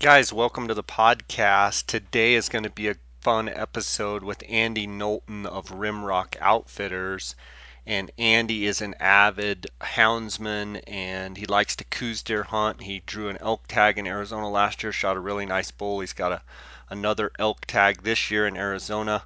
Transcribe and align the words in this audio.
Guys, 0.00 0.32
welcome 0.32 0.68
to 0.68 0.74
the 0.74 0.84
podcast. 0.84 1.86
Today 1.86 2.34
is 2.34 2.48
going 2.48 2.62
to 2.62 2.70
be 2.70 2.86
a 2.86 2.94
fun 3.20 3.48
episode 3.48 4.22
with 4.22 4.44
Andy 4.48 4.86
Knowlton 4.86 5.44
of 5.44 5.70
Rimrock 5.70 6.36
Outfitters. 6.40 7.34
And 7.84 8.12
Andy 8.16 8.66
is 8.66 8.80
an 8.80 8.94
avid 9.00 9.66
houndsman 9.80 10.84
and 10.86 11.36
he 11.36 11.46
likes 11.46 11.74
to 11.74 11.84
Coues 11.84 12.22
deer 12.22 12.44
hunt. 12.44 12.82
He 12.82 13.02
drew 13.06 13.28
an 13.28 13.38
elk 13.40 13.66
tag 13.66 13.98
in 13.98 14.06
Arizona 14.06 14.48
last 14.48 14.84
year, 14.84 14.92
shot 14.92 15.16
a 15.16 15.20
really 15.20 15.46
nice 15.46 15.72
bull. 15.72 15.98
He's 15.98 16.12
got 16.12 16.30
a, 16.30 16.42
another 16.88 17.32
elk 17.36 17.66
tag 17.66 18.04
this 18.04 18.30
year 18.30 18.46
in 18.46 18.56
Arizona. 18.56 19.24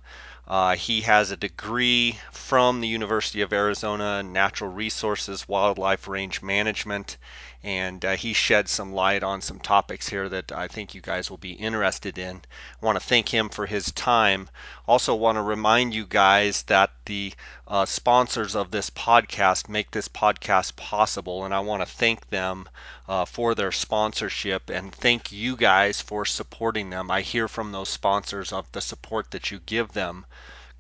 Uh, 0.48 0.75
he 0.75 1.02
has 1.02 1.30
a 1.30 1.36
degree 1.36 2.18
from 2.32 2.80
the 2.80 2.89
University 2.89 3.43
of 3.43 3.52
Arizona, 3.52 4.23
Natural 4.23 4.70
Resources 4.73 5.46
Wildlife 5.46 6.09
Range 6.09 6.43
Management, 6.43 7.18
and 7.64 8.04
uh, 8.04 8.16
he 8.16 8.32
shed 8.32 8.68
some 8.68 8.92
light 8.92 9.22
on 9.22 9.40
some 9.40 9.60
topics 9.60 10.08
here 10.08 10.28
that 10.28 10.50
I 10.50 10.66
think 10.66 10.95
you 10.95 11.00
guys 11.00 11.30
will 11.30 11.36
be 11.36 11.52
interested 11.52 12.18
in. 12.18 12.42
I 12.82 12.84
want 12.84 13.00
to 13.00 13.06
thank 13.06 13.28
him 13.28 13.48
for 13.48 13.66
his 13.66 13.92
time. 13.92 14.50
Also, 14.88 15.14
want 15.14 15.37
to 15.37 15.42
remind 15.42 15.95
you 15.95 16.04
guys 16.06 16.62
that 16.64 16.90
the 17.04 17.34
uh, 17.68 17.84
sponsors 17.84 18.56
of 18.56 18.70
this 18.73 18.90
podcast 18.90 19.68
make 19.68 19.92
this 19.92 20.09
podcast 20.09 20.74
possible, 20.77 21.45
and 21.45 21.54
I 21.54 21.60
want 21.60 21.82
to 21.82 21.87
thank 21.87 22.30
them 22.30 22.68
uh, 23.06 23.24
for 23.24 23.54
their 23.54 23.73
sponsorship 23.73 24.68
and 24.68 24.92
thank 24.92 25.30
you 25.30 25.56
guys 25.56 26.01
for 26.01 26.24
supporting 26.24 26.90
them. 26.90 27.10
I 27.10 27.20
hear 27.20 27.46
from 27.46 27.73
those 27.73 27.88
sponsors 27.88 28.52
of 28.52 28.70
the 28.73 28.80
support 28.80 29.30
that 29.30 29.51
you 29.51 29.60
give 29.60 29.92
them. 29.92 30.26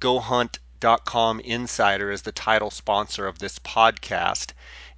Go 0.00 0.18
Hunt 0.18 0.58
GoHunt.com 0.82 1.38
Insider 1.38 2.10
is 2.10 2.22
the 2.22 2.32
title 2.32 2.72
sponsor 2.72 3.28
of 3.28 3.38
this 3.38 3.60
podcast. 3.60 4.50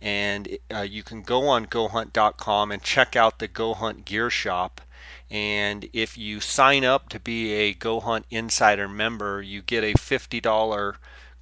And 0.05 0.59
uh, 0.71 0.83
you 0.83 1.03
can 1.03 1.23
go 1.23 1.49
on 1.49 1.65
GoHunt.com 1.65 2.71
and 2.71 2.83
check 2.83 3.17
out 3.17 3.39
the 3.39 3.49
Go 3.49 3.73
Hunt 3.73 4.05
Gear 4.05 4.29
Shop. 4.29 4.83
And 5.31 5.89
if 5.95 6.19
you 6.19 6.41
sign 6.41 6.85
up 6.85 7.09
to 7.09 7.19
be 7.19 7.55
a 7.55 7.73
Go 7.73 8.01
Hunt 8.01 8.27
Insider 8.31 8.87
member, 8.87 9.41
you 9.41 9.63
get 9.63 9.83
a 9.83 9.95
$50 9.95 10.97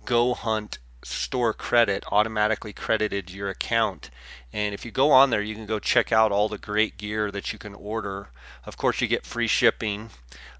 Go 0.04 0.34
Hunt 0.34 0.78
store 1.04 1.52
credit 1.52 2.04
automatically 2.12 2.72
credited 2.72 3.26
to 3.26 3.34
your 3.34 3.50
account. 3.50 4.10
And 4.52 4.72
if 4.72 4.84
you 4.84 4.92
go 4.92 5.10
on 5.10 5.30
there, 5.30 5.42
you 5.42 5.56
can 5.56 5.66
go 5.66 5.80
check 5.80 6.12
out 6.12 6.30
all 6.30 6.48
the 6.48 6.58
great 6.58 6.96
gear 6.96 7.32
that 7.32 7.52
you 7.52 7.58
can 7.58 7.74
order. 7.74 8.28
Of 8.64 8.76
course, 8.76 9.00
you 9.00 9.08
get 9.08 9.26
free 9.26 9.48
shipping 9.48 10.10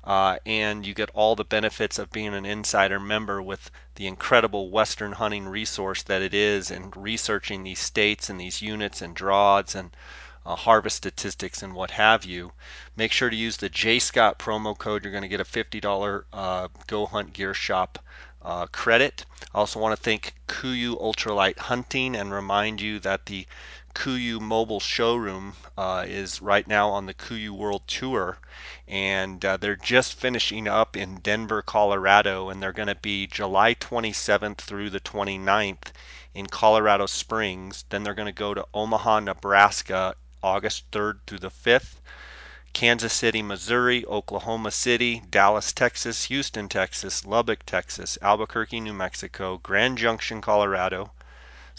uh, 0.03 0.39
and 0.45 0.85
you 0.85 0.95
get 0.95 1.11
all 1.15 1.37
the 1.37 1.45
benefits 1.45 2.01
of 2.01 2.11
being 2.11 2.35
an 2.35 2.45
insider 2.45 2.99
member 2.99 3.41
with 3.41 3.71
the 3.97 4.07
incredible 4.07 4.71
Western 4.71 5.13
hunting 5.13 5.47
resource 5.47 6.03
that 6.03 6.23
it 6.23 6.35
is 6.35 6.71
and 6.71 6.97
researching 6.97 7.63
these 7.63 7.79
states 7.79 8.31
and 8.31 8.41
these 8.41 8.63
units 8.63 9.03
and 9.03 9.15
draws 9.15 9.75
and 9.75 9.91
uh, 10.45 10.57
harvest 10.57 10.97
statistics 10.97 11.63
and 11.63 11.75
what 11.75 11.93
have 11.93 12.25
you. 12.25 12.53
Make 12.97 13.13
sure 13.13 13.31
to 13.31 13.37
use 13.37 13.57
the 13.59 13.69
J 13.69 13.99
Scott 13.99 14.39
promo 14.39 14.77
code. 14.77 15.05
You're 15.05 15.13
going 15.13 15.23
to 15.23 15.29
get 15.29 15.41
a 15.41 15.45
$50 15.45 16.25
uh, 16.33 16.69
Go 16.87 17.07
Hunt 17.07 17.33
Gear 17.33 17.55
Shop 17.55 17.99
uh, 18.45 18.67
credit. 18.67 19.25
I 19.55 19.59
also 19.59 19.79
want 19.79 19.97
to 19.97 20.03
thank 20.03 20.35
KUIU 20.49 21.01
Ultralight 21.01 21.59
Hunting 21.59 22.17
and 22.17 22.33
remind 22.33 22.81
you 22.81 22.99
that 23.01 23.27
the 23.27 23.47
KUIU 23.95 24.41
mobile 24.41 24.81
showroom 24.81 25.55
uh, 25.77 26.05
is 26.09 26.41
right 26.41 26.67
now 26.67 26.89
on 26.89 27.07
the 27.07 27.15
KUIU 27.15 27.51
World 27.51 27.87
Tour, 27.87 28.39
and 28.89 29.45
uh, 29.45 29.57
they're 29.59 29.77
just 29.77 30.15
finishing 30.15 30.67
up 30.67 30.97
in 30.97 31.21
Denver, 31.21 31.63
Colorado, 31.63 32.49
and 32.49 32.63
they're 32.63 32.73
going 32.73 32.89
to 32.89 32.95
be 32.95 33.27
July 33.27 33.75
27th 33.75 34.59
through 34.59 34.91
the 34.91 35.01
29th 35.01 35.93
in 36.35 36.47
Colorado 36.47 37.07
Springs. 37.07 37.85
Then 37.91 38.03
they're 38.03 38.15
going 38.15 38.27
to 38.27 38.33
go 38.33 38.55
to 38.55 38.67
Omaha, 38.73 39.21
Nebraska, 39.21 40.15
August 40.43 40.91
3rd 40.91 41.19
through 41.27 41.41
the 41.41 41.51
5th. 41.51 41.97
Kansas 42.73 43.13
City, 43.13 43.43
Missouri, 43.43 44.07
Oklahoma 44.07 44.71
City, 44.71 45.23
Dallas, 45.29 45.75
Texas, 45.75 46.25
Houston, 46.25 46.71
Texas, 46.71 47.27
Lubbock, 47.27 47.67
Texas, 47.67 48.17
Albuquerque, 48.23 48.81
New 48.81 48.95
Mexico, 48.95 49.59
Grand 49.59 49.99
Junction, 49.99 50.41
Colorado, 50.41 51.13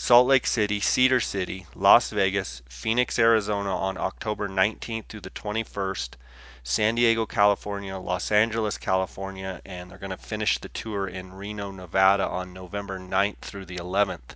Salt 0.05 0.27
Lake 0.27 0.45
City, 0.45 0.81
Cedar 0.81 1.21
City, 1.21 1.65
Las 1.75 2.09
Vegas, 2.09 2.61
Phoenix, 2.67 3.17
Arizona 3.17 3.73
on 3.73 3.97
October 3.97 4.49
19th 4.49 5.05
through 5.07 5.21
the 5.21 5.29
21st, 5.29 6.15
San 6.61 6.95
Diego, 6.95 7.25
California, 7.25 7.97
Los 7.97 8.29
Angeles, 8.29 8.77
California, 8.77 9.61
and 9.63 9.89
they're 9.89 9.97
going 9.97 10.09
to 10.09 10.17
finish 10.17 10.57
the 10.57 10.67
tour 10.67 11.07
in 11.07 11.31
Reno, 11.31 11.71
Nevada 11.71 12.27
on 12.27 12.51
November 12.51 12.99
9th 12.99 13.37
through 13.37 13.65
the 13.65 13.77
11th. 13.77 14.35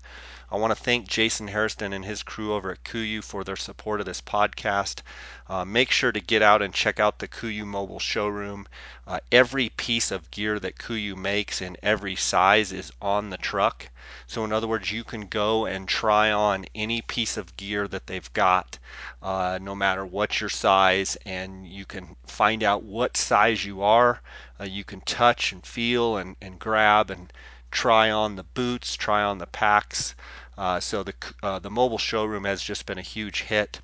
I 0.50 0.56
want 0.56 0.72
to 0.72 0.81
thank 0.81 1.09
Jason 1.09 1.50
Hairston 1.50 1.91
and 1.91 2.06
his 2.06 2.24
crew 2.24 2.53
over 2.53 2.72
at 2.72 2.85
KUIU 2.85 3.22
for 3.22 3.44
their 3.44 3.58
support 3.58 4.00
of 4.00 4.06
this 4.06 4.22
podcast. 4.22 5.02
Uh, 5.50 5.66
make 5.66 5.91
sure 5.91 6.13
to 6.13 6.22
get 6.22 6.41
out 6.41 6.62
and 6.62 6.74
check 6.74 7.02
out 7.02 7.19
the 7.19 7.28
KUIU 7.28 7.66
mobile 7.66 8.00
showroom. 8.00 8.66
Uh, 9.06 9.19
every 9.30 9.68
piece 9.68 10.09
of 10.09 10.31
gear 10.31 10.58
that 10.58 10.78
KUIU 10.78 11.18
makes 11.18 11.62
in 11.62 11.75
every 11.84 12.16
size 12.16 12.72
is 12.72 12.94
on 13.02 13.30
the 13.30 13.35
truck. 13.35 13.90
So, 14.25 14.46
in 14.46 14.53
other 14.53 14.68
words, 14.68 14.90
you 14.90 15.03
can 15.03 15.28
go 15.28 15.66
and 15.66 15.85
try 15.85 16.31
on 16.31 16.66
any 16.74 17.02
piece 17.02 17.35
of 17.35 17.58
gear 17.58 17.85
that 17.90 18.08
they've 18.08 18.31
got, 18.31 18.79
uh, 19.22 19.59
no 19.62 19.75
matter 19.75 20.06
what 20.06 20.40
your 20.40 20.50
size, 20.50 21.18
and 21.25 21.68
you 21.68 21.84
can 21.84 22.16
find 22.25 22.64
out 22.64 22.84
what 22.84 23.18
size 23.18 23.66
you 23.66 23.81
are. 23.81 24.22
Uh, 24.58 24.64
you 24.64 24.85
can 24.85 25.02
touch 25.02 25.52
and 25.52 25.66
feel 25.66 26.16
and, 26.16 26.38
and 26.41 26.58
grab 26.58 27.12
and 27.12 27.34
try 27.69 28.09
on 28.09 28.38
the 28.38 28.44
boots, 28.44 28.96
try 28.96 29.22
on 29.22 29.40
the 29.40 29.46
packs. 29.46 30.16
Uh, 30.57 30.79
so 30.79 31.03
the 31.03 31.13
uh, 31.44 31.59
the 31.59 31.69
mobile 31.69 31.97
showroom 31.97 32.45
has 32.45 32.63
just 32.63 32.85
been 32.85 32.97
a 32.97 33.03
huge 33.03 33.44
hit. 33.44 33.79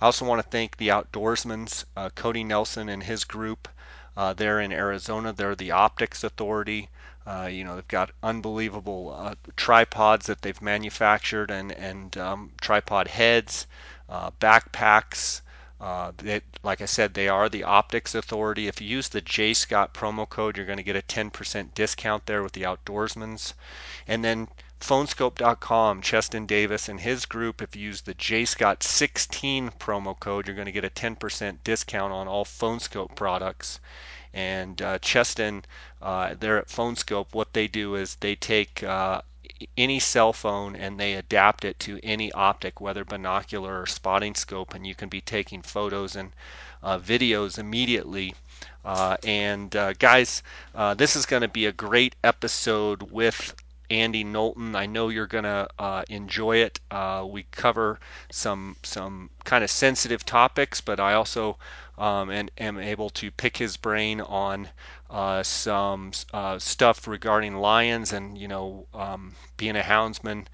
I 0.00 0.06
also 0.06 0.24
want 0.24 0.42
to 0.42 0.48
thank 0.48 0.76
the 0.76 0.88
Outdoorsmans, 0.88 1.84
uh, 1.96 2.10
Cody 2.10 2.44
Nelson 2.44 2.88
and 2.88 3.02
his 3.02 3.24
group. 3.24 3.68
Uh, 4.16 4.32
there 4.32 4.60
in 4.60 4.72
Arizona, 4.72 5.32
they're 5.32 5.56
the 5.56 5.70
Optics 5.70 6.22
Authority. 6.22 6.88
Uh, 7.26 7.48
you 7.50 7.64
know, 7.64 7.74
they've 7.74 7.88
got 7.88 8.10
unbelievable 8.22 9.14
uh, 9.16 9.34
tripods 9.56 10.26
that 10.26 10.42
they've 10.42 10.62
manufactured 10.62 11.50
and 11.50 11.72
and 11.72 12.16
um, 12.16 12.52
tripod 12.60 13.08
heads, 13.08 13.66
backpacks. 14.08 15.40
Uh, 15.82 16.12
they, 16.18 16.40
like 16.62 16.80
I 16.80 16.84
said, 16.84 17.14
they 17.14 17.26
are 17.26 17.48
the 17.48 17.64
optics 17.64 18.14
authority. 18.14 18.68
If 18.68 18.80
you 18.80 18.86
use 18.86 19.08
the 19.08 19.20
J 19.20 19.52
Scott 19.52 19.92
promo 19.92 20.28
code, 20.28 20.56
you're 20.56 20.64
going 20.64 20.76
to 20.76 20.84
get 20.84 20.94
a 20.94 21.02
10% 21.02 21.74
discount 21.74 22.26
there 22.26 22.40
with 22.44 22.52
the 22.52 22.62
Outdoorsmans. 22.62 23.54
And 24.06 24.24
then 24.24 24.46
phoneskope.com, 24.82 26.02
Cheston 26.02 26.44
Davis 26.44 26.88
and 26.88 27.00
his 27.00 27.24
group, 27.24 27.62
if 27.62 27.76
you 27.76 27.82
use 27.82 28.00
the 28.00 28.14
J 28.14 28.44
Scott 28.44 28.82
16 28.82 29.70
promo 29.78 30.18
code, 30.18 30.46
you're 30.46 30.56
going 30.56 30.66
to 30.66 30.72
get 30.72 30.84
a 30.84 30.90
10% 30.90 31.58
discount 31.62 32.12
on 32.12 32.26
all 32.26 32.44
Phone 32.44 32.78
Skope 32.78 33.14
products. 33.14 33.78
And 34.34 34.82
uh, 34.82 34.98
Cheston, 34.98 35.64
uh, 36.00 36.34
they're 36.38 36.58
at 36.58 36.68
Phone 36.68 36.96
Skope. 36.96 37.32
What 37.32 37.52
they 37.52 37.68
do 37.68 37.94
is 37.94 38.16
they 38.16 38.34
take 38.34 38.82
uh, 38.82 39.22
any 39.76 40.00
cell 40.00 40.32
phone 40.32 40.74
and 40.74 40.98
they 40.98 41.14
adapt 41.14 41.64
it 41.64 41.78
to 41.80 42.00
any 42.02 42.32
optic, 42.32 42.80
whether 42.80 43.04
binocular 43.04 43.80
or 43.80 43.86
spotting 43.86 44.34
scope, 44.34 44.74
and 44.74 44.86
you 44.86 44.94
can 44.94 45.08
be 45.08 45.20
taking 45.20 45.62
photos 45.62 46.16
and 46.16 46.32
uh, 46.82 46.98
videos 46.98 47.58
immediately. 47.58 48.34
Uh, 48.84 49.16
and 49.22 49.76
uh, 49.76 49.92
guys, 49.94 50.42
uh, 50.74 50.94
this 50.94 51.14
is 51.14 51.26
going 51.26 51.42
to 51.42 51.48
be 51.48 51.66
a 51.66 51.72
great 51.72 52.16
episode 52.24 53.12
with 53.12 53.54
Andy 53.92 54.24
Knowlton. 54.24 54.74
I 54.74 54.86
know 54.86 55.08
you're 55.08 55.26
going 55.26 55.44
to 55.44 55.68
uh, 55.78 56.02
enjoy 56.08 56.56
it. 56.56 56.80
Uh, 56.90 57.26
we 57.28 57.44
cover 57.50 58.00
some 58.30 58.76
some 58.82 59.30
kind 59.44 59.62
of 59.62 59.70
sensitive 59.70 60.24
topics, 60.24 60.80
but 60.80 60.98
I 60.98 61.14
also 61.14 61.58
um, 61.98 62.30
and 62.30 62.50
am 62.58 62.78
able 62.78 63.10
to 63.10 63.30
pick 63.30 63.58
his 63.58 63.76
brain 63.76 64.20
on 64.20 64.70
uh, 65.10 65.42
some 65.42 66.12
uh, 66.32 66.58
stuff 66.58 67.06
regarding 67.06 67.56
lions 67.56 68.12
and 68.12 68.38
you 68.38 68.48
know 68.48 68.86
um, 68.94 69.34
being 69.58 69.76
a 69.76 69.82
houndsman 69.82 70.46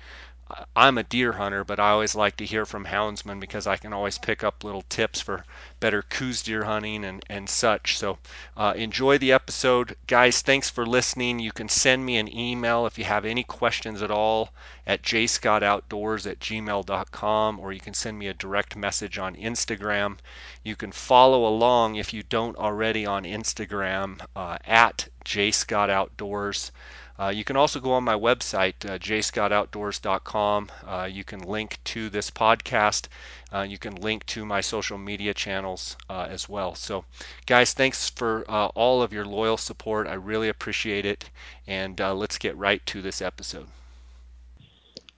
I'm 0.75 0.97
a 0.97 1.03
deer 1.03 1.32
hunter, 1.32 1.62
but 1.62 1.78
I 1.78 1.91
always 1.91 2.14
like 2.14 2.38
to 2.38 2.47
hear 2.47 2.64
from 2.64 2.86
houndsmen 2.86 3.38
because 3.38 3.66
I 3.66 3.76
can 3.76 3.92
always 3.92 4.16
pick 4.16 4.42
up 4.42 4.64
little 4.64 4.82
tips 4.88 5.20
for 5.20 5.44
better 5.78 6.00
Coues 6.00 6.42
deer 6.42 6.64
hunting 6.64 7.04
and, 7.04 7.22
and 7.28 7.50
such. 7.50 7.99
So 7.99 8.19
uh, 8.56 8.72
enjoy 8.75 9.19
the 9.19 9.31
episode. 9.31 9.94
Guys, 10.06 10.40
thanks 10.40 10.70
for 10.70 10.87
listening. 10.87 11.38
You 11.38 11.52
can 11.52 11.69
send 11.69 12.06
me 12.06 12.17
an 12.17 12.34
email 12.34 12.87
if 12.87 12.96
you 12.96 13.05
have 13.05 13.26
any 13.26 13.44
questions 13.44 14.00
at 14.00 14.11
all 14.11 14.50
at 14.87 15.02
jscottoutdoors 15.02 16.26
at 16.26 16.40
gmail.com 16.40 17.61
or 17.61 17.72
you 17.75 17.81
can 17.81 17.93
send 17.93 18.19
me 18.19 18.28
a 18.28 18.34
direct 18.34 18.75
message 18.75 19.19
on 19.19 19.37
Instagram. 19.37 20.17
You 20.64 20.76
can 20.76 20.93
follow 20.93 21.46
along 21.46 21.96
if 21.96 22.14
you 22.14 22.22
don't 22.22 22.56
already 22.56 23.05
on 23.05 23.25
Instagram 23.25 24.25
uh, 24.34 24.56
at 24.64 25.08
jscottoutdoors. 25.26 26.70
Uh, 27.20 27.31
you 27.31 27.43
can 27.43 27.56
also 27.56 27.81
go 27.81 27.93
on 27.93 28.05
my 28.05 28.15
website, 28.15 28.75
uh, 28.88 28.97
jscottoutdoors.com. 28.99 30.70
Uh, 30.87 31.09
you 31.11 31.25
can 31.25 31.41
link 31.41 31.79
to 31.82 32.09
this 32.09 32.31
podcast. 32.31 33.09
Uh, 33.53 33.62
you 33.62 33.76
can 33.76 33.97
link 33.97 34.25
to 34.26 34.44
my 34.47 34.61
social 34.61 34.97
media 34.97 35.35
channels 35.35 35.97
uh, 36.09 36.29
as 36.31 36.49
well. 36.49 36.76
So, 36.76 37.05
guys, 37.47 37.73
thanks 37.73 38.09
for 38.11 38.44
uh, 38.49 38.67
all 38.69 39.03
of 39.03 39.12
your 39.12 39.25
loyal 39.25 39.56
support. 39.56 40.06
I 40.06 40.15
really 40.15 40.49
appreciate 40.49 41.05
it. 41.05 41.29
And 41.67 41.99
let's 41.99 42.38
get 42.38 42.56
right 42.56 42.85
to 42.87 43.03
this 43.03 43.20
episode. 43.20 43.67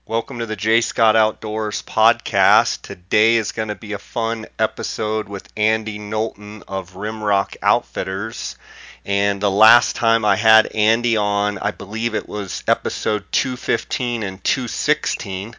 Welcome 0.07 0.39
to 0.39 0.47
the 0.47 0.55
J 0.55 0.81
Scott 0.81 1.15
Outdoors 1.15 1.83
podcast. 1.83 2.81
Today 2.81 3.35
is 3.35 3.51
going 3.51 3.67
to 3.67 3.75
be 3.75 3.93
a 3.93 3.99
fun 3.99 4.47
episode 4.57 5.29
with 5.29 5.47
Andy 5.55 5.99
Knowlton 5.99 6.63
of 6.67 6.95
Rimrock 6.95 7.55
Outfitters. 7.61 8.57
And 9.05 9.41
the 9.41 9.51
last 9.51 9.95
time 9.95 10.23
I 10.23 10.35
had 10.35 10.67
Andy 10.67 11.17
on, 11.17 11.57
I 11.57 11.71
believe 11.71 12.13
it 12.13 12.29
was 12.29 12.63
episode 12.67 13.23
215 13.31 14.21
and 14.21 14.43
216. 14.43 15.55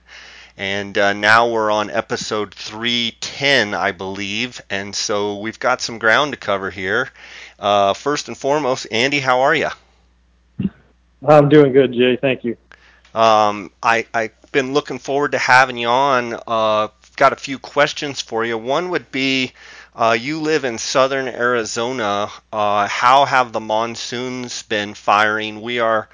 And 0.56 0.96
uh, 0.96 1.12
now 1.12 1.48
we're 1.48 1.70
on 1.70 1.90
episode 1.90 2.54
310, 2.54 3.74
I 3.74 3.90
believe. 3.90 4.60
And 4.70 4.94
so 4.94 5.38
we've 5.38 5.58
got 5.58 5.80
some 5.80 5.98
ground 5.98 6.32
to 6.32 6.38
cover 6.38 6.70
here. 6.70 7.10
Uh, 7.58 7.94
first 7.94 8.28
and 8.28 8.36
foremost, 8.36 8.86
Andy, 8.90 9.18
how 9.18 9.40
are 9.40 9.54
you? 9.54 9.70
I'm 11.26 11.48
doing 11.48 11.72
good, 11.72 11.92
Jay. 11.92 12.16
Thank 12.16 12.44
you. 12.44 12.56
Um, 13.14 13.70
I, 13.82 14.06
I've 14.14 14.52
been 14.52 14.72
looking 14.72 14.98
forward 14.98 15.32
to 15.32 15.38
having 15.38 15.78
you 15.78 15.88
on. 15.88 16.34
Uh, 16.46 16.88
got 17.16 17.32
a 17.32 17.36
few 17.36 17.58
questions 17.58 18.20
for 18.20 18.44
you. 18.44 18.56
One 18.56 18.90
would 18.90 19.10
be 19.10 19.52
uh, 19.94 20.16
you 20.18 20.40
live 20.40 20.64
in 20.64 20.78
southern 20.78 21.28
Arizona. 21.28 22.30
Uh, 22.52 22.88
how 22.88 23.24
have 23.24 23.52
the 23.52 23.60
monsoons 23.60 24.62
been 24.62 24.94
firing? 24.94 25.60
We 25.60 25.80
are 25.80 26.08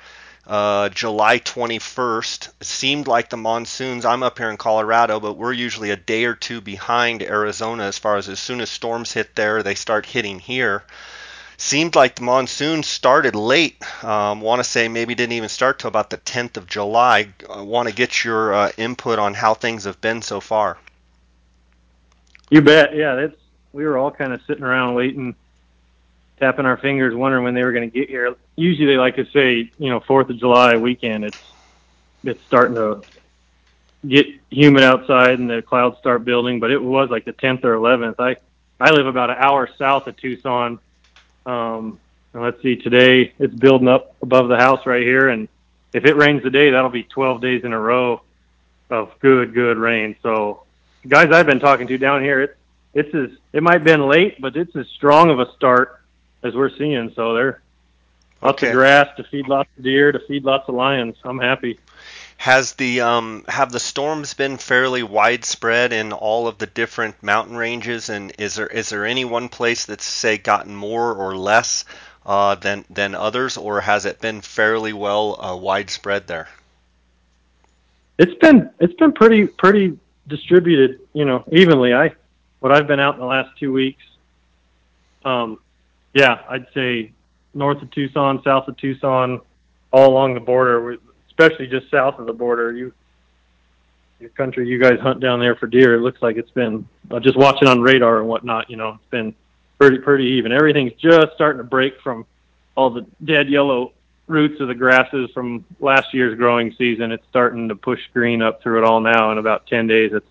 uh, 0.46 0.88
July 0.88 1.38
21st. 1.38 2.48
It 2.60 2.66
seemed 2.66 3.06
like 3.06 3.30
the 3.30 3.36
monsoons, 3.36 4.04
I'm 4.04 4.22
up 4.22 4.38
here 4.38 4.50
in 4.50 4.56
Colorado, 4.56 5.20
but 5.20 5.34
we're 5.34 5.52
usually 5.52 5.90
a 5.90 5.96
day 5.96 6.24
or 6.24 6.34
two 6.34 6.60
behind 6.60 7.22
Arizona 7.22 7.84
as 7.84 7.98
far 7.98 8.16
as 8.16 8.28
as 8.28 8.40
soon 8.40 8.60
as 8.60 8.70
storms 8.70 9.12
hit 9.12 9.36
there, 9.36 9.62
they 9.62 9.74
start 9.74 10.06
hitting 10.06 10.38
here 10.38 10.84
seemed 11.58 11.96
like 11.96 12.14
the 12.14 12.22
monsoon 12.22 12.82
started 12.82 13.34
late. 13.34 13.82
Um, 14.04 14.40
want 14.40 14.60
to 14.60 14.64
say 14.64 14.88
maybe 14.88 15.14
didn't 15.14 15.32
even 15.32 15.48
start 15.48 15.80
till 15.80 15.88
about 15.88 16.08
the 16.08 16.16
10th 16.16 16.56
of 16.56 16.66
July. 16.66 17.28
I 17.50 17.60
want 17.62 17.88
to 17.88 17.94
get 17.94 18.24
your 18.24 18.54
uh, 18.54 18.70
input 18.78 19.18
on 19.18 19.34
how 19.34 19.54
things 19.54 19.84
have 19.84 20.00
been 20.00 20.22
so 20.22 20.40
far. 20.40 20.78
You 22.48 22.62
bet. 22.62 22.94
Yeah, 22.94 23.14
that's 23.16 23.36
we 23.72 23.84
were 23.84 23.98
all 23.98 24.10
kind 24.10 24.32
of 24.32 24.42
sitting 24.42 24.64
around 24.64 24.94
waiting, 24.94 25.34
tapping 26.38 26.66
our 26.66 26.76
fingers, 26.76 27.14
wondering 27.14 27.44
when 27.44 27.54
they 27.54 27.62
were 27.62 27.72
going 27.72 27.90
to 27.90 27.98
get 27.98 28.08
here. 28.08 28.34
Usually, 28.56 28.86
they 28.86 28.96
like 28.96 29.16
to 29.16 29.26
say, 29.26 29.70
you 29.78 29.90
know, 29.90 30.00
Fourth 30.00 30.30
of 30.30 30.38
July 30.38 30.76
weekend. 30.76 31.24
It's 31.24 31.42
it's 32.24 32.42
starting 32.44 32.74
to 32.76 33.02
get 34.06 34.26
humid 34.50 34.82
outside 34.82 35.38
and 35.38 35.48
the 35.48 35.62
clouds 35.62 35.98
start 35.98 36.24
building, 36.24 36.60
but 36.60 36.70
it 36.70 36.82
was 36.82 37.10
like 37.10 37.24
the 37.24 37.32
10th 37.32 37.64
or 37.64 37.76
11th. 37.76 38.16
I 38.18 38.36
I 38.80 38.90
live 38.90 39.06
about 39.06 39.30
an 39.30 39.36
hour 39.38 39.68
south 39.76 40.06
of 40.06 40.16
Tucson 40.16 40.78
um, 41.48 41.98
and 42.34 42.42
let's 42.42 42.60
see, 42.62 42.76
today 42.76 43.32
it's 43.38 43.54
building 43.54 43.88
up 43.88 44.14
above 44.20 44.48
the 44.48 44.58
house 44.58 44.84
right 44.84 45.02
here, 45.02 45.30
and 45.30 45.48
if 45.94 46.04
it 46.04 46.14
rains 46.14 46.42
today, 46.42 46.70
that'll 46.70 46.90
be 46.90 47.04
12 47.04 47.40
days 47.40 47.64
in 47.64 47.72
a 47.72 47.80
row 47.80 48.20
of 48.90 49.18
good, 49.20 49.54
good 49.54 49.78
rain. 49.78 50.14
So, 50.22 50.64
guys 51.06 51.30
I've 51.32 51.46
been 51.46 51.58
talking 51.58 51.86
to 51.86 51.96
down 51.96 52.22
here, 52.22 52.42
it, 52.42 52.57
it's 52.98 53.14
as 53.14 53.38
it 53.52 53.62
might 53.62 53.74
have 53.74 53.84
been 53.84 54.08
late, 54.08 54.40
but 54.40 54.56
it's 54.56 54.74
as 54.74 54.88
strong 54.88 55.30
of 55.30 55.38
a 55.38 55.50
start 55.52 56.00
as 56.42 56.54
we're 56.54 56.76
seeing. 56.76 57.12
So 57.14 57.34
they're 57.34 57.60
lots 58.42 58.62
okay. 58.62 58.68
of 58.68 58.74
grass 58.74 59.16
to 59.16 59.24
feed 59.24 59.46
lots 59.46 59.68
of 59.78 59.84
deer, 59.84 60.10
to 60.12 60.18
feed 60.20 60.44
lots 60.44 60.68
of 60.68 60.74
lions. 60.74 61.16
I'm 61.24 61.38
happy. 61.38 61.78
Has 62.38 62.74
the 62.74 63.00
um, 63.00 63.44
have 63.48 63.72
the 63.72 63.80
storms 63.80 64.34
been 64.34 64.58
fairly 64.58 65.02
widespread 65.02 65.92
in 65.92 66.12
all 66.12 66.46
of 66.46 66.58
the 66.58 66.66
different 66.66 67.20
mountain 67.22 67.56
ranges, 67.56 68.10
and 68.10 68.32
is 68.38 68.56
there 68.56 68.68
is 68.68 68.90
there 68.90 69.06
any 69.06 69.24
one 69.24 69.48
place 69.48 69.86
that's 69.86 70.04
say 70.04 70.38
gotten 70.38 70.74
more 70.74 71.14
or 71.14 71.36
less 71.36 71.84
uh, 72.26 72.54
than 72.56 72.84
than 72.90 73.14
others, 73.14 73.56
or 73.56 73.80
has 73.80 74.06
it 74.06 74.20
been 74.20 74.40
fairly 74.40 74.92
well 74.92 75.40
uh, 75.40 75.56
widespread 75.56 76.26
there? 76.26 76.48
It's 78.18 78.34
been 78.34 78.70
it's 78.78 78.94
been 78.94 79.12
pretty 79.12 79.46
pretty 79.46 79.98
distributed, 80.28 81.00
you 81.12 81.24
know, 81.24 81.42
evenly. 81.50 81.92
I 81.92 82.14
what 82.60 82.72
I've 82.72 82.86
been 82.86 83.00
out 83.00 83.14
in 83.14 83.20
the 83.20 83.26
last 83.26 83.50
two 83.58 83.72
weeks, 83.72 84.02
um, 85.24 85.58
yeah, 86.14 86.40
I'd 86.48 86.66
say 86.74 87.12
north 87.54 87.82
of 87.82 87.90
Tucson, 87.90 88.42
south 88.42 88.68
of 88.68 88.76
Tucson, 88.76 89.40
all 89.92 90.10
along 90.10 90.34
the 90.34 90.40
border 90.40 90.98
especially 91.38 91.66
just 91.66 91.90
south 91.90 92.18
of 92.18 92.26
the 92.26 92.32
border. 92.32 92.72
You, 92.72 92.92
your 94.20 94.30
country, 94.30 94.68
you 94.68 94.78
guys 94.78 94.98
hunt 95.00 95.20
down 95.20 95.38
there 95.40 95.54
for 95.54 95.66
deer. 95.66 95.94
It 95.94 96.00
looks 96.00 96.20
like 96.20 96.36
it's 96.36 96.50
been 96.50 96.88
uh, 97.10 97.20
just 97.20 97.36
watching 97.36 97.68
on 97.68 97.80
radar 97.80 98.18
and 98.18 98.28
whatnot. 98.28 98.68
You 98.68 98.76
know, 98.76 98.90
it's 98.90 99.10
been 99.10 99.34
pretty 99.78 99.98
pretty 99.98 100.24
even. 100.24 100.52
Everything's 100.52 100.94
just 100.94 101.28
starting 101.34 101.58
to 101.58 101.64
break 101.64 102.00
from 102.02 102.26
all 102.74 102.90
the 102.90 103.06
dead 103.24 103.48
yellow 103.48 103.92
roots 104.26 104.60
of 104.60 104.68
the 104.68 104.74
grasses 104.74 105.30
from 105.32 105.64
last 105.80 106.12
year's 106.12 106.36
growing 106.36 106.74
season. 106.76 107.12
It's 107.12 107.24
starting 107.30 107.68
to 107.68 107.76
push 107.76 108.00
green 108.12 108.42
up 108.42 108.62
through 108.62 108.82
it 108.82 108.84
all 108.84 109.00
now. 109.00 109.30
In 109.30 109.38
about 109.38 109.66
ten 109.66 109.86
days, 109.86 110.10
it's 110.12 110.26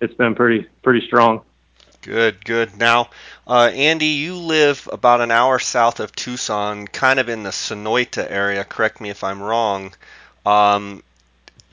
it's 0.00 0.14
been 0.14 0.34
pretty 0.34 0.66
pretty 0.82 1.06
strong. 1.06 1.42
Good, 2.06 2.44
good. 2.44 2.76
Now, 2.78 3.10
uh, 3.46 3.70
Andy, 3.74 4.06
you 4.06 4.36
live 4.36 4.88
about 4.92 5.20
an 5.20 5.30
hour 5.32 5.58
south 5.58 5.98
of 6.00 6.14
Tucson, 6.14 6.86
kind 6.86 7.18
of 7.18 7.28
in 7.28 7.42
the 7.42 7.50
Sonoita 7.50 8.30
area. 8.30 8.64
Correct 8.64 9.00
me 9.00 9.10
if 9.10 9.24
I'm 9.24 9.42
wrong. 9.42 9.92
Um, 10.46 11.02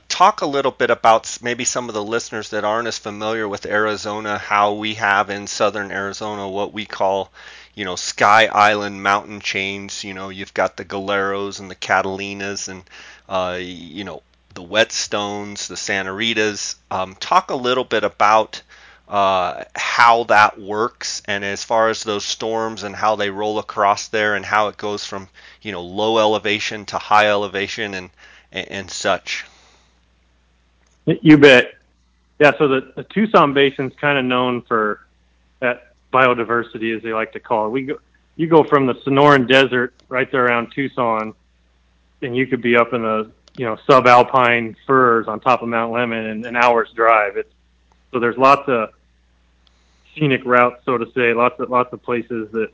talk 0.08 0.42
a 0.42 0.46
little 0.46 0.72
bit 0.72 0.90
about 0.90 1.38
maybe 1.42 1.64
some 1.64 1.88
of 1.88 1.94
the 1.94 2.04
listeners 2.04 2.50
that 2.50 2.64
aren't 2.64 2.88
as 2.88 2.98
familiar 2.98 3.48
with 3.48 3.66
Arizona, 3.66 4.38
how 4.38 4.72
we 4.74 4.94
have 4.94 5.30
in 5.30 5.46
southern 5.46 5.92
Arizona 5.92 6.48
what 6.48 6.72
we 6.72 6.84
call, 6.84 7.32
you 7.74 7.84
know, 7.84 7.96
Sky 7.96 8.46
Island 8.46 9.02
mountain 9.02 9.40
chains. 9.40 10.04
You 10.04 10.14
know, 10.14 10.30
you've 10.30 10.54
got 10.54 10.76
the 10.76 10.84
Galiuros 10.84 11.60
and 11.60 11.70
the 11.70 11.76
Catalinas 11.76 12.68
and, 12.68 12.82
uh, 13.28 13.58
you 13.60 14.04
know, 14.04 14.22
the 14.54 14.64
Whetstones, 14.64 15.68
the 15.68 15.76
Santa 15.76 16.10
Ritas. 16.10 16.74
Um, 16.90 17.14
talk 17.20 17.50
a 17.50 17.56
little 17.56 17.84
bit 17.84 18.04
about 18.04 18.62
uh, 19.08 19.64
how 19.74 20.24
that 20.24 20.58
works 20.58 21.22
and 21.26 21.44
as 21.44 21.62
far 21.62 21.90
as 21.90 22.04
those 22.04 22.24
storms 22.24 22.82
and 22.82 22.96
how 22.96 23.16
they 23.16 23.30
roll 23.30 23.58
across 23.58 24.08
there 24.08 24.34
and 24.34 24.44
how 24.44 24.68
it 24.68 24.76
goes 24.76 25.04
from, 25.04 25.28
you 25.62 25.72
know, 25.72 25.82
low 25.82 26.18
elevation 26.18 26.84
to 26.86 26.98
high 26.98 27.28
elevation 27.28 27.94
and 27.94 28.10
and, 28.54 28.68
and 28.70 28.90
such. 28.90 29.44
You 31.06 31.36
bet. 31.36 31.74
Yeah, 32.40 32.52
so 32.58 32.66
the, 32.68 32.92
the 32.96 33.04
Tucson 33.04 33.52
Basin's 33.52 33.92
kind 34.00 34.18
of 34.18 34.24
known 34.24 34.62
for 34.62 35.00
that 35.60 35.94
biodiversity, 36.12 36.96
as 36.96 37.02
they 37.02 37.12
like 37.12 37.32
to 37.32 37.40
call 37.40 37.66
it. 37.66 37.70
We 37.70 37.82
go, 37.82 37.98
you 38.36 38.48
go 38.48 38.64
from 38.64 38.86
the 38.86 38.94
Sonoran 38.94 39.46
Desert 39.46 39.94
right 40.08 40.30
there 40.32 40.46
around 40.46 40.72
Tucson, 40.72 41.34
and 42.22 42.36
you 42.36 42.46
could 42.46 42.62
be 42.62 42.76
up 42.76 42.92
in 42.92 43.02
the 43.02 43.30
you 43.56 43.66
know 43.66 43.76
subalpine 43.88 44.74
firs 44.86 45.28
on 45.28 45.40
top 45.40 45.62
of 45.62 45.68
Mount 45.68 45.92
Lemmon 45.92 46.30
in 46.30 46.44
an 46.44 46.56
hour's 46.56 46.90
drive. 46.92 47.36
It's 47.36 47.53
so 48.14 48.20
there's 48.20 48.38
lots 48.38 48.68
of 48.68 48.90
scenic 50.14 50.42
routes, 50.44 50.84
so 50.84 50.96
to 50.96 51.06
say, 51.16 51.34
lots 51.34 51.58
of 51.58 51.68
lots 51.68 51.92
of 51.92 52.00
places 52.00 52.48
that 52.52 52.68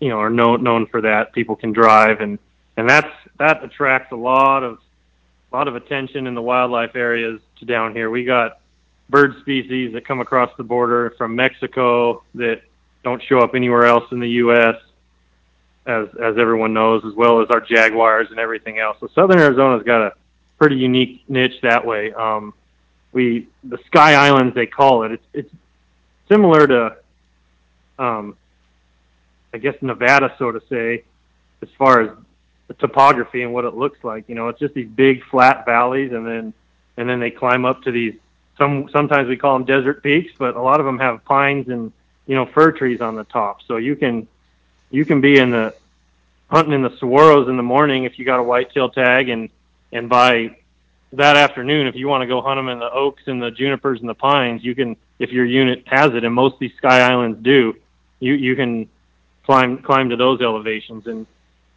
you 0.00 0.08
know 0.08 0.18
are 0.18 0.30
known 0.30 0.62
known 0.62 0.86
for 0.86 1.02
that. 1.02 1.34
People 1.34 1.54
can 1.54 1.72
drive, 1.72 2.22
and 2.22 2.38
and 2.78 2.88
that's 2.88 3.12
that 3.38 3.62
attracts 3.62 4.10
a 4.10 4.16
lot 4.16 4.62
of 4.62 4.78
a 5.52 5.56
lot 5.56 5.68
of 5.68 5.76
attention 5.76 6.26
in 6.26 6.34
the 6.34 6.40
wildlife 6.40 6.96
areas 6.96 7.42
to 7.58 7.66
down 7.66 7.92
here. 7.92 8.08
We 8.08 8.24
got 8.24 8.60
bird 9.10 9.34
species 9.40 9.92
that 9.92 10.06
come 10.06 10.20
across 10.20 10.50
the 10.56 10.64
border 10.64 11.10
from 11.18 11.36
Mexico 11.36 12.22
that 12.36 12.62
don't 13.04 13.22
show 13.22 13.40
up 13.40 13.54
anywhere 13.54 13.84
else 13.84 14.04
in 14.12 14.18
the 14.18 14.30
U.S. 14.30 14.76
As 15.84 16.08
as 16.22 16.38
everyone 16.38 16.72
knows, 16.72 17.04
as 17.04 17.12
well 17.12 17.42
as 17.42 17.50
our 17.50 17.60
jaguars 17.60 18.28
and 18.30 18.40
everything 18.40 18.78
else. 18.78 18.96
So 18.98 19.10
Southern 19.14 19.40
Arizona's 19.40 19.82
got 19.82 20.00
a 20.00 20.14
pretty 20.58 20.76
unique 20.76 21.22
niche 21.28 21.60
that 21.60 21.84
way. 21.84 22.14
Um, 22.14 22.54
we 23.12 23.48
the 23.64 23.78
Sky 23.86 24.14
Islands 24.14 24.54
they 24.54 24.66
call 24.66 25.04
it. 25.04 25.12
It's 25.12 25.26
it's 25.32 25.54
similar 26.28 26.66
to, 26.66 26.96
um, 27.98 28.36
I 29.52 29.58
guess 29.58 29.74
Nevada, 29.82 30.34
so 30.38 30.52
to 30.52 30.62
say, 30.68 31.04
as 31.62 31.68
far 31.76 32.00
as 32.02 32.10
the 32.70 32.74
topography 32.74 33.42
and 33.42 33.52
what 33.52 33.64
it 33.64 33.74
looks 33.74 34.04
like. 34.04 34.28
You 34.28 34.36
know, 34.36 34.48
it's 34.48 34.60
just 34.60 34.74
these 34.74 34.88
big 34.88 35.24
flat 35.24 35.64
valleys, 35.66 36.12
and 36.12 36.24
then 36.24 36.54
and 36.96 37.08
then 37.08 37.18
they 37.18 37.32
climb 37.32 37.64
up 37.64 37.82
to 37.82 37.90
these. 37.90 38.14
Some 38.56 38.88
sometimes 38.92 39.28
we 39.28 39.36
call 39.36 39.58
them 39.58 39.66
desert 39.66 40.04
peaks, 40.04 40.32
but 40.38 40.54
a 40.54 40.62
lot 40.62 40.78
of 40.78 40.86
them 40.86 40.98
have 41.00 41.24
pines 41.24 41.68
and 41.68 41.92
you 42.26 42.36
know 42.36 42.46
fir 42.46 42.70
trees 42.70 43.00
on 43.00 43.16
the 43.16 43.24
top. 43.24 43.62
So 43.66 43.76
you 43.78 43.96
can 43.96 44.28
you 44.92 45.04
can 45.04 45.20
be 45.20 45.38
in 45.38 45.50
the 45.50 45.74
hunting 46.48 46.72
in 46.74 46.82
the 46.82 46.90
saguaros 46.90 47.48
in 47.48 47.56
the 47.56 47.62
morning 47.64 48.04
if 48.04 48.20
you 48.20 48.24
got 48.24 48.38
a 48.38 48.42
whitetail 48.44 48.88
tag, 48.88 49.28
and 49.30 49.50
and 49.90 50.08
by 50.08 50.56
that 51.12 51.36
afternoon, 51.36 51.86
if 51.86 51.94
you 51.96 52.08
want 52.08 52.22
to 52.22 52.26
go 52.26 52.40
hunt 52.40 52.58
them 52.58 52.68
in 52.68 52.78
the 52.78 52.90
oaks 52.90 53.22
and 53.26 53.42
the 53.42 53.50
junipers 53.50 54.00
and 54.00 54.08
the 54.08 54.14
pines, 54.14 54.64
you 54.64 54.74
can 54.74 54.96
if 55.18 55.30
your 55.30 55.44
unit 55.44 55.84
has 55.86 56.14
it, 56.14 56.24
and 56.24 56.34
most 56.34 56.54
of 56.54 56.60
these 56.60 56.74
sky 56.76 57.00
islands 57.00 57.38
do. 57.42 57.74
You 58.20 58.34
you 58.34 58.54
can 58.54 58.88
climb 59.44 59.78
climb 59.78 60.10
to 60.10 60.16
those 60.16 60.40
elevations 60.40 61.06
and 61.06 61.26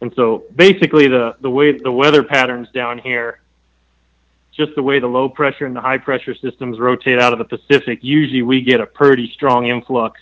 and 0.00 0.12
so 0.16 0.44
basically 0.54 1.08
the, 1.08 1.34
the 1.40 1.48
way 1.48 1.72
the 1.72 1.90
weather 1.90 2.22
patterns 2.22 2.68
down 2.74 2.98
here, 2.98 3.40
just 4.52 4.74
the 4.74 4.82
way 4.82 4.98
the 4.98 5.06
low 5.06 5.30
pressure 5.30 5.64
and 5.64 5.74
the 5.74 5.80
high 5.80 5.96
pressure 5.96 6.34
systems 6.34 6.78
rotate 6.78 7.18
out 7.18 7.32
of 7.32 7.38
the 7.38 7.44
Pacific, 7.44 8.00
usually 8.02 8.42
we 8.42 8.60
get 8.60 8.80
a 8.80 8.86
pretty 8.86 9.30
strong 9.32 9.66
influx 9.66 10.20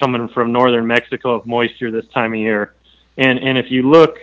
coming 0.00 0.28
from 0.28 0.50
northern 0.50 0.84
Mexico 0.84 1.34
of 1.34 1.46
moisture 1.46 1.92
this 1.92 2.06
time 2.08 2.32
of 2.32 2.40
year. 2.40 2.74
And 3.18 3.38
and 3.38 3.56
if 3.56 3.70
you 3.70 3.88
look 3.88 4.18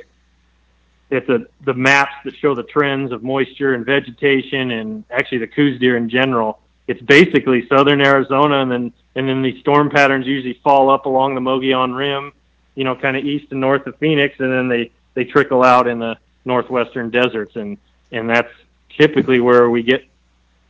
it's 1.10 1.30
a 1.30 1.46
the 1.64 1.74
maps 1.74 2.14
that 2.26 2.36
show 2.36 2.54
the 2.54 2.64
trends 2.64 3.12
of 3.12 3.24
moisture 3.24 3.74
and 3.74 3.86
vegetation 3.86 4.72
and 4.72 5.04
actually 5.10 5.40
the 5.40 5.48
Coues 5.48 5.80
deer 5.80 5.98
in 5.98 6.10
general. 6.10 6.60
It's 6.88 7.02
basically 7.02 7.68
southern 7.68 8.02
Arizona, 8.02 8.62
and 8.62 8.72
then 8.72 8.94
and 9.16 9.28
then 9.28 9.42
these 9.42 9.60
storm 9.60 9.90
patterns 9.90 10.26
usually 10.26 10.60
fall 10.64 10.90
up 10.90 11.06
along 11.06 11.36
the 11.36 11.42
Mogollon 11.42 11.94
Rim, 11.94 12.34
you 12.76 12.84
know, 12.84 12.96
kind 12.96 13.18
of 13.18 13.26
east 13.26 13.52
and 13.52 13.62
north 13.62 13.88
of 13.88 13.98
Phoenix, 13.98 14.40
and 14.40 14.52
then 14.52 14.68
they 14.68 14.92
they 15.14 15.24
trickle 15.24 15.64
out 15.64 15.88
in 15.88 16.00
the 16.00 16.18
northwestern 16.46 17.10
deserts, 17.10 17.56
and 17.56 17.78
and 18.12 18.30
that's 18.30 18.52
typically 18.98 19.40
where 19.40 19.70
we 19.70 19.84
get 19.84 20.06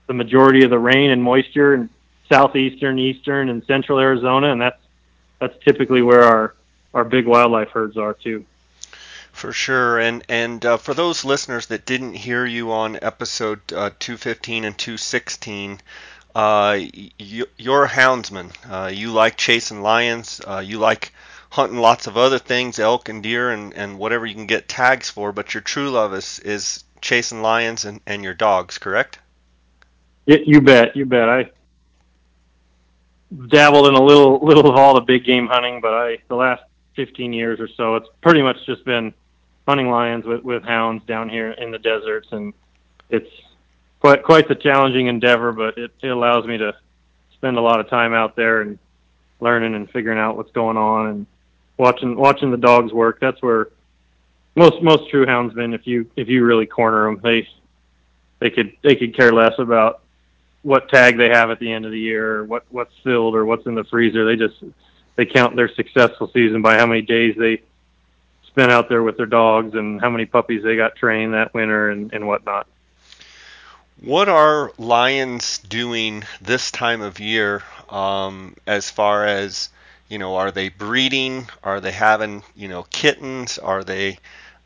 the 0.07 0.13
majority 0.13 0.63
of 0.63 0.69
the 0.69 0.79
rain 0.79 1.11
and 1.11 1.21
moisture 1.21 1.73
in 1.73 1.89
southeastern, 2.31 2.99
eastern, 2.99 3.49
and 3.49 3.63
central 3.65 3.99
Arizona, 3.99 4.51
and 4.51 4.61
that's 4.61 4.81
that's 5.39 5.55
typically 5.63 6.01
where 6.01 6.23
our 6.23 6.55
our 6.93 7.03
big 7.03 7.27
wildlife 7.27 7.69
herds 7.69 7.97
are 7.97 8.13
too. 8.13 8.45
For 9.37 9.53
sure, 9.53 9.99
and 9.99 10.23
and 10.27 10.65
uh, 10.65 10.77
for 10.77 10.95
those 10.95 11.23
listeners 11.23 11.67
that 11.67 11.85
didn't 11.85 12.15
hear 12.15 12.43
you 12.43 12.71
on 12.71 12.97
episode 13.03 13.59
uh, 13.71 13.91
215 13.99 14.63
and 14.65 14.75
216, 14.75 15.79
uh, 16.33 16.79
you, 17.19 17.45
you're 17.55 17.83
a 17.83 17.87
houndsman. 17.87 18.51
Uh, 18.67 18.87
you 18.87 19.11
like 19.11 19.37
chasing 19.37 19.83
lions. 19.83 20.41
Uh, 20.43 20.63
you 20.65 20.79
like 20.79 21.13
hunting 21.51 21.77
lots 21.77 22.07
of 22.07 22.17
other 22.17 22.39
things, 22.39 22.79
elk 22.79 23.09
and 23.09 23.21
deer, 23.21 23.51
and, 23.51 23.75
and 23.75 23.99
whatever 23.99 24.25
you 24.25 24.33
can 24.33 24.47
get 24.47 24.67
tags 24.67 25.11
for. 25.11 25.31
But 25.31 25.53
your 25.53 25.61
true 25.61 25.91
love 25.91 26.15
is 26.15 26.39
is 26.39 26.83
chasing 27.01 27.43
lions 27.43 27.85
and, 27.85 28.01
and 28.07 28.23
your 28.23 28.33
dogs, 28.33 28.79
correct? 28.79 29.19
you 30.25 30.61
bet, 30.61 30.95
you 30.95 31.05
bet. 31.05 31.29
I 31.29 31.51
dabbled 33.49 33.87
in 33.87 33.93
a 33.93 34.01
little 34.01 34.39
little 34.43 34.67
of 34.67 34.75
all 34.77 34.95
the 34.95 35.01
big 35.01 35.25
game 35.25 35.45
hunting, 35.45 35.79
but 35.79 35.93
I 35.93 36.17
the 36.27 36.35
last 36.35 36.63
15 36.95 37.33
years 37.33 37.59
or 37.59 37.67
so, 37.67 37.97
it's 37.97 38.09
pretty 38.21 38.41
much 38.41 38.57
just 38.65 38.83
been 38.83 39.13
hunting 39.67 39.89
lions 39.89 40.25
with 40.25 40.43
with 40.43 40.63
hounds 40.63 41.03
down 41.05 41.29
here 41.29 41.51
in 41.51 41.71
the 41.71 41.79
deserts, 41.79 42.27
and 42.31 42.53
it's 43.09 43.29
quite 43.99 44.23
quite 44.23 44.47
the 44.47 44.55
challenging 44.55 45.07
endeavor, 45.07 45.51
but 45.51 45.77
it, 45.77 45.91
it 46.01 46.07
allows 46.07 46.45
me 46.45 46.57
to 46.57 46.73
spend 47.33 47.57
a 47.57 47.61
lot 47.61 47.79
of 47.79 47.89
time 47.89 48.13
out 48.13 48.35
there 48.35 48.61
and 48.61 48.79
learning 49.39 49.75
and 49.75 49.89
figuring 49.91 50.17
out 50.17 50.37
what's 50.37 50.51
going 50.51 50.77
on 50.77 51.07
and 51.07 51.25
watching 51.77 52.15
watching 52.15 52.51
the 52.51 52.57
dogs 52.57 52.93
work. 52.93 53.19
That's 53.19 53.41
where 53.41 53.67
most 54.55 54.81
most 54.81 55.09
true 55.09 55.25
houndsmen, 55.25 55.75
if 55.75 55.85
you 55.85 56.09
if 56.15 56.27
you 56.27 56.45
really 56.45 56.65
corner 56.65 57.05
them, 57.05 57.19
they 57.21 57.47
they 58.39 58.49
could 58.49 58.71
they 58.83 58.95
could 58.95 59.15
care 59.15 59.33
less 59.33 59.53
about 59.59 60.01
what 60.63 60.89
tag 60.89 61.17
they 61.17 61.29
have 61.29 61.51
at 61.51 61.59
the 61.59 61.71
end 61.71 61.85
of 61.85 61.91
the 61.91 61.99
year, 61.99 62.37
or 62.37 62.43
what 62.45 62.65
what's 62.69 62.93
filled 63.03 63.35
or 63.35 63.45
what's 63.45 63.65
in 63.65 63.75
the 63.75 63.83
freezer. 63.83 64.25
They 64.25 64.35
just 64.35 64.63
they 65.15 65.25
count 65.25 65.55
their 65.55 65.69
successful 65.73 66.31
season 66.33 66.61
by 66.61 66.77
how 66.77 66.85
many 66.85 67.01
days 67.01 67.35
they 67.37 67.61
spent 68.57 68.71
out 68.71 68.89
there 68.89 69.03
with 69.03 69.17
their 69.17 69.27
dogs 69.27 69.75
and 69.75 70.01
how 70.01 70.09
many 70.09 70.25
puppies 70.25 70.63
they 70.63 70.75
got 70.75 70.95
trained 70.95 71.35
that 71.35 71.53
winter 71.53 71.91
and, 71.91 72.11
and 72.11 72.27
whatnot. 72.27 72.65
What 74.01 74.29
are 74.29 74.71
lions 74.79 75.59
doing 75.59 76.23
this 76.41 76.71
time 76.71 77.01
of 77.01 77.19
year 77.19 77.61
um, 77.87 78.55
as 78.65 78.89
far 78.89 79.27
as, 79.27 79.69
you 80.09 80.17
know, 80.17 80.37
are 80.37 80.49
they 80.49 80.69
breeding? 80.69 81.47
Are 81.63 81.79
they 81.79 81.91
having, 81.91 82.41
you 82.55 82.67
know, 82.67 82.81
kittens? 82.89 83.59
Are 83.59 83.83
they, 83.83 84.17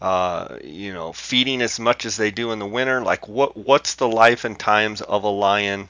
uh, 0.01 0.59
you 0.63 0.93
know, 0.93 1.11
feeding 1.11 1.61
as 1.61 1.77
much 1.77 2.05
as 2.05 2.15
they 2.15 2.31
do 2.31 2.53
in 2.53 2.59
the 2.59 2.65
winter? 2.65 3.01
Like, 3.01 3.27
what 3.27 3.57
what's 3.57 3.95
the 3.95 4.07
life 4.07 4.45
and 4.45 4.57
times 4.57 5.01
of 5.01 5.25
a 5.25 5.29
lion 5.29 5.89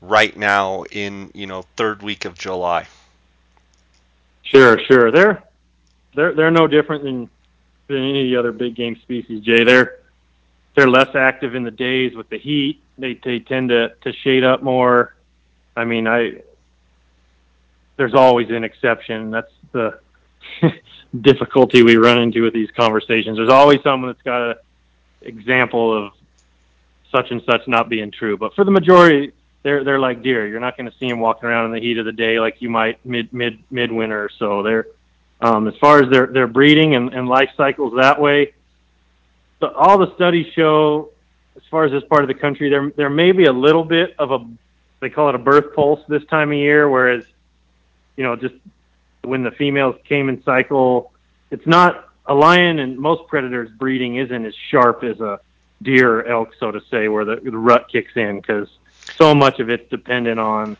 right 0.00 0.34
now 0.34 0.84
in, 0.84 1.30
you 1.34 1.46
know, 1.46 1.66
third 1.76 2.02
week 2.02 2.24
of 2.24 2.38
July? 2.38 2.86
Sure, 4.42 4.80
sure. 4.86 5.10
They're 5.10 5.42
they're 6.14 6.32
they're 6.32 6.50
no 6.50 6.66
different 6.66 7.04
than 7.04 7.28
than 7.92 8.02
any 8.02 8.22
of 8.22 8.30
the 8.30 8.36
other 8.36 8.52
big 8.52 8.74
game 8.74 8.98
species, 9.02 9.44
Jay. 9.44 9.64
They're 9.64 9.98
they're 10.74 10.88
less 10.88 11.14
active 11.14 11.54
in 11.54 11.64
the 11.64 11.70
days 11.70 12.14
with 12.14 12.28
the 12.28 12.38
heat. 12.38 12.82
They 12.98 13.14
they 13.22 13.38
tend 13.40 13.70
to 13.70 13.90
to 14.02 14.12
shade 14.12 14.44
up 14.44 14.62
more. 14.62 15.14
I 15.76 15.84
mean, 15.84 16.06
I 16.06 16.42
there's 17.96 18.14
always 18.14 18.50
an 18.50 18.64
exception. 18.64 19.30
That's 19.30 19.52
the 19.72 19.98
difficulty 21.20 21.82
we 21.82 21.96
run 21.96 22.18
into 22.18 22.42
with 22.42 22.54
these 22.54 22.70
conversations. 22.70 23.36
There's 23.36 23.50
always 23.50 23.82
someone 23.82 24.10
that's 24.10 24.22
got 24.22 24.50
an 24.50 24.56
example 25.22 26.06
of 26.06 26.12
such 27.10 27.30
and 27.30 27.42
such 27.44 27.68
not 27.68 27.88
being 27.88 28.10
true. 28.10 28.36
But 28.36 28.54
for 28.54 28.64
the 28.64 28.70
majority, 28.70 29.32
they're 29.62 29.84
they're 29.84 30.00
like 30.00 30.22
deer. 30.22 30.46
You're 30.46 30.60
not 30.60 30.76
going 30.76 30.90
to 30.90 30.96
see 30.98 31.08
them 31.08 31.20
walking 31.20 31.48
around 31.48 31.66
in 31.66 31.72
the 31.72 31.80
heat 31.80 31.98
of 31.98 32.06
the 32.06 32.12
day 32.12 32.40
like 32.40 32.60
you 32.60 32.70
might 32.70 33.04
mid 33.04 33.32
mid 33.32 33.62
midwinter 33.70 34.30
so. 34.38 34.62
They're 34.62 34.86
um, 35.42 35.66
as 35.68 35.74
far 35.76 36.02
as 36.02 36.08
their 36.08 36.26
their 36.28 36.46
breeding 36.46 36.94
and, 36.94 37.12
and 37.12 37.28
life 37.28 37.50
cycles 37.56 37.94
that 37.96 38.18
way. 38.20 38.54
So 39.60 39.68
all 39.68 39.98
the 39.98 40.14
studies 40.14 40.52
show, 40.54 41.10
as 41.56 41.62
far 41.70 41.84
as 41.84 41.92
this 41.92 42.04
part 42.04 42.22
of 42.22 42.28
the 42.28 42.34
country, 42.34 42.70
there 42.70 42.90
there 42.96 43.10
may 43.10 43.32
be 43.32 43.44
a 43.44 43.52
little 43.52 43.84
bit 43.84 44.14
of 44.18 44.30
a 44.30 44.38
they 45.00 45.10
call 45.10 45.28
it 45.28 45.34
a 45.34 45.38
birth 45.38 45.74
pulse 45.74 46.00
this 46.08 46.24
time 46.26 46.52
of 46.52 46.56
year, 46.56 46.88
whereas 46.88 47.24
you 48.16 48.22
know 48.24 48.36
just 48.36 48.54
when 49.22 49.42
the 49.42 49.50
females 49.50 49.96
came 50.08 50.28
in 50.28 50.42
cycle, 50.44 51.12
it's 51.50 51.66
not 51.66 52.08
a 52.26 52.34
lion 52.34 52.78
and 52.78 52.98
most 52.98 53.26
predators 53.28 53.68
breeding 53.70 54.16
isn't 54.16 54.46
as 54.46 54.54
sharp 54.70 55.02
as 55.02 55.20
a 55.20 55.40
deer 55.82 56.20
or 56.20 56.26
elk, 56.26 56.54
so 56.58 56.70
to 56.70 56.80
say, 56.90 57.08
where 57.08 57.24
the, 57.24 57.36
the 57.36 57.50
rut 57.50 57.88
kicks 57.90 58.12
in 58.14 58.40
because 58.40 58.68
so 59.16 59.34
much 59.34 59.58
of 59.58 59.68
it's 59.68 59.88
dependent 59.90 60.38
on, 60.38 60.76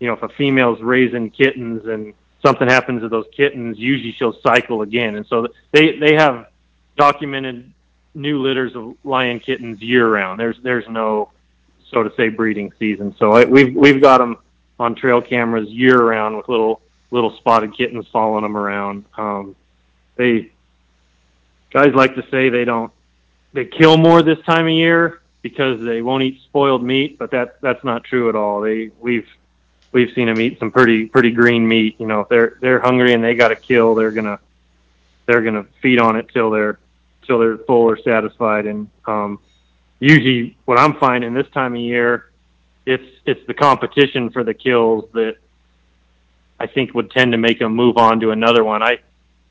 you 0.00 0.08
know, 0.08 0.14
if 0.14 0.22
a 0.22 0.28
female's 0.28 0.80
raising 0.80 1.30
kittens 1.30 1.86
and 1.86 2.14
something 2.44 2.68
happens 2.68 3.02
to 3.02 3.08
those 3.08 3.26
kittens, 3.36 3.78
usually 3.78 4.12
she'll 4.12 4.38
cycle 4.42 4.82
again. 4.82 5.16
And 5.16 5.26
so 5.26 5.48
they 5.72 5.98
they 5.98 6.14
have 6.14 6.46
documented 6.96 7.72
new 8.14 8.40
litters 8.40 8.74
of 8.74 8.96
lion 9.04 9.40
kittens 9.40 9.80
year 9.80 10.08
round. 10.08 10.40
There's 10.40 10.56
there's 10.62 10.88
no 10.88 11.30
so 11.90 12.02
to 12.02 12.12
say 12.16 12.28
breeding 12.28 12.72
season. 12.78 13.14
So 13.18 13.32
I, 13.32 13.44
we've 13.44 13.74
we've 13.74 14.00
got 14.00 14.18
them 14.18 14.38
on 14.78 14.94
trail 14.94 15.20
cameras 15.20 15.68
year 15.68 16.02
round 16.02 16.36
with 16.36 16.48
little 16.48 16.80
little 17.10 17.36
spotted 17.36 17.76
kittens 17.76 18.06
following 18.12 18.42
them 18.42 18.56
around. 18.56 19.04
Um, 19.16 19.56
they 20.16 20.50
guys 21.70 21.94
like 21.94 22.14
to 22.14 22.24
say 22.30 22.48
they 22.48 22.64
don't 22.64 22.92
they 23.52 23.64
kill 23.64 23.96
more 23.96 24.22
this 24.22 24.38
time 24.46 24.66
of 24.66 24.72
year 24.72 25.20
because 25.42 25.80
they 25.80 26.02
won't 26.02 26.22
eat 26.24 26.40
spoiled 26.44 26.82
meat, 26.82 27.18
but 27.18 27.30
that 27.30 27.60
that's 27.60 27.84
not 27.84 28.04
true 28.04 28.28
at 28.28 28.34
all. 28.34 28.60
They 28.60 28.90
we've 29.00 29.26
we've 29.96 30.12
seen 30.14 30.26
them 30.26 30.38
eat 30.38 30.58
some 30.58 30.70
pretty 30.70 31.06
pretty 31.06 31.30
green 31.30 31.66
meat. 31.66 31.96
You 31.98 32.06
know, 32.06 32.20
if 32.20 32.28
they're 32.28 32.58
they're 32.60 32.80
hungry 32.80 33.14
and 33.14 33.24
they 33.24 33.34
got 33.34 33.48
to 33.48 33.56
kill, 33.56 33.94
they're 33.94 34.10
gonna 34.10 34.38
they're 35.24 35.40
gonna 35.40 35.64
feed 35.80 35.98
on 35.98 36.16
it 36.16 36.28
till 36.28 36.50
they're 36.50 36.78
till 37.26 37.38
they're 37.38 37.56
full 37.56 37.88
or 37.88 37.96
satisfied. 37.96 38.66
And 38.66 38.90
um, 39.06 39.38
usually, 39.98 40.54
what 40.66 40.78
I'm 40.78 40.98
finding 40.98 41.32
this 41.32 41.48
time 41.48 41.74
of 41.74 41.80
year, 41.80 42.30
it's 42.84 43.08
it's 43.24 43.40
the 43.46 43.54
competition 43.54 44.28
for 44.28 44.44
the 44.44 44.52
kills 44.52 45.08
that 45.14 45.36
I 46.60 46.66
think 46.66 46.92
would 46.92 47.10
tend 47.10 47.32
to 47.32 47.38
make 47.38 47.58
them 47.58 47.74
move 47.74 47.96
on 47.96 48.20
to 48.20 48.32
another 48.32 48.64
one. 48.64 48.82
I 48.82 48.98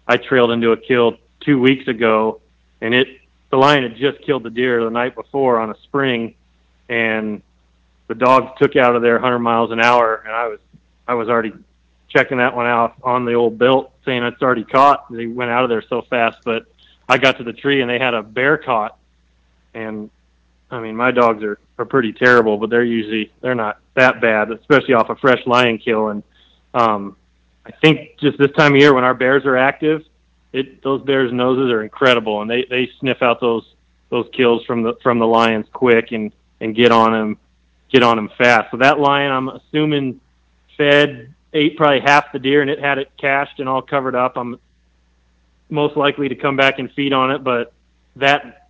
I 0.08 0.18
trailed 0.18 0.52
into 0.52 0.74
a 0.74 0.78
kill 0.78 1.18
two 1.40 1.60
weeks 1.60 1.88
ago, 1.88 2.40
and 2.82 2.94
it 2.94 3.08
the 3.50 3.58
lion 3.58 3.82
had 3.82 3.96
just 3.96 4.22
killed 4.22 4.44
the 4.44 4.52
deer 4.52 4.84
the 4.84 4.92
night 4.92 5.16
before 5.16 5.60
on 5.60 5.72
a 5.72 5.76
spring, 5.86 6.36
and 6.88 7.42
the 8.08 8.16
dogs 8.16 8.52
took 8.60 8.76
out 8.76 8.96
of 8.96 9.02
there 9.02 9.14
100 9.14 9.40
miles 9.40 9.72
an 9.72 9.80
hour, 9.80 10.22
and 10.26 10.34
I 10.34 10.48
was 10.48 10.60
I 11.08 11.14
was 11.14 11.30
already 11.30 11.54
checking 12.08 12.38
that 12.38 12.56
one 12.56 12.68
out 12.68 12.96
on 13.04 13.26
the 13.26 13.34
old 13.34 13.58
belt, 13.58 13.92
saying 14.06 14.24
it's 14.24 14.42
already 14.42 14.64
caught. 14.64 15.12
They 15.12 15.28
went 15.28 15.52
out 15.52 15.64
of 15.64 15.70
there 15.70 15.84
so 15.88 16.02
fast, 16.04 16.40
but 16.44 16.66
I 17.08 17.18
got 17.18 17.38
to 17.38 17.44
the 17.44 17.54
tree 17.54 17.82
and 17.82 17.90
they 17.90 18.00
had 18.00 18.14
a 18.14 18.24
bear 18.24 18.58
caught, 18.58 18.98
and 19.74 20.10
I 20.72 20.80
mean 20.80 20.96
my 20.96 21.12
dogs 21.12 21.44
are 21.44 21.60
are 21.78 21.86
pretty 21.86 22.14
terrible, 22.14 22.58
but 22.58 22.70
they're 22.70 22.84
usually 22.84 23.32
they're 23.42 23.56
not 23.56 23.80
that 23.96 24.22
bad, 24.22 24.52
especially 24.52 24.94
off 24.94 25.10
a 25.10 25.16
fresh 25.16 25.46
lion 25.46 25.78
kill. 25.78 26.10
And 26.10 26.24
um, 26.74 27.16
I 27.66 27.72
think 27.72 28.18
just 28.20 28.38
this 28.38 28.52
time 28.52 28.74
of 28.74 28.80
year 28.80 28.94
when 28.94 29.04
our 29.04 29.14
bears 29.14 29.46
are 29.46 29.58
active, 29.58 30.04
it 30.54 30.82
those 30.84 31.02
bears' 31.02 31.34
noses 31.34 31.72
are 31.72 31.84
incredible, 31.84 32.42
and 32.42 32.50
they 32.50 32.66
they 32.70 32.90
sniff 33.00 33.22
out 33.22 33.42
those 33.42 33.66
those 34.10 34.28
kills 34.34 34.64
from 34.66 34.84
the 34.84 34.94
from 35.02 35.20
the 35.20 35.28
lions 35.28 35.66
quick 35.74 36.12
and 36.12 36.32
and 36.62 36.76
get 36.76 36.92
on 36.92 37.12
them 37.12 37.38
get 37.92 38.04
on 38.04 38.18
them 38.18 38.30
fast. 38.38 38.72
So 38.72 38.78
that 38.78 39.00
lion, 39.00 39.32
I'm 39.32 39.50
assuming, 39.50 40.20
fed 40.78 41.34
ate 41.54 41.78
probably 41.78 42.02
half 42.02 42.32
the 42.34 42.40
deer, 42.40 42.62
and 42.62 42.70
it 42.70 42.80
had 42.80 42.98
it 42.98 43.12
cached 43.18 43.60
and 43.60 43.70
all 43.70 43.82
covered 43.82 44.16
up. 44.16 44.38
I'm 44.38 44.60
most 45.70 45.96
likely 45.96 46.30
to 46.30 46.36
come 46.36 46.58
back 46.58 46.80
and 46.80 46.92
feed 46.92 47.14
on 47.14 47.32
it, 47.32 47.44
but 47.44 47.74
that 48.18 48.68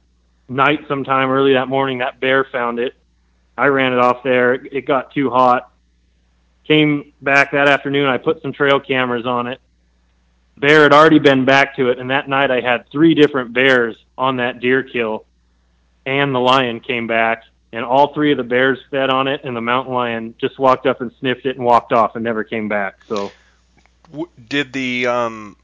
night, 0.48 0.82
sometime 0.88 1.30
early 1.30 1.54
that 1.54 1.68
morning, 1.68 2.00
that 2.00 2.20
bear 2.20 2.46
found 2.46 2.80
it. 2.80 2.94
I 3.58 3.68
ran 3.68 3.94
it 3.94 4.00
off 4.00 4.24
there. 4.24 4.54
It 4.54 4.86
got 4.86 5.14
too 5.14 5.30
hot. 5.30 5.72
Came 6.68 7.14
back 7.22 7.52
that 7.52 7.68
afternoon. 7.68 8.08
I 8.08 8.18
put 8.18 8.42
some 8.42 8.54
trail 8.54 8.80
cameras 8.80 9.26
on 9.26 9.48
it. 9.48 9.60
Bear 10.58 10.84
had 10.84 10.94
already 10.94 11.20
been 11.20 11.46
back 11.46 11.76
to 11.76 11.90
it, 11.90 12.00
and 12.00 12.12
that 12.12 12.30
night 12.30 12.50
I 12.50 12.62
had 12.62 12.90
three 12.90 13.14
different 13.14 13.54
bears 13.54 13.96
on 14.18 14.38
that 14.38 14.60
deer 14.60 14.84
kill, 14.84 15.26
and 16.06 16.34
the 16.34 16.40
lion 16.40 16.80
came 16.80 17.08
back 17.08 17.44
and 17.76 17.84
all 17.84 18.14
three 18.14 18.32
of 18.32 18.38
the 18.38 18.44
bears 18.44 18.80
fed 18.90 19.10
on 19.10 19.28
it, 19.28 19.42
and 19.44 19.54
the 19.54 19.62
mountain 19.62 19.94
lion 19.94 20.34
just 20.40 20.58
walked 20.58 20.86
up 20.86 21.02
and 21.02 21.12
sniffed 21.20 21.46
it 21.46 21.58
and 21.58 21.66
walked 21.66 21.92
off 21.92 22.16
and 22.16 22.24
never 22.24 22.46
came 22.46 22.70
back. 22.70 23.00
So, 23.10 23.34
did 24.48 24.72
the 24.72 25.08
um, 25.08 25.58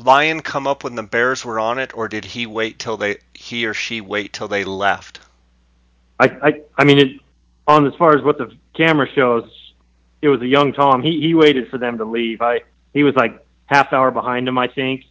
lion 0.00 0.40
come 0.40 0.66
up 0.66 0.82
when 0.82 0.96
the 0.96 1.04
bears 1.04 1.44
were 1.44 1.60
on 1.60 1.78
it, 1.78 1.96
or 1.96 2.08
did 2.08 2.24
he 2.24 2.46
wait 2.46 2.80
till 2.80 2.96
they 2.96 3.18
he 3.34 3.66
or 3.66 3.72
she 3.72 4.00
wait 4.00 4.32
till 4.32 4.48
they 4.48 4.64
left? 4.64 5.20
I 6.18 6.24
I 6.26 6.60
I 6.76 6.82
mean 6.84 6.98
it 6.98 7.20
on 7.68 7.86
as 7.86 7.94
far 7.94 8.18
as 8.18 8.24
what 8.24 8.36
the 8.36 8.52
camera 8.76 9.08
shows, 9.14 9.48
it 10.20 10.28
was 10.28 10.42
a 10.42 10.46
young 10.46 10.72
Tom. 10.72 11.04
He 11.04 11.20
he 11.20 11.34
waited 11.34 11.68
for 11.68 11.78
them 11.78 11.98
to 11.98 12.04
leave. 12.04 12.42
I 12.42 12.62
he 12.92 13.04
was 13.04 13.14
like 13.14 13.46
half 13.66 13.92
hour 13.92 14.10
behind 14.10 14.48
him, 14.48 14.58
I 14.58 14.66
think. 14.66 15.04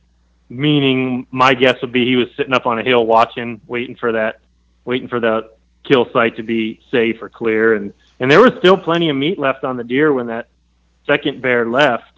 Meaning, 0.49 1.27
my 1.31 1.53
guess 1.53 1.81
would 1.81 1.93
be 1.93 2.05
he 2.05 2.17
was 2.17 2.27
sitting 2.35 2.53
up 2.53 2.65
on 2.65 2.79
a 2.79 2.83
hill 2.83 3.05
watching, 3.05 3.59
waiting 3.65 3.95
for 3.95 4.13
that, 4.13 4.39
waiting 4.85 5.07
for 5.07 5.21
the 5.21 5.56
kill 5.87 6.09
site 6.11 6.37
to 6.37 6.43
be 6.43 6.81
safe 6.91 7.21
or 7.21 7.29
clear. 7.29 7.75
And 7.75 7.93
and 8.19 8.29
there 8.31 8.41
was 8.41 8.53
still 8.59 8.77
plenty 8.77 9.09
of 9.09 9.15
meat 9.15 9.39
left 9.39 9.63
on 9.63 9.77
the 9.77 9.83
deer 9.83 10.11
when 10.11 10.27
that 10.27 10.47
second 11.05 11.41
bear 11.41 11.65
left, 11.65 12.11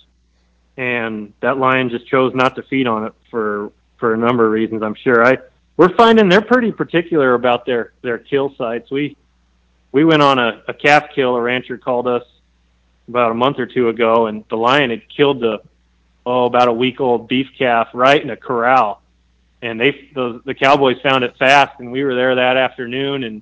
and 0.78 1.34
that 1.42 1.58
lion 1.58 1.90
just 1.90 2.08
chose 2.08 2.34
not 2.34 2.56
to 2.56 2.64
feed 2.64 2.88
on 2.88 3.06
it 3.06 3.14
for 3.30 3.72
for 3.98 4.14
a 4.14 4.18
number 4.18 4.46
of 4.46 4.52
reasons. 4.52 4.82
I'm 4.82 4.96
sure. 4.96 5.26
I 5.26 5.38
we're 5.78 5.96
finding 5.96 6.28
they're 6.28 6.42
pretty 6.42 6.72
particular 6.72 7.34
about 7.36 7.66
their 7.66 7.94
their 8.02 8.18
kill 8.18 8.54
sites. 8.56 8.92
We 8.92 9.16
we 9.92 10.04
went 10.04 10.22
on 10.22 10.40
a, 10.40 10.64
a 10.68 10.74
calf 10.74 11.10
kill. 11.16 11.36
A 11.36 11.42
rancher 11.42 11.78
called 11.78 12.08
us 12.08 12.24
about 13.08 13.32
a 13.32 13.36
month 13.36 13.60
or 13.60 13.66
two 13.66 13.90
ago, 13.90 14.28
and 14.28 14.44
the 14.50 14.58
lion 14.58 14.90
had 14.90 15.08
killed 15.10 15.40
the 15.40 15.62
oh 16.26 16.46
about 16.46 16.68
a 16.68 16.74
week 16.74 17.00
old 17.00 17.28
beef 17.28 17.48
calf 17.58 17.88
right 17.94 18.22
in 18.22 18.30
a 18.30 18.38
corral, 18.38 19.02
and 19.62 19.80
they 19.80 20.10
the 20.14 20.42
the 20.46 20.54
cowboys 20.54 20.98
found 21.02 21.24
it 21.24 21.38
fast, 21.38 21.80
and 21.80 21.92
we 21.92 22.04
were 22.04 22.16
there 22.16 22.36
that 22.36 22.58
afternoon, 22.58 23.24
and 23.24 23.42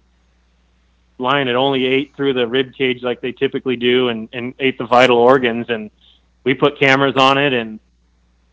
lion 1.18 1.48
had 1.48 1.56
only 1.56 1.86
ate 1.86 2.16
through 2.16 2.34
the 2.34 2.48
rib 2.48 2.74
cage 2.76 3.02
like 3.02 3.22
they 3.22 3.32
typically 3.32 3.76
do, 3.76 4.10
and 4.10 4.30
and 4.34 4.54
ate 4.60 4.78
the 4.78 4.86
vital 4.86 5.18
organs, 5.18 5.68
and 5.70 5.92
we 6.44 6.54
put 6.54 6.80
cameras 6.80 7.16
on 7.18 7.38
it, 7.38 7.54
and 7.54 7.80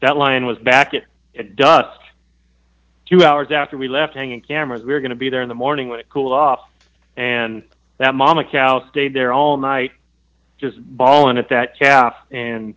that 0.01 0.17
lion 0.17 0.47
was 0.47 0.59
back 0.59 0.95
at 0.95 1.05
at 1.39 1.57
dusk. 1.57 2.01
Two 3.07 3.23
hours 3.23 3.49
after 3.51 3.77
we 3.77 3.89
left, 3.89 4.15
hanging 4.15 4.41
cameras. 4.41 4.83
We 4.83 4.93
were 4.93 5.01
going 5.01 5.11
to 5.11 5.17
be 5.17 5.29
there 5.29 5.43
in 5.43 5.49
the 5.49 5.55
morning 5.55 5.89
when 5.89 6.01
it 6.01 6.09
cooled 6.09 6.33
off, 6.33 6.61
and 7.17 7.63
that 7.99 8.15
mama 8.15 8.45
cow 8.51 8.89
stayed 8.91 9.15
there 9.15 9.33
all 9.33 9.57
night 9.57 9.93
just 10.59 10.77
bawling 10.79 11.39
at 11.39 11.49
that 11.51 11.79
calf 11.79 12.15
and 12.31 12.75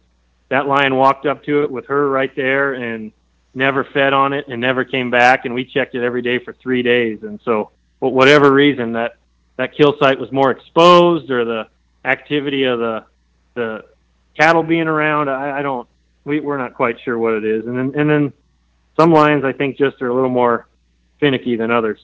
that 0.50 0.68
lion 0.68 0.96
walked 0.96 1.26
up 1.26 1.44
to 1.44 1.64
it 1.64 1.72
with 1.72 1.86
her 1.88 2.10
right 2.10 2.36
there 2.36 2.74
and 2.74 3.12
never 3.54 3.84
fed 3.84 4.14
on 4.14 4.34
it 4.34 4.48
and 4.48 4.62
never 4.62 4.84
came 4.84 5.10
back 5.10 5.46
and 5.46 5.54
we 5.54 5.66
checked 5.66 5.96
it 5.96 6.04
every 6.04 6.22
day 6.22 6.40
for 6.40 6.54
three 6.54 6.82
days 6.82 7.20
and 7.24 7.40
so 7.44 7.72
for 8.00 8.12
whatever 8.12 8.52
reason 8.52 8.94
that 8.94 9.18
that 9.58 9.76
kill 9.76 9.96
site 10.00 10.20
was 10.20 10.32
more 10.32 10.52
exposed 10.52 11.30
or 11.30 11.46
the 11.46 11.68
activity 12.06 12.64
of 12.64 12.80
the 12.80 13.04
the 13.54 13.84
cattle 14.38 14.64
being 14.64 14.88
around 14.88 15.30
i, 15.30 15.60
I 15.60 15.62
don't 15.62 15.88
we, 16.24 16.40
we're 16.40 16.58
not 16.58 16.74
quite 16.74 17.00
sure 17.02 17.18
what 17.18 17.34
it 17.34 17.46
is 17.46 17.66
and 17.66 17.78
then 17.78 18.00
and 18.00 18.10
then 18.10 18.34
some 18.96 19.12
lions 19.12 19.44
i 19.44 19.52
think 19.52 19.78
just 19.78 20.02
are 20.02 20.10
a 20.10 20.14
little 20.14 20.30
more 20.30 20.68
finicky 21.20 21.56
than 21.56 21.72
others 21.72 22.00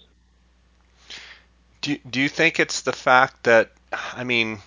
do, 1.82 1.98
do 2.10 2.22
you 2.22 2.30
think 2.30 2.60
it's 2.60 2.82
the 2.82 2.94
fact 2.94 3.44
that 3.44 3.72
i 4.14 4.24
mean 4.24 4.60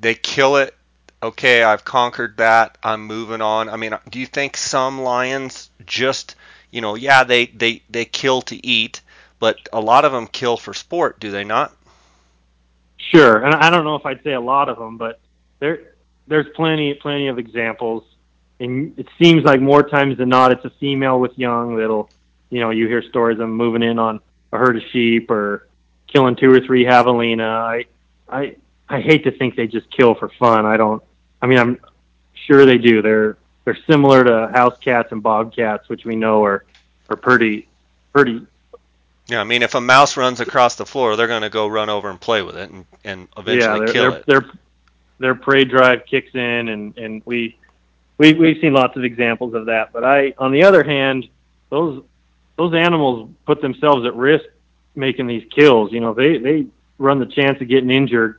they 0.00 0.14
kill 0.14 0.56
it. 0.56 0.74
Okay, 1.22 1.62
I've 1.62 1.84
conquered 1.84 2.36
that. 2.36 2.78
I'm 2.82 3.04
moving 3.04 3.40
on. 3.40 3.68
I 3.68 3.76
mean, 3.76 3.94
do 4.08 4.20
you 4.20 4.26
think 4.26 4.56
some 4.56 5.00
lions 5.02 5.70
just, 5.84 6.36
you 6.70 6.80
know, 6.80 6.94
yeah, 6.94 7.24
they 7.24 7.46
they 7.46 7.82
they 7.90 8.04
kill 8.04 8.42
to 8.42 8.66
eat, 8.66 9.00
but 9.40 9.56
a 9.72 9.80
lot 9.80 10.04
of 10.04 10.12
them 10.12 10.28
kill 10.28 10.56
for 10.56 10.74
sport, 10.74 11.18
do 11.18 11.30
they 11.30 11.42
not? 11.42 11.74
Sure, 13.14 13.44
and 13.44 13.54
I 13.54 13.70
don't 13.70 13.84
know 13.84 13.94
if 13.96 14.04
I'd 14.04 14.22
say 14.22 14.32
a 14.32 14.40
lot 14.40 14.68
of 14.68 14.78
them, 14.78 14.98
but 14.98 15.20
there 15.60 15.94
there's 16.26 16.46
plenty 16.54 16.94
plenty 16.94 17.28
of 17.28 17.38
examples, 17.38 18.04
and 18.60 18.98
it 18.98 19.06
seems 19.20 19.44
like 19.44 19.60
more 19.60 19.82
times 19.82 20.18
than 20.18 20.28
not, 20.28 20.52
it's 20.52 20.64
a 20.64 20.70
female 20.78 21.18
with 21.18 21.38
young 21.38 21.76
that'll, 21.76 22.10
you 22.50 22.60
know, 22.60 22.70
you 22.70 22.86
hear 22.86 23.02
stories 23.02 23.34
of 23.34 23.38
them 23.40 23.54
moving 23.54 23.82
in 23.82 23.98
on 23.98 24.20
a 24.52 24.58
herd 24.58 24.76
of 24.76 24.82
sheep 24.92 25.30
or 25.30 25.68
killing 26.06 26.36
two 26.36 26.50
or 26.50 26.60
three 26.60 26.84
javelina. 26.84 27.48
I 27.48 27.84
I 28.28 28.56
I 28.88 29.00
hate 29.00 29.24
to 29.24 29.30
think 29.30 29.56
they 29.56 29.66
just 29.66 29.90
kill 29.90 30.14
for 30.14 30.30
fun. 30.38 30.66
I 30.66 30.76
don't. 30.76 31.02
I 31.40 31.46
mean, 31.46 31.58
I'm 31.58 31.78
sure 32.46 32.66
they 32.66 32.78
do. 32.78 33.00
They're 33.00 33.36
they're 33.64 33.78
similar 33.88 34.24
to 34.24 34.48
house 34.52 34.76
cats 34.78 35.12
and 35.12 35.22
bobcats, 35.22 35.88
which 35.88 36.04
we 36.04 36.16
know 36.16 36.44
are 36.44 36.64
are 37.08 37.16
pretty 37.16 37.68
pretty. 38.12 38.46
Yeah, 39.28 39.40
I 39.40 39.44
mean, 39.44 39.62
if 39.62 39.74
a 39.74 39.80
mouse 39.80 40.16
runs 40.16 40.40
across 40.40 40.76
the 40.76 40.86
floor, 40.86 41.16
they're 41.16 41.26
going 41.26 41.42
to 41.42 41.50
go 41.50 41.66
run 41.66 41.90
over 41.90 42.08
and 42.08 42.18
play 42.20 42.42
with 42.42 42.56
it, 42.56 42.70
and, 42.70 42.86
and 43.04 43.28
eventually 43.36 43.86
yeah, 43.86 43.92
kill 43.92 44.10
their, 44.10 44.20
it. 44.20 44.26
Their 44.26 44.50
their 45.18 45.34
prey 45.34 45.64
drive 45.64 46.06
kicks 46.06 46.34
in, 46.34 46.68
and 46.68 46.96
and 46.96 47.22
we 47.24 47.56
we 48.16 48.32
we've 48.32 48.58
seen 48.60 48.72
lots 48.72 48.96
of 48.96 49.04
examples 49.04 49.54
of 49.54 49.66
that. 49.66 49.92
But 49.92 50.04
I, 50.04 50.34
on 50.38 50.52
the 50.52 50.64
other 50.64 50.82
hand, 50.82 51.28
those 51.68 52.02
those 52.56 52.72
animals 52.74 53.30
put 53.44 53.60
themselves 53.60 54.06
at 54.06 54.14
risk 54.14 54.46
making 54.94 55.26
these 55.26 55.46
kills. 55.54 55.92
You 55.92 56.00
know, 56.00 56.14
they 56.14 56.38
they 56.38 56.66
run 56.96 57.18
the 57.18 57.26
chance 57.26 57.60
of 57.60 57.68
getting 57.68 57.90
injured 57.90 58.38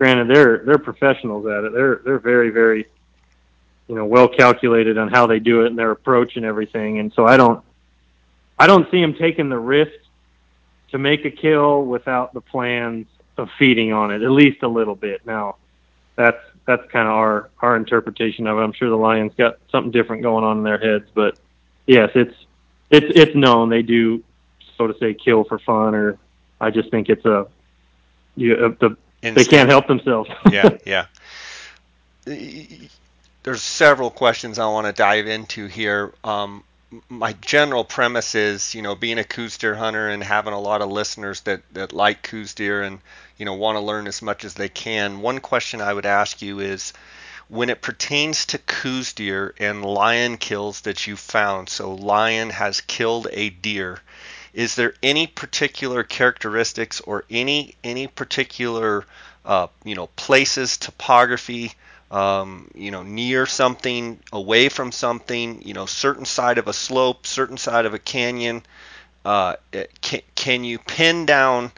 granted 0.00 0.34
they're 0.34 0.64
they're 0.64 0.78
professionals 0.78 1.46
at 1.46 1.62
it. 1.62 1.72
They're 1.72 2.00
they're 2.02 2.18
very 2.18 2.48
very 2.48 2.86
you 3.86 3.94
know 3.94 4.06
well 4.06 4.28
calculated 4.28 4.96
on 4.96 5.08
how 5.08 5.26
they 5.26 5.38
do 5.38 5.62
it 5.62 5.66
and 5.66 5.78
their 5.78 5.90
approach 5.90 6.36
and 6.36 6.44
everything. 6.44 6.98
And 6.98 7.12
so 7.12 7.26
I 7.26 7.36
don't 7.36 7.62
I 8.58 8.66
don't 8.66 8.90
see 8.90 9.00
them 9.00 9.14
taking 9.14 9.50
the 9.50 9.58
risk 9.58 9.92
to 10.90 10.98
make 10.98 11.24
a 11.24 11.30
kill 11.30 11.84
without 11.84 12.34
the 12.34 12.40
plans 12.40 13.06
of 13.36 13.48
feeding 13.58 13.92
on 13.92 14.10
it 14.10 14.22
at 14.22 14.30
least 14.30 14.62
a 14.62 14.68
little 14.68 14.94
bit. 14.94 15.24
Now 15.24 15.56
that's 16.16 16.42
that's 16.66 16.90
kind 16.90 17.08
of 17.08 17.14
our 17.14 17.50
our 17.60 17.76
interpretation 17.76 18.46
of 18.46 18.58
it. 18.58 18.60
I'm 18.60 18.72
sure 18.72 18.88
the 18.88 18.96
Lions 18.96 19.32
got 19.36 19.58
something 19.70 19.90
different 19.90 20.22
going 20.22 20.44
on 20.44 20.58
in 20.58 20.64
their 20.64 20.78
heads, 20.78 21.06
but 21.14 21.38
yes, 21.86 22.10
it's 22.14 22.34
it's 22.90 23.06
it's 23.14 23.34
known 23.34 23.68
they 23.68 23.82
do 23.82 24.22
so 24.76 24.86
to 24.86 24.96
say 24.98 25.14
kill 25.14 25.44
for 25.44 25.58
fun 25.58 25.94
or 25.94 26.18
I 26.60 26.70
just 26.70 26.90
think 26.90 27.08
it's 27.08 27.24
a 27.24 27.46
you, 28.36 28.76
the 28.80 28.96
they 29.22 29.44
can't 29.44 29.68
help 29.68 29.86
themselves. 29.86 30.30
yeah, 30.50 30.78
yeah. 30.86 31.06
There's 33.42 33.62
several 33.62 34.10
questions 34.10 34.58
I 34.58 34.66
want 34.66 34.86
to 34.86 34.92
dive 34.92 35.26
into 35.26 35.66
here. 35.66 36.14
Um, 36.24 36.64
my 37.08 37.32
general 37.34 37.84
premise 37.84 38.34
is, 38.34 38.74
you 38.74 38.82
know, 38.82 38.94
being 38.94 39.18
a 39.18 39.24
Coues 39.24 39.58
deer 39.58 39.74
hunter 39.74 40.08
and 40.08 40.22
having 40.22 40.52
a 40.52 40.60
lot 40.60 40.82
of 40.82 40.90
listeners 40.90 41.40
that, 41.42 41.62
that 41.72 41.92
like 41.92 42.22
Coues 42.22 42.54
deer 42.54 42.82
and, 42.82 43.00
you 43.36 43.44
know, 43.44 43.54
want 43.54 43.76
to 43.76 43.80
learn 43.80 44.06
as 44.06 44.22
much 44.22 44.44
as 44.44 44.54
they 44.54 44.68
can. 44.68 45.20
One 45.20 45.38
question 45.38 45.80
I 45.80 45.92
would 45.92 46.06
ask 46.06 46.42
you 46.42 46.60
is, 46.60 46.92
when 47.48 47.68
it 47.70 47.82
pertains 47.82 48.46
to 48.46 48.58
Coues 48.58 49.12
deer 49.12 49.54
and 49.58 49.84
lion 49.84 50.36
kills 50.36 50.82
that 50.82 51.06
you 51.06 51.16
found, 51.16 51.68
so 51.68 51.92
lion 51.92 52.50
has 52.50 52.80
killed 52.80 53.26
a 53.32 53.50
deer, 53.50 54.00
is 54.52 54.74
there 54.76 54.94
any 55.02 55.26
particular 55.26 56.02
characteristics 56.02 57.00
or 57.00 57.24
any 57.30 57.74
any 57.84 58.06
particular 58.06 59.04
uh, 59.44 59.66
you 59.84 59.94
know 59.94 60.06
places, 60.08 60.76
topography, 60.76 61.72
um, 62.10 62.70
you 62.74 62.90
know 62.90 63.02
near 63.02 63.46
something, 63.46 64.18
away 64.32 64.68
from 64.68 64.92
something, 64.92 65.62
you 65.62 65.74
know 65.74 65.86
certain 65.86 66.24
side 66.24 66.58
of 66.58 66.68
a 66.68 66.72
slope, 66.72 67.26
certain 67.26 67.58
side 67.58 67.86
of 67.86 67.94
a 67.94 67.98
canyon? 67.98 68.62
Uh, 69.24 69.56
can, 70.00 70.22
can 70.34 70.64
you 70.64 70.78
pin 70.78 71.26
down 71.26 71.70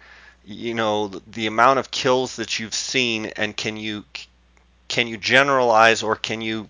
you 0.44 0.74
know 0.74 1.08
the, 1.08 1.22
the 1.26 1.46
amount 1.46 1.78
of 1.78 1.90
kills 1.90 2.36
that 2.36 2.58
you've 2.58 2.74
seen, 2.74 3.26
and 3.26 3.56
can 3.56 3.76
you 3.76 4.04
can 4.88 5.06
you 5.06 5.16
generalize 5.16 6.02
or 6.02 6.16
can 6.16 6.40
you 6.40 6.68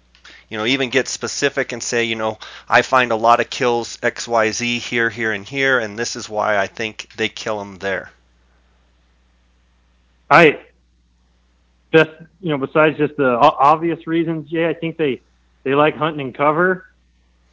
you 0.53 0.59
know, 0.59 0.67
even 0.67 0.91
get 0.91 1.09
specific 1.09 1.73
and 1.73 1.83
say, 1.83 2.05
you 2.05 2.15
know, 2.15 2.39
I 2.69 2.83
find 2.83 3.11
a 3.11 3.17
lot 3.17 3.41
of 3.41 3.49
kills 3.49 3.97
XYZ 4.03 4.81
here, 4.81 5.09
here, 5.09 5.33
and 5.33 5.47
here, 5.47 5.79
and 5.79 5.99
this 5.99 6.15
is 6.15 6.29
why 6.29 6.59
I 6.59 6.67
think 6.67 7.09
they 7.17 7.31
kill 7.31 7.59
them 7.59 7.79
there. 7.79 8.11
I, 10.31 10.61
just, 11.93 12.11
you 12.41 12.51
know, 12.51 12.59
besides 12.59 12.99
just 12.99 13.17
the 13.17 13.37
obvious 13.37 14.07
reasons, 14.07 14.51
yeah, 14.51 14.69
I 14.69 14.75
think 14.75 14.97
they, 14.97 15.21
they 15.63 15.75
like 15.75 15.97
hunting 15.97 16.27
in 16.29 16.33
cover. 16.33 16.87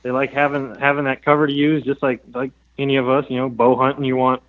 They 0.01 0.11
like 0.11 0.31
having, 0.31 0.75
having 0.75 1.05
that 1.05 1.23
cover 1.23 1.47
to 1.47 1.53
use, 1.53 1.83
just 1.83 2.01
like, 2.01 2.21
like 2.33 2.51
any 2.77 2.95
of 2.95 3.09
us, 3.09 3.25
you 3.29 3.37
know, 3.37 3.49
bow 3.49 3.75
hunting, 3.75 4.05
you 4.05 4.15
want, 4.15 4.41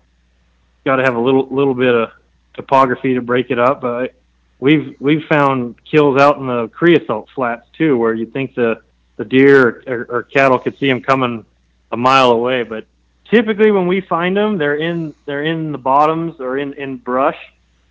got 0.85 0.95
to 0.95 1.03
have 1.03 1.15
a 1.15 1.19
little, 1.19 1.47
little 1.49 1.73
bit 1.73 1.93
of 1.93 2.11
topography 2.53 3.15
to 3.15 3.21
break 3.21 3.51
it 3.51 3.59
up. 3.59 3.81
But 3.81 4.13
we've 4.59 4.95
we've 4.99 5.25
found 5.25 5.83
kills 5.83 6.19
out 6.19 6.37
in 6.37 6.47
the 6.47 6.69
creosote 6.69 7.29
flats 7.35 7.67
too, 7.77 7.97
where 7.97 8.13
you 8.13 8.25
think 8.25 8.55
the 8.55 8.81
the 9.17 9.25
deer 9.25 9.83
or, 9.85 10.07
or 10.09 10.23
cattle 10.23 10.59
could 10.59 10.77
see 10.77 10.87
them 10.87 11.01
coming 11.01 11.45
a 11.91 11.97
mile 11.97 12.31
away. 12.31 12.63
But 12.63 12.85
typically, 13.29 13.71
when 13.71 13.87
we 13.87 13.99
find 14.01 14.37
them, 14.37 14.57
they're 14.57 14.77
in 14.77 15.13
they're 15.25 15.43
in 15.43 15.73
the 15.73 15.77
bottoms 15.77 16.39
or 16.39 16.57
in 16.57 16.73
in 16.73 16.97
brush. 16.97 17.37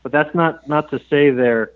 But 0.03 0.13
that's 0.13 0.35
not 0.35 0.67
not 0.67 0.91
to 0.91 1.01
say 1.11 1.31
they're 1.31 1.73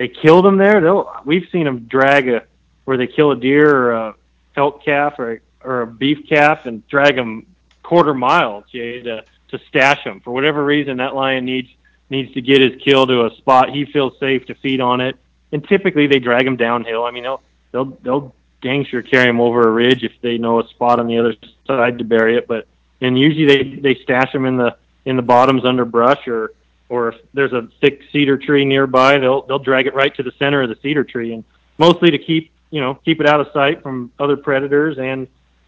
they 0.00 0.08
killed 0.08 0.46
them 0.46 0.56
there. 0.56 0.80
They'll 0.80 1.12
we've 1.26 1.46
seen 1.52 1.64
them 1.64 1.80
drag 1.80 2.26
a 2.26 2.44
where 2.86 2.96
they 2.96 3.06
kill 3.06 3.32
a 3.32 3.36
deer 3.36 3.68
or 3.68 3.92
a 3.92 4.14
elk 4.56 4.82
calf 4.82 5.18
or 5.18 5.32
a, 5.34 5.40
or 5.62 5.82
a 5.82 5.86
beef 5.86 6.26
calf 6.26 6.64
and 6.64 6.86
drag 6.88 7.16
them 7.16 7.46
quarter 7.82 8.14
miles, 8.14 8.64
Jay, 8.72 9.02
to 9.02 9.22
to 9.48 9.60
stash 9.68 10.02
them 10.02 10.20
for 10.20 10.30
whatever 10.30 10.64
reason. 10.64 10.96
That 10.96 11.14
lion 11.14 11.44
needs 11.44 11.68
needs 12.08 12.32
to 12.32 12.40
get 12.40 12.62
his 12.62 12.80
kill 12.82 13.06
to 13.06 13.26
a 13.26 13.36
spot 13.36 13.74
he 13.74 13.84
feels 13.84 14.18
safe 14.18 14.46
to 14.46 14.54
feed 14.54 14.80
on 14.80 15.02
it. 15.02 15.16
And 15.52 15.62
typically 15.68 16.06
they 16.06 16.18
drag 16.18 16.46
him 16.46 16.56
downhill. 16.56 17.04
I 17.04 17.10
mean, 17.10 17.24
they'll 17.24 17.42
they'll 17.70 17.98
they'll 18.02 18.34
dang 18.62 18.86
sure 18.86 19.02
carry 19.02 19.26
them 19.26 19.38
over 19.38 19.68
a 19.68 19.70
ridge 19.70 20.02
if 20.02 20.12
they 20.22 20.38
know 20.38 20.60
a 20.60 20.68
spot 20.68 20.98
on 20.98 21.08
the 21.08 21.18
other 21.18 21.36
side 21.66 21.98
to 21.98 22.04
bury 22.04 22.38
it. 22.38 22.48
But 22.48 22.66
and 23.02 23.18
usually 23.18 23.44
they 23.44 23.80
they 23.80 24.02
stash 24.02 24.32
them 24.32 24.46
in 24.46 24.56
the 24.56 24.78
in 25.04 25.16
the 25.16 25.22
bottoms 25.22 25.66
under 25.66 25.84
brush 25.84 26.26
or 26.26 26.52
or 26.90 27.08
if 27.08 27.14
there's 27.32 27.52
a 27.52 27.68
thick 27.80 28.02
cedar 28.12 28.36
tree 28.36 28.64
nearby, 28.66 29.16
they'll 29.16 29.42
they'll 29.42 29.58
drag 29.58 29.86
it 29.86 29.94
right 29.94 30.14
to 30.16 30.22
the 30.22 30.32
center 30.38 30.62
of 30.62 30.68
the 30.68 30.76
cedar 30.82 31.04
tree, 31.04 31.32
and 31.32 31.44
mostly 31.78 32.10
to 32.10 32.18
keep 32.18 32.50
you 32.70 32.80
know 32.80 32.96
keep 32.96 33.20
it 33.20 33.26
out 33.26 33.40
of 33.40 33.48
sight 33.52 33.82
from 33.82 34.12
other 34.18 34.36
predators 34.36 34.98
and 34.98 35.26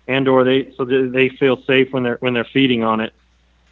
and 0.08 0.28
or 0.28 0.44
they 0.44 0.72
so 0.76 0.84
they 0.84 1.28
feel 1.30 1.62
safe 1.62 1.92
when 1.92 2.02
they're 2.02 2.16
when 2.16 2.34
they're 2.34 2.44
feeding 2.52 2.82
on 2.84 3.00
it. 3.00 3.14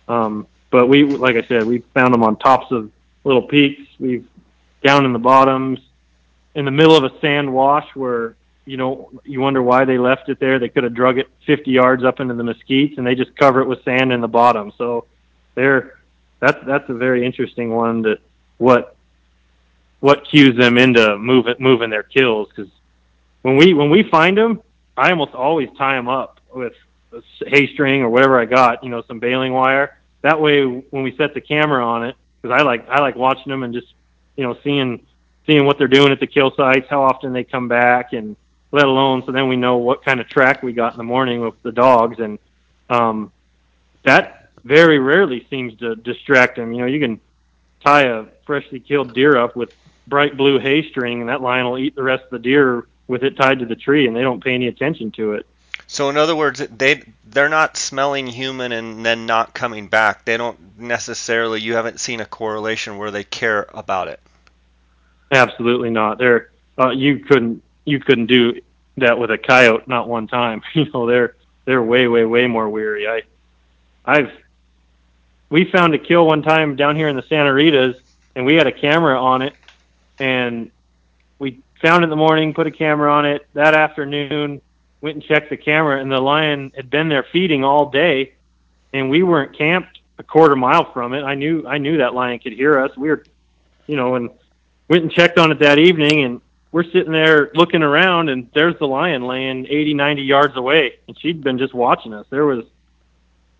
Um, 0.08 0.46
but 0.70 0.86
we, 0.86 1.04
like 1.04 1.36
I 1.36 1.42
said, 1.42 1.64
we 1.64 1.78
found 1.92 2.14
them 2.14 2.22
on 2.22 2.36
tops 2.36 2.70
of 2.70 2.90
little 3.24 3.42
peaks. 3.42 3.82
We've 3.98 4.26
down 4.82 5.04
in 5.04 5.12
the 5.12 5.18
bottoms, 5.18 5.80
in 6.54 6.64
the 6.64 6.70
middle 6.70 6.96
of 6.96 7.04
a 7.04 7.18
sand 7.20 7.52
wash 7.52 7.88
where 7.94 8.36
you 8.64 8.76
know 8.76 9.10
you 9.24 9.40
wonder 9.40 9.60
why 9.60 9.84
they 9.84 9.98
left 9.98 10.28
it 10.28 10.38
there. 10.38 10.60
They 10.60 10.68
could 10.68 10.84
have 10.84 10.94
drug 10.94 11.18
it 11.18 11.28
50 11.46 11.70
yards 11.70 12.04
up 12.04 12.20
into 12.20 12.34
the 12.34 12.44
mesquites, 12.44 12.96
and 12.96 13.04
they 13.04 13.16
just 13.16 13.36
cover 13.36 13.60
it 13.60 13.66
with 13.66 13.84
sand 13.84 14.12
in 14.12 14.20
the 14.20 14.28
bottom. 14.28 14.72
So 14.78 15.06
they're 15.56 15.99
that's 16.40 16.58
that's 16.66 16.88
a 16.88 16.94
very 16.94 17.24
interesting 17.24 17.70
one. 17.70 18.02
That 18.02 18.18
what 18.58 18.96
what 20.00 20.26
cues 20.28 20.56
them 20.56 20.78
into 20.78 21.16
moving 21.18 21.54
moving 21.58 21.90
their 21.90 22.02
kills 22.02 22.48
because 22.48 22.70
when 23.42 23.56
we 23.56 23.74
when 23.74 23.90
we 23.90 24.02
find 24.02 24.36
them, 24.36 24.62
I 24.96 25.10
almost 25.10 25.34
always 25.34 25.68
tie 25.78 25.94
them 25.94 26.08
up 26.08 26.40
with 26.52 26.74
a 27.12 27.22
hay 27.46 27.72
string 27.72 28.02
or 28.02 28.10
whatever 28.10 28.40
I 28.40 28.44
got, 28.44 28.84
you 28.84 28.90
know, 28.90 29.02
some 29.02 29.18
baling 29.18 29.52
wire. 29.52 29.96
That 30.22 30.40
way, 30.40 30.64
when 30.64 31.02
we 31.02 31.16
set 31.16 31.34
the 31.34 31.40
camera 31.40 31.84
on 31.84 32.04
it, 32.04 32.16
because 32.40 32.58
I 32.58 32.62
like 32.62 32.88
I 32.88 33.00
like 33.00 33.16
watching 33.16 33.50
them 33.50 33.62
and 33.62 33.72
just 33.72 33.88
you 34.36 34.44
know 34.44 34.56
seeing 34.62 35.00
seeing 35.46 35.64
what 35.66 35.78
they're 35.78 35.88
doing 35.88 36.12
at 36.12 36.20
the 36.20 36.26
kill 36.26 36.52
sites, 36.56 36.86
how 36.88 37.02
often 37.02 37.32
they 37.32 37.44
come 37.44 37.68
back, 37.68 38.12
and 38.12 38.36
let 38.72 38.86
alone 38.86 39.22
so 39.26 39.32
then 39.32 39.48
we 39.48 39.56
know 39.56 39.78
what 39.78 40.04
kind 40.04 40.20
of 40.20 40.28
track 40.28 40.62
we 40.62 40.72
got 40.72 40.92
in 40.92 40.98
the 40.98 41.04
morning 41.04 41.40
with 41.40 41.60
the 41.62 41.72
dogs, 41.72 42.18
and 42.18 42.38
um, 42.88 43.32
that 44.04 44.39
very 44.64 44.98
rarely 44.98 45.46
seems 45.50 45.78
to 45.78 45.96
distract 45.96 46.56
them. 46.56 46.72
You 46.72 46.80
know, 46.80 46.86
you 46.86 47.00
can 47.00 47.20
tie 47.84 48.04
a 48.04 48.24
freshly 48.46 48.80
killed 48.80 49.14
deer 49.14 49.36
up 49.36 49.56
with 49.56 49.74
bright 50.06 50.36
blue 50.36 50.58
hay 50.58 50.88
string, 50.88 51.20
and 51.20 51.28
that 51.28 51.40
lion 51.40 51.66
will 51.66 51.78
eat 51.78 51.94
the 51.94 52.02
rest 52.02 52.24
of 52.24 52.30
the 52.30 52.38
deer 52.38 52.86
with 53.06 53.22
it 53.22 53.36
tied 53.36 53.60
to 53.60 53.66
the 53.66 53.76
tree, 53.76 54.06
and 54.06 54.14
they 54.14 54.22
don't 54.22 54.42
pay 54.42 54.54
any 54.54 54.68
attention 54.68 55.10
to 55.12 55.32
it. 55.32 55.46
So 55.86 56.08
in 56.08 56.16
other 56.16 56.36
words, 56.36 56.60
they 56.60 57.02
they're 57.26 57.48
not 57.48 57.76
smelling 57.76 58.28
human 58.28 58.70
and 58.70 59.04
then 59.04 59.26
not 59.26 59.54
coming 59.54 59.88
back. 59.88 60.24
They 60.24 60.36
don't 60.36 60.78
necessarily. 60.78 61.60
You 61.60 61.74
haven't 61.74 61.98
seen 61.98 62.20
a 62.20 62.26
correlation 62.26 62.96
where 62.96 63.10
they 63.10 63.24
care 63.24 63.66
about 63.74 64.06
it. 64.06 64.20
Absolutely 65.32 65.90
not. 65.90 66.18
They're 66.18 66.50
uh, 66.78 66.90
you 66.90 67.18
couldn't 67.18 67.62
you 67.84 67.98
couldn't 67.98 68.26
do 68.26 68.60
that 68.98 69.18
with 69.18 69.30
a 69.30 69.38
coyote 69.38 69.88
not 69.88 70.08
one 70.08 70.28
time. 70.28 70.62
You 70.74 70.86
know 70.92 71.06
they're 71.06 71.34
they're 71.64 71.82
way 71.82 72.06
way 72.06 72.24
way 72.24 72.46
more 72.46 72.68
weary. 72.68 73.08
I 73.08 73.22
I've 74.04 74.30
we 75.50 75.64
found 75.64 75.94
a 75.94 75.98
kill 75.98 76.26
one 76.26 76.42
time 76.42 76.76
down 76.76 76.96
here 76.96 77.08
in 77.08 77.16
the 77.16 77.22
Santa 77.22 77.50
Ritas, 77.50 78.00
and 78.34 78.46
we 78.46 78.54
had 78.54 78.66
a 78.66 78.72
camera 78.72 79.20
on 79.20 79.42
it, 79.42 79.54
and 80.18 80.70
we 81.38 81.60
found 81.82 82.02
it 82.02 82.04
in 82.04 82.10
the 82.10 82.16
morning, 82.16 82.54
put 82.54 82.68
a 82.68 82.70
camera 82.70 83.12
on 83.12 83.26
it. 83.26 83.46
That 83.54 83.74
afternoon, 83.74 84.62
went 85.00 85.16
and 85.16 85.24
checked 85.24 85.50
the 85.50 85.56
camera, 85.56 86.00
and 86.00 86.10
the 86.10 86.20
lion 86.20 86.72
had 86.76 86.88
been 86.88 87.08
there 87.08 87.26
feeding 87.32 87.64
all 87.64 87.90
day, 87.90 88.34
and 88.92 89.10
we 89.10 89.22
weren't 89.22 89.56
camped 89.58 89.98
a 90.18 90.22
quarter 90.22 90.54
mile 90.54 90.92
from 90.92 91.14
it. 91.14 91.22
I 91.24 91.34
knew 91.34 91.66
I 91.66 91.78
knew 91.78 91.98
that 91.98 92.14
lion 92.14 92.38
could 92.38 92.52
hear 92.52 92.78
us. 92.78 92.96
We 92.96 93.08
were, 93.08 93.24
you 93.86 93.96
know, 93.96 94.14
and 94.14 94.30
went 94.88 95.02
and 95.02 95.12
checked 95.12 95.38
on 95.38 95.50
it 95.50 95.58
that 95.60 95.78
evening, 95.78 96.22
and 96.24 96.40
we're 96.70 96.84
sitting 96.84 97.12
there 97.12 97.50
looking 97.54 97.82
around, 97.82 98.28
and 98.28 98.48
there's 98.54 98.78
the 98.78 98.86
lion 98.86 99.26
laying 99.26 99.66
80, 99.66 99.94
90 99.94 100.22
yards 100.22 100.56
away, 100.56 100.98
and 101.08 101.18
she'd 101.18 101.42
been 101.42 101.58
just 101.58 101.74
watching 101.74 102.14
us. 102.14 102.26
There 102.30 102.44
was, 102.44 102.64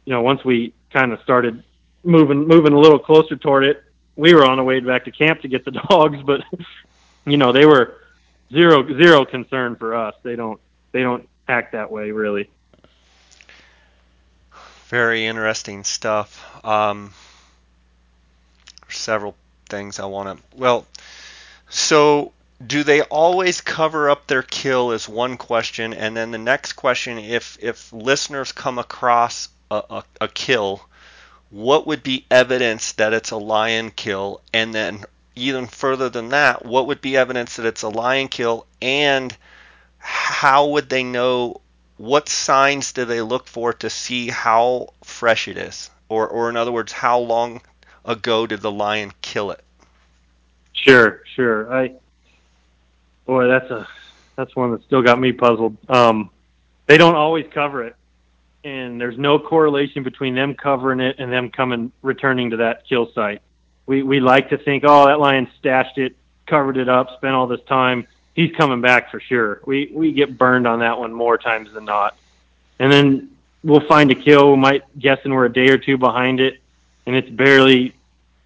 you 0.05 0.12
know, 0.12 0.22
once 0.22 0.44
we 0.44 0.72
kind 0.92 1.12
of 1.12 1.20
started 1.22 1.64
moving 2.03 2.47
moving 2.47 2.73
a 2.73 2.79
little 2.79 2.99
closer 2.99 3.37
toward 3.37 3.65
it, 3.65 3.83
we 4.17 4.35
were 4.35 4.45
on 4.45 4.57
the 4.57 4.65
way 4.65 4.81
back 4.81 5.05
to 5.05 5.11
camp 5.11 5.43
to 5.43 5.49
get 5.49 5.65
the 5.65 5.71
dogs, 5.91 6.19
but 6.23 6.43
you 7.25 7.37
know, 7.37 7.53
they 7.53 7.67
were 7.67 7.97
zero 8.53 8.87
zero 8.87 9.25
concern 9.25 9.77
for 9.77 9.95
us. 9.95 10.15
They 10.23 10.37
don't 10.37 10.61
they 10.93 11.03
don't 11.03 11.29
act 11.49 11.73
that 11.73 11.91
way 11.91 12.11
really. 12.11 12.51
Very 14.89 15.27
interesting 15.27 15.85
stuff. 15.85 16.65
Um, 16.65 17.13
several 18.89 19.37
things 19.69 20.01
I 20.01 20.07
want 20.07 20.37
to. 20.37 20.45
Well, 20.57 20.85
so 21.69 22.33
do 22.65 22.83
they 22.83 23.03
always 23.03 23.61
cover 23.61 24.11
up 24.11 24.27
their 24.27 24.43
kill? 24.43 24.91
Is 24.91 25.09
one 25.09 25.37
question, 25.37 25.95
and 25.95 26.17
then 26.17 26.31
the 26.33 26.39
next 26.39 26.75
question: 26.75 27.19
if 27.19 27.57
if 27.61 27.93
listeners 27.93 28.53
come 28.53 28.79
across 28.79 29.49
a, 29.71 29.83
a, 29.89 30.05
a 30.23 30.29
kill, 30.29 30.83
what 31.51 31.87
would 31.87 32.03
be 32.03 32.25
evidence 32.31 32.93
that 32.93 33.13
it's 33.13 33.31
a 33.31 33.37
lion 33.37 33.91
kill? 33.91 34.41
And 34.53 34.75
then 34.75 35.05
even 35.37 35.67
further 35.67 36.09
than 36.09 36.31
that, 36.31 36.65
what 36.65 36.87
would 36.87 37.01
be 37.01 37.17
evidence 37.17 37.57
that 37.57 37.67
it's 37.67 37.83
a 37.83 37.89
lion 37.89 38.29
kill? 38.29 38.67
And 38.81 39.37
how 39.99 40.69
would 40.69 40.89
they 40.89 41.03
know 41.03 41.61
what 41.97 42.29
signs 42.29 42.93
do 42.93 43.05
they 43.05 43.21
look 43.21 43.47
for 43.47 43.73
to 43.75 43.91
see 43.91 44.29
how 44.29 44.95
fresh 45.05 45.49
it 45.49 45.59
is? 45.59 45.91
Or, 46.09 46.27
or 46.27 46.49
in 46.49 46.57
other 46.57 46.73
words, 46.73 46.93
how 46.93 47.19
long 47.19 47.61
ago 48.05 48.47
did 48.47 48.61
the 48.61 48.71
lion 48.71 49.13
kill 49.21 49.51
it? 49.51 49.63
Sure, 50.73 51.23
sure. 51.35 51.73
I 51.73 51.93
boy, 53.27 53.47
that's 53.47 53.71
a 53.71 53.87
that's 54.37 54.57
one 54.57 54.73
that 54.73 54.83
still 54.85 55.03
got 55.03 55.21
me 55.21 55.33
puzzled. 55.33 55.77
Um, 55.89 56.31
they 56.87 56.97
don't 56.97 57.15
always 57.15 57.47
cover 57.53 57.85
it, 57.85 57.95
and 58.64 59.01
there's 59.01 59.18
no 59.18 59.38
correlation 59.38 60.03
between 60.03 60.35
them 60.35 60.55
covering 60.55 61.01
it 61.01 61.16
and 61.18 61.33
them 61.33 61.51
coming 61.51 61.92
returning 62.03 62.51
to 62.51 62.59
that 62.59 62.87
kill 62.88 63.11
site. 63.12 63.42
We 63.87 64.03
we 64.03 64.20
like 64.20 64.51
to 64.51 64.59
think, 64.59 64.85
oh, 64.87 65.07
that 65.07 65.20
lion 65.20 65.49
stashed 65.59 65.99
it, 65.99 66.16
covered 66.46 66.77
it 66.77 66.88
up, 66.88 67.09
spent 67.16 67.35
all 67.35 67.46
this 67.46 67.62
time 67.66 68.07
he's 68.35 68.55
coming 68.57 68.81
back 68.81 69.11
for 69.11 69.20
sure. 69.20 69.61
We 69.66 69.90
we 69.94 70.12
get 70.12 70.38
burned 70.38 70.66
on 70.66 70.81
that 70.81 70.99
one 70.99 71.12
more 71.12 71.38
times 71.38 71.73
than 71.73 71.85
not. 71.85 72.16
And 72.79 72.92
then 72.92 73.31
we'll 73.62 73.87
find 73.87 74.11
a 74.11 74.14
kill. 74.14 74.53
We 74.53 74.57
might 74.57 74.99
guessing 74.99 75.33
we're 75.33 75.46
a 75.46 75.53
day 75.53 75.68
or 75.68 75.79
two 75.79 75.99
behind 75.99 76.40
it, 76.40 76.61
and 77.07 77.14
it's 77.14 77.29
barely 77.29 77.94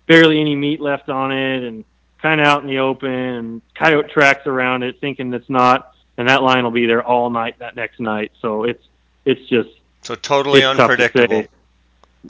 barely 0.07 0.40
any 0.40 0.57
meat 0.57 0.81
left 0.81 1.09
on 1.09 1.33
it, 1.33 1.62
and 1.62 1.85
kind 2.20 2.40
of 2.40 2.46
out 2.46 2.62
in 2.62 2.68
the 2.68 2.79
open, 2.79 3.11
and 3.11 3.62
coyote 3.74 4.11
tracks 4.11 4.46
around 4.46 4.83
it, 4.83 5.00
thinking 5.00 5.33
it's 5.33 5.50
not, 5.50 5.94
and 6.16 6.29
that 6.29 6.42
lion 6.42 6.64
will 6.64 6.70
be 6.70 6.87
there 6.87 7.03
all 7.03 7.31
night 7.31 7.59
that 7.59 7.77
next 7.77 8.00
night. 8.00 8.33
So 8.40 8.64
it's 8.64 8.85
it's 9.24 9.46
just 9.48 9.70
so 10.05 10.14
totally 10.14 10.62
unpredictable. 10.62 11.43
To 11.43 11.49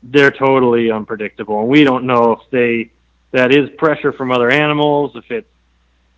They're 0.03 0.31
totally 0.31 0.91
unpredictable, 0.91 1.61
and 1.61 1.69
we 1.69 1.85
don't 1.85 2.05
know 2.05 2.33
if 2.33 2.51
they 2.51 2.91
that 3.33 3.53
is 3.53 3.69
pressure 3.77 4.13
from 4.13 4.31
other 4.31 4.51
animals, 4.51 5.13
if 5.17 5.31
it's 5.31 5.49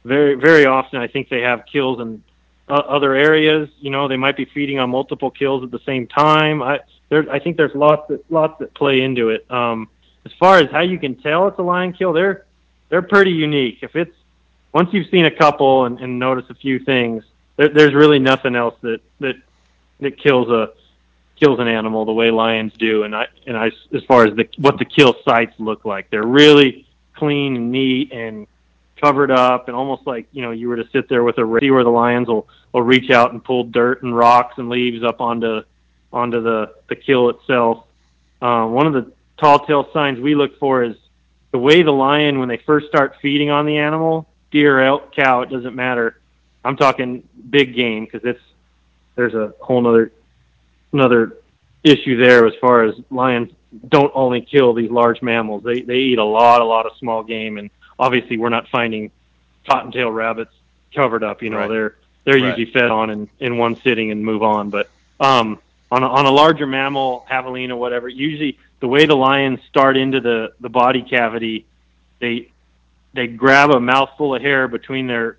very 0.04 0.34
very 0.34 0.66
often 0.66 1.00
I 1.00 1.08
think 1.08 1.28
they 1.28 1.40
have 1.40 1.64
kills 1.66 2.00
in 2.00 2.22
uh, 2.68 2.74
other 2.74 3.14
areas. 3.14 3.68
You 3.80 3.90
know, 3.90 4.08
they 4.08 4.16
might 4.16 4.36
be 4.36 4.44
feeding 4.44 4.78
on 4.78 4.90
multiple 4.90 5.30
kills 5.30 5.64
at 5.64 5.70
the 5.70 5.80
same 5.80 6.06
time. 6.06 6.62
I 6.62 6.80
there 7.08 7.30
I 7.30 7.38
think 7.38 7.56
there's 7.56 7.74
lots 7.74 8.08
that 8.08 8.30
lots 8.30 8.58
that 8.60 8.74
play 8.74 9.00
into 9.00 9.30
it. 9.30 9.50
Um, 9.50 9.88
as 10.24 10.32
far 10.38 10.58
as 10.58 10.70
how 10.70 10.80
you 10.80 10.98
can 10.98 11.14
tell 11.16 11.48
it's 11.48 11.58
a 11.58 11.62
lion 11.62 11.92
kill, 11.92 12.12
they're 12.12 12.44
they're 12.88 13.02
pretty 13.02 13.32
unique. 13.32 13.78
If 13.82 13.96
it's 13.96 14.14
once 14.72 14.92
you've 14.92 15.08
seen 15.08 15.24
a 15.24 15.30
couple 15.30 15.86
and, 15.86 15.98
and 16.00 16.18
notice 16.18 16.44
a 16.50 16.54
few 16.54 16.78
things, 16.78 17.24
there, 17.56 17.68
there's 17.68 17.94
really 17.94 18.18
nothing 18.18 18.54
else 18.54 18.74
that 18.82 19.00
that 19.20 19.36
that 20.00 20.18
kills 20.18 20.50
a 20.50 20.72
kills 21.38 21.58
an 21.60 21.68
animal 21.68 22.04
the 22.04 22.12
way 22.12 22.30
lions 22.30 22.72
do. 22.78 23.04
And 23.04 23.14
I 23.14 23.26
and 23.46 23.56
I 23.56 23.70
as 23.94 24.02
far 24.08 24.26
as 24.26 24.34
the 24.36 24.48
what 24.58 24.78
the 24.78 24.84
kill 24.84 25.14
sites 25.24 25.54
look 25.58 25.84
like, 25.84 26.10
they're 26.10 26.26
really 26.26 26.86
clean 27.14 27.56
and 27.56 27.72
neat 27.72 28.12
and 28.12 28.46
covered 29.00 29.30
up 29.30 29.68
and 29.68 29.76
almost 29.76 30.06
like 30.06 30.26
you 30.32 30.42
know 30.42 30.50
you 30.50 30.68
were 30.68 30.76
to 30.76 30.88
sit 30.90 31.08
there 31.08 31.22
with 31.22 31.38
a 31.38 31.58
see 31.60 31.70
where 31.70 31.84
the 31.84 31.90
lions 31.90 32.28
will 32.28 32.48
will 32.72 32.82
reach 32.82 33.10
out 33.10 33.32
and 33.32 33.44
pull 33.44 33.64
dirt 33.64 34.02
and 34.02 34.16
rocks 34.16 34.54
and 34.58 34.68
leaves 34.68 35.02
up 35.04 35.20
onto 35.20 35.62
onto 36.12 36.42
the 36.42 36.74
the 36.88 36.96
kill 36.96 37.28
itself. 37.30 37.84
Um, 38.40 38.72
one 38.72 38.86
of 38.86 38.92
the 38.92 39.12
tall 39.38 39.64
tale 39.66 39.88
signs 39.92 40.18
we 40.20 40.34
look 40.34 40.58
for 40.58 40.82
is 40.82 40.96
the 41.52 41.58
way 41.58 41.82
the 41.82 41.92
lion 41.92 42.38
when 42.38 42.48
they 42.48 42.58
first 42.58 42.86
start 42.86 43.16
feeding 43.22 43.50
on 43.50 43.66
the 43.66 43.78
animal, 43.78 44.28
deer, 44.50 44.80
elk, 44.80 45.14
cow, 45.14 45.42
it 45.42 45.50
doesn't 45.50 45.74
matter. 45.74 46.18
I'm 46.64 46.76
talking 46.76 47.26
big 47.48 47.74
game 47.74 48.04
because 48.04 48.22
it's 48.24 48.40
there's 49.14 49.34
a 49.34 49.54
whole 49.60 49.86
other 49.86 50.12
another 50.96 51.38
issue 51.84 52.16
there 52.16 52.46
as 52.46 52.54
far 52.60 52.84
as 52.84 52.94
lions 53.10 53.52
don't 53.88 54.12
only 54.14 54.40
kill 54.40 54.74
these 54.74 54.90
large 54.90 55.22
mammals. 55.22 55.62
They 55.62 55.80
they 55.82 55.98
eat 55.98 56.18
a 56.18 56.24
lot 56.24 56.60
a 56.60 56.64
lot 56.64 56.86
of 56.86 56.96
small 56.98 57.22
game 57.22 57.58
and 57.58 57.70
obviously 57.98 58.36
we're 58.36 58.48
not 58.48 58.68
finding 58.68 59.10
cottontail 59.68 60.10
rabbits 60.10 60.52
covered 60.94 61.22
up. 61.22 61.42
You 61.42 61.50
know, 61.50 61.58
right. 61.58 61.68
they're 61.68 61.96
they're 62.24 62.34
right. 62.34 62.58
usually 62.58 62.72
fed 62.72 62.90
on 62.90 63.10
in, 63.10 63.28
in 63.38 63.58
one 63.58 63.76
sitting 63.76 64.10
and 64.10 64.24
move 64.24 64.42
on. 64.42 64.70
But 64.70 64.88
um, 65.20 65.60
on 65.90 66.02
a, 66.02 66.08
on 66.08 66.26
a 66.26 66.30
larger 66.30 66.66
mammal, 66.66 67.24
javelina, 67.30 67.76
whatever, 67.76 68.08
usually 68.08 68.58
the 68.80 68.88
way 68.88 69.06
the 69.06 69.16
lions 69.16 69.60
start 69.68 69.96
into 69.96 70.20
the 70.20 70.52
the 70.60 70.68
body 70.68 71.02
cavity, 71.02 71.66
they 72.18 72.50
they 73.14 73.26
grab 73.26 73.70
a 73.70 73.80
mouthful 73.80 74.34
of 74.34 74.42
hair 74.42 74.68
between 74.68 75.06
their 75.06 75.38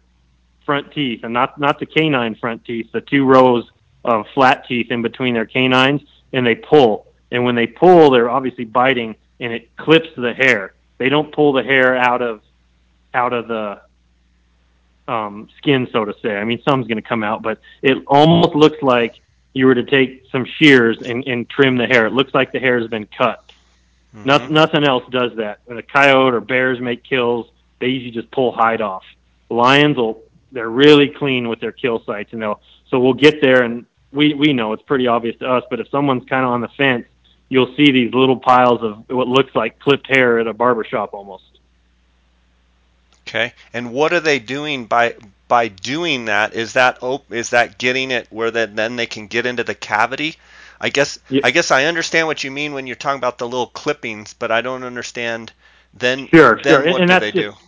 front 0.66 0.92
teeth, 0.92 1.24
and 1.24 1.34
not 1.34 1.60
not 1.60 1.80
the 1.80 1.86
canine 1.86 2.36
front 2.36 2.66
teeth, 2.66 2.92
the 2.92 3.02
two 3.02 3.26
rows 3.26 3.70
of 4.08 4.28
flat 4.34 4.68
teeth 4.68 4.92
in 4.92 5.02
between 5.02 5.34
their 5.34 5.46
canines, 5.46 6.02
and 6.34 6.46
they 6.46 6.56
pull. 6.56 7.08
And 7.32 7.44
when 7.44 7.56
they 7.56 7.68
pull, 7.68 8.10
they're 8.10 8.30
obviously 8.30 8.66
biting, 8.66 9.16
and 9.40 9.54
it 9.54 9.76
clips 9.76 10.10
the 10.16 10.34
hair. 10.34 10.74
They 10.98 11.10
don't 11.10 11.34
pull 11.34 11.54
the 11.54 11.64
hair 11.64 11.96
out 11.96 12.22
of 12.22 12.42
out 13.14 13.34
of 13.34 13.48
the 13.48 13.82
um, 15.08 15.50
skin, 15.58 15.88
so 15.92 16.06
to 16.06 16.14
say. 16.22 16.38
I 16.38 16.44
mean, 16.44 16.62
some's 16.68 16.88
going 16.88 17.02
to 17.02 17.08
come 17.08 17.24
out, 17.24 17.42
but 17.42 17.60
it 17.82 17.98
almost 18.08 18.56
looks 18.56 18.82
like 18.82 19.20
you 19.54 19.66
were 19.66 19.76
to 19.76 19.84
take 19.84 20.26
some 20.32 20.46
shears 20.46 21.02
and, 21.02 21.26
and 21.26 21.50
trim 21.50 21.78
the 21.78 21.88
hair. 21.88 22.06
It 22.06 22.14
looks 22.14 22.34
like 22.34 22.52
the 22.52 22.60
hair 22.60 22.80
has 22.80 22.90
been 22.90 23.08
cut. 23.08 23.44
Mm-hmm. 24.16 24.26
Nothing, 24.26 24.54
nothing 24.54 24.84
else 24.84 25.04
does 25.10 25.36
that. 25.38 25.60
When 25.66 25.78
a 25.78 25.84
coyote 25.84 26.34
or 26.34 26.42
bears 26.42 26.80
make 26.80 27.04
kills, 27.04 27.48
they 27.80 27.88
usually 27.88 28.12
just 28.12 28.30
pull 28.32 28.52
hide 28.52 28.82
off. 28.82 29.04
Lions 29.50 29.98
will, 29.98 30.22
they're 30.52 30.70
really 30.70 31.10
clean 31.10 31.48
with 31.48 31.60
their 31.60 31.72
kill 31.72 32.04
sites, 32.04 32.34
and 32.34 32.42
they'll, 32.42 32.62
so 32.90 33.00
we'll 33.00 33.14
get 33.14 33.42
there 33.42 33.64
and 33.64 33.86
we, 34.12 34.34
we 34.34 34.54
know 34.54 34.74
it's 34.74 34.84
pretty 34.84 35.08
obvious 35.08 35.38
to 35.40 35.48
us, 35.48 35.64
but 35.70 35.80
if 35.80 35.90
someone's 35.90 36.28
kind 36.28 36.46
of 36.46 36.52
on 36.52 36.62
the 36.62 36.70
fence, 36.70 37.06
you'll 37.50 37.74
see 37.76 37.92
these 37.92 38.14
little 38.14 38.38
piles 38.38 38.82
of 38.82 39.10
what 39.10 39.28
looks 39.28 39.56
like 39.56 39.80
clipped 39.80 40.08
hair 40.08 40.40
at 40.40 40.48
a 40.48 40.54
barber 40.54 40.84
shop 40.84 41.14
almost. 41.14 41.44
Okay. 43.28 43.54
And 43.74 43.92
what 43.92 44.14
are 44.14 44.20
they 44.20 44.40
doing 44.40 44.86
by 44.86 45.16
by 45.48 45.68
doing 45.68 46.26
that? 46.26 46.54
Is 46.54 46.74
that 46.74 47.02
op- 47.02 47.32
is 47.32 47.50
that 47.50 47.78
getting 47.78 48.12
it 48.12 48.28
where 48.30 48.52
then 48.52 48.76
then 48.76 48.96
they 48.96 49.06
can 49.06 49.28
get 49.28 49.46
into 49.46 49.64
the 49.64 49.76
cavity? 49.76 50.36
I 50.80 50.90
guess 50.90 51.20
yeah. 51.30 51.42
I 51.44 51.52
guess 51.52 51.72
I 51.72 51.86
understand 51.86 52.28
what 52.28 52.44
you 52.44 52.52
mean 52.52 52.74
when 52.74 52.88
you're 52.88 52.96
talking 52.96 53.18
about 53.18 53.38
the 53.38 53.48
little 53.48 53.68
clippings, 53.68 54.34
but 54.34 54.52
I 54.52 54.62
don't 54.62 54.84
understand 54.84 55.52
then 55.94 56.28
sure, 56.28 56.60
then 56.64 56.84
sure. 56.84 56.92
what 56.92 57.02
and 57.02 57.10
do 57.10 57.20
they 57.20 57.32
just, 57.32 57.58
do? 57.58 57.66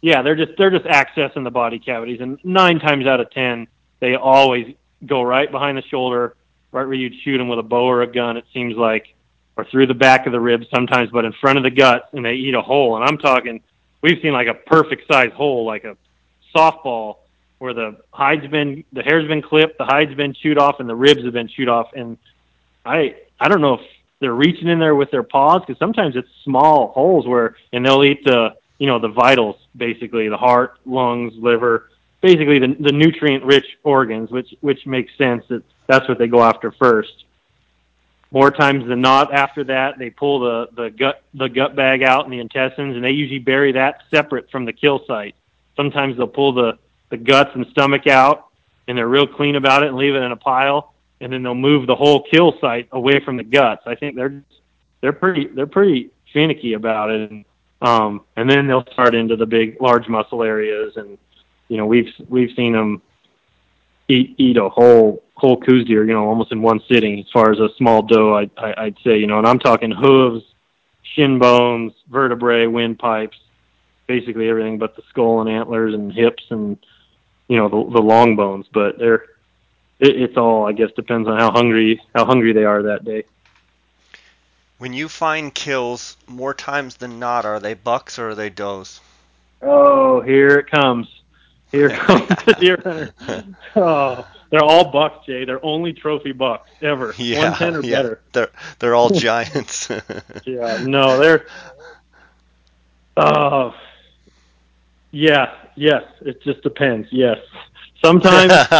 Yeah, 0.00 0.22
they're 0.22 0.36
just 0.36 0.56
they're 0.58 0.70
just 0.70 0.86
accessing 0.86 1.44
the 1.44 1.50
body 1.50 1.78
cavities 1.78 2.20
and 2.20 2.38
9 2.44 2.80
times 2.80 3.06
out 3.06 3.20
of 3.20 3.30
10 3.30 3.66
they 4.00 4.14
always 4.14 4.74
go 5.04 5.22
right 5.22 5.50
behind 5.50 5.76
the 5.76 5.82
shoulder, 5.82 6.36
right 6.72 6.84
where 6.84 6.94
you'd 6.94 7.14
shoot 7.22 7.38
them 7.38 7.48
with 7.48 7.58
a 7.58 7.62
bow 7.62 7.84
or 7.84 8.02
a 8.02 8.06
gun 8.06 8.36
it 8.36 8.44
seems 8.52 8.76
like 8.76 9.14
or 9.56 9.64
through 9.64 9.86
the 9.86 9.94
back 9.94 10.26
of 10.26 10.32
the 10.32 10.40
ribs 10.40 10.66
sometimes, 10.74 11.10
but 11.10 11.24
in 11.24 11.32
front 11.32 11.56
of 11.56 11.64
the 11.64 11.70
gut 11.70 12.10
and 12.12 12.24
they 12.24 12.34
eat 12.34 12.54
a 12.54 12.62
hole 12.62 12.96
and 12.96 13.04
I'm 13.04 13.18
talking 13.18 13.62
we've 14.02 14.20
seen 14.22 14.32
like 14.32 14.46
a 14.46 14.54
perfect 14.54 15.10
size 15.10 15.32
hole, 15.32 15.64
like 15.64 15.84
a 15.84 15.96
softball, 16.54 17.16
where 17.58 17.74
the 17.74 17.96
hide's 18.10 18.46
been, 18.46 18.84
the 18.92 19.02
hair's 19.02 19.26
been 19.26 19.42
clipped, 19.42 19.78
the 19.78 19.84
hide's 19.84 20.14
been 20.14 20.34
chewed 20.34 20.58
off, 20.58 20.78
and 20.78 20.88
the 20.88 20.94
ribs 20.94 21.24
have 21.24 21.32
been 21.32 21.48
chewed 21.48 21.68
off. 21.68 21.90
And 21.94 22.18
I, 22.84 23.16
I 23.40 23.48
don't 23.48 23.60
know 23.60 23.74
if 23.74 23.80
they're 24.20 24.34
reaching 24.34 24.68
in 24.68 24.78
there 24.78 24.94
with 24.94 25.10
their 25.10 25.22
paws 25.22 25.62
because 25.66 25.78
sometimes 25.78 26.16
it's 26.16 26.28
small 26.44 26.88
holes 26.88 27.26
where, 27.26 27.56
and 27.72 27.84
they'll 27.84 28.04
eat 28.04 28.24
the, 28.24 28.54
you 28.78 28.86
know, 28.86 28.98
the 28.98 29.08
vitals 29.08 29.56
basically, 29.76 30.28
the 30.28 30.36
heart, 30.36 30.78
lungs, 30.84 31.32
liver, 31.36 31.90
basically 32.20 32.58
the, 32.58 32.76
the 32.80 32.92
nutrient-rich 32.92 33.78
organs, 33.82 34.30
which 34.30 34.54
which 34.60 34.86
makes 34.86 35.16
sense 35.16 35.44
that 35.48 35.62
that's 35.86 36.08
what 36.08 36.18
they 36.18 36.26
go 36.26 36.42
after 36.42 36.72
first. 36.72 37.24
More 38.32 38.50
times 38.50 38.88
than 38.88 39.00
not 39.00 39.32
after 39.32 39.64
that 39.64 39.98
they 39.98 40.10
pull 40.10 40.40
the 40.40 40.68
the 40.74 40.90
gut 40.90 41.22
the 41.34 41.48
gut 41.48 41.76
bag 41.76 42.02
out 42.02 42.24
and 42.24 42.32
the 42.32 42.40
intestines 42.40 42.96
and 42.96 43.04
they 43.04 43.12
usually 43.12 43.38
bury 43.38 43.72
that 43.72 44.02
separate 44.10 44.50
from 44.50 44.64
the 44.64 44.72
kill 44.72 45.02
site. 45.06 45.34
Sometimes 45.76 46.16
they'll 46.16 46.26
pull 46.26 46.52
the 46.52 46.78
the 47.10 47.16
guts 47.16 47.50
and 47.54 47.66
stomach 47.70 48.06
out 48.06 48.46
and 48.88 48.98
they're 48.98 49.08
real 49.08 49.26
clean 49.26 49.56
about 49.56 49.82
it 49.82 49.88
and 49.88 49.96
leave 49.96 50.14
it 50.14 50.22
in 50.22 50.32
a 50.32 50.36
pile 50.36 50.92
and 51.20 51.32
then 51.32 51.42
they'll 51.42 51.54
move 51.54 51.86
the 51.86 51.94
whole 51.94 52.24
kill 52.30 52.58
site 52.60 52.88
away 52.92 53.20
from 53.24 53.36
the 53.36 53.44
guts. 53.44 53.82
I 53.86 53.94
think 53.94 54.16
they're 54.16 54.42
they're 55.00 55.12
pretty 55.12 55.46
they're 55.46 55.66
pretty 55.66 56.10
finicky 56.32 56.72
about 56.72 57.10
it. 57.10 57.30
And 57.30 57.44
um 57.80 58.22
and 58.36 58.50
then 58.50 58.66
they'll 58.66 58.86
start 58.92 59.14
into 59.14 59.36
the 59.36 59.46
big 59.46 59.80
large 59.80 60.08
muscle 60.08 60.42
areas 60.42 60.96
and 60.96 61.16
you 61.68 61.76
know 61.76 61.86
we've 61.86 62.12
we've 62.28 62.54
seen 62.54 62.72
them 62.72 63.02
eat 64.08 64.34
eat 64.38 64.56
a 64.56 64.68
whole 64.68 65.22
whole 65.34 65.60
Coues 65.60 65.86
deer, 65.86 66.04
you 66.04 66.14
know, 66.14 66.26
almost 66.26 66.50
in 66.52 66.62
one 66.62 66.80
sitting. 66.88 67.20
As 67.20 67.30
far 67.30 67.52
as 67.52 67.58
a 67.58 67.68
small 67.76 68.02
doe, 68.02 68.34
I, 68.34 68.50
I, 68.56 68.84
I'd 68.84 68.96
say, 69.04 69.18
you 69.18 69.26
know, 69.26 69.38
and 69.38 69.46
I'm 69.46 69.58
talking 69.58 69.90
hooves, 69.90 70.44
shin 71.02 71.38
bones, 71.38 71.92
vertebrae, 72.08 72.66
windpipes, 72.66 73.38
basically 74.06 74.48
everything 74.48 74.78
but 74.78 74.96
the 74.96 75.02
skull 75.10 75.40
and 75.40 75.50
antlers 75.50 75.94
and 75.94 76.12
hips 76.12 76.44
and 76.50 76.78
you 77.48 77.56
know 77.56 77.68
the, 77.68 77.92
the 77.92 78.00
long 78.00 78.36
bones. 78.36 78.66
But 78.72 78.98
they're 78.98 79.24
it, 79.98 80.20
it's 80.20 80.36
all 80.36 80.66
I 80.66 80.72
guess 80.72 80.90
depends 80.96 81.28
on 81.28 81.38
how 81.38 81.50
hungry 81.50 82.00
how 82.14 82.24
hungry 82.24 82.52
they 82.52 82.64
are 82.64 82.82
that 82.84 83.04
day. 83.04 83.24
When 84.78 84.92
you 84.92 85.08
find 85.08 85.54
kills, 85.54 86.18
more 86.26 86.52
times 86.52 86.96
than 86.96 87.18
not, 87.18 87.46
are 87.46 87.60
they 87.60 87.72
bucks 87.72 88.18
or 88.18 88.30
are 88.30 88.34
they 88.34 88.50
does? 88.50 89.00
Oh, 89.62 90.20
here 90.20 90.58
it 90.58 90.70
comes. 90.70 91.08
Here 91.76 91.90
comes 91.90 92.28
the 92.28 92.56
deer 92.60 92.80
hunter. 92.82 93.56
Oh, 93.76 94.26
they're 94.50 94.64
all 94.64 94.90
bucks, 94.90 95.26
Jay. 95.26 95.44
They're 95.44 95.64
only 95.64 95.92
trophy 95.92 96.32
bucks 96.32 96.70
ever. 96.80 97.14
Yeah, 97.18 97.50
One 97.50 97.58
ten 97.58 97.76
or 97.76 97.82
yeah. 97.82 97.96
better. 97.96 98.20
They're 98.32 98.50
they're 98.78 98.94
all 98.94 99.10
giants. 99.10 99.90
yeah, 100.44 100.82
no, 100.86 101.18
they're. 101.18 101.46
Oh, 103.18 103.74
yeah, 105.10 105.54
yes. 105.74 106.04
It 106.22 106.42
just 106.42 106.62
depends. 106.62 107.08
Yes, 107.10 107.38
sometimes 108.02 108.52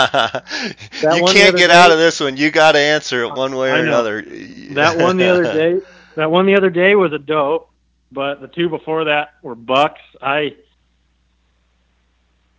you 1.03 1.25
can't 1.25 1.57
get 1.57 1.69
day, 1.69 1.75
out 1.75 1.91
of 1.91 1.99
this 1.99 2.21
one. 2.21 2.39
You 2.39 2.51
got 2.51 2.73
to 2.73 2.79
answer 2.79 3.25
it 3.25 3.35
one 3.35 3.57
way 3.57 3.71
or 3.71 3.77
another. 3.77 4.23
that 4.23 4.97
one 4.97 5.19
the 5.19 5.29
other 5.29 5.45
day. 5.45 5.81
That 6.15 6.31
one 6.31 6.47
the 6.47 6.57
other 6.57 6.71
day 6.71 6.95
was 6.95 7.13
a 7.13 7.19
doe, 7.19 7.67
but 8.11 8.41
the 8.41 8.49
two 8.49 8.71
before 8.71 9.05
that 9.05 9.35
were 9.43 9.55
bucks. 9.55 10.01
I 10.23 10.57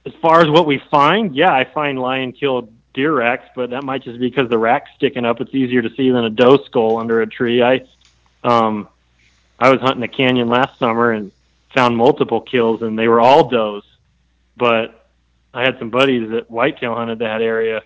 as 0.08 0.14
far 0.22 0.42
as 0.42 0.50
what 0.50 0.66
we 0.66 0.82
find, 0.90 1.36
yeah, 1.36 1.54
I 1.54 1.66
find 1.66 2.00
lion 2.00 2.32
killed 2.32 2.72
deer 2.94 3.14
racks, 3.14 3.50
but 3.56 3.72
that 3.72 3.84
might 3.84 4.04
just 4.04 4.20
be 4.20 4.30
because 4.30 4.50
the 4.50 4.58
rack's 4.58 4.90
sticking 4.96 5.26
up. 5.26 5.42
It's 5.42 5.54
easier 5.54 5.82
to 5.82 5.90
see 5.96 6.10
than 6.10 6.24
a 6.24 6.30
doe 6.30 6.58
skull 6.64 6.98
under 6.98 7.22
a 7.22 7.28
tree. 7.28 7.62
I, 7.62 7.86
um, 8.44 8.88
I 9.60 9.70
was 9.70 9.82
hunting 9.82 10.04
a 10.04 10.08
canyon 10.08 10.48
last 10.48 10.80
summer 10.80 11.12
and 11.12 11.32
found 11.76 11.98
multiple 11.98 12.40
kills, 12.40 12.82
and 12.82 12.98
they 12.98 13.10
were 13.10 13.20
all 13.20 13.50
does. 13.50 13.84
But 14.56 15.08
I 15.54 15.64
had 15.64 15.78
some 15.78 15.90
buddies 15.90 16.30
that 16.32 16.50
whitetail 16.50 16.96
hunted 16.96 17.20
that 17.20 17.42
area 17.42 17.84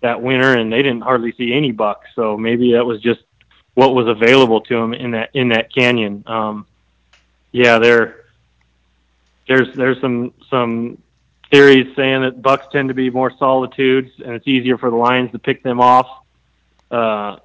that 0.00 0.20
winter, 0.20 0.58
and 0.58 0.72
they 0.72 0.82
didn't 0.82 1.02
hardly 1.02 1.32
see 1.32 1.54
any 1.54 1.70
bucks. 1.70 2.08
So 2.16 2.36
maybe 2.36 2.72
that 2.72 2.84
was 2.84 3.00
just 3.00 3.20
what 3.74 3.94
was 3.94 4.08
available 4.08 4.62
to 4.62 4.74
them 4.74 4.94
in 4.94 5.12
that 5.12 5.30
in 5.32 5.50
that 5.50 5.72
canyon. 5.72 6.24
Um, 6.26 6.66
yeah, 7.52 7.78
there, 7.78 8.24
there's 9.46 9.74
there's 9.76 10.00
some 10.00 10.34
some 10.50 10.98
theories 11.52 11.94
saying 11.94 12.22
that 12.22 12.40
bucks 12.40 12.66
tend 12.72 12.88
to 12.88 12.94
be 12.94 13.10
more 13.10 13.30
solitudes 13.38 14.10
and 14.24 14.34
it's 14.34 14.48
easier 14.48 14.78
for 14.78 14.90
the 14.90 14.96
lions 14.96 15.30
to 15.32 15.38
pick 15.38 15.62
them 15.62 15.80
off. 15.80 16.08
Uh, 16.90 17.36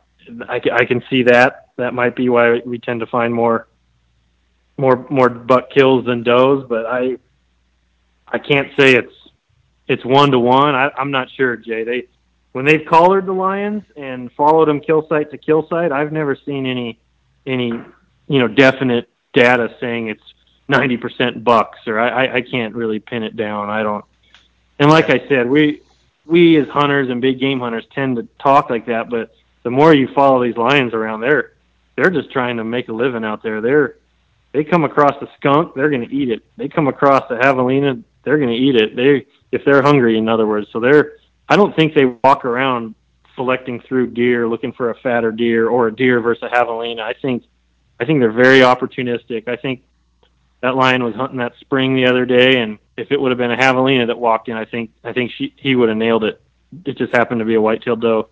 I, 0.47 0.61
I 0.71 0.85
can 0.85 1.03
see 1.09 1.23
that. 1.23 1.69
That 1.75 1.93
might 1.93 2.15
be 2.15 2.29
why 2.29 2.61
we 2.65 2.79
tend 2.79 3.01
to 3.01 3.05
find 3.05 3.33
more 3.33 3.67
more 4.77 5.05
more 5.09 5.29
buck 5.29 5.69
kills 5.71 6.05
than 6.05 6.23
does, 6.23 6.63
but 6.67 6.85
I 6.85 7.17
I 8.27 8.39
can't 8.39 8.69
say 8.79 8.95
it's 8.95 9.13
it's 9.87 10.03
one 10.03 10.31
to 10.31 10.39
one. 10.39 10.75
I'm 10.75 11.11
not 11.11 11.29
sure, 11.31 11.55
Jay. 11.55 11.83
They 11.83 12.07
when 12.53 12.65
they've 12.65 12.85
collared 12.85 13.25
the 13.25 13.33
lions 13.33 13.83
and 13.95 14.31
followed 14.31 14.67
them 14.67 14.79
kill 14.79 15.07
site 15.07 15.31
to 15.31 15.37
kill 15.37 15.67
site, 15.69 15.91
I've 15.91 16.11
never 16.11 16.35
seen 16.35 16.65
any 16.65 16.99
any 17.45 17.67
you 18.27 18.39
know 18.39 18.47
definite 18.47 19.09
data 19.33 19.75
saying 19.79 20.07
it's 20.07 20.26
ninety 20.67 20.97
percent 20.97 21.43
bucks, 21.43 21.79
or 21.87 21.99
I, 21.99 22.37
I 22.37 22.41
can't 22.41 22.75
really 22.75 22.99
pin 22.99 23.23
it 23.23 23.35
down. 23.35 23.69
I 23.69 23.83
don't. 23.83 24.05
And 24.79 24.89
like 24.89 25.09
I 25.09 25.27
said, 25.27 25.49
we 25.49 25.81
we 26.25 26.57
as 26.57 26.67
hunters 26.67 27.09
and 27.09 27.21
big 27.21 27.39
game 27.39 27.59
hunters 27.59 27.85
tend 27.93 28.17
to 28.17 28.27
talk 28.39 28.69
like 28.69 28.87
that, 28.87 29.09
but 29.09 29.33
the 29.63 29.71
more 29.71 29.93
you 29.93 30.07
follow 30.13 30.43
these 30.43 30.57
lions 30.57 30.93
around, 30.93 31.21
they're 31.21 31.53
they're 31.95 32.09
just 32.09 32.31
trying 32.31 32.57
to 32.57 32.63
make 32.63 32.89
a 32.89 32.93
living 32.93 33.23
out 33.23 33.43
there. 33.43 33.61
They're 33.61 33.95
they 34.53 34.63
come 34.63 34.83
across 34.83 35.21
a 35.21 35.29
skunk, 35.37 35.75
they're 35.75 35.89
going 35.89 36.07
to 36.07 36.15
eat 36.15 36.29
it. 36.29 36.43
They 36.55 36.67
come 36.67 36.87
across 36.87 37.29
a 37.29 37.35
javelina, 37.35 38.03
they're 38.23 38.37
going 38.37 38.49
to 38.49 38.55
eat 38.55 38.75
it. 38.75 38.95
They 38.95 39.25
if 39.51 39.65
they're 39.65 39.81
hungry, 39.81 40.17
in 40.17 40.29
other 40.29 40.47
words. 40.47 40.67
So 40.71 40.79
they're 40.79 41.13
I 41.49 41.55
don't 41.55 41.75
think 41.75 41.93
they 41.93 42.05
walk 42.05 42.45
around 42.45 42.95
selecting 43.35 43.79
through 43.79 44.07
deer, 44.07 44.47
looking 44.47 44.73
for 44.73 44.89
a 44.89 44.95
fatter 44.95 45.31
deer 45.31 45.69
or 45.69 45.87
a 45.87 45.95
deer 45.95 46.19
versus 46.19 46.43
a 46.43 46.49
javelina. 46.49 47.01
I 47.01 47.13
think 47.13 47.43
I 47.99 48.05
think 48.05 48.19
they're 48.19 48.31
very 48.31 48.59
opportunistic. 48.59 49.47
I 49.47 49.55
think 49.55 49.83
that 50.61 50.75
lion 50.75 51.03
was 51.03 51.15
hunting 51.15 51.37
that 51.39 51.53
spring 51.59 51.95
the 51.95 52.07
other 52.07 52.25
day, 52.25 52.59
and 52.59 52.79
if 52.95 53.11
it 53.11 53.21
would 53.21 53.31
have 53.31 53.37
been 53.37 53.51
a 53.51 53.57
javelina 53.57 54.07
that 54.07 54.17
walked 54.17 54.49
in, 54.49 54.57
I 54.57 54.65
think 54.65 54.91
I 55.03 55.13
think 55.13 55.31
she 55.31 55.53
he 55.55 55.75
would 55.75 55.89
have 55.89 55.97
nailed 55.97 56.23
it. 56.23 56.41
It 56.85 56.97
just 56.97 57.15
happened 57.15 57.39
to 57.39 57.45
be 57.45 57.55
a 57.55 57.61
white-tailed 57.61 58.01
doe. 58.01 58.27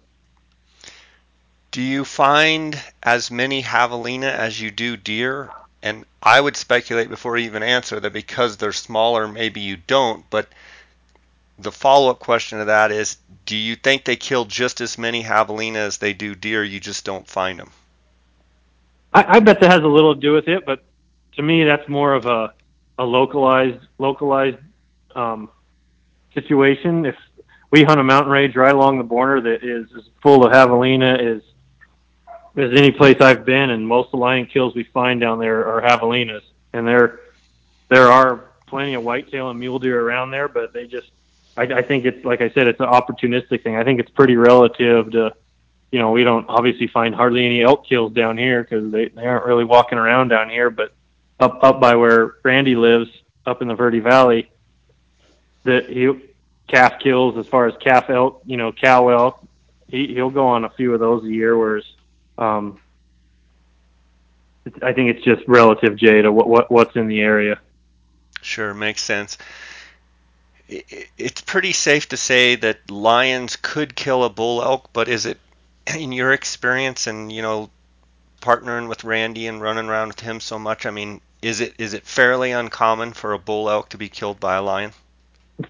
Do 1.71 1.81
you 1.81 2.05
find 2.05 2.81
as 3.03 3.31
many 3.31 3.61
javelina 3.61 4.31
as 4.31 4.59
you 4.59 4.71
do 4.71 4.97
deer? 4.97 5.51
And 5.83 6.03
I 6.23 6.41
would 6.41 6.57
speculate 6.57 7.09
before 7.09 7.37
you 7.37 7.45
even 7.45 7.61
answer 7.61 7.99
that 7.99 8.11
because 8.11 8.57
they're 8.57 8.71
smaller, 8.71 9.27
maybe 9.27 9.61
you 9.61 9.77
don't. 9.77 10.27
But 10.29 10.47
the 11.59 11.71
follow-up 11.71 12.19
question 12.19 12.57
to 12.59 12.65
that 12.65 12.91
is, 12.91 13.17
do 13.45 13.55
you 13.55 13.75
think 13.75 14.03
they 14.03 14.15
kill 14.15 14.45
just 14.45 14.81
as 14.81 14.97
many 14.97 15.23
javelina 15.23 15.75
as 15.75 15.97
they 15.97 16.13
do 16.13 16.33
deer? 16.33 16.63
You 16.63 16.79
just 16.79 17.05
don't 17.05 17.27
find 17.27 17.59
them. 17.59 17.69
I, 19.13 19.37
I 19.37 19.39
bet 19.39 19.59
that 19.59 19.71
has 19.71 19.83
a 19.83 19.87
little 19.87 20.15
to 20.15 20.19
do 20.19 20.33
with 20.33 20.47
it, 20.47 20.65
but 20.65 20.83
to 21.35 21.41
me, 21.41 21.63
that's 21.63 21.87
more 21.87 22.13
of 22.13 22.25
a 22.25 22.53
a 22.97 23.03
localized 23.03 23.85
localized 23.97 24.57
um, 25.15 25.49
situation. 26.33 27.05
If 27.05 27.15
we 27.71 27.83
hunt 27.83 27.99
a 27.99 28.03
mountain 28.03 28.31
range 28.31 28.55
right 28.55 28.73
along 28.73 28.97
the 28.97 29.03
border 29.03 29.41
that 29.41 29.63
is 29.63 29.87
as 29.97 30.03
full 30.21 30.45
of 30.45 30.51
javelina 30.51 31.19
as 31.19 31.41
as 32.57 32.71
any 32.71 32.91
place 32.91 33.17
I've 33.19 33.45
been, 33.45 33.69
and 33.69 33.87
most 33.87 34.07
of 34.07 34.11
the 34.11 34.17
lion 34.17 34.45
kills 34.45 34.75
we 34.75 34.83
find 34.85 35.19
down 35.19 35.39
there 35.39 35.65
are 35.67 35.81
javelinas, 35.81 36.43
and 36.73 36.87
there 36.87 37.19
there 37.89 38.07
are 38.07 38.51
plenty 38.67 38.93
of 38.93 39.03
whitetail 39.03 39.49
and 39.49 39.59
mule 39.59 39.79
deer 39.79 40.01
around 40.01 40.31
there, 40.31 40.47
but 40.47 40.73
they 40.73 40.87
just 40.87 41.11
I, 41.57 41.63
I 41.63 41.81
think 41.81 42.05
it's 42.05 42.23
like 42.23 42.41
I 42.41 42.49
said, 42.49 42.67
it's 42.67 42.79
an 42.79 42.87
opportunistic 42.87 43.63
thing. 43.63 43.75
I 43.75 43.83
think 43.83 43.99
it's 43.99 44.11
pretty 44.11 44.37
relative 44.37 45.11
to 45.11 45.33
you 45.91 45.99
know, 45.99 46.11
we 46.11 46.25
don't 46.25 46.45
obviously 46.49 46.87
find 46.87 47.15
hardly 47.15 47.45
any 47.45 47.63
elk 47.63 47.87
kills 47.87 48.11
down 48.11 48.37
here 48.37 48.61
because 48.61 48.91
they, 48.91 49.07
they 49.07 49.25
aren't 49.25 49.45
really 49.45 49.63
walking 49.63 49.97
around 49.97 50.27
down 50.27 50.49
here. 50.49 50.69
But 50.69 50.93
up 51.39 51.59
up 51.63 51.79
by 51.79 51.95
where 51.95 52.35
Randy 52.43 52.75
lives, 52.75 53.09
up 53.45 53.61
in 53.61 53.67
the 53.67 53.75
Verde 53.75 53.99
Valley, 53.99 54.49
that 55.63 55.89
he 55.89 56.11
calf 56.67 56.99
kills 56.99 57.37
as 57.37 57.47
far 57.47 57.67
as 57.67 57.75
calf 57.77 58.09
elk, 58.09 58.41
you 58.45 58.57
know, 58.57 58.71
cow 58.71 59.09
elk. 59.09 59.45
He 59.87 60.07
he'll 60.07 60.29
go 60.29 60.47
on 60.47 60.65
a 60.65 60.69
few 60.69 60.93
of 60.93 60.99
those 60.99 61.23
a 61.23 61.29
year, 61.29 61.57
whereas 61.57 61.85
um, 62.37 62.79
I 64.81 64.93
think 64.93 65.15
it's 65.15 65.23
just 65.23 65.47
relative, 65.47 65.95
Jay, 65.95 66.21
to 66.21 66.31
what, 66.31 66.47
what 66.47 66.71
what's 66.71 66.95
in 66.95 67.07
the 67.07 67.21
area. 67.21 67.59
Sure, 68.41 68.73
makes 68.73 69.01
sense. 69.03 69.37
It's 70.67 71.41
pretty 71.41 71.73
safe 71.73 72.09
to 72.09 72.17
say 72.17 72.55
that 72.55 72.89
lions 72.89 73.55
could 73.55 73.95
kill 73.95 74.23
a 74.23 74.29
bull 74.29 74.63
elk, 74.63 74.89
but 74.93 75.07
is 75.07 75.27
it, 75.27 75.37
in 75.95 76.11
your 76.11 76.33
experience, 76.33 77.05
and 77.05 77.31
you 77.31 77.43
know, 77.43 77.69
partnering 78.45 78.87
with 78.87 79.03
Randy 79.03 79.47
and 79.47 79.59
running 79.59 79.89
around 79.89 80.09
with 80.09 80.19
him 80.19 80.39
so 80.39 80.59
much? 80.59 80.85
I 80.85 80.91
mean, 80.91 81.19
is 81.41 81.61
it 81.61 81.73
is 81.79 81.93
it 81.95 82.05
fairly 82.05 82.51
uncommon 82.51 83.13
for 83.13 83.33
a 83.33 83.39
bull 83.39 83.69
elk 83.69 83.89
to 83.89 83.97
be 83.97 84.07
killed 84.07 84.39
by 84.39 84.55
a 84.55 84.61
lion? 84.61 84.91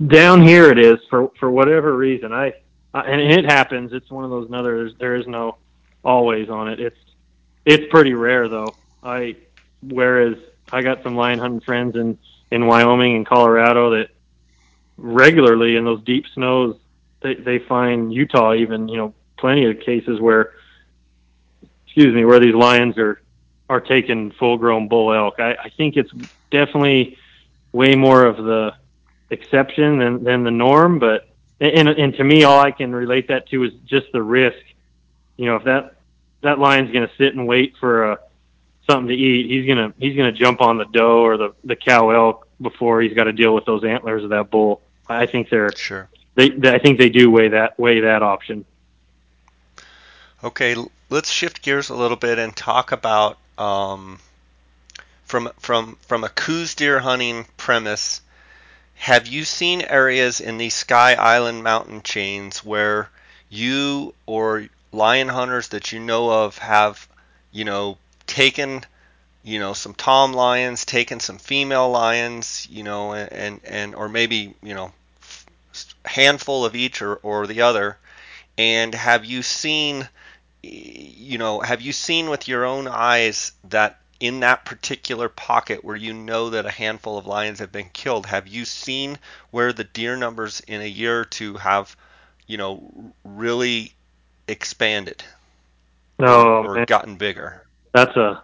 Down 0.08 0.42
here, 0.42 0.70
it 0.70 0.80
is 0.80 1.00
for 1.10 1.32
for 1.40 1.50
whatever 1.50 1.96
reason. 1.96 2.34
I, 2.34 2.54
I 2.94 3.02
and 3.04 3.22
it 3.22 3.46
happens. 3.46 3.94
It's 3.94 4.12
one 4.12 4.26
of 4.26 4.30
those 4.30 4.50
another. 4.50 4.92
There 4.92 5.16
is 5.16 5.26
no 5.26 5.58
always 6.04 6.50
on 6.50 6.68
it. 6.68 6.80
It's 6.80 7.00
it's 7.66 7.86
pretty 7.90 8.14
rare 8.14 8.50
though. 8.50 8.76
I 9.02 9.38
whereas 9.82 10.36
I 10.72 10.82
got 10.82 11.02
some 11.02 11.16
lion 11.16 11.40
hunting 11.40 11.62
friends 11.62 11.96
in 11.96 12.18
in 12.52 12.68
Wyoming 12.68 13.16
and 13.16 13.26
Colorado 13.26 13.92
that 13.92 14.10
regularly 14.98 15.76
in 15.76 15.86
those 15.86 16.04
deep 16.04 16.26
snows 16.34 16.78
they 17.22 17.36
they 17.36 17.60
find 17.60 18.14
Utah 18.14 18.54
even 18.54 18.88
you 18.88 18.98
know 18.98 19.14
plenty 19.38 19.66
of 19.66 19.80
cases 19.80 20.20
where 20.20 20.54
excuse 21.96 22.14
me 22.14 22.26
where 22.26 22.42
these 22.42 22.54
lions 22.54 22.98
are 22.98 23.22
are 23.70 23.80
taking 23.80 24.30
full 24.32 24.58
grown 24.58 24.90
bull 24.90 25.14
elk. 25.14 25.40
I, 25.40 25.54
I 25.54 25.70
think 25.70 25.96
it's 25.96 26.12
definitely 26.52 27.18
way 27.72 27.96
more 27.96 28.26
of 28.26 28.36
the 28.36 28.76
exception 29.30 30.00
than, 30.00 30.24
than 30.24 30.44
the 30.44 30.52
norm, 30.52 31.00
but 31.00 31.30
and, 31.62 31.88
and 31.88 32.14
to 32.16 32.24
me, 32.24 32.44
all 32.44 32.60
I 32.60 32.72
can 32.72 32.94
relate 32.94 33.30
that 33.30 33.48
to 33.50 33.64
is 33.64 33.72
just 33.86 34.12
the 34.12 34.22
risk. 34.22 34.62
You 35.38 35.46
know, 35.46 35.56
if 35.56 35.64
that 35.64 35.96
that 36.42 36.60
lion's 36.60 36.92
going 36.92 37.08
to 37.08 37.16
sit 37.16 37.34
and 37.34 37.48
wait 37.48 37.76
for 37.80 38.12
a, 38.12 38.14
uh, 38.14 38.16
something 38.90 39.08
to 39.08 39.16
eat, 39.16 39.50
he's 39.50 39.66
gonna 39.66 39.94
he's 39.98 40.18
gonna 40.18 40.34
jump 40.34 40.60
on 40.60 40.78
the 40.78 40.86
doe 40.86 41.24
or 41.24 41.38
the 41.38 41.54
the 41.64 41.78
cow 41.78 42.10
elk 42.10 42.46
before 42.60 43.02
he's 43.02 43.14
got 43.14 43.24
to 43.24 43.34
deal 43.34 43.56
with 43.56 43.64
those 43.64 43.86
antlers 43.86 44.26
of 44.26 44.32
that 44.32 44.52
bull. 44.52 44.82
I 45.08 45.28
think 45.28 45.50
they're 45.50 45.72
sure. 45.72 46.10
They, 46.36 46.50
they 46.50 46.74
I 46.74 46.80
think 46.80 47.00
they 47.00 47.10
do 47.10 47.32
weigh 47.32 47.48
that 47.48 47.80
weigh 47.80 48.02
that 48.02 48.22
option. 48.22 48.66
Okay, 50.44 50.76
let's 51.10 51.32
shift 51.32 51.62
gears 51.62 51.90
a 51.90 51.96
little 51.96 52.18
bit 52.18 52.40
and 52.40 52.56
talk 52.56 52.92
about 52.92 53.38
um, 53.58 54.20
from 55.24 55.52
from 55.60 55.98
from 56.02 56.24
a 56.24 56.30
Coues 56.30 56.76
deer 56.76 57.00
hunting 57.00 57.46
premise. 57.58 58.22
Have 58.96 59.28
you 59.28 59.46
seen 59.46 59.82
areas 59.82 60.40
in 60.40 60.58
these 60.58 60.74
Sky 60.74 61.14
Island 61.14 61.64
mountain 61.64 62.02
chains 62.02 62.64
where 62.64 63.10
you 63.50 64.14
or 64.26 64.68
lion 64.92 65.28
hunters 65.28 65.70
that 65.70 65.92
you 65.92 66.00
know 66.00 66.30
of 66.30 66.58
have, 66.58 67.08
you 67.52 67.66
know, 67.66 67.98
taken, 68.26 68.84
you 69.44 69.60
know, 69.60 69.74
some 69.74 69.94
tom 69.94 70.34
lions, 70.34 70.86
taken 70.86 71.20
some 71.20 71.38
female 71.38 71.90
lions, 71.90 72.68
you 72.70 72.84
know, 72.84 73.14
and 73.14 73.60
and 73.66 73.96
or 73.96 74.10
maybe 74.10 74.56
you 74.64 74.74
know, 74.74 74.92
handful 76.06 76.66
of 76.66 76.76
each 76.76 77.02
or 77.02 77.16
or 77.18 77.48
the 77.48 77.62
other, 77.62 77.98
and 78.58 78.96
have 78.96 79.26
you 79.26 79.44
seen 79.44 80.08
you 80.66 81.38
know, 81.38 81.60
have 81.60 81.82
you 81.82 81.92
seen 81.92 82.30
with 82.30 82.48
your 82.48 82.66
own 82.66 82.88
eyes 82.88 83.52
that 83.70 84.00
in 84.20 84.40
that 84.40 84.66
particular 84.66 85.28
pocket 85.30 85.84
where 85.84 85.96
you 85.96 86.14
know 86.14 86.50
that 86.50 86.66
a 86.66 86.72
handful 86.72 87.18
of 87.18 87.28
lions 87.28 87.60
have 87.60 87.72
been 87.72 87.90
killed, 87.94 88.26
have 88.26 88.48
you 88.48 88.66
seen 88.66 89.18
where 89.52 89.74
the 89.74 89.84
deer 89.84 90.16
numbers 90.16 90.62
in 90.62 90.82
a 90.82 90.88
year 90.88 91.20
or 91.20 91.26
two 91.26 91.56
have, 91.56 91.96
you 92.48 92.58
know, 92.58 93.14
really 93.24 93.94
expanded? 94.48 95.24
No, 96.18 96.64
or, 96.64 96.78
or 96.80 96.86
gotten 96.86 97.18
bigger. 97.18 97.66
That's 97.94 98.16
a 98.16 98.42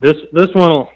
this 0.00 0.16
this 0.32 0.52
one. 0.54 0.88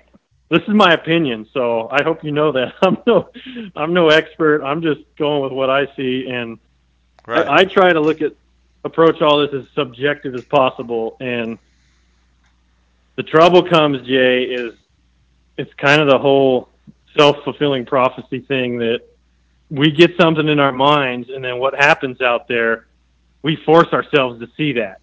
This 0.49 0.63
is 0.63 0.75
my 0.75 0.93
opinion, 0.93 1.47
so 1.55 1.89
I 1.91 2.03
hope 2.03 2.23
you 2.25 2.31
know 2.31 2.53
that 2.53 2.75
I'm 2.83 2.99
no 3.07 3.31
I'm 3.77 3.93
no 3.93 4.09
expert. 4.09 4.63
I'm 4.65 4.83
just 4.83 5.01
going 5.17 5.43
with 5.43 5.53
what 5.53 5.71
I 5.71 5.87
see, 5.95 6.29
and 6.29 6.59
right. 7.27 7.47
I, 7.47 7.59
I 7.59 7.65
try 7.65 7.93
to 7.93 8.01
look 8.01 8.21
at 8.21 8.35
approach 8.85 9.21
all 9.23 9.39
this 9.39 9.55
as 9.55 9.65
subjective 9.75 10.35
as 10.35 10.45
possible. 10.45 11.17
And 11.21 11.59
the 13.17 13.23
trouble 13.23 13.69
comes, 13.69 14.07
Jay, 14.07 14.45
is 14.45 14.75
it's 15.57 15.73
kind 15.75 16.01
of 16.01 16.09
the 16.09 16.19
whole 16.19 16.69
self 17.17 17.37
fulfilling 17.45 17.85
prophecy 17.85 18.41
thing 18.41 18.79
that 18.79 19.03
we 19.71 19.91
get 19.91 20.17
something 20.21 20.49
in 20.49 20.61
our 20.61 20.73
minds, 20.73 21.31
and 21.31 21.43
then 21.43 21.59
what 21.59 21.75
happens 21.75 22.21
out 22.21 22.47
there, 22.47 22.87
we 23.43 23.57
force 23.57 23.89
ourselves 23.93 24.39
to 24.41 24.49
see 24.57 24.73
that. 24.73 25.01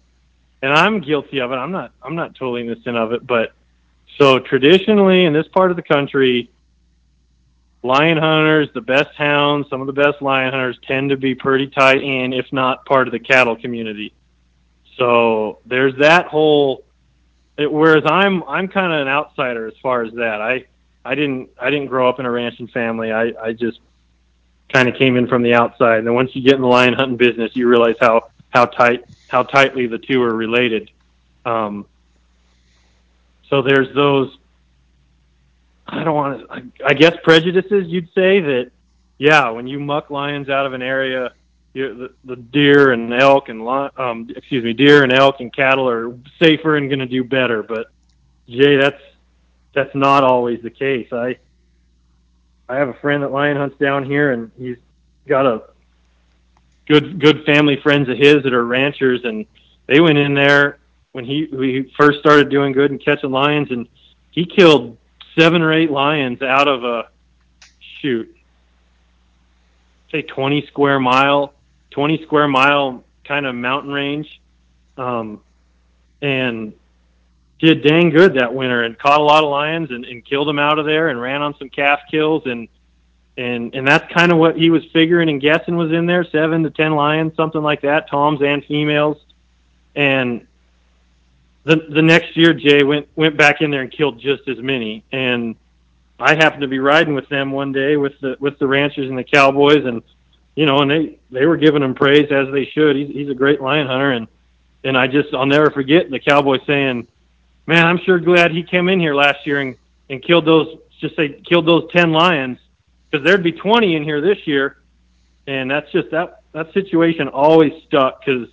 And 0.62 0.72
I'm 0.72 1.00
guilty 1.00 1.40
of 1.40 1.50
it. 1.52 1.56
I'm 1.56 1.72
not. 1.72 1.92
I'm 2.02 2.14
not 2.14 2.34
totally 2.34 2.62
innocent 2.62 2.96
of 2.96 3.12
it. 3.12 3.26
But 3.26 3.52
so 4.18 4.38
traditionally, 4.38 5.24
in 5.24 5.32
this 5.32 5.48
part 5.48 5.70
of 5.70 5.76
the 5.76 5.82
country, 5.82 6.50
lion 7.82 8.18
hunters, 8.18 8.68
the 8.74 8.80
best 8.80 9.14
hounds, 9.16 9.68
some 9.70 9.80
of 9.80 9.86
the 9.86 9.92
best 9.92 10.20
lion 10.20 10.52
hunters 10.52 10.78
tend 10.86 11.10
to 11.10 11.16
be 11.16 11.34
pretty 11.34 11.66
tight 11.68 12.02
in, 12.02 12.32
if 12.32 12.52
not 12.52 12.84
part 12.84 13.08
of 13.08 13.12
the 13.12 13.18
cattle 13.18 13.56
community. 13.56 14.12
So 14.96 15.58
there's 15.66 15.96
that 15.96 16.26
whole. 16.26 16.84
It, 17.56 17.70
whereas 17.70 18.04
I'm 18.06 18.42
I'm 18.44 18.68
kind 18.68 18.92
of 18.92 19.00
an 19.00 19.08
outsider 19.08 19.66
as 19.66 19.74
far 19.82 20.02
as 20.02 20.12
that. 20.14 20.40
I 20.40 20.66
I 21.04 21.14
didn't 21.14 21.50
I 21.58 21.70
didn't 21.70 21.86
grow 21.86 22.08
up 22.08 22.20
in 22.20 22.26
a 22.26 22.30
ranching 22.30 22.68
family. 22.68 23.12
I 23.12 23.32
I 23.42 23.52
just 23.52 23.80
kind 24.72 24.88
of 24.88 24.96
came 24.96 25.16
in 25.16 25.26
from 25.26 25.42
the 25.42 25.54
outside. 25.54 25.98
And 25.98 26.06
then 26.06 26.14
once 26.14 26.34
you 26.36 26.42
get 26.42 26.54
in 26.54 26.60
the 26.60 26.68
lion 26.68 26.94
hunting 26.94 27.16
business, 27.16 27.56
you 27.56 27.66
realize 27.66 27.96
how 28.00 28.30
how 28.50 28.66
tight 28.66 29.04
how 29.28 29.42
tightly 29.42 29.86
the 29.86 29.98
two 29.98 30.22
are 30.22 30.34
related. 30.34 30.90
Um, 31.46 31.86
so 33.48 33.62
there's 33.62 33.92
those 33.94 34.36
I 35.92 36.04
don't 36.04 36.14
want 36.14 36.48
to. 36.48 36.86
I, 36.86 36.94
guess 36.94 37.14
prejudices. 37.22 37.88
You'd 37.88 38.08
say 38.14 38.40
that, 38.40 38.70
yeah, 39.18 39.50
when 39.50 39.66
you 39.66 39.80
muck 39.80 40.10
lions 40.10 40.48
out 40.48 40.66
of 40.66 40.72
an 40.72 40.82
area, 40.82 41.32
the, 41.74 42.12
the 42.24 42.36
deer 42.36 42.92
and 42.92 43.12
elk 43.12 43.48
and 43.48 43.66
um, 43.68 44.28
excuse 44.34 44.64
me, 44.64 44.72
deer 44.72 45.02
and 45.02 45.12
elk 45.12 45.40
and 45.40 45.52
cattle 45.52 45.88
are 45.88 46.16
safer 46.40 46.76
and 46.76 46.88
going 46.88 47.00
to 47.00 47.06
do 47.06 47.24
better. 47.24 47.62
But 47.62 47.90
Jay, 48.48 48.76
that's 48.76 49.02
that's 49.74 49.94
not 49.94 50.24
always 50.24 50.62
the 50.62 50.70
case. 50.70 51.12
I 51.12 51.38
I 52.68 52.76
have 52.76 52.88
a 52.88 52.94
friend 52.94 53.22
that 53.22 53.32
lion 53.32 53.56
hunts 53.56 53.78
down 53.78 54.04
here, 54.04 54.32
and 54.32 54.50
he's 54.58 54.76
got 55.26 55.46
a 55.46 55.62
good 56.86 57.20
good 57.20 57.44
family 57.44 57.78
friends 57.82 58.08
of 58.08 58.16
his 58.16 58.42
that 58.44 58.52
are 58.52 58.64
ranchers, 58.64 59.24
and 59.24 59.46
they 59.86 60.00
went 60.00 60.18
in 60.18 60.34
there 60.34 60.78
when 61.12 61.24
he 61.24 61.48
we 61.52 61.92
first 61.96 62.20
started 62.20 62.48
doing 62.48 62.72
good 62.72 62.90
and 62.90 63.04
catching 63.04 63.30
lions, 63.30 63.70
and 63.70 63.88
he 64.30 64.44
killed 64.44 64.96
seven 65.38 65.62
or 65.62 65.72
eight 65.72 65.90
lions 65.90 66.42
out 66.42 66.68
of 66.68 66.84
a 66.84 67.08
shoot, 68.00 68.34
say 70.10 70.22
20 70.22 70.66
square 70.66 70.98
mile, 70.98 71.54
20 71.90 72.22
square 72.24 72.48
mile 72.48 73.04
kind 73.24 73.46
of 73.46 73.54
mountain 73.54 73.92
range. 73.92 74.40
Um, 74.96 75.40
and 76.20 76.74
did 77.60 77.82
dang 77.82 78.10
good 78.10 78.34
that 78.34 78.54
winter 78.54 78.82
and 78.82 78.98
caught 78.98 79.20
a 79.20 79.24
lot 79.24 79.44
of 79.44 79.50
lions 79.50 79.90
and, 79.90 80.04
and 80.04 80.24
killed 80.24 80.48
them 80.48 80.58
out 80.58 80.78
of 80.78 80.86
there 80.86 81.08
and 81.08 81.20
ran 81.20 81.42
on 81.42 81.54
some 81.58 81.68
calf 81.68 82.00
kills 82.10 82.42
and 82.46 82.68
and 83.36 83.74
and 83.74 83.86
that's 83.86 84.10
kind 84.12 84.32
of 84.32 84.38
what 84.38 84.56
he 84.56 84.70
was 84.70 84.84
figuring 84.92 85.28
and 85.28 85.40
guessing 85.40 85.76
was 85.76 85.92
in 85.92 86.06
there 86.06 86.24
seven 86.24 86.62
to 86.62 86.70
ten 86.70 86.92
lions 86.92 87.34
something 87.36 87.62
like 87.62 87.82
that 87.82 88.08
toms 88.08 88.40
and 88.42 88.64
females 88.64 89.18
and 89.94 90.46
the 91.64 91.76
the 91.76 92.02
next 92.02 92.36
year 92.36 92.54
Jay 92.54 92.82
went 92.82 93.08
went 93.16 93.36
back 93.36 93.60
in 93.60 93.70
there 93.70 93.82
and 93.82 93.90
killed 93.90 94.20
just 94.20 94.48
as 94.48 94.58
many. 94.58 95.04
And 95.12 95.56
I 96.18 96.34
happened 96.34 96.62
to 96.62 96.68
be 96.68 96.78
riding 96.78 97.14
with 97.14 97.28
them 97.28 97.52
one 97.52 97.72
day 97.72 97.96
with 97.96 98.18
the 98.20 98.36
with 98.40 98.58
the 98.58 98.66
ranchers 98.66 99.08
and 99.08 99.18
the 99.18 99.24
cowboys 99.24 99.84
and 99.84 100.02
you 100.54 100.66
know 100.66 100.78
and 100.78 100.90
they 100.90 101.18
they 101.30 101.46
were 101.46 101.56
giving 101.56 101.82
him 101.82 101.94
praise 101.94 102.30
as 102.30 102.52
they 102.52 102.66
should. 102.66 102.96
He's 102.96 103.08
he's 103.08 103.28
a 103.28 103.34
great 103.34 103.60
lion 103.60 103.86
hunter. 103.86 104.12
And 104.12 104.28
and 104.84 104.96
I 104.96 105.06
just 105.06 105.34
I'll 105.34 105.46
never 105.46 105.70
forget 105.70 106.10
the 106.10 106.20
cowboy 106.20 106.58
saying 106.66 107.06
man 107.66 107.86
I'm 107.86 107.98
sure 107.98 108.18
glad 108.18 108.52
he 108.52 108.62
came 108.62 108.88
in 108.88 109.00
here 109.00 109.14
last 109.14 109.46
year 109.46 109.60
and 109.60 109.76
and 110.08 110.22
killed 110.22 110.46
those 110.46 110.78
just 111.00 111.16
say 111.16 111.40
killed 111.46 111.66
those 111.66 111.90
10 111.92 112.12
lions 112.12 112.58
because 113.10 113.24
there'd 113.24 113.42
be 113.42 113.52
20 113.52 113.96
in 113.96 114.04
here 114.04 114.20
this 114.20 114.46
year. 114.46 114.78
And 115.46 115.70
that's 115.70 115.90
just 115.92 116.10
that 116.10 116.42
that 116.52 116.72
situation 116.72 117.28
always 117.28 117.72
stuck 117.86 118.24
because 118.24 118.48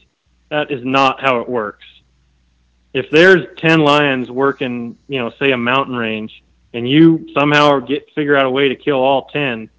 that 0.49 0.71
is 0.71 0.83
not 0.83 1.21
how 1.21 1.41
it 1.41 1.49
works. 1.49 1.85
If 2.97 3.11
there's 3.11 3.45
ten 3.57 3.81
lions 3.81 4.31
working, 4.31 4.97
you 5.07 5.19
know, 5.19 5.31
say 5.37 5.51
a 5.51 5.57
mountain 5.57 5.95
range, 5.95 6.43
and 6.73 6.89
you 6.89 7.27
somehow 7.33 7.79
get 7.79 8.09
figure 8.15 8.35
out 8.35 8.45
a 8.45 8.49
way 8.49 8.69
to 8.69 8.75
kill 8.75 8.97
all 8.97 9.25
ten, 9.25 9.69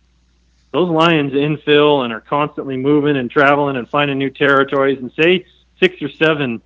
those 0.73 0.89
lions 0.89 1.33
infill 1.33 2.05
and 2.05 2.13
are 2.13 2.21
constantly 2.21 2.77
moving 2.77 3.17
and 3.17 3.29
traveling 3.29 3.77
and 3.77 3.89
finding 3.89 4.19
new 4.19 4.31
territories. 4.31 4.99
And 5.01 5.11
say 5.21 5.45
six 5.81 6.01
or 6.01 6.09
seven 6.11 6.63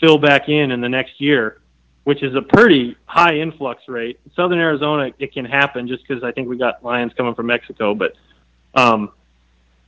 fill 0.00 0.16
back 0.16 0.48
in 0.48 0.70
in 0.70 0.80
the 0.80 0.88
next 0.88 1.20
year, 1.20 1.60
which 2.04 2.22
is 2.22 2.34
a 2.34 2.40
pretty 2.40 2.96
high 3.04 3.36
influx 3.36 3.86
rate. 3.86 4.18
Southern 4.34 4.58
Arizona, 4.58 5.12
it 5.18 5.34
can 5.34 5.44
happen 5.44 5.86
just 5.86 6.06
because 6.08 6.24
I 6.24 6.32
think 6.32 6.48
we 6.48 6.56
got 6.56 6.82
lions 6.82 7.12
coming 7.14 7.34
from 7.34 7.46
Mexico, 7.46 7.94
but 7.94 8.14
um, 8.74 9.12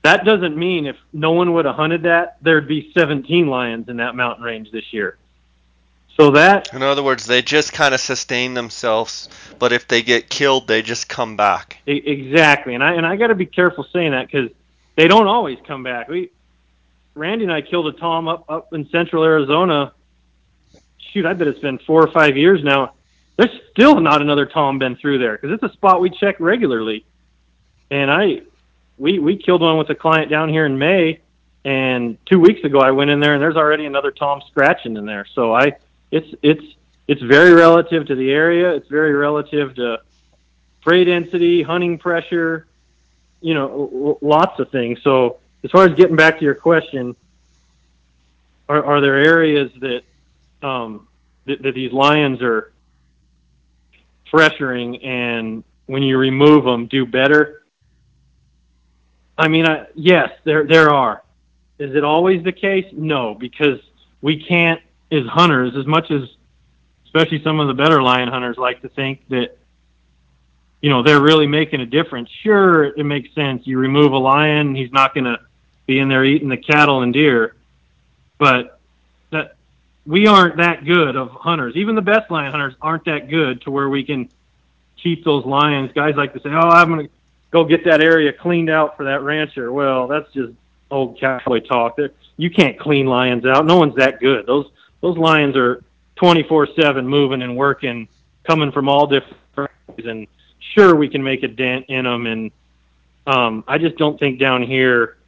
that 0.03 0.27
doesn't 0.27 0.59
mean 0.59 0.85
if 0.85 0.97
no 1.15 1.33
one 1.33 1.55
would 1.55 1.65
have 1.65 1.77
hunted 1.77 2.03
that, 2.03 2.37
there'd 2.43 2.69
be 2.69 2.93
17 2.93 3.47
lions 3.47 3.89
in 3.89 3.97
that 3.97 4.15
mountain 4.15 4.45
range 4.45 4.71
this 4.71 4.93
year. 4.93 5.17
So 6.17 6.31
that, 6.33 6.73
in 6.75 6.83
other 6.83 7.03
words, 7.03 7.27
they 7.27 7.41
just 7.41 7.73
kind 7.73 7.95
of 7.95 8.01
sustain 8.01 8.55
themselves, 8.55 9.29
but 9.59 9.73
if 9.73 9.89
they 9.89 10.03
get 10.03 10.29
killed, 10.29 10.69
they 10.69 10.83
just 10.83 11.09
come 11.09 11.37
back. 11.37 11.79
Exactly, 11.87 12.75
and 12.75 12.85
I 12.85 12.95
and 12.95 13.07
I 13.07 13.17
got 13.17 13.29
to 13.29 13.35
be 13.35 13.47
careful 13.47 13.87
saying 13.93 14.13
that 14.13 14.27
because 14.31 14.51
they 14.97 15.09
don't 15.09 15.27
always 15.27 15.59
come 15.67 15.83
back. 15.83 16.09
We, 16.09 16.31
Randy 17.15 17.45
and 17.45 17.53
I 17.53 17.63
killed 17.63 17.87
a 17.87 17.93
tom 17.93 18.29
up 18.29 18.45
up 18.49 18.75
in 18.75 18.89
central 18.91 19.25
Arizona 19.25 19.93
shoot, 21.13 21.27
I 21.27 21.35
bet 21.35 21.47
it's 21.47 21.59
been 21.59 21.79
four 21.79 22.03
or 22.03 22.11
five 22.11 22.37
years 22.37 22.63
now. 22.65 22.95
There's 23.37 23.51
still 23.71 24.01
not 24.01 24.21
another 24.21 24.47
Tom 24.47 24.79
been 24.79 24.97
through 24.97 25.19
there 25.19 25.37
because 25.37 25.53
it's 25.53 25.63
a 25.63 25.73
spot 25.75 26.01
we 26.01 26.11
check 26.11 26.37
regularly. 26.39 27.05
And 27.91 28.11
I, 28.11 28.43
we 28.99 29.19
we 29.19 29.37
killed 29.37 29.63
one 29.63 29.79
with 29.79 29.91
a 29.91 29.95
client 29.95 30.31
down 30.31 30.49
here 30.49 30.67
in 30.67 30.79
May, 30.79 31.21
and 31.65 32.19
two 32.27 32.41
weeks 32.41 32.65
ago 32.65 32.81
I 32.81 32.91
went 32.91 33.11
in 33.11 33.21
there 33.21 33.35
and 33.35 33.43
there's 33.43 33.57
already 33.57 33.87
another 33.87 34.11
Tom 34.11 34.43
scratching 34.49 34.97
in 34.97 35.07
there. 35.07 35.27
So 35.35 35.55
I, 35.55 35.73
it's 36.13 36.29
it's 36.43 36.65
it's 37.09 37.23
very 37.23 37.53
relative 37.53 38.07
to 38.07 38.15
the 38.15 38.31
area. 38.31 38.73
It's 38.75 38.89
very 38.89 39.13
relative 39.13 39.75
to 39.75 39.99
prey 40.83 41.05
density, 41.05 41.63
hunting 41.63 41.99
pressure, 41.99 42.67
you 43.41 43.55
know, 43.55 44.19
lots 44.23 44.61
of 44.61 44.71
things. 44.71 45.01
So 45.03 45.39
as 45.65 45.71
far 45.71 45.87
as 45.87 45.95
getting 45.95 46.17
back 46.17 46.39
to 46.39 46.45
your 46.45 46.55
question, 46.55 47.17
are, 48.69 48.85
are 48.85 49.01
there 49.01 49.17
areas 49.17 49.73
that 49.81 50.03
um, 50.67 51.09
that, 51.47 51.63
that 51.63 51.75
these 51.75 51.93
lions 51.93 52.41
are 52.43 52.73
pressuring 54.33 55.05
and 55.05 55.65
when 55.87 56.03
you 56.03 56.17
remove 56.19 56.65
them 56.65 56.87
do 56.87 57.05
better? 57.05 57.63
I 59.37 59.49
mean, 59.49 59.67
I, 59.67 59.87
yes, 59.95 60.31
there 60.45 60.67
there 60.67 60.91
are. 60.91 61.23
Is 61.79 61.97
it 61.97 62.05
always 62.05 62.45
the 62.45 62.53
case? 62.53 62.87
No, 62.93 63.35
because 63.35 63.81
we 64.21 64.43
can't, 64.43 64.81
as 65.13 65.27
hunters, 65.27 65.75
as 65.77 65.87
much 65.87 66.11
as, 66.11 66.23
especially 67.05 67.43
some 67.43 67.61
of 67.61 67.69
the 67.69 67.75
better 67.75 68.03
lion 68.03 68.29
hunters 68.29 68.57
like 68.57 68.81
to 68.83 68.89
think 68.89 69.29
that, 69.29 69.57
you 70.81 70.91
know, 70.91 71.03
they're 71.03 71.21
really 71.21 71.47
making 71.47 71.81
a 71.81 71.87
difference. 71.87 72.29
Sure, 72.43 72.85
it 72.85 73.05
makes 73.05 73.33
sense. 73.35 73.67
You 73.67 73.79
remove 73.79 74.13
a 74.13 74.19
lion, 74.19 74.75
he's 74.75 74.91
not 74.91 75.15
going 75.15 75.25
to 75.25 75.39
be 75.87 75.99
in 75.99 76.09
there 76.09 76.25
eating 76.25 76.49
the 76.49 76.57
cattle 76.57 77.03
and 77.03 77.13
deer, 77.13 77.55
but 78.39 78.81
that 79.31 79.57
we 80.07 80.27
aren't 80.27 80.57
that 80.57 80.85
good 80.85 81.15
of 81.15 81.31
hunters. 81.31 81.77
Even 81.77 81.95
the 81.95 82.03
best 82.03 82.31
lion 82.31 82.51
hunters 82.51 82.75
aren't 82.81 83.05
that 83.05 83.29
good 83.29 83.61
to 83.63 83.71
where 83.71 83.89
we 83.89 84.03
can 84.03 84.29
keep 85.01 85.25
those 85.25 85.45
lions. 85.45 85.91
Guys 85.95 86.15
like 86.17 86.33
to 86.33 86.41
say, 86.41 86.51
"Oh, 86.51 86.69
I'm 86.69 86.89
going 86.89 87.07
to 87.07 87.13
go 87.51 87.65
get 87.65 87.85
that 87.85 88.01
area 88.01 88.33
cleaned 88.33 88.71
out 88.71 88.97
for 88.97 89.05
that 89.05 89.23
rancher." 89.23 89.73
Well, 89.73 90.09
that's 90.09 90.33
just 90.33 90.53
old 90.91 91.21
cowboy 91.21 91.61
talk. 91.61 91.97
They're, 91.97 92.11
you 92.37 92.51
can't 92.51 92.79
clean 92.79 93.07
lions 93.07 93.45
out. 93.45 93.67
No 93.67 93.77
one's 93.77 93.97
that 93.97 94.21
good. 94.21 94.47
Those 94.47 94.67
those 95.03 95.18
lions 95.18 95.57
are 95.57 95.84
24/7 96.16 97.05
moving 97.07 97.42
and 97.42 97.55
working, 97.57 98.09
coming 98.44 98.72
from 98.72 98.88
all 98.88 99.07
different. 99.07 99.70
And 100.05 100.26
sure, 100.74 100.94
we 100.96 101.09
can 101.09 101.22
make 101.22 101.42
a 101.42 101.48
dent 101.48 101.86
in 101.88 102.05
them. 102.05 102.26
And 102.26 102.50
um, 103.26 103.64
I 103.68 103.76
just 103.76 103.98
don't 103.98 104.18
think 104.18 104.40
down 104.40 104.62
here. 104.62 105.18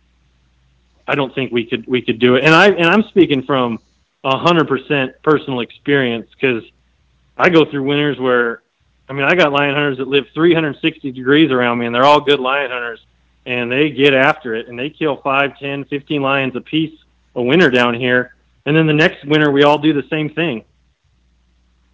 I 1.07 1.15
don't 1.15 1.35
think 1.35 1.53
we 1.53 1.67
could 1.67 1.87
we 1.87 2.01
could 2.01 2.19
do 2.19 2.37
it. 2.37 2.45
And 2.45 2.55
I 2.55 2.69
and 2.69 2.87
I'm 2.87 3.03
speaking 3.05 3.43
from 3.43 3.79
a 4.23 4.39
hundred 4.39 4.69
percent 4.69 5.21
personal 5.23 5.61
experience 5.61 6.31
because 6.31 6.65
I 7.37 7.51
go 7.51 7.65
through 7.65 7.83
winters 7.83 8.19
where, 8.19 8.63
I 9.09 9.13
mean, 9.13 9.25
I 9.25 9.35
got 9.35 9.53
lion 9.53 9.75
hunters 9.75 9.99
that 9.99 10.09
live 10.09 10.27
360 10.33 11.11
degrees 11.13 11.51
around 11.51 11.79
me, 11.79 11.87
and 11.87 11.95
they're 11.95 12.05
all 12.05 12.21
good 12.21 12.39
lion 12.39 12.71
hunters, 12.71 13.05
and 13.45 13.71
they 13.71 13.91
get 13.91 14.15
after 14.15 14.55
it, 14.55 14.69
and 14.69 14.79
they 14.79 14.89
kill 14.89 15.17
five, 15.17 15.59
ten, 15.59 15.85
fifteen 15.85 16.23
lions 16.23 16.55
a 16.57 16.61
piece 16.61 16.99
a 17.37 17.43
winter 17.43 17.71
down 17.71 17.95
here, 17.95 18.34
and 18.67 18.77
then 18.77 18.87
the 18.87 18.93
next 18.93 19.25
winter 19.25 19.51
we 19.51 19.63
all 19.63 19.79
do 19.79 19.93
the 19.93 20.07
same 20.09 20.31
thing. 20.31 20.65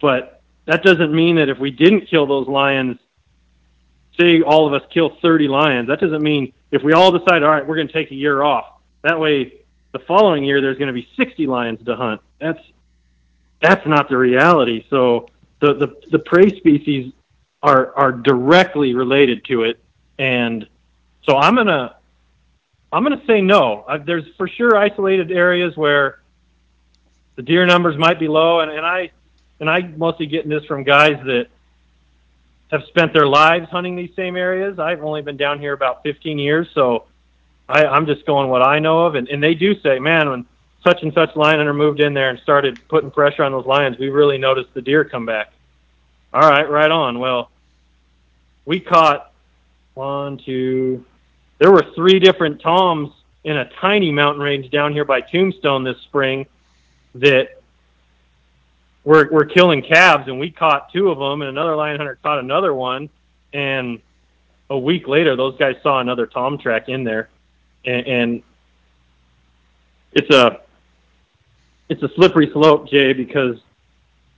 But 0.01 0.41
that 0.65 0.83
doesn't 0.83 1.13
mean 1.13 1.35
that 1.35 1.49
if 1.49 1.59
we 1.59 1.71
didn't 1.71 2.07
kill 2.07 2.25
those 2.25 2.47
lions, 2.47 2.97
say 4.19 4.41
all 4.41 4.67
of 4.67 4.73
us 4.73 4.87
kill 4.93 5.17
30 5.21 5.47
lions, 5.47 5.87
that 5.87 5.99
doesn't 5.99 6.21
mean 6.21 6.53
if 6.71 6.83
we 6.83 6.93
all 6.93 7.11
decide, 7.11 7.43
all 7.43 7.49
right, 7.49 7.65
we're 7.65 7.75
going 7.75 7.87
to 7.87 7.93
take 7.93 8.11
a 8.11 8.15
year 8.15 8.41
off. 8.41 8.65
That 9.03 9.19
way 9.19 9.61
the 9.91 9.99
following 9.99 10.43
year 10.43 10.61
there's 10.61 10.77
going 10.77 10.87
to 10.87 10.93
be 10.93 11.07
60 11.17 11.47
lions 11.47 11.83
to 11.85 11.95
hunt. 11.95 12.21
That's 12.39 12.59
that's 13.61 13.85
not 13.85 14.09
the 14.09 14.17
reality. 14.17 14.85
So 14.89 15.27
the 15.59 15.73
the, 15.73 15.95
the 16.11 16.19
prey 16.19 16.49
species 16.49 17.13
are 17.61 17.93
are 17.95 18.11
directly 18.11 18.95
related 18.95 19.45
to 19.45 19.63
it, 19.63 19.79
and 20.17 20.67
so 21.27 21.37
I'm 21.37 21.55
gonna 21.55 21.95
I'm 22.91 23.03
gonna 23.03 23.21
say 23.27 23.41
no. 23.41 23.85
Uh, 23.87 23.99
there's 24.03 24.25
for 24.37 24.47
sure 24.47 24.75
isolated 24.75 25.31
areas 25.31 25.77
where 25.77 26.20
the 27.41 27.45
deer 27.47 27.65
numbers 27.65 27.97
might 27.97 28.19
be 28.19 28.27
low, 28.27 28.59
and, 28.59 28.69
and 28.69 28.85
I 28.85 29.09
and 29.59 29.67
I 29.67 29.81
mostly 29.81 30.27
getting 30.27 30.51
this 30.51 30.63
from 30.65 30.83
guys 30.83 31.17
that 31.25 31.47
have 32.69 32.83
spent 32.87 33.13
their 33.13 33.25
lives 33.25 33.67
hunting 33.71 33.95
these 33.95 34.11
same 34.15 34.35
areas. 34.35 34.77
I've 34.77 35.03
only 35.03 35.23
been 35.23 35.37
down 35.37 35.59
here 35.59 35.73
about 35.73 36.03
15 36.03 36.37
years, 36.37 36.67
so 36.75 37.05
I, 37.67 37.85
I'm 37.85 38.05
just 38.05 38.27
going 38.27 38.51
what 38.51 38.61
I 38.61 38.77
know 38.77 39.07
of, 39.07 39.15
and, 39.15 39.27
and 39.27 39.41
they 39.41 39.55
do 39.55 39.73
say, 39.81 39.97
man, 39.97 40.29
when 40.29 40.45
such 40.83 41.01
and 41.01 41.11
such 41.13 41.35
lion 41.35 41.57
hunter 41.57 41.73
moved 41.73 41.99
in 41.99 42.13
there 42.13 42.29
and 42.29 42.39
started 42.41 42.79
putting 42.89 43.09
pressure 43.09 43.43
on 43.43 43.51
those 43.51 43.65
lions, 43.65 43.97
we 43.97 44.09
really 44.09 44.37
noticed 44.37 44.71
the 44.75 44.81
deer 44.81 45.03
come 45.03 45.25
back. 45.25 45.51
All 46.31 46.47
right, 46.47 46.69
right 46.69 46.91
on. 46.91 47.17
Well, 47.17 47.49
we 48.65 48.79
caught 48.79 49.33
one, 49.95 50.37
two. 50.37 51.03
There 51.57 51.71
were 51.71 51.85
three 51.95 52.19
different 52.19 52.61
toms 52.61 53.09
in 53.43 53.57
a 53.57 53.67
tiny 53.81 54.11
mountain 54.11 54.43
range 54.43 54.69
down 54.69 54.93
here 54.93 55.05
by 55.05 55.21
Tombstone 55.21 55.83
this 55.83 55.99
spring 56.03 56.45
that 57.15 57.61
were 59.03 59.29
were 59.31 59.45
killing 59.45 59.81
calves, 59.81 60.27
and 60.27 60.39
we 60.39 60.51
caught 60.51 60.91
two 60.91 61.09
of 61.09 61.17
them, 61.17 61.41
and 61.41 61.49
another 61.49 61.75
lion 61.75 61.97
hunter 61.97 62.17
caught 62.23 62.39
another 62.39 62.73
one, 62.73 63.09
and 63.53 64.01
a 64.71 64.77
week 64.77 65.07
later, 65.07 65.35
those 65.35 65.57
guys 65.57 65.75
saw 65.83 65.99
another 65.99 66.25
tom 66.25 66.57
track 66.57 66.87
in 66.87 67.03
there. 67.03 67.29
And, 67.85 68.07
and 68.07 68.43
it's 70.13 70.29
a 70.29 70.61
it's 71.89 72.01
a 72.03 72.09
slippery 72.15 72.49
slope, 72.51 72.89
Jay, 72.89 73.11
because 73.11 73.57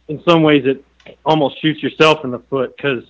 in 0.08 0.24
some 0.24 0.42
ways 0.42 0.66
it 0.66 0.84
almost 1.24 1.62
shoots 1.62 1.84
yourself 1.84 2.24
in 2.24 2.32
the 2.32 2.40
foot 2.40 2.76
because 2.76 3.04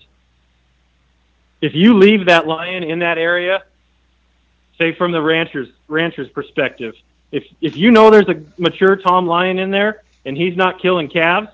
if 1.61 1.73
you 1.73 1.93
leave 1.93 2.25
that 2.25 2.45
lion 2.45 2.83
in 2.83 2.99
that 2.99 3.17
area, 3.17 3.63
say 4.77 4.93
from 4.93 5.13
the 5.13 5.21
rancher's 5.21 5.69
rancher's 5.87 6.29
perspective, 6.29 6.93
if 7.33 7.43
if 7.59 7.75
you 7.75 7.91
know 7.91 8.09
there's 8.09 8.29
a 8.29 8.41
mature 8.57 8.95
tom 8.95 9.27
lion 9.27 9.59
in 9.59 9.71
there 9.71 10.03
and 10.23 10.37
he's 10.37 10.55
not 10.55 10.79
killing 10.79 11.09
calves, 11.09 11.49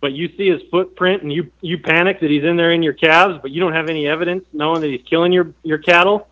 but 0.00 0.12
you 0.12 0.28
see 0.36 0.48
his 0.48 0.62
footprint 0.70 1.22
and 1.22 1.32
you 1.32 1.50
you 1.60 1.76
panic 1.76 2.20
that 2.20 2.30
he's 2.30 2.44
in 2.44 2.56
there 2.56 2.72
in 2.72 2.82
your 2.82 2.94
calves, 2.94 3.38
but 3.42 3.50
you 3.50 3.60
don't 3.60 3.74
have 3.74 3.88
any 3.88 4.06
evidence 4.06 4.44
knowing 4.52 4.80
that 4.80 4.88
he's 4.88 5.02
killing 5.02 5.32
your 5.32 5.52
your 5.64 5.78
cattle, 5.78 6.28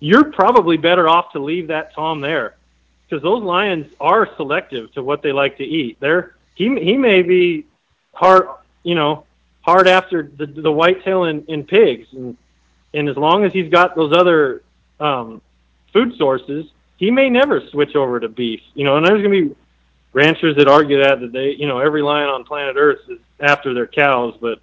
you're 0.00 0.32
probably 0.32 0.78
better 0.78 1.08
off 1.08 1.30
to 1.32 1.38
leave 1.38 1.68
that 1.68 1.94
tom 1.94 2.20
there 2.22 2.56
because 3.08 3.22
those 3.22 3.42
lions 3.42 3.86
are 4.00 4.28
selective 4.36 4.90
to 4.92 5.02
what 5.02 5.22
they 5.22 5.30
like 5.30 5.58
to 5.58 5.64
eat. 5.64 5.98
They're 6.00 6.34
he 6.54 6.74
he 6.80 6.96
may 6.96 7.22
be 7.22 7.66
hard, 8.14 8.48
you 8.82 8.94
know, 8.94 9.26
hard 9.60 9.88
after 9.88 10.22
the 10.22 10.46
the 10.46 10.72
whitetail 10.72 11.24
and, 11.24 11.46
and 11.50 11.68
pigs, 11.68 12.08
and 12.12 12.34
and 12.94 13.10
as 13.10 13.16
long 13.18 13.44
as 13.44 13.52
he's 13.52 13.70
got 13.70 13.94
those 13.94 14.16
other 14.16 14.62
um, 15.00 15.42
food 15.92 16.16
sources, 16.16 16.64
he 16.98 17.10
may 17.10 17.30
never 17.30 17.66
switch 17.70 17.96
over 17.96 18.20
to 18.20 18.28
beef. 18.28 18.60
You 18.74 18.84
know, 18.84 18.98
and 18.98 19.06
there's 19.06 19.22
gonna 19.22 19.30
be 19.30 19.56
ranchers 20.12 20.56
that 20.56 20.68
argue 20.68 21.02
that 21.02 21.20
that 21.20 21.32
they, 21.32 21.54
you 21.54 21.66
know, 21.66 21.78
every 21.78 22.02
lion 22.02 22.28
on 22.28 22.44
planet 22.44 22.76
Earth 22.76 23.00
is 23.08 23.18
after 23.40 23.72
their 23.72 23.86
cows, 23.86 24.34
but 24.40 24.60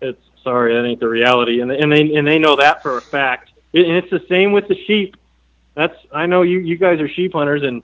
it's 0.00 0.22
sorry, 0.42 0.74
that 0.74 0.86
ain't 0.86 1.00
the 1.00 1.08
reality, 1.08 1.60
and 1.60 1.70
and 1.70 1.92
they 1.92 2.14
and 2.14 2.26
they 2.26 2.38
know 2.38 2.56
that 2.56 2.82
for 2.82 2.96
a 2.96 3.02
fact 3.02 3.52
and 3.74 3.96
it's 3.96 4.10
the 4.10 4.24
same 4.28 4.52
with 4.52 4.68
the 4.68 4.76
sheep. 4.86 5.16
That's 5.74 5.96
I 6.12 6.26
know 6.26 6.42
you 6.42 6.58
you 6.58 6.76
guys 6.76 7.00
are 7.00 7.08
sheep 7.08 7.32
hunters, 7.32 7.62
and 7.62 7.82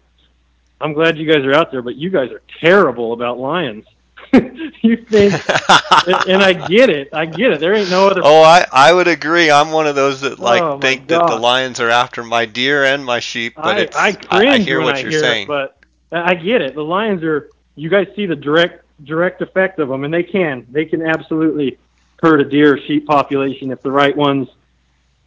I'm 0.80 0.92
glad 0.92 1.16
you 1.16 1.30
guys 1.30 1.44
are 1.44 1.54
out 1.54 1.70
there, 1.70 1.82
but 1.82 1.96
you 1.96 2.10
guys 2.10 2.30
are 2.30 2.42
terrible 2.60 3.12
about 3.12 3.38
lions. 3.38 3.86
you 4.82 4.96
think, 4.96 5.34
and 6.28 6.42
I 6.42 6.52
get 6.52 6.90
it. 6.90 7.08
I 7.12 7.26
get 7.26 7.52
it. 7.52 7.60
There 7.60 7.74
ain't 7.74 7.90
no 7.90 8.08
other. 8.08 8.22
Oh, 8.24 8.42
I, 8.42 8.66
I 8.72 8.92
would 8.92 9.08
agree. 9.08 9.50
I'm 9.50 9.70
one 9.72 9.86
of 9.86 9.94
those 9.94 10.20
that 10.22 10.38
like 10.38 10.62
Oh, 10.62 10.78
think 10.80 11.08
that 11.08 11.26
the 11.26 11.36
lions 11.36 11.80
are 11.80 11.90
after 11.90 12.22
my 12.22 12.44
deer 12.46 12.84
and 12.84 13.04
my 13.04 13.20
sheep, 13.20 13.54
but 13.62 13.78
I, 13.78 13.80
it's 13.80 13.96
I 13.96 14.08
I, 14.08 14.12
cringe 14.12 14.48
I 14.48 14.58
hear 14.58 14.80
when 14.82 14.86
what 14.86 14.96
I 14.96 15.00
you're 15.00 15.10
hear 15.10 15.20
saying. 15.20 15.44
it, 15.44 15.48
but 15.48 15.78
I 16.12 16.34
get 16.34 16.62
it. 16.62 16.74
The 16.74 16.84
Lions 16.84 17.22
are. 17.22 17.48
You 17.76 17.88
guys 17.88 18.08
see 18.16 18.26
the 18.26 18.36
direct 18.36 18.84
direct 19.04 19.40
effect 19.40 19.78
of 19.78 19.88
them, 19.88 20.04
and 20.04 20.12
they 20.12 20.24
can 20.24 20.66
they 20.70 20.84
can 20.84 21.02
absolutely 21.02 21.78
hurt 22.22 22.40
a 22.40 22.44
deer 22.44 22.74
or 22.74 22.78
sheep 22.78 23.06
population 23.06 23.70
if 23.70 23.82
the 23.82 23.90
right 23.90 24.16
ones 24.16 24.48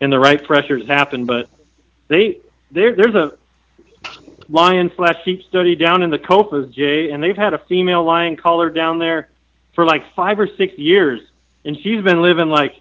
and 0.02 0.12
the 0.12 0.20
right 0.20 0.44
pressures 0.44 0.86
happen. 0.88 1.26
But 1.26 1.50
they 2.08 2.40
there 2.72 2.96
there's 2.96 3.16
a 3.16 3.38
lion 4.52 4.92
slash 4.96 5.24
sheep 5.24 5.44
study 5.48 5.76
down 5.76 6.04
in 6.04 6.10
the 6.10 6.20
Kofas, 6.20 6.72
Jay, 6.72 7.12
and 7.12 7.24
they've 7.24 7.38
had 7.38 7.54
a 7.54 7.58
female 7.58 8.04
lion 8.04 8.36
collared 8.36 8.76
down 8.76 9.00
there 9.00 9.30
for 9.74 9.86
like 9.86 10.14
five 10.14 10.40
or 10.40 10.48
six 10.58 10.78
years, 10.78 11.22
and 11.64 11.78
she's 11.78 12.04
been 12.04 12.22
living 12.22 12.50
like 12.50 12.76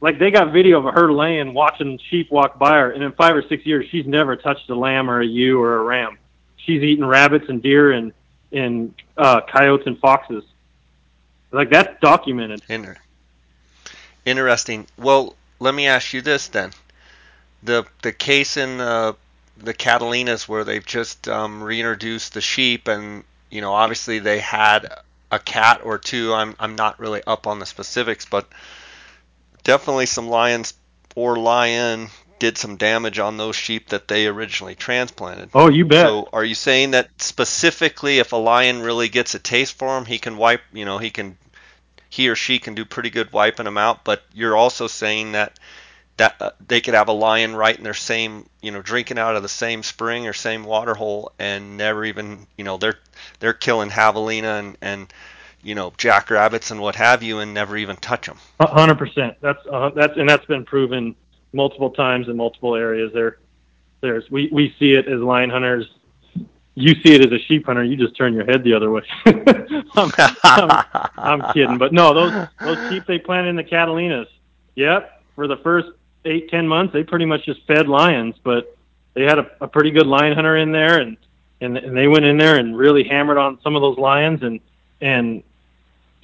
like 0.00 0.18
they 0.18 0.30
got 0.30 0.52
video 0.52 0.86
of 0.86 0.94
her 0.94 1.10
laying 1.10 1.54
watching 1.54 1.98
sheep 2.10 2.30
walk 2.30 2.58
by 2.58 2.74
her, 2.74 2.90
and 2.90 3.02
in 3.02 3.12
five 3.12 3.34
or 3.34 3.42
six 3.42 3.64
years, 3.64 3.86
she's 3.90 4.06
never 4.06 4.36
touched 4.36 4.68
a 4.68 4.74
lamb 4.74 5.10
or 5.10 5.20
a 5.20 5.26
ewe 5.26 5.58
or 5.58 5.76
a 5.76 5.82
ram. 5.82 6.18
She's 6.58 6.82
eating 6.82 7.06
rabbits 7.06 7.48
and 7.48 7.62
deer 7.62 7.92
and 7.92 8.12
and 8.52 8.94
uh, 9.16 9.40
coyotes 9.40 9.86
and 9.86 9.98
foxes. 9.98 10.44
Like 11.50 11.70
that's 11.70 11.98
documented. 12.00 12.62
Inter- 12.68 12.98
Interesting. 14.26 14.86
Well, 14.96 15.34
let 15.60 15.74
me 15.74 15.86
ask 15.86 16.12
you 16.12 16.20
this 16.20 16.48
then: 16.48 16.72
the 17.62 17.86
the 18.02 18.12
case 18.12 18.58
in 18.58 18.78
the 18.78 19.16
the 19.56 19.74
Catalinas 19.74 20.48
where 20.48 20.64
they've 20.64 20.84
just 20.84 21.28
um, 21.28 21.62
reintroduced 21.62 22.34
the 22.34 22.40
sheep, 22.40 22.88
and 22.88 23.24
you 23.50 23.60
know, 23.60 23.72
obviously 23.72 24.18
they 24.18 24.38
had 24.38 24.92
a 25.30 25.38
cat 25.38 25.80
or 25.84 25.98
two. 25.98 26.32
I'm 26.32 26.56
I'm 26.58 26.76
not 26.76 26.98
really 26.98 27.22
up 27.26 27.46
on 27.46 27.58
the 27.58 27.66
specifics, 27.66 28.24
but 28.24 28.48
definitely 29.62 30.06
some 30.06 30.28
lions 30.28 30.74
or 31.14 31.36
lion 31.36 32.08
did 32.38 32.58
some 32.58 32.76
damage 32.76 33.18
on 33.18 33.36
those 33.36 33.56
sheep 33.56 33.88
that 33.90 34.08
they 34.08 34.26
originally 34.26 34.74
transplanted. 34.74 35.50
Oh, 35.54 35.68
you 35.68 35.84
bet. 35.84 36.06
So, 36.06 36.28
are 36.32 36.44
you 36.44 36.54
saying 36.54 36.90
that 36.92 37.10
specifically, 37.18 38.18
if 38.18 38.32
a 38.32 38.36
lion 38.36 38.82
really 38.82 39.08
gets 39.08 39.34
a 39.34 39.38
taste 39.38 39.74
for 39.78 39.88
them, 39.88 40.04
he 40.04 40.18
can 40.18 40.36
wipe, 40.36 40.60
you 40.72 40.84
know, 40.84 40.98
he 40.98 41.10
can, 41.10 41.38
he 42.10 42.28
or 42.28 42.36
she 42.36 42.58
can 42.58 42.74
do 42.74 42.84
pretty 42.84 43.10
good 43.10 43.32
wiping 43.32 43.64
them 43.64 43.78
out. 43.78 44.04
But 44.04 44.22
you're 44.34 44.56
also 44.56 44.88
saying 44.88 45.32
that 45.32 45.58
that 46.16 46.36
uh, 46.40 46.50
they 46.66 46.80
could 46.80 46.94
have 46.94 47.08
a 47.08 47.12
lion 47.12 47.56
right 47.56 47.76
in 47.76 47.82
their 47.82 47.94
same, 47.94 48.48
you 48.62 48.70
know, 48.70 48.82
drinking 48.82 49.18
out 49.18 49.36
of 49.36 49.42
the 49.42 49.48
same 49.48 49.82
spring 49.82 50.26
or 50.26 50.32
same 50.32 50.64
water 50.64 50.94
hole, 50.94 51.32
and 51.38 51.76
never 51.76 52.04
even, 52.04 52.46
you 52.56 52.64
know, 52.64 52.76
they're 52.76 52.98
they're 53.40 53.52
killing 53.52 53.90
javelina 53.90 54.58
and 54.58 54.76
and 54.80 55.12
you 55.62 55.74
know 55.74 55.92
jackrabbits 55.96 56.70
and 56.70 56.80
what 56.80 56.94
have 56.94 57.22
you, 57.22 57.40
and 57.40 57.52
never 57.52 57.76
even 57.76 57.96
touch 57.96 58.26
them. 58.26 58.38
Hundred 58.60 58.98
percent. 58.98 59.36
That's 59.40 59.64
uh, 59.70 59.90
that's 59.90 60.16
and 60.16 60.28
that's 60.28 60.44
been 60.46 60.64
proven 60.64 61.16
multiple 61.52 61.90
times 61.90 62.28
in 62.28 62.36
multiple 62.36 62.76
areas. 62.76 63.12
There, 63.12 63.38
there's 64.00 64.30
we 64.30 64.48
we 64.52 64.74
see 64.78 64.92
it 64.92 65.08
as 65.08 65.20
lion 65.20 65.50
hunters. 65.50 65.90
You 66.76 66.94
see 67.02 67.14
it 67.14 67.24
as 67.24 67.32
a 67.32 67.38
sheep 67.38 67.66
hunter. 67.66 67.84
You 67.84 67.96
just 67.96 68.16
turn 68.16 68.34
your 68.34 68.44
head 68.44 68.64
the 68.64 68.74
other 68.74 68.90
way. 68.90 69.02
I'm, 69.26 70.10
I'm, 70.42 70.84
I'm 71.16 71.52
kidding, 71.52 71.78
but 71.78 71.92
no, 71.92 72.12
those 72.12 72.48
those 72.60 72.88
sheep 72.88 73.06
they 73.06 73.18
planted 73.18 73.50
in 73.50 73.56
the 73.56 73.64
Catalinas. 73.64 74.26
Yep, 74.74 75.22
for 75.36 75.46
the 75.46 75.56
first 75.58 75.88
eight 76.24 76.50
ten 76.50 76.66
months, 76.66 76.92
they 76.92 77.04
pretty 77.04 77.24
much 77.24 77.44
just 77.44 77.64
fed 77.66 77.88
lions, 77.88 78.34
but 78.42 78.76
they 79.14 79.22
had 79.22 79.38
a, 79.38 79.50
a 79.60 79.68
pretty 79.68 79.90
good 79.90 80.06
lion 80.06 80.34
hunter 80.34 80.56
in 80.56 80.72
there, 80.72 80.98
and 81.00 81.16
and 81.60 81.76
and 81.76 81.96
they 81.96 82.08
went 82.08 82.24
in 82.24 82.36
there 82.36 82.56
and 82.56 82.76
really 82.76 83.04
hammered 83.04 83.38
on 83.38 83.60
some 83.62 83.76
of 83.76 83.82
those 83.82 83.98
lions, 83.98 84.42
and 84.42 84.60
and 85.00 85.42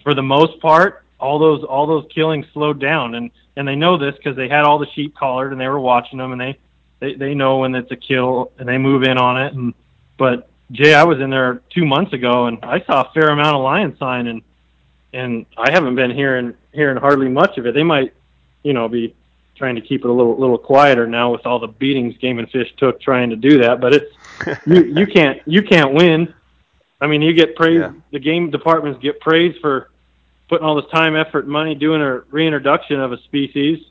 for 0.03 0.14
the 0.14 0.22
most 0.22 0.61
part, 0.61 1.05
all 1.18 1.38
those 1.38 1.64
all 1.64 1.86
those 1.86 2.07
killings 2.12 2.46
slowed 2.53 2.80
down, 2.80 3.14
and 3.14 3.30
and 3.57 3.66
they 3.66 3.76
know 3.76 3.98
this 3.98 4.16
because 4.16 4.36
they 4.36 4.48
had 4.48 4.64
all 4.64 4.78
the 4.78 4.90
sheep 4.94 5.14
collared 5.16 5.53
and 5.53 5.61
they 5.61 5.68
were 5.68 5.80
watching 5.80 6.18
them, 6.18 6.32
and 6.32 6.40
they 6.40 6.59
they 7.01 7.14
they 7.14 7.34
know 7.34 7.59
when 7.59 7.74
it's 7.74 7.90
a 7.90 7.96
kill 7.96 8.53
and 8.59 8.68
they 8.68 8.78
move 8.78 9.03
in 9.03 9.18
on 9.18 9.40
it, 9.40 9.55
and 9.55 9.74
but 10.16 10.48
Jay, 10.72 10.94
I 10.94 11.05
was 11.05 11.20
in 11.20 11.30
there 11.30 11.62
two 11.70 11.84
months 11.84 12.12
ago, 12.12 12.46
and 12.46 12.59
I 12.62 12.80
saw 12.84 13.03
a 13.03 13.12
fair 13.12 13.30
amount 13.30 13.57
of 13.57 13.62
lion 13.62 13.96
sign, 13.98 14.26
and 14.28 14.42
and 15.12 15.46
I 15.57 15.72
haven't 15.72 15.96
been 15.96 16.11
hearing 16.11 16.55
hearing 16.72 16.96
hardly 16.96 17.28
much 17.28 17.59
of 17.59 17.66
it. 17.66 17.74
They 17.74 17.82
might, 17.82 18.14
you 18.62 18.72
know, 18.72 18.88
be 18.88 19.14
trying 19.61 19.74
to 19.76 19.82
keep 19.82 20.04
it 20.04 20.08
a 20.08 20.12
little 20.12 20.36
little 20.40 20.56
quieter 20.56 21.06
now 21.06 21.30
with 21.30 21.44
all 21.46 21.58
the 21.58 21.68
beatings 21.68 22.16
Game 22.16 22.38
and 22.38 22.50
Fish 22.50 22.72
took 22.78 22.98
trying 23.00 23.28
to 23.28 23.36
do 23.36 23.58
that. 23.58 23.78
But 23.78 23.94
it's 23.94 24.12
you 24.66 24.84
you 24.84 25.06
can't 25.06 25.40
you 25.46 25.62
can't 25.62 25.92
win. 25.92 26.34
I 27.00 27.06
mean, 27.06 27.22
you 27.22 27.34
get 27.34 27.54
praise. 27.54 27.80
Yeah. 27.80 27.92
The 28.11 28.18
game 28.18 28.50
departments 28.50 29.00
get 29.02 29.20
praise 29.20 29.54
for 29.61 29.90
putting 30.48 30.66
all 30.66 30.80
this 30.80 30.90
time, 30.90 31.14
effort, 31.14 31.46
money 31.46 31.74
doing 31.74 32.00
a 32.00 32.20
reintroduction 32.30 32.98
of 33.00 33.12
a 33.12 33.18
species, 33.22 33.84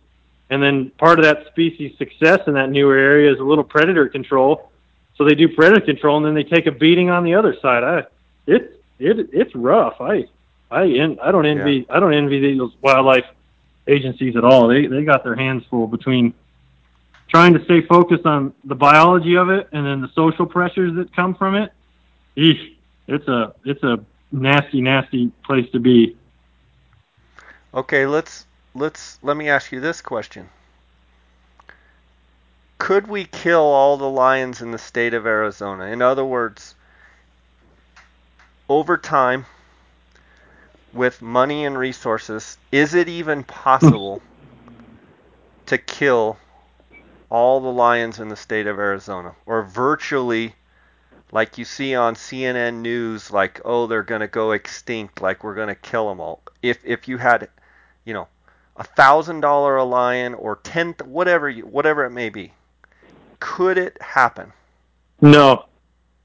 and 0.50 0.62
then 0.62 0.90
part 0.98 1.20
of 1.20 1.26
that 1.26 1.46
species' 1.48 1.96
success 1.98 2.42
in 2.48 2.56
that 2.56 2.70
newer 2.72 2.98
area 2.98 3.32
is 3.32 3.40
a 3.40 3.44
little 3.44 3.64
predator 3.64 4.10
control. 4.10 4.72
So 5.18 5.24
they 5.24 5.36
do 5.36 5.48
predator 5.50 5.86
control, 5.86 6.18
and 6.18 6.26
then 6.26 6.34
they 6.34 6.44
take 6.44 6.66
a 6.66 6.72
beating 6.72 7.12
on 7.12 7.24
the 7.24 7.36
other 7.36 7.56
side. 7.62 7.84
I, 7.84 8.04
it's 8.48 8.74
it 8.98 9.30
it's 9.32 9.54
rough. 9.54 10.02
I 10.02 10.28
I 10.72 10.88
en- 10.88 11.20
I 11.22 11.32
don't 11.32 11.46
envy 11.46 11.86
I 11.90 12.00
don't 12.00 12.14
envy 12.16 12.58
those 12.58 12.74
wildlife 12.82 13.26
agencies 13.90 14.36
at 14.36 14.44
all. 14.44 14.68
They 14.68 14.86
they 14.86 15.04
got 15.04 15.24
their 15.24 15.36
hands 15.36 15.64
full 15.70 15.88
between 15.88 16.34
trying 17.28 17.54
to 17.54 17.64
stay 17.66 17.82
focused 17.82 18.26
on 18.26 18.54
the 18.64 18.76
biology 18.76 19.36
of 19.36 19.50
it 19.50 19.70
and 19.72 19.86
then 19.86 20.02
the 20.02 20.10
social 20.16 20.46
pressures 20.46 20.96
that 20.96 21.16
come 21.16 21.36
from 21.36 21.56
it. 21.56 21.72
Eesh, 22.38 22.76
it's 23.08 23.28
a 23.28 23.54
it's 23.66 23.84
a 23.84 24.00
nasty 24.32 24.82
nasty 24.82 25.32
place 25.44 25.70
to 25.72 25.80
be. 25.80 26.16
Okay, 27.74 28.06
let's 28.06 28.46
let's 28.76 29.20
let 29.22 29.38
me 29.38 29.50
ask 29.50 29.72
you 29.72 29.80
this 29.80 30.02
question. 30.02 30.50
Could 32.78 33.08
we 33.08 33.26
kill 33.26 33.62
all 33.62 33.98
the 33.98 34.10
lions 34.10 34.62
in 34.62 34.72
the 34.72 34.78
state 34.78 35.14
of 35.14 35.26
Arizona? 35.26 35.86
In 35.86 36.02
other 36.02 36.24
words, 36.24 36.76
over 38.70 38.98
time 38.98 39.46
with 40.94 41.22
money 41.22 41.66
and 41.66 41.78
resources, 41.78 42.58
is 42.72 42.94
it 42.94 43.08
even 43.08 43.44
possible 43.44 44.22
to 45.68 45.78
kill 45.78 46.38
all 47.30 47.62
the 47.62 47.72
lions 47.72 48.20
in 48.20 48.30
the 48.30 48.36
state 48.36 48.68
of 48.68 48.80
Arizona? 48.80 49.34
Or 49.46 49.64
virtually 49.64 50.56
like 51.32 51.58
you 51.58 51.66
see 51.66 51.94
on 51.94 52.16
CNN 52.16 52.82
news 52.82 53.30
like 53.30 53.62
oh 53.64 53.86
they're 53.86 54.02
going 54.02 54.22
to 54.22 54.28
go 54.28 54.52
extinct 54.52 55.22
like 55.22 55.44
we're 55.44 55.56
going 55.56 55.68
to 55.68 55.76
kill 55.76 56.10
them 56.10 56.20
all. 56.20 56.42
If 56.62 56.80
if 56.84 57.08
you 57.08 57.18
had 57.18 57.50
you 58.06 58.14
know 58.14 58.28
a 58.76 58.84
thousand 58.84 59.42
dollar 59.42 59.78
a 59.78 59.84
lion 59.84 60.34
or 60.34 60.56
ten 60.58 60.96
whatever 61.06 61.50
you, 61.50 61.66
whatever 61.66 62.06
it 62.06 62.12
may 62.12 62.30
be 62.30 62.54
could 63.40 63.78
it 63.78 64.02
happen? 64.02 64.52
No, 65.22 65.66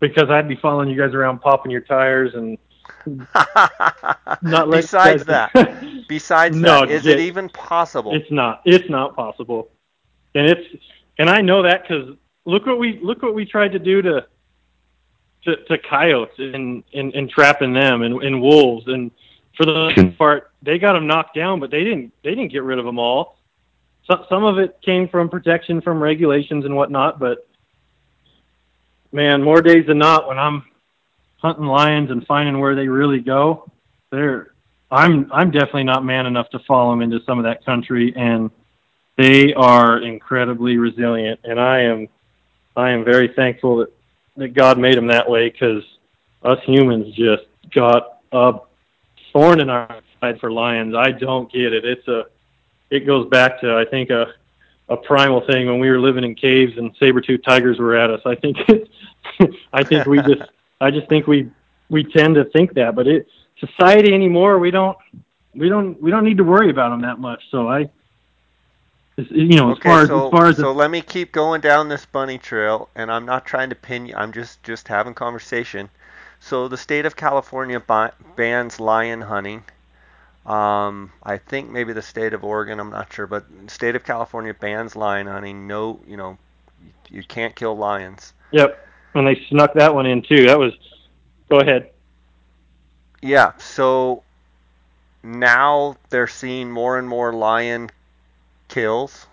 because 0.00 0.30
I'd 0.30 0.48
be 0.48 0.56
following 0.56 0.88
you 0.88 0.96
guys 0.96 1.14
around, 1.14 1.40
popping 1.40 1.70
your 1.70 1.80
tires, 1.80 2.34
and 2.34 2.58
not 4.42 4.68
let 4.68 4.82
besides 4.82 5.24
guys- 5.24 5.52
that 5.52 6.04
besides 6.08 6.56
No, 6.56 6.80
that 6.80 6.90
is 6.90 7.06
it 7.06 7.18
Jay, 7.18 7.26
even 7.26 7.48
possible 7.48 8.14
It's 8.14 8.30
not. 8.30 8.62
It's 8.64 8.88
not 8.88 9.14
possible. 9.16 9.70
And 10.34 10.46
it's 10.46 10.82
and 11.18 11.30
I 11.30 11.40
know 11.40 11.62
that 11.62 11.82
because 11.82 12.16
look 12.44 12.66
what 12.66 12.78
we 12.78 12.98
look 13.02 13.22
what 13.22 13.34
we 13.34 13.44
tried 13.44 13.72
to 13.72 13.78
do 13.78 14.02
to 14.02 14.26
to, 15.44 15.56
to 15.56 15.78
coyotes 15.78 16.38
and, 16.38 16.82
and 16.92 17.14
and 17.14 17.30
trapping 17.30 17.72
them 17.72 18.02
and, 18.02 18.22
and 18.22 18.40
wolves 18.40 18.86
and 18.88 19.10
for 19.56 19.66
the 19.66 19.72
most 19.72 19.98
hmm. 19.98 20.08
part 20.10 20.50
they 20.62 20.78
got 20.78 20.94
them 20.94 21.06
knocked 21.06 21.34
down, 21.34 21.60
but 21.60 21.70
they 21.70 21.84
didn't 21.84 22.12
they 22.22 22.30
didn't 22.30 22.52
get 22.52 22.62
rid 22.62 22.78
of 22.78 22.84
them 22.84 22.98
all. 22.98 23.38
Some 24.06 24.24
some 24.28 24.44
of 24.44 24.58
it 24.58 24.78
came 24.82 25.08
from 25.08 25.28
protection 25.28 25.80
from 25.80 26.02
regulations 26.02 26.64
and 26.64 26.76
whatnot, 26.76 27.18
but 27.18 27.46
man, 29.12 29.42
more 29.42 29.62
days 29.62 29.86
than 29.86 29.98
not 29.98 30.26
when 30.26 30.38
I'm 30.38 30.64
hunting 31.44 31.66
lions 31.66 32.10
and 32.10 32.26
finding 32.26 32.58
where 32.58 32.74
they 32.74 32.88
really 32.88 33.20
go, 33.20 33.70
they're 34.10 34.54
I'm 34.90 35.30
I'm 35.30 35.50
definitely 35.50 35.84
not 35.84 36.04
man 36.04 36.24
enough 36.24 36.48
to 36.50 36.58
follow 36.60 36.90
them 36.90 37.02
into 37.02 37.20
some 37.26 37.38
of 37.38 37.44
that 37.44 37.64
country, 37.66 38.14
and 38.16 38.50
they 39.18 39.52
are 39.52 39.98
incredibly 39.98 40.78
resilient. 40.78 41.40
And 41.44 41.60
I 41.60 41.80
am 41.80 42.08
I 42.76 42.90
am 42.90 43.04
very 43.04 43.28
thankful 43.28 43.78
that 43.78 43.92
that 44.36 44.54
God 44.54 44.78
made 44.78 44.96
them 44.96 45.08
that 45.08 45.28
way 45.28 45.50
because 45.50 45.82
us 46.42 46.58
humans 46.64 47.14
just 47.14 47.44
got 47.74 48.20
a 48.32 48.54
thorn 49.32 49.60
in 49.60 49.68
our 49.68 50.00
side 50.20 50.40
for 50.40 50.50
lions. 50.50 50.94
I 50.94 51.10
don't 51.10 51.52
get 51.52 51.74
it. 51.74 51.84
It's 51.84 52.08
a 52.08 52.24
it 52.88 53.00
goes 53.00 53.28
back 53.28 53.60
to 53.60 53.76
I 53.76 53.84
think 53.84 54.08
a 54.08 54.32
a 54.88 54.96
primal 54.96 55.42
thing 55.46 55.66
when 55.66 55.78
we 55.78 55.90
were 55.90 56.00
living 56.00 56.24
in 56.24 56.34
caves 56.34 56.76
and 56.78 56.94
saber-toothed 57.00 57.44
tigers 57.44 57.78
were 57.78 57.96
at 57.96 58.10
us. 58.10 58.20
I 58.24 58.34
think 58.34 58.56
I 59.72 59.82
think 59.82 60.06
we 60.06 60.18
just 60.22 60.42
I 60.84 60.90
just 60.90 61.08
think 61.08 61.26
we 61.26 61.50
we 61.88 62.04
tend 62.04 62.34
to 62.36 62.44
think 62.44 62.74
that, 62.74 62.94
but 62.94 63.06
it 63.06 63.26
society 63.58 64.12
anymore 64.12 64.58
we 64.58 64.70
don't 64.70 64.98
we 65.54 65.68
don't 65.68 66.00
we 66.02 66.10
don't 66.10 66.24
need 66.24 66.38
to 66.38 66.44
worry 66.44 66.70
about 66.70 66.90
them 66.90 67.02
that 67.02 67.18
much. 67.18 67.42
So 67.50 67.68
I 67.68 67.90
you 69.16 69.56
know 69.56 69.70
as 69.70 69.78
okay 69.78 69.88
far 69.88 70.02
as 70.02 70.08
so 70.08 70.26
as 70.26 70.30
far 70.30 70.46
as 70.46 70.56
so 70.56 70.62
the, 70.62 70.72
let 70.72 70.90
me 70.90 71.00
keep 71.00 71.32
going 71.32 71.60
down 71.60 71.88
this 71.88 72.04
bunny 72.04 72.36
trail 72.36 72.88
and 72.96 73.12
i'm 73.12 73.24
not 73.24 73.46
trying 73.46 73.68
to 73.70 73.76
pin 73.76 74.06
you 74.06 74.14
i'm 74.16 74.32
just 74.32 74.60
just 74.64 74.88
having 74.88 75.14
conversation 75.14 75.88
So 76.44 76.68
the 76.68 76.76
state 76.76 77.06
of 77.06 77.16
California 77.16 77.82
bans 78.36 78.78
lion 78.78 79.22
hunting. 79.22 79.64
Um, 80.44 81.10
I 81.22 81.38
think 81.38 81.70
maybe 81.70 81.94
the 81.94 82.02
state 82.02 82.34
of 82.34 82.44
Oregon, 82.44 82.78
I'm 82.78 82.90
not 82.90 83.10
sure, 83.10 83.26
but 83.26 83.44
the 83.64 83.70
state 83.70 83.96
of 83.96 84.04
California 84.04 84.52
bans 84.52 84.94
lion 84.94 85.26
hunting. 85.26 85.66
No, 85.66 86.00
you 86.06 86.18
know, 86.18 86.36
you 87.08 87.22
can't 87.22 87.56
kill 87.56 87.74
lions. 87.74 88.34
Yep, 88.50 88.83
and 89.14 89.26
they 89.26 89.44
snuck 89.48 89.74
that 89.74 89.94
one 89.94 90.06
in 90.06 90.22
too. 90.22 90.46
That 90.46 90.58
was. 90.58 90.72
Go 91.48 91.58
ahead. 91.58 91.90
Yeah. 93.22 93.52
So 93.58 94.22
now 95.22 95.96
they're 96.10 96.26
seeing 96.26 96.70
more 96.70 96.98
and 96.98 97.08
more 97.08 97.32
lion 97.32 97.90
kills. 98.68 99.26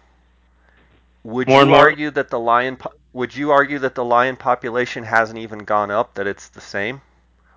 Would 1.23 1.47
more 1.47 1.65
you 1.65 1.73
argue 1.73 2.11
that 2.11 2.29
the 2.29 2.39
lion 2.39 2.77
would 3.13 3.35
you 3.35 3.51
argue 3.51 3.79
that 3.79 3.95
the 3.95 4.05
lion 4.05 4.35
population 4.35 5.03
hasn't 5.03 5.37
even 5.37 5.59
gone 5.59 5.91
up, 5.91 6.13
that 6.15 6.27
it's 6.27 6.49
the 6.49 6.61
same, 6.61 7.01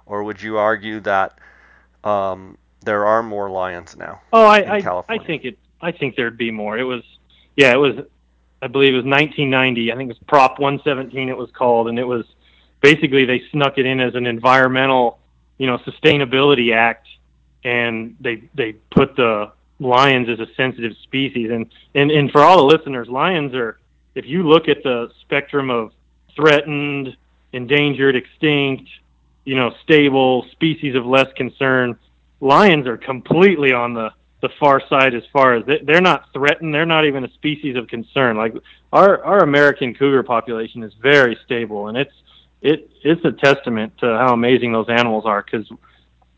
or 0.06 0.24
would 0.24 0.42
you 0.42 0.58
argue 0.58 1.00
that 1.00 1.38
um, 2.02 2.58
there 2.84 3.06
are 3.06 3.22
more 3.22 3.48
lions 3.50 3.96
now? 3.96 4.20
Oh, 4.32 4.44
I 4.44 4.78
I, 4.78 5.02
I 5.08 5.18
think 5.18 5.44
it. 5.44 5.58
I 5.80 5.92
think 5.92 6.16
there'd 6.16 6.38
be 6.38 6.50
more. 6.50 6.78
It 6.78 6.84
was, 6.84 7.02
yeah, 7.56 7.72
it 7.72 7.76
was. 7.76 8.04
I 8.64 8.66
believe 8.66 8.94
it 8.94 8.96
was 8.96 9.04
1990. 9.04 9.92
I 9.92 9.96
think 9.96 10.08
it 10.10 10.16
was 10.18 10.26
Prop 10.26 10.58
117. 10.58 11.28
It 11.28 11.36
was 11.36 11.50
called, 11.50 11.88
and 11.88 11.98
it 11.98 12.04
was 12.04 12.24
basically 12.80 13.26
they 13.26 13.42
snuck 13.52 13.76
it 13.76 13.84
in 13.84 14.00
as 14.00 14.14
an 14.14 14.26
environmental, 14.26 15.18
you 15.58 15.66
know, 15.66 15.76
sustainability 15.78 16.74
act, 16.74 17.06
and 17.62 18.16
they 18.20 18.42
they 18.54 18.72
put 18.90 19.16
the 19.16 19.52
lions 19.80 20.30
as 20.30 20.40
a 20.40 20.46
sensitive 20.56 20.96
species. 21.02 21.50
And 21.50 21.66
and 21.94 22.10
and 22.10 22.30
for 22.30 22.40
all 22.40 22.56
the 22.56 22.76
listeners, 22.76 23.06
lions 23.06 23.54
are 23.54 23.78
if 24.14 24.24
you 24.24 24.48
look 24.48 24.66
at 24.66 24.82
the 24.82 25.10
spectrum 25.20 25.68
of 25.68 25.92
threatened, 26.34 27.14
endangered, 27.52 28.16
extinct, 28.16 28.88
you 29.44 29.56
know, 29.56 29.74
stable, 29.82 30.46
species 30.52 30.94
of 30.94 31.04
less 31.04 31.30
concern, 31.36 31.98
lions 32.40 32.86
are 32.86 32.96
completely 32.96 33.74
on 33.74 33.92
the 33.92 34.10
the 34.44 34.50
far 34.60 34.82
side 34.90 35.14
as 35.14 35.22
far 35.32 35.54
as 35.54 35.64
they, 35.64 35.94
are 35.94 36.02
not 36.02 36.30
threatened. 36.34 36.74
They're 36.74 36.84
not 36.84 37.06
even 37.06 37.24
a 37.24 37.32
species 37.32 37.76
of 37.76 37.88
concern. 37.88 38.36
Like 38.36 38.54
our 38.92 39.24
our 39.24 39.38
American 39.38 39.94
cougar 39.94 40.22
population 40.22 40.82
is 40.82 40.92
very 41.00 41.38
stable, 41.46 41.88
and 41.88 41.96
it's 41.96 42.12
it 42.60 42.90
it's 43.02 43.24
a 43.24 43.32
testament 43.32 43.96
to 43.98 44.06
how 44.06 44.34
amazing 44.34 44.72
those 44.72 44.90
animals 44.90 45.24
are 45.24 45.42
because 45.42 45.66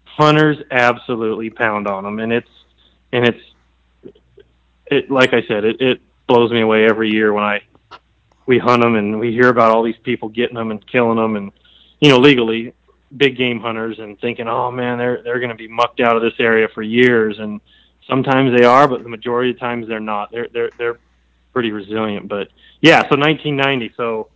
hunters 0.04 0.56
absolutely 0.70 1.50
pound 1.50 1.88
on 1.88 2.04
them, 2.04 2.20
and 2.20 2.32
it's 2.32 2.48
and 3.10 3.26
it's 3.26 4.04
it 4.86 5.10
like 5.10 5.34
I 5.34 5.42
said, 5.48 5.64
it, 5.64 5.80
it 5.80 6.00
blows 6.28 6.52
me 6.52 6.60
away 6.60 6.84
every 6.84 7.10
year 7.10 7.32
when 7.32 7.42
I 7.42 7.62
we 8.46 8.60
hunt 8.60 8.82
them 8.82 8.94
and 8.94 9.18
we 9.18 9.32
hear 9.32 9.48
about 9.48 9.72
all 9.72 9.82
these 9.82 9.98
people 10.04 10.28
getting 10.28 10.54
them 10.54 10.70
and 10.70 10.86
killing 10.86 11.16
them 11.16 11.34
and 11.34 11.50
you 11.98 12.08
know 12.08 12.18
legally 12.18 12.72
big 13.16 13.36
game 13.36 13.58
hunters 13.58 13.98
and 13.98 14.20
thinking 14.20 14.46
oh 14.46 14.70
man 14.70 14.98
they're 14.98 15.20
they're 15.24 15.40
going 15.40 15.50
to 15.50 15.56
be 15.56 15.66
mucked 15.66 15.98
out 15.98 16.14
of 16.14 16.22
this 16.22 16.34
area 16.38 16.68
for 16.72 16.82
years 16.82 17.38
and 17.40 17.60
sometimes 18.06 18.56
they 18.58 18.64
are 18.64 18.88
but 18.88 19.02
the 19.02 19.08
majority 19.08 19.50
of 19.50 19.58
times 19.58 19.86
they're 19.88 20.00
not 20.00 20.30
they're 20.30 20.48
they're 20.52 20.70
they're 20.78 20.98
pretty 21.52 21.72
resilient 21.72 22.28
but 22.28 22.48
yeah 22.80 23.00
so 23.08 23.16
1990 23.16 23.92
so 23.96 24.28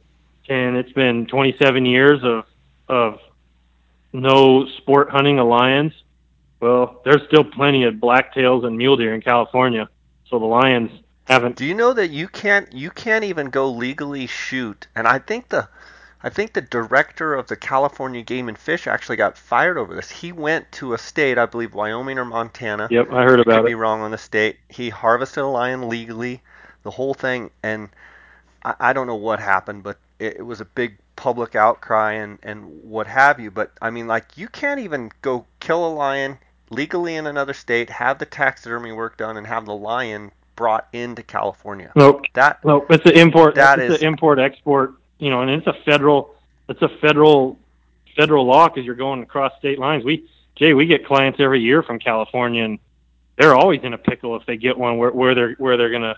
and 0.49 0.77
it's 0.77 0.93
been 0.93 1.27
27 1.27 1.87
years 1.87 2.21
of 2.25 2.45
of 2.89 3.19
no 4.13 4.67
sport 4.79 5.11
hunting 5.11 5.37
lions 5.37 5.93
well 6.61 7.01
there's 7.05 7.23
still 7.29 7.45
plenty 7.45 7.85
of 7.85 7.95
blacktails 7.95 8.65
and 8.65 8.77
mule 8.77 8.97
deer 8.97 9.15
in 9.15 9.21
California 9.21 9.89
so 10.31 10.39
the 10.39 10.47
lions 10.47 10.91
haven't. 11.31 11.57
Do 11.57 11.65
you 11.65 11.75
know 11.75 11.93
that 11.93 12.11
you 12.11 12.29
can't 12.29 12.73
you 12.73 12.91
can't 12.91 13.25
even 13.25 13.51
go 13.51 13.71
legally 13.71 14.27
shoot? 14.27 14.89
And 14.95 15.07
I 15.07 15.19
think 15.19 15.49
the 15.49 15.69
I 16.23 16.29
think 16.29 16.53
the 16.53 16.61
director 16.61 17.35
of 17.35 17.47
the 17.47 17.57
California 17.57 18.23
Game 18.23 18.49
and 18.49 18.59
Fish 18.59 18.87
actually 18.87 19.17
got 19.17 19.39
fired 19.39 19.79
over 19.79 19.95
this. 19.95 20.11
He 20.11 20.33
went 20.33 20.71
to 20.73 20.93
a 20.93 20.99
state, 20.99 21.39
I 21.39 21.47
believe 21.47 21.75
Wyoming 21.75 22.19
or 22.19 22.27
Montana. 22.27 22.89
Yep, 22.91 23.13
I 23.13 23.23
heard 23.23 23.41
about 23.41 23.61
could 23.61 23.67
it. 23.67 23.69
Be 23.69 23.75
wrong 23.75 24.03
on 24.03 24.11
the 24.11 24.19
state. 24.19 24.59
He 24.69 24.91
harvested 24.91 25.43
a 25.43 25.47
lion 25.47 25.89
legally, 25.89 26.43
the 26.83 26.91
whole 26.91 27.15
thing, 27.15 27.51
and 27.63 27.89
I, 28.65 28.75
I 28.81 28.93
don't 28.93 29.07
know 29.07 29.15
what 29.15 29.41
happened, 29.41 29.83
but 29.83 29.99
it, 30.19 30.37
it 30.39 30.43
was 30.43 30.61
a 30.61 30.67
big 30.67 30.99
public 31.17 31.55
outcry 31.55 32.13
and 32.13 32.39
and 32.43 32.83
what 32.83 33.07
have 33.07 33.41
you. 33.41 33.51
But 33.51 33.73
I 33.81 33.91
mean, 33.91 34.07
like 34.07 34.37
you 34.37 34.49
can't 34.49 34.81
even 34.81 35.11
go 35.23 35.47
kill 35.59 35.87
a 35.87 35.93
lion 35.93 36.39
legally 36.71 37.17
in 37.17 37.27
another 37.27 37.55
state, 37.55 37.91
have 37.91 38.19
the 38.19 38.27
taxidermy 38.27 38.93
work 38.93 39.17
done, 39.17 39.37
and 39.37 39.47
have 39.47 39.65
the 39.67 39.75
lion 39.75 40.33
brought 40.57 40.87
into 40.93 41.23
California. 41.23 41.91
Nope. 41.97 42.27
That 42.35 42.63
nope. 42.65 42.87
It's 42.91 43.07
an 43.07 43.17
import. 43.17 43.55
That 43.55 43.79
it's 43.79 43.95
is, 43.95 44.03
an 44.03 44.09
import 44.09 44.39
export. 44.39 44.95
You 45.21 45.31
know, 45.31 45.43
and 45.43 45.51
it's 45.51 45.67
a 45.67 45.75
federal. 45.85 46.35
It's 46.69 46.83
a 46.83 46.89
federal 47.01 47.59
federal 48.17 48.45
law 48.47 48.69
because 48.69 48.85
you're 48.85 48.97
going 48.97 49.23
across 49.23 49.53
state 49.59 49.79
lines. 49.79 50.05
We 50.05 50.29
Jay, 50.57 50.75
we 50.75 50.87
get 50.87 51.07
clients 51.07 51.39
every 51.41 51.61
year 51.61 51.83
from 51.83 51.99
California, 51.99 52.65
and 52.65 52.79
they're 53.39 53.55
always 53.55 53.81
in 53.83 53.95
a 53.95 53.99
pickle 53.99 54.37
if 54.37 54.45
they 54.47 54.57
get 54.57 54.77
one 54.77 54.99
where 54.99 55.11
where 55.11 55.35
they're 55.35 55.55
where 55.55 55.77
they're 55.77 55.91
gonna. 55.93 56.17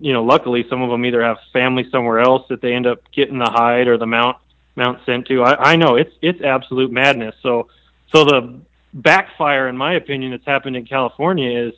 You 0.00 0.12
know, 0.12 0.24
luckily 0.24 0.66
some 0.68 0.82
of 0.82 0.90
them 0.90 1.04
either 1.06 1.22
have 1.22 1.36
family 1.52 1.88
somewhere 1.90 2.18
else 2.18 2.46
that 2.48 2.60
they 2.60 2.74
end 2.74 2.84
up 2.84 3.00
getting 3.12 3.38
the 3.38 3.48
hide 3.48 3.86
or 3.86 3.96
the 3.96 4.06
mount 4.06 4.36
mount 4.74 4.98
sent 5.06 5.28
to. 5.28 5.42
I, 5.42 5.72
I 5.72 5.76
know 5.76 5.96
it's 5.96 6.12
it's 6.20 6.40
absolute 6.42 6.90
madness. 6.90 7.36
So 7.42 7.68
so 8.12 8.24
the 8.24 8.60
backfire, 8.92 9.68
in 9.68 9.76
my 9.76 9.94
opinion, 9.94 10.32
that's 10.32 10.44
happened 10.44 10.76
in 10.76 10.84
California 10.84 11.68
is 11.68 11.74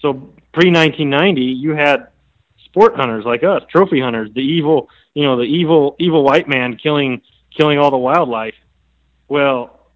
so 0.00 0.12
pre 0.52 0.70
1990, 0.70 1.42
you 1.42 1.74
had 1.74 2.08
sport 2.68 2.96
hunters 2.96 3.24
like 3.24 3.42
us, 3.42 3.62
trophy 3.70 4.00
hunters, 4.00 4.30
the 4.34 4.40
evil, 4.40 4.88
you 5.14 5.24
know, 5.24 5.36
the 5.36 5.42
evil 5.42 5.96
evil 5.98 6.22
white 6.22 6.48
man 6.48 6.76
killing 6.76 7.22
killing 7.56 7.78
all 7.78 7.90
the 7.90 7.98
wildlife. 7.98 8.54
Well, 9.28 9.90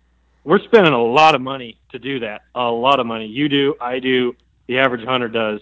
we're 0.45 0.63
spending 0.65 0.93
a 0.93 1.03
lot 1.03 1.35
of 1.35 1.41
money 1.41 1.79
to 1.93 1.99
do 1.99 2.21
that. 2.21 2.43
A 2.55 2.71
lot 2.71 3.01
of 3.01 3.07
money. 3.07 3.27
You 3.27 3.49
do, 3.49 3.75
I 3.81 3.99
do, 4.01 4.35
the 4.67 4.79
average 4.79 5.07
hunter 5.07 5.29
does. 5.29 5.61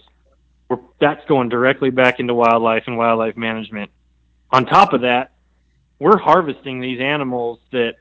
We're, 0.69 0.79
that's 0.99 1.23
going 1.27 1.49
directly 1.49 1.89
back 1.89 2.19
into 2.19 2.33
wildlife 2.33 2.83
and 2.87 2.97
wildlife 2.97 3.37
management. 3.37 3.91
On 4.51 4.65
top 4.65 4.93
of 4.93 5.01
that, 5.01 5.31
we're 5.99 6.17
harvesting 6.17 6.81
these 6.81 6.99
animals 6.99 7.59
that 7.71 7.95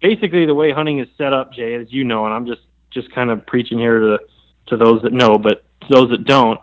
basically 0.00 0.46
the 0.46 0.54
way 0.54 0.72
hunting 0.72 0.98
is 0.98 1.08
set 1.16 1.32
up, 1.32 1.52
Jay, 1.52 1.74
as 1.74 1.92
you 1.92 2.04
know, 2.04 2.24
and 2.24 2.34
I'm 2.34 2.46
just 2.46 2.62
just 2.90 3.12
kind 3.12 3.30
of 3.30 3.46
preaching 3.46 3.78
here 3.78 4.00
to 4.00 4.18
to 4.66 4.76
those 4.76 5.02
that 5.02 5.12
know, 5.12 5.38
but 5.38 5.64
those 5.88 6.10
that 6.10 6.24
don't, 6.24 6.60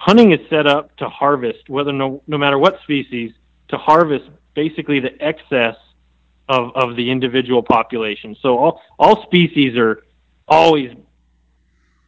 hunting 0.00 0.32
is 0.32 0.40
set 0.48 0.66
up 0.66 0.96
to 0.96 1.08
harvest, 1.08 1.68
whether 1.68 1.92
no, 1.92 2.22
no 2.26 2.38
matter 2.38 2.58
what 2.58 2.80
species, 2.82 3.32
to 3.68 3.76
harvest 3.76 4.24
basically 4.54 4.98
the 4.98 5.12
excess 5.22 5.76
of, 6.48 6.74
of 6.74 6.96
the 6.96 7.10
individual 7.10 7.62
population. 7.62 8.34
So 8.40 8.56
all, 8.56 8.82
all 8.98 9.22
species 9.24 9.76
are 9.76 10.02
always, 10.48 10.96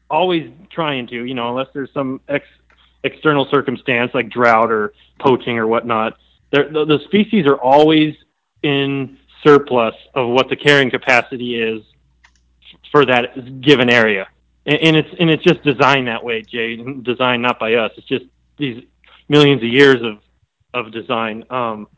always 0.09 0.51
trying 0.71 1.07
to, 1.09 1.25
you 1.25 1.35
know, 1.35 1.51
unless 1.51 1.69
there's 1.75 1.93
some 1.93 2.23
ex, 2.29 2.47
external 3.05 3.47
circumstance 3.51 4.11
like 4.15 4.31
drought 4.31 4.73
or 4.73 4.95
poaching 5.21 5.59
or 5.59 5.67
whatnot, 5.67 6.17
the, 6.51 6.65
the 6.73 6.99
species 7.05 7.47
are 7.47 7.57
always 7.57 8.15
in 8.63 9.19
surplus 9.45 9.95
of 10.15 10.31
what 10.31 10.49
the 10.49 10.57
carrying 10.57 10.91
capacity 10.91 11.61
is 11.63 11.83
for 12.91 13.05
that 13.05 13.61
given 13.61 13.91
area 13.91 14.29
and, 14.67 14.79
and 14.79 14.97
it's 14.97 15.09
and 15.19 15.31
it's 15.31 15.43
just 15.43 15.63
designed 15.63 16.09
that 16.09 16.23
way, 16.25 16.43
Jay. 16.43 16.77
Designed 16.77 17.43
not 17.43 17.59
by 17.59 17.75
us. 17.75 17.93
It's 17.97 18.07
just 18.07 18.25
these 18.59 18.85
millions 19.29 19.63
of 19.63 19.69
years 19.69 20.03
of 20.03 20.19
of 20.75 20.93
design. 20.93 21.45
Um, 21.51 21.89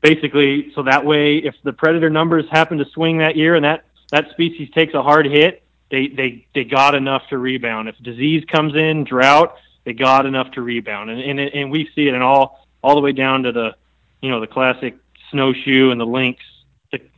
basically, 0.00 0.72
so 0.74 0.82
that 0.84 1.04
way, 1.04 1.36
if 1.38 1.54
the 1.62 1.72
predator 1.72 2.10
numbers 2.10 2.44
happen 2.50 2.78
to 2.78 2.84
swing 2.92 3.18
that 3.18 3.36
year 3.36 3.54
and 3.54 3.64
that 3.64 3.84
that 4.10 4.30
species 4.30 4.70
takes 4.70 4.94
a 4.94 5.02
hard 5.02 5.26
hit, 5.26 5.62
they 5.90 6.08
they 6.08 6.46
they 6.54 6.64
got 6.64 6.94
enough 6.94 7.22
to 7.30 7.38
rebound. 7.38 7.88
If 7.88 7.98
disease 7.98 8.44
comes 8.50 8.74
in, 8.74 9.04
drought, 9.04 9.56
they 9.84 9.92
got 9.92 10.26
enough 10.26 10.50
to 10.52 10.62
rebound. 10.62 11.10
And 11.10 11.20
and 11.20 11.40
and 11.40 11.70
we 11.70 11.90
see 11.94 12.08
it 12.08 12.14
in 12.14 12.22
all 12.22 12.66
all 12.82 12.94
the 12.94 13.00
way 13.00 13.12
down 13.12 13.42
to 13.44 13.52
the 13.52 13.74
you 14.22 14.30
know 14.30 14.40
the 14.40 14.46
classic 14.46 14.96
snowshoe 15.30 15.90
and 15.90 16.00
the 16.00 16.06
lynx, 16.06 16.42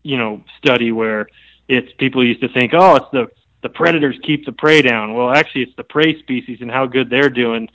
you 0.02 0.18
know, 0.18 0.44
study 0.58 0.92
where 0.92 1.28
it's 1.68 1.92
people 1.94 2.24
used 2.24 2.40
to 2.40 2.48
think, 2.48 2.72
oh, 2.74 2.96
it's 2.96 3.10
the 3.12 3.30
the 3.62 3.68
predators 3.68 4.18
keep 4.22 4.44
the 4.44 4.52
prey 4.52 4.82
down. 4.82 5.14
Well, 5.14 5.30
actually, 5.30 5.62
it's 5.62 5.76
the 5.76 5.84
prey 5.84 6.18
species 6.18 6.58
and 6.60 6.70
how 6.70 6.86
good 6.86 7.08
they're 7.08 7.30
doing 7.30 7.68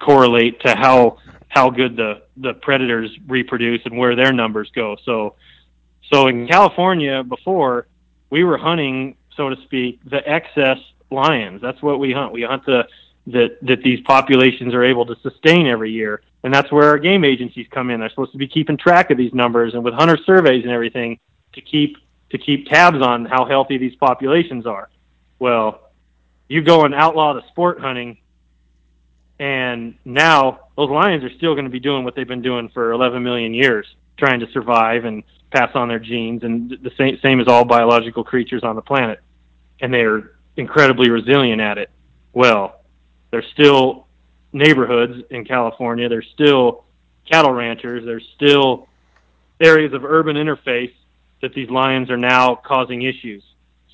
correlate 0.00 0.60
to 0.60 0.74
how 0.74 1.18
how 1.48 1.70
good 1.70 1.96
the 1.96 2.22
the 2.36 2.54
predators 2.54 3.10
reproduce 3.26 3.80
and 3.84 3.96
where 3.96 4.14
their 4.14 4.32
numbers 4.32 4.70
go. 4.74 4.96
So, 5.04 5.36
so 6.12 6.26
in 6.26 6.46
California 6.46 7.22
before 7.22 7.86
we 8.30 8.44
were 8.44 8.58
hunting, 8.58 9.16
so 9.36 9.48
to 9.48 9.56
speak, 9.62 10.00
the 10.04 10.28
excess 10.28 10.78
lions. 11.10 11.62
That's 11.62 11.80
what 11.82 12.00
we 12.00 12.12
hunt. 12.12 12.32
We 12.32 12.42
hunt 12.42 12.66
the 12.66 12.86
that 13.28 13.58
that 13.62 13.82
these 13.82 14.00
populations 14.00 14.74
are 14.74 14.84
able 14.84 15.06
to 15.06 15.16
sustain 15.22 15.66
every 15.66 15.92
year, 15.92 16.22
and 16.42 16.52
that's 16.52 16.70
where 16.70 16.88
our 16.88 16.98
game 16.98 17.24
agencies 17.24 17.66
come 17.70 17.90
in. 17.90 18.00
They're 18.00 18.10
supposed 18.10 18.32
to 18.32 18.38
be 18.38 18.48
keeping 18.48 18.76
track 18.76 19.10
of 19.10 19.18
these 19.18 19.32
numbers 19.32 19.74
and 19.74 19.84
with 19.84 19.94
hunter 19.94 20.18
surveys 20.26 20.64
and 20.64 20.72
everything 20.72 21.18
to 21.54 21.60
keep 21.60 21.96
to 22.30 22.38
keep 22.38 22.66
tabs 22.66 23.00
on 23.00 23.24
how 23.24 23.44
healthy 23.44 23.78
these 23.78 23.94
populations 23.94 24.66
are. 24.66 24.88
Well, 25.38 25.90
you 26.48 26.62
go 26.62 26.84
and 26.84 26.94
outlaw 26.94 27.34
the 27.34 27.46
sport 27.48 27.80
hunting, 27.80 28.18
and 29.38 29.96
now 30.04 30.60
those 30.76 30.90
lions 30.90 31.24
are 31.24 31.34
still 31.36 31.54
going 31.54 31.64
to 31.64 31.70
be 31.70 31.80
doing 31.80 32.04
what 32.04 32.14
they've 32.14 32.26
been 32.26 32.42
doing 32.42 32.68
for 32.72 32.92
11 32.92 33.22
million 33.22 33.52
years, 33.52 33.86
trying 34.16 34.40
to 34.40 34.46
survive 34.52 35.04
and 35.04 35.22
pass 35.50 35.70
on 35.74 35.88
their 35.88 35.98
genes, 35.98 36.42
and 36.42 36.70
the 36.70 36.90
same 36.96 37.18
same 37.22 37.40
as 37.40 37.48
all 37.48 37.64
biological 37.64 38.24
creatures 38.24 38.62
on 38.62 38.76
the 38.76 38.82
planet, 38.82 39.20
and 39.80 39.92
they 39.92 40.00
are 40.00 40.36
incredibly 40.56 41.10
resilient 41.10 41.60
at 41.60 41.78
it. 41.78 41.90
Well, 42.32 42.80
there's 43.30 43.46
still 43.52 44.06
neighborhoods 44.52 45.22
in 45.30 45.44
California. 45.44 46.08
There's 46.08 46.28
still 46.32 46.84
cattle 47.30 47.52
ranchers. 47.52 48.04
There's 48.04 48.26
still 48.34 48.88
areas 49.60 49.92
of 49.92 50.04
urban 50.04 50.36
interface 50.36 50.92
that 51.42 51.54
these 51.54 51.68
lions 51.70 52.10
are 52.10 52.16
now 52.16 52.54
causing 52.54 53.02
issues. 53.02 53.42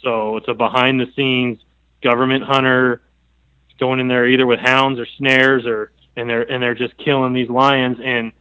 So 0.03 0.37
it's 0.37 0.49
a 0.49 0.55
behind 0.55 1.01
the 1.01 1.11
scenes 1.15 1.59
government 2.03 2.45
hunter 2.45 3.01
going 3.79 4.01
in 4.01 4.09
there 4.09 4.27
either 4.27 4.47
with 4.47 4.59
hounds 4.61 4.99
or 4.99 5.07
snares 5.19 5.65
or 5.67 5.93
and 6.17 6.29
they're 6.29 6.43
and 6.43 6.63
they're 6.63 6.75
just 6.75 6.97
killing 6.99 7.33
these 7.33 7.49
lions 7.49 7.99
and 8.03 8.33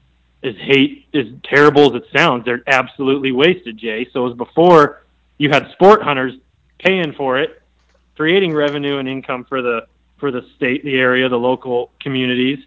as 0.44 0.56
hate 0.56 1.08
as 1.14 1.28
terrible 1.44 1.96
as 1.96 2.02
it 2.02 2.08
sounds, 2.16 2.46
they're 2.46 2.64
absolutely 2.66 3.32
wasted, 3.32 3.78
Jay. 3.78 4.08
So 4.12 4.28
as 4.28 4.36
before 4.36 5.04
you 5.38 5.50
had 5.50 5.72
sport 5.72 6.02
hunters 6.02 6.34
paying 6.80 7.14
for 7.14 7.40
it, 7.40 7.62
creating 8.16 8.54
revenue 8.54 8.98
and 8.98 9.08
income 9.08 9.46
for 9.46 9.62
the 9.62 9.88
for 10.18 10.32
the 10.32 10.46
state, 10.56 10.84
the 10.84 10.98
area, 10.98 11.30
the 11.30 11.38
local 11.38 11.92
communities. 12.00 12.60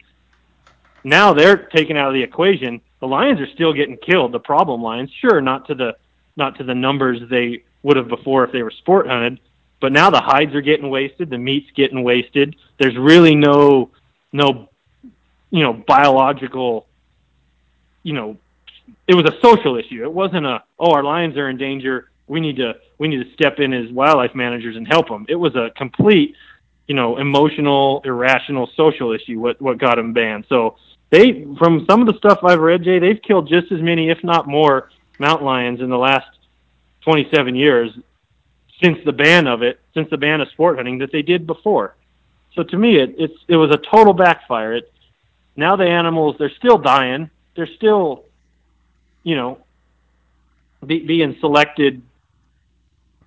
Now 1.05 1.35
they're 1.35 1.57
taken 1.57 1.97
out 1.97 2.09
of 2.09 2.15
the 2.15 2.23
equation. 2.23 2.81
The 3.01 3.07
lions 3.07 3.41
are 3.41 3.49
still 3.49 3.73
getting 3.73 3.97
killed, 3.99 4.33
the 4.33 4.41
problem 4.41 4.83
lions. 4.83 5.11
Sure, 5.21 5.41
not 5.41 5.67
to 5.69 5.75
the 5.75 5.97
not 6.37 6.57
to 6.59 6.65
the 6.65 6.75
numbers 6.75 7.21
they 7.29 7.65
would 7.85 7.97
have 7.97 8.09
before 8.09 8.43
if 8.45 8.51
they 8.51 8.63
were 8.63 8.73
sport 8.73 9.07
hunted, 9.07 9.39
but 9.81 9.93
now 9.93 10.11
the 10.11 10.21
hides 10.21 10.55
are 10.55 10.63
getting 10.63 10.91
wasted, 10.91 11.31
the 11.31 11.39
meat's 11.39 11.71
getting 11.77 12.03
wasted. 12.03 12.57
There's 12.81 12.97
really 12.97 13.37
no 13.37 13.91
no 14.33 14.69
you 15.51 15.63
know 15.63 15.73
biological 15.73 16.87
you 18.03 18.15
know 18.15 18.37
it 19.07 19.15
was 19.15 19.27
a 19.27 19.39
social 19.41 19.77
issue. 19.77 20.03
It 20.03 20.13
wasn't 20.13 20.47
a 20.47 20.63
oh 20.79 20.91
our 20.91 21.05
lions 21.05 21.37
are 21.37 21.49
in 21.49 21.59
danger. 21.59 22.11
We 22.27 22.41
need 22.41 22.57
to 22.57 22.75
we 22.99 23.09
need 23.09 23.23
to 23.23 23.33
step 23.35 23.61
in 23.61 23.73
as 23.73 23.93
wildlife 23.93 24.35
managers 24.35 24.77
and 24.77 24.89
help 24.89 25.09
them. 25.09 25.27
It 25.29 25.37
was 25.37 25.55
a 25.55 25.71
complete 25.77 26.35
you 26.87 26.95
know 26.95 27.19
emotional 27.19 28.01
irrational 28.05 28.71
social 28.77 29.13
issue 29.13 29.39
what 29.39 29.61
what 29.61 29.79
got 29.79 29.97
them 29.97 30.15
banned. 30.15 30.47
So 30.49 30.77
they 31.11 31.47
from 31.59 31.85
some 31.89 32.01
of 32.01 32.07
the 32.07 32.17
stuff 32.17 32.39
I've 32.43 32.61
read, 32.61 32.83
Jay, 32.83 32.99
they've 32.99 33.21
killed 33.21 33.49
just 33.49 33.71
as 33.71 33.83
many, 33.83 34.09
if 34.09 34.25
not 34.25 34.49
more, 34.49 34.91
mountain 35.19 35.47
lions 35.47 35.81
in 35.81 35.91
the 35.91 35.99
last 35.99 36.27
27 37.05 37.55
years 37.55 37.91
since 38.83 38.99
the 39.05 39.13
ban 39.13 39.47
of 39.47 39.63
it, 39.63 39.81
since 39.95 40.11
the 40.11 40.17
ban 40.17 40.41
of 40.41 40.49
sport 40.49 40.77
hunting 40.77 40.99
that 40.99 41.13
they 41.13 41.23
did 41.23 41.47
before. 41.47 41.95
So 42.55 42.63
to 42.63 42.77
me, 42.77 42.97
it, 42.97 43.15
it's 43.19 43.39
it 43.49 43.57
was 43.57 43.71
a 43.71 43.79
total 43.79 44.13
backfire. 44.13 44.75
It 44.75 44.93
now 45.57 45.77
the 45.77 45.85
animals 45.85 46.37
they're 46.39 46.51
still 46.51 46.79
dying, 46.79 47.31
they're 47.55 47.69
still, 47.77 48.25
you 49.23 49.37
know, 49.37 49.59
be, 50.85 51.01
being 51.01 51.37
selected, 51.41 52.03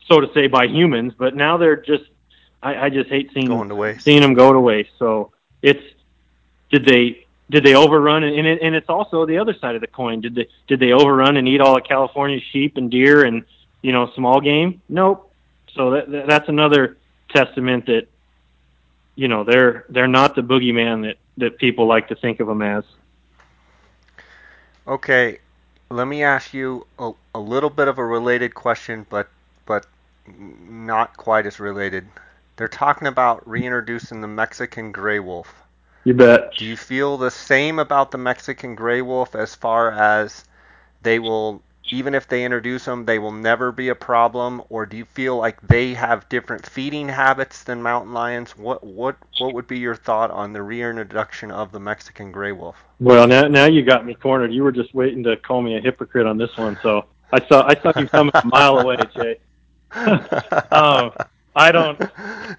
so 0.08 0.22
to 0.22 0.32
say, 0.34 0.48
by 0.48 0.68
humans. 0.68 1.14
But 1.18 1.36
now 1.36 1.58
they're 1.58 1.76
just, 1.78 2.06
I, 2.62 2.86
I 2.86 2.90
just 2.90 3.10
hate 3.10 3.32
seeing 3.34 3.48
going 3.48 3.70
to 3.70 3.76
waste. 3.76 4.04
seeing 4.04 4.22
them 4.22 4.34
go 4.34 4.54
to 4.54 4.60
waste. 4.60 4.92
So 5.00 5.32
it's 5.62 5.84
did 6.70 6.86
they 6.86 7.26
did 7.50 7.64
they 7.64 7.76
overrun 7.76 8.24
and 8.24 8.48
it, 8.48 8.62
and 8.62 8.76
it's 8.76 8.90
also 8.90 9.26
the 9.26 9.38
other 9.38 9.54
side 9.54 9.76
of 9.76 9.82
the 9.82 9.88
coin. 9.88 10.22
Did 10.22 10.36
they 10.36 10.48
did 10.68 10.80
they 10.80 10.92
overrun 10.92 11.38
and 11.38 11.48
eat 11.48 11.62
all 11.62 11.76
the 11.76 11.82
California 11.82 12.40
sheep 12.52 12.78
and 12.78 12.92
deer 12.92 13.24
and 13.26 13.44
you 13.88 13.94
know 13.94 14.12
small 14.16 14.42
game? 14.42 14.82
Nope. 14.90 15.32
So 15.74 15.92
that, 15.92 16.28
that's 16.28 16.50
another 16.50 16.98
testament 17.30 17.86
that 17.86 18.08
you 19.16 19.30
know 19.30 19.46
they're 19.46 19.86
they're 19.88 20.10
not 20.10 20.36
the 20.36 20.42
boogeyman 20.42 21.04
that 21.04 21.16
that 21.38 21.58
people 21.58 21.88
like 21.88 22.10
to 22.10 22.16
think 22.16 22.42
of 22.42 22.48
them 22.48 22.62
as. 22.62 22.84
Okay, 24.86 25.40
let 25.90 26.06
me 26.06 26.22
ask 26.22 26.54
you 26.54 26.86
a, 27.00 27.14
a 27.34 27.40
little 27.40 27.70
bit 27.70 27.88
of 27.88 27.98
a 27.98 28.06
related 28.06 28.54
question, 28.54 29.06
but 29.10 29.30
but 29.66 29.86
not 30.28 31.16
quite 31.16 31.46
as 31.46 31.58
related. 31.58 32.06
They're 32.58 32.68
talking 32.68 33.08
about 33.08 33.48
reintroducing 33.48 34.20
the 34.20 34.28
Mexican 34.28 34.92
gray 34.92 35.20
wolf. 35.20 35.54
You 36.04 36.14
bet. 36.14 36.58
Do 36.58 36.66
you 36.66 36.76
feel 36.76 37.16
the 37.18 37.32
same 37.32 37.80
about 37.80 38.12
the 38.12 38.18
Mexican 38.18 38.76
gray 38.76 39.02
wolf 39.02 39.34
as 39.34 39.56
far 39.56 39.92
as 39.92 40.44
they 41.04 41.20
will 41.20 41.62
even 41.92 42.14
if 42.14 42.28
they 42.28 42.44
introduce 42.44 42.86
them, 42.86 43.06
they 43.06 43.20
will 43.20 43.32
never 43.32 43.72
be 43.72 43.90
a 43.90 43.96
problem? 43.96 44.62
Or 44.70 44.86
do 44.86 44.98
you 44.98 45.06
feel 45.06 45.38
like 45.38 45.60
they 45.62 45.94
have 45.94 46.28
different 46.30 46.66
feeding 46.66 47.08
habits 47.10 47.64
than 47.64 47.82
mountain 47.82 48.14
lions? 48.14 48.58
What 48.58 48.84
what 48.84 49.18
what 49.40 49.54
would 49.54 49.68
be 49.68 49.80
your 49.80 49.96
thought 49.96 50.32
on 50.32 50.54
the 50.54 50.62
reintroduction 50.62 51.52
of 51.52 51.72
the 51.72 51.80
Mexican 51.80 52.32
gray 52.32 52.52
wolf? 52.52 52.84
Well, 53.00 53.28
now 53.28 53.48
now 53.48 53.66
you 53.66 53.84
got 53.84 54.06
me 54.06 54.14
cornered. 54.14 54.54
You 54.54 54.64
were 54.64 54.72
just 54.72 54.94
waiting 54.94 55.24
to 55.24 55.38
call 55.38 55.62
me 55.62 55.78
a 55.78 55.82
hypocrite 55.82 56.26
on 56.26 56.38
this 56.38 56.56
one, 56.58 56.78
so 56.82 57.06
I 57.32 57.46
saw 57.48 57.68
I 57.68 57.76
saw 57.82 57.98
you 58.00 58.08
coming 58.08 58.32
a 58.34 58.46
mile 58.46 58.80
away, 58.80 58.98
Jay. 59.16 59.38
um, 60.72 61.12
I 61.56 61.72
don't. 61.72 62.00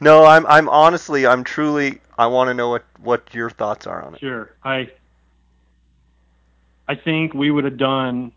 No, 0.00 0.24
I'm 0.24 0.46
I'm 0.46 0.68
honestly 0.68 1.26
I'm 1.26 1.44
truly 1.44 2.00
I 2.16 2.26
want 2.26 2.48
to 2.48 2.54
know 2.54 2.70
what 2.70 2.84
what 3.00 3.34
your 3.34 3.50
thoughts 3.50 3.86
are 3.86 4.02
on 4.02 4.14
it. 4.14 4.20
Sure, 4.20 4.50
I 4.64 4.90
I 6.88 6.94
think 6.94 7.34
we 7.34 7.50
would 7.50 7.64
have 7.64 7.76
done 7.76 8.32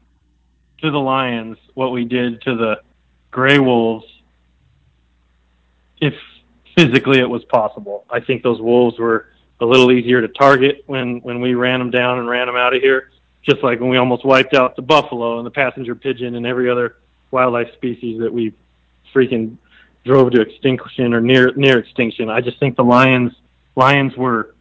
to 0.82 0.92
the 0.92 1.00
Lions 1.00 1.58
what 1.74 1.92
we 1.92 2.06
did 2.06 2.42
to 2.44 2.56
the 2.56 2.82
Gray 3.30 3.60
Wolves 3.60 4.06
if 6.00 6.14
physically 6.76 7.20
it 7.20 7.30
was 7.30 7.44
possible. 7.46 8.06
I 8.10 8.20
think 8.20 8.44
those 8.44 8.60
wolves 8.60 8.98
were 8.98 9.28
a 9.60 9.66
little 9.66 9.92
easier 9.92 10.22
to 10.22 10.28
target 10.28 10.84
when 10.88 11.20
when 11.22 11.40
we 11.40 11.54
ran 11.54 11.80
them 11.80 11.92
down 11.92 12.20
and 12.20 12.28
ran 12.28 12.48
them 12.48 12.56
out 12.56 12.76
of 12.76 12.82
here, 12.82 13.12
just 13.44 13.64
like 13.64 13.80
when 13.80 13.90
we 13.90 13.98
almost 13.98 14.26
wiped 14.26 14.56
out 14.56 14.76
the 14.76 14.82
buffalo 14.82 15.38
and 15.38 15.46
the 15.46 15.52
passenger 15.52 15.96
pigeon 15.96 16.36
and 16.36 16.46
every 16.46 16.70
other 16.70 16.98
wildlife 17.30 17.72
species 17.74 18.20
that 18.20 18.34
we 18.34 18.54
freaking 19.14 19.58
drove 20.04 20.32
to 20.32 20.42
extinction 20.42 21.14
or 21.14 21.22
near 21.22 21.54
near 21.56 21.78
extinction. 21.78 22.30
I 22.30 22.42
just 22.42 22.60
think 22.60 22.76
the 22.76 22.84
lions 22.84 23.34
lions 23.76 24.18
were 24.18 24.56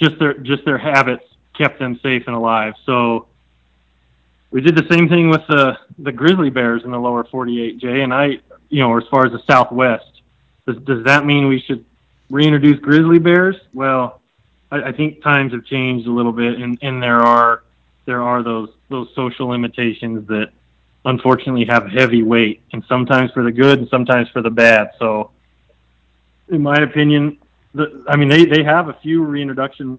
just 0.00 0.18
their 0.18 0.34
just 0.34 0.64
their 0.64 0.78
habits 0.78 1.24
kept 1.56 1.78
them 1.78 2.00
safe 2.02 2.24
and 2.26 2.34
alive. 2.34 2.74
So 2.84 3.26
we 4.50 4.60
did 4.60 4.76
the 4.76 4.86
same 4.90 5.08
thing 5.08 5.28
with 5.28 5.42
the 5.48 5.78
the 5.98 6.12
grizzly 6.12 6.50
bears 6.50 6.82
in 6.84 6.90
the 6.90 6.98
lower 6.98 7.24
48, 7.24 7.78
Jay. 7.78 8.02
And 8.02 8.12
I, 8.12 8.38
you 8.68 8.80
know, 8.82 8.96
as 8.96 9.04
far 9.10 9.26
as 9.26 9.32
the 9.32 9.42
Southwest, 9.50 10.22
does 10.66 10.76
does 10.84 11.04
that 11.04 11.24
mean 11.24 11.48
we 11.48 11.60
should 11.60 11.84
reintroduce 12.30 12.78
grizzly 12.80 13.18
bears? 13.18 13.56
Well, 13.74 14.20
I, 14.70 14.84
I 14.84 14.92
think 14.92 15.22
times 15.22 15.52
have 15.52 15.64
changed 15.64 16.06
a 16.06 16.12
little 16.12 16.32
bit, 16.32 16.58
and 16.58 16.78
and 16.82 17.02
there 17.02 17.20
are 17.20 17.62
there 18.04 18.22
are 18.22 18.42
those 18.42 18.70
those 18.88 19.08
social 19.14 19.48
limitations 19.48 20.26
that 20.28 20.50
unfortunately 21.04 21.64
have 21.66 21.88
heavy 21.88 22.22
weight, 22.22 22.62
and 22.72 22.84
sometimes 22.88 23.30
for 23.32 23.42
the 23.42 23.52
good 23.52 23.78
and 23.78 23.88
sometimes 23.88 24.28
for 24.30 24.42
the 24.42 24.50
bad. 24.50 24.90
So, 24.98 25.30
in 26.48 26.62
my 26.62 26.76
opinion, 26.76 27.38
the, 27.74 28.04
I 28.08 28.16
mean 28.16 28.28
they 28.28 28.44
they 28.44 28.62
have 28.62 28.88
a 28.88 28.94
few 28.94 29.24
reintroduction 29.24 29.98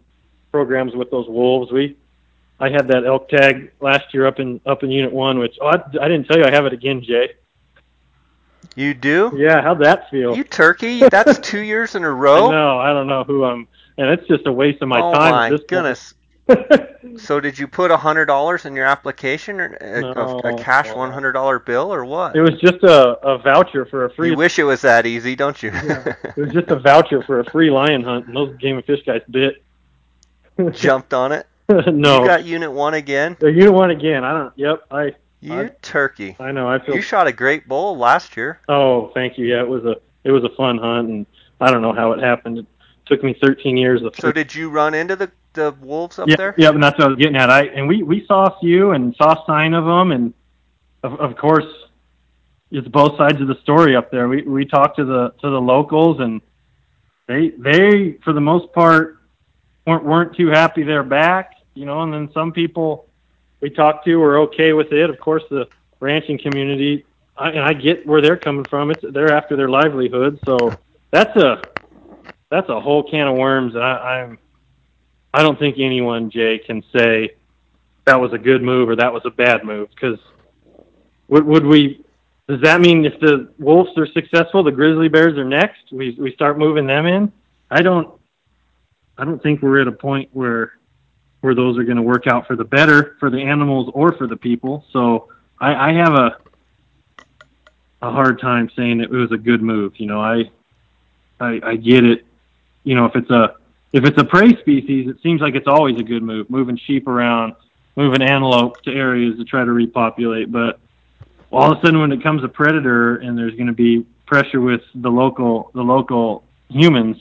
programs 0.51 0.95
with 0.95 1.11
those 1.11 1.27
wolves. 1.27 1.71
We 1.71 1.97
I 2.59 2.69
had 2.69 2.87
that 2.87 3.05
elk 3.05 3.29
tag 3.29 3.71
last 3.79 4.13
year 4.13 4.25
up 4.25 4.39
in 4.39 4.59
up 4.65 4.83
in 4.83 4.91
Unit 4.91 5.11
One, 5.11 5.39
which 5.39 5.57
oh, 5.61 5.67
I, 5.67 5.75
I 6.01 6.07
didn't 6.07 6.25
tell 6.25 6.37
you 6.37 6.43
I 6.43 6.51
have 6.51 6.65
it 6.65 6.73
again, 6.73 7.03
Jay. 7.03 7.33
You 8.75 8.93
do? 8.93 9.33
Yeah, 9.35 9.61
how'd 9.61 9.83
that 9.83 10.09
feel? 10.09 10.35
You 10.35 10.43
turkey? 10.43 10.99
That's 10.99 11.39
two 11.39 11.59
years 11.59 11.95
in 11.95 12.03
a 12.03 12.11
row. 12.25 12.49
No, 12.49 12.79
I 12.79 12.93
don't 12.93 13.07
know 13.07 13.23
who 13.23 13.43
I'm, 13.43 13.67
and 13.97 14.09
it's 14.09 14.27
just 14.27 14.45
a 14.47 14.51
waste 14.51 14.81
of 14.81 14.87
my 14.87 14.99
oh 14.99 15.13
time. 15.13 15.33
Oh 15.33 15.57
my 15.57 15.63
goodness! 15.67 16.13
so 17.17 17.39
did 17.39 17.59
you 17.59 17.67
put 17.67 17.91
a 17.91 17.97
hundred 17.97 18.25
dollars 18.25 18.65
in 18.65 18.75
your 18.75 18.85
application, 18.85 19.59
or 19.59 19.77
uh, 19.81 19.85
a, 19.85 20.01
No, 20.01 20.41
a, 20.43 20.53
a 20.53 20.57
cash 20.57 20.93
one 20.93 21.11
hundred 21.11 21.33
dollar 21.33 21.59
bill, 21.59 21.93
or 21.93 22.05
what? 22.05 22.35
it 22.35 22.41
was 22.41 22.59
just 22.59 22.83
a, 22.83 23.19
a 23.27 23.37
voucher 23.37 23.85
for 23.85 24.05
a 24.05 24.13
free. 24.13 24.31
you 24.31 24.35
wish 24.35 24.57
it 24.57 24.63
was 24.63 24.81
that 24.81 25.05
easy, 25.05 25.35
don't 25.35 25.61
you? 25.61 25.71
It 26.37 26.37
was 26.37 26.53
just 26.53 26.69
a 26.69 26.79
voucher 26.79 27.23
for 27.23 27.39
a 27.39 27.45
free 27.51 27.69
lion 27.69 28.03
hunt, 28.03 28.27
and 28.27 28.35
those 28.35 28.55
game 28.57 28.77
and 28.77 28.85
fish 28.85 29.01
guys 29.05 29.21
bit. 29.29 29.63
Jumped 30.71 31.13
on 31.13 31.31
it. 31.31 31.47
no, 31.69 32.21
You 32.21 32.27
got 32.27 32.45
Unit 32.45 32.71
One 32.71 32.93
again. 32.93 33.35
Uh, 33.41 33.47
you 33.47 33.71
won 33.71 33.91
again. 33.91 34.23
I 34.23 34.31
don't. 34.31 34.53
Yep, 34.55 34.83
I. 34.91 35.11
You 35.39 35.61
I- 35.61 35.71
turkey. 35.81 36.35
I 36.39 36.51
know. 36.51 36.67
I 36.67 36.79
feel. 36.79 36.95
You 36.95 37.01
shot 37.01 37.27
a 37.27 37.31
great 37.31 37.67
bull 37.67 37.97
last 37.97 38.37
year. 38.37 38.59
Oh, 38.69 39.11
thank 39.13 39.37
you. 39.37 39.45
Yeah, 39.45 39.61
it 39.61 39.67
was 39.67 39.83
a 39.85 39.95
it 40.23 40.31
was 40.31 40.43
a 40.43 40.49
fun 40.55 40.77
hunt, 40.77 41.09
and 41.09 41.25
I 41.59 41.71
don't 41.71 41.81
know 41.81 41.93
how 41.93 42.13
it 42.13 42.23
happened. 42.23 42.59
It 42.59 42.65
took 43.05 43.23
me 43.23 43.35
13 43.41 43.77
years. 43.77 44.01
The 44.01 44.11
So 44.19 44.31
did 44.31 44.53
you 44.53 44.69
run 44.69 44.93
into 44.93 45.15
the 45.15 45.31
the 45.53 45.75
wolves 45.81 46.19
up 46.19 46.29
yeah, 46.29 46.35
there? 46.37 46.55
Yeah, 46.57 46.69
and 46.69 46.81
that's 46.81 46.97
what 46.97 47.05
I 47.05 47.09
was 47.09 47.17
getting 47.17 47.35
at. 47.35 47.49
I 47.49 47.65
and 47.65 47.87
we 47.87 48.03
we 48.03 48.25
saw 48.25 48.45
a 48.45 48.59
few 48.59 48.91
and 48.91 49.15
saw 49.15 49.33
a 49.33 49.45
sign 49.45 49.73
of 49.73 49.85
them, 49.85 50.11
and 50.11 50.33
of, 51.03 51.19
of 51.19 51.35
course, 51.37 51.65
it's 52.71 52.87
both 52.87 53.17
sides 53.17 53.41
of 53.41 53.47
the 53.47 53.59
story 53.61 53.95
up 53.95 54.09
there. 54.11 54.27
We 54.27 54.43
we 54.43 54.65
talked 54.65 54.97
to 54.97 55.05
the 55.05 55.33
to 55.41 55.49
the 55.49 55.61
locals, 55.61 56.19
and 56.19 56.41
they 57.27 57.49
they 57.49 58.17
for 58.23 58.33
the 58.33 58.41
most 58.41 58.71
part 58.73 59.17
weren't 59.85 60.03
weren't 60.03 60.35
too 60.35 60.47
happy 60.47 60.83
they're 60.83 61.03
back, 61.03 61.51
you 61.77 61.85
know. 61.85 62.01
And 62.01 62.13
then 62.13 62.29
some 62.33 62.51
people 62.51 63.07
we 63.61 63.69
talked 63.69 64.05
to 64.05 64.15
were 64.17 64.39
okay 64.39 64.73
with 64.73 64.91
it. 64.91 65.09
Of 65.09 65.19
course, 65.19 65.43
the 65.49 65.67
ranching 65.99 66.37
community, 66.37 67.05
I, 67.37 67.49
and 67.49 67.59
I 67.59 67.73
get 67.73 68.05
where 68.05 68.21
they're 68.21 68.37
coming 68.37 68.65
from. 68.65 68.91
It's 68.91 69.03
they're 69.11 69.31
after 69.31 69.55
their 69.55 69.69
livelihood, 69.69 70.39
so 70.45 70.73
that's 71.11 71.35
a 71.35 71.61
that's 72.49 72.69
a 72.69 72.79
whole 72.79 73.03
can 73.03 73.27
of 73.27 73.37
worms. 73.37 73.75
And 73.75 73.83
I, 73.83 74.21
I'm 74.21 74.39
I 75.33 75.41
don't 75.41 75.59
think 75.59 75.75
anyone, 75.79 76.29
Jay, 76.29 76.59
can 76.59 76.83
say 76.95 77.31
that 78.05 78.19
was 78.19 78.33
a 78.33 78.37
good 78.37 78.63
move 78.63 78.89
or 78.89 78.95
that 78.95 79.13
was 79.13 79.23
a 79.25 79.29
bad 79.29 79.63
move 79.63 79.89
because 79.89 80.19
would 81.27 81.45
would 81.45 81.65
we? 81.65 82.03
Does 82.47 82.61
that 82.61 82.79
mean 82.79 83.05
if 83.05 83.19
the 83.19 83.51
wolves 83.59 83.91
are 83.97 84.07
successful, 84.07 84.63
the 84.63 84.71
grizzly 84.71 85.09
bears 85.09 85.37
are 85.37 85.43
next? 85.43 85.91
We 85.91 86.15
we 86.17 86.33
start 86.33 86.57
moving 86.57 86.87
them 86.87 87.05
in. 87.05 87.31
I 87.69 87.81
don't. 87.81 88.13
I 89.17 89.25
don't 89.25 89.41
think 89.41 89.61
we're 89.61 89.81
at 89.81 89.87
a 89.87 89.91
point 89.91 90.29
where 90.31 90.73
where 91.41 91.55
those 91.55 91.77
are 91.77 91.83
going 91.83 91.97
to 91.97 92.03
work 92.03 92.27
out 92.27 92.47
for 92.47 92.55
the 92.55 92.63
better 92.63 93.15
for 93.19 93.29
the 93.29 93.39
animals 93.39 93.91
or 93.93 94.13
for 94.13 94.27
the 94.27 94.35
people. 94.35 94.85
So 94.91 95.29
I, 95.59 95.91
I 95.91 95.93
have 95.93 96.13
a 96.13 96.37
a 98.01 98.11
hard 98.11 98.39
time 98.39 98.69
saying 98.75 99.01
it 99.01 99.09
was 99.09 99.31
a 99.31 99.37
good 99.37 99.61
move. 99.61 99.93
You 99.97 100.07
know, 100.07 100.21
I 100.21 100.43
I, 101.39 101.59
I 101.63 101.75
get 101.75 102.03
it. 102.03 102.25
You 102.83 102.95
know, 102.95 103.05
if 103.05 103.15
it's 103.15 103.29
a 103.29 103.55
if 103.93 104.03
it's 104.05 104.19
a 104.19 104.23
prey 104.23 104.55
species, 104.59 105.07
it 105.07 105.17
seems 105.23 105.41
like 105.41 105.55
it's 105.55 105.67
always 105.67 105.99
a 105.99 106.03
good 106.03 106.23
move, 106.23 106.49
moving 106.49 106.77
sheep 106.77 107.07
around, 107.07 107.55
moving 107.95 108.21
antelope 108.21 108.81
to 108.83 108.91
areas 108.91 109.37
to 109.37 109.45
try 109.45 109.63
to 109.63 109.71
repopulate. 109.71 110.51
But 110.51 110.79
all 111.51 111.71
of 111.71 111.77
a 111.77 111.81
sudden, 111.81 111.99
when 111.99 112.11
it 112.11 112.21
comes 112.21 112.43
a 112.43 112.47
predator 112.47 113.17
and 113.17 113.37
there's 113.37 113.55
going 113.55 113.67
to 113.67 113.73
be 113.73 114.05
pressure 114.25 114.61
with 114.61 114.81
the 114.93 115.09
local 115.09 115.71
the 115.73 115.81
local 115.81 116.43
humans, 116.69 117.17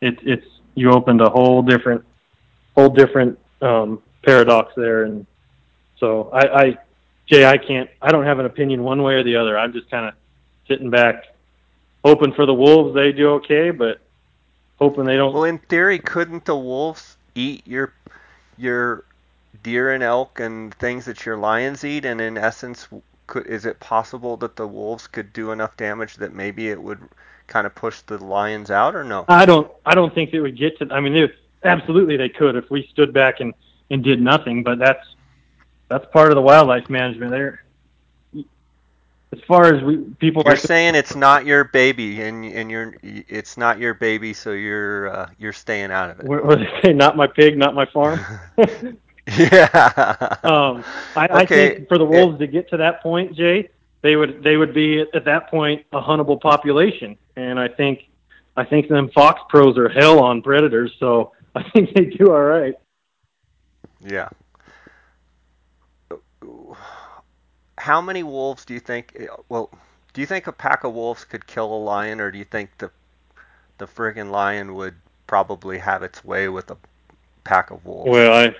it's 0.00 0.20
it's 0.22 0.46
you 0.74 0.90
opened 0.90 1.20
a 1.20 1.30
whole 1.30 1.62
different 1.62 2.04
whole 2.76 2.90
different 2.90 3.38
um, 3.62 4.02
paradox 4.22 4.72
there, 4.76 5.04
and 5.04 5.26
so 5.98 6.30
I, 6.32 6.62
I 6.62 6.78
Jay, 7.26 7.44
I 7.44 7.56
can't 7.56 7.90
I 8.00 8.12
don't 8.12 8.24
have 8.24 8.38
an 8.38 8.46
opinion 8.46 8.84
one 8.84 9.02
way 9.02 9.14
or 9.14 9.24
the 9.24 9.36
other. 9.36 9.58
I'm 9.58 9.72
just 9.72 9.90
kind 9.90 10.06
of 10.06 10.14
sitting 10.68 10.90
back, 10.90 11.24
hoping 12.04 12.32
for 12.32 12.46
the 12.46 12.54
wolves 12.54 12.94
they 12.94 13.12
do 13.12 13.30
okay, 13.34 13.70
but 13.70 14.00
hoping 14.78 15.04
they 15.04 15.16
don't. 15.16 15.32
Well, 15.32 15.44
in 15.44 15.58
theory, 15.58 15.98
couldn't 15.98 16.44
the 16.44 16.56
wolves 16.56 17.16
eat 17.34 17.66
your 17.66 17.92
your 18.56 19.04
deer 19.62 19.92
and 19.92 20.02
elk 20.02 20.38
and 20.38 20.72
things 20.74 21.06
that 21.06 21.24
your 21.24 21.36
lions 21.36 21.84
eat? 21.84 22.04
And 22.04 22.20
in 22.20 22.36
essence, 22.36 22.88
could 23.26 23.46
is 23.46 23.64
it 23.64 23.80
possible 23.80 24.36
that 24.38 24.56
the 24.56 24.66
wolves 24.66 25.06
could 25.06 25.32
do 25.32 25.50
enough 25.50 25.76
damage 25.76 26.16
that 26.16 26.34
maybe 26.34 26.68
it 26.68 26.80
would 26.80 27.00
kind 27.46 27.66
of 27.66 27.74
push 27.74 28.00
the 28.02 28.22
lions 28.22 28.70
out, 28.70 28.94
or 28.94 29.02
no? 29.02 29.24
I 29.28 29.46
don't. 29.46 29.70
I 29.84 29.94
don't 29.94 30.14
think 30.14 30.32
it 30.32 30.40
would 30.40 30.58
get 30.58 30.78
to. 30.78 30.88
I 30.92 31.00
mean, 31.00 31.14
they, 31.14 31.32
absolutely 31.64 32.16
they 32.16 32.28
could 32.28 32.56
if 32.56 32.70
we 32.70 32.88
stood 32.92 33.12
back 33.12 33.40
and 33.40 33.54
and 33.90 34.02
did 34.02 34.20
nothing. 34.20 34.62
But 34.62 34.78
that's 34.78 35.06
that's 35.88 36.06
part 36.12 36.30
of 36.30 36.34
the 36.36 36.42
wildlife 36.42 36.88
management. 36.90 37.30
There, 37.30 37.62
as 39.32 39.40
far 39.46 39.74
as 39.74 39.82
we 39.82 39.98
people 40.18 40.42
like 40.44 40.58
saying 40.58 40.94
it's 40.94 41.14
not 41.14 41.44
your 41.46 41.64
baby 41.64 42.22
and 42.22 42.44
and 42.44 42.70
you're 42.70 42.94
it's 43.02 43.56
not 43.56 43.78
your 43.78 43.94
baby 43.94 44.32
so 44.32 44.52
you're 44.52 45.08
uh, 45.08 45.28
you're 45.38 45.52
staying 45.52 45.90
out 45.90 46.10
of 46.10 46.20
it. 46.20 46.26
What, 46.26 46.44
what 46.44 46.58
they 46.58 46.80
say? 46.82 46.92
Not 46.92 47.16
my 47.16 47.26
pig 47.26 47.58
not 47.58 47.74
my 47.74 47.86
farm? 47.86 48.20
Yeah 48.56 50.36
um 50.44 50.84
I, 51.16 51.28
I 51.30 51.46
think 51.46 51.88
for 51.88 51.98
the 51.98 52.04
wolves 52.04 52.38
to 52.38 52.46
get 52.46 52.70
to 52.70 52.76
that 52.76 53.02
point 53.02 53.36
jay 53.36 53.68
they 54.02 54.14
would 54.14 54.42
they 54.42 54.56
would 54.56 54.72
be 54.72 55.04
at 55.14 55.24
that 55.24 55.50
point 55.50 55.84
a 55.92 56.00
huntable 56.00 56.40
population. 56.40 57.16
And 57.36 57.58
i 57.58 57.68
think 57.68 58.06
i 58.56 58.64
think 58.64 58.88
them 58.88 59.10
fox 59.10 59.40
pros 59.48 59.76
are 59.76 59.88
hell 59.88 60.20
on 60.20 60.42
predators 60.42 60.92
so 61.00 61.32
i 61.56 61.62
think 61.70 61.94
they 61.94 62.04
do 62.04 62.30
all 62.30 62.42
right. 62.42 62.74
Yeah. 64.04 64.28
How 67.78 68.00
many 68.00 68.22
wolves 68.22 68.64
do 68.64 68.74
you 68.74 68.80
think 68.80 69.16
well 69.48 69.70
do 70.12 70.20
you 70.20 70.26
think 70.26 70.46
a 70.46 70.52
pack 70.52 70.84
of 70.84 70.92
wolves 70.92 71.24
could 71.24 71.46
kill 71.46 71.72
a 71.72 71.76
lion 71.76 72.20
or 72.20 72.30
do 72.30 72.38
you 72.38 72.44
think 72.44 72.70
the 72.78 72.90
the 73.78 73.86
friggin' 73.86 74.30
lion 74.30 74.74
would 74.74 74.94
probably 75.26 75.78
have 75.78 76.02
its 76.02 76.24
way 76.24 76.48
with 76.48 76.70
a 76.70 76.76
pack 77.44 77.70
of 77.70 77.84
wolves? 77.84 78.10
Well 78.10 78.32
i 78.32 78.54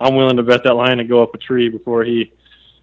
i'm 0.00 0.14
willing 0.14 0.36
to 0.36 0.42
bet 0.42 0.62
that 0.64 0.74
lion 0.74 0.98
to 0.98 1.04
go 1.04 1.22
up 1.22 1.34
a 1.34 1.38
tree 1.38 1.68
before 1.68 2.04
he 2.04 2.32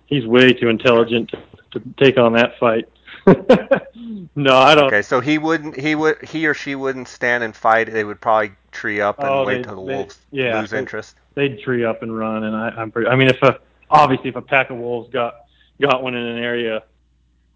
he's 0.08 0.26
way 0.26 0.52
too 0.54 0.68
intelligent 0.68 1.30
to, 1.30 1.80
to 1.80 1.86
take 1.98 2.18
on 2.18 2.34
that 2.34 2.58
fight 2.60 2.90
no 4.36 4.56
i 4.58 4.74
don't 4.76 4.88
Okay, 4.88 5.02
so 5.02 5.20
he 5.20 5.38
wouldn't. 5.38 5.78
He 5.80 5.96
would. 5.96 6.22
He 6.24 6.48
or 6.48 6.54
she 6.54 6.76
wouldn't 6.76 7.08
stand 7.08 7.44
and 7.44 7.56
fight. 7.56 7.92
They 7.92 8.04
would 8.04 8.20
probably 8.22 8.52
tree 8.72 9.02
up 9.02 9.20
and 9.20 9.28
Oh, 9.28 9.46
wait 9.46 9.64
till 9.64 9.76
the 9.76 9.86
they- 9.86 9.96
wolves 9.96 10.18
yeah, 10.32 10.60
lose 10.60 10.72
they- 10.72 10.80
interest. 10.80 11.16
they'd 11.36 11.60
tree 11.60 11.84
up 11.86 12.02
and 12.04 12.16
run. 12.18 12.44
And 12.44 12.56
I, 12.56 12.70
I'm 12.70 12.92
pretty. 12.92 13.10
I 13.10 13.16
mean, 13.16 13.30
if 13.30 13.42
a 13.44 13.60
obviously 13.90 14.30
if 14.30 14.36
a 14.36 14.42
pack 14.42 14.70
of 14.70 14.78
wolves 14.78 15.10
got 15.12 15.46
got 15.82 16.02
one 16.04 16.16
in 16.16 16.26
an 16.26 16.38
area 16.44 16.84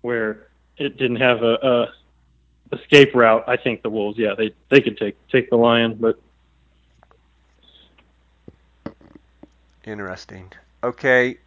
where 0.01 0.47
it 0.77 0.97
didn't 0.97 1.17
have 1.17 1.43
a, 1.43 1.53
a 2.71 2.75
escape 2.75 3.13
route, 3.15 3.43
I 3.47 3.57
think 3.57 3.81
the 3.83 3.89
wolves, 3.89 4.17
yeah, 4.17 4.33
they 4.37 4.53
they 4.69 4.81
could 4.81 4.97
take 4.97 5.15
take 5.29 5.49
the 5.49 5.57
lion. 5.57 5.95
But 5.95 6.19
Interesting. 9.85 10.51
Okay, 10.83 11.37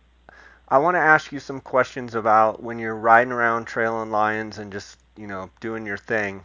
I 0.69 0.79
want 0.79 0.95
to 0.95 1.01
ask 1.01 1.33
you 1.33 1.41
some 1.41 1.61
questions 1.61 2.15
about 2.15 2.63
when 2.63 2.79
you're 2.79 2.95
riding 2.95 3.33
around 3.33 3.65
trailing 3.65 4.11
lions 4.11 4.59
and 4.59 4.73
just 4.73 4.99
you 5.17 5.27
know 5.27 5.51
doing 5.61 5.87
your 5.87 5.97
thing. 5.99 6.45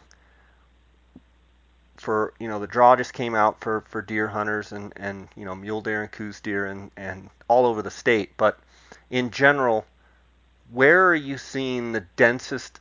For 1.98 2.34
you 2.40 2.48
know 2.48 2.60
the 2.60 2.68
draw 2.68 2.96
just 2.96 3.14
came 3.14 3.36
out 3.36 3.62
for 3.62 3.82
for 3.82 4.02
deer 4.02 4.28
hunters 4.30 4.72
and 4.72 4.92
and 4.96 5.30
you 5.36 5.46
know 5.46 5.56
mule 5.56 5.82
deer 5.82 6.02
and 6.04 6.12
Coues 6.12 6.40
deer 6.42 6.66
and 6.66 6.92
and 6.98 7.30
all 7.48 7.66
over 7.66 7.82
the 7.82 7.90
state, 7.92 8.36
but 8.38 8.60
in 9.10 9.30
general, 9.32 9.86
where 10.72 11.08
are 11.08 11.16
you 11.16 11.38
seeing 11.38 11.92
the 11.92 12.02
densest 12.16 12.80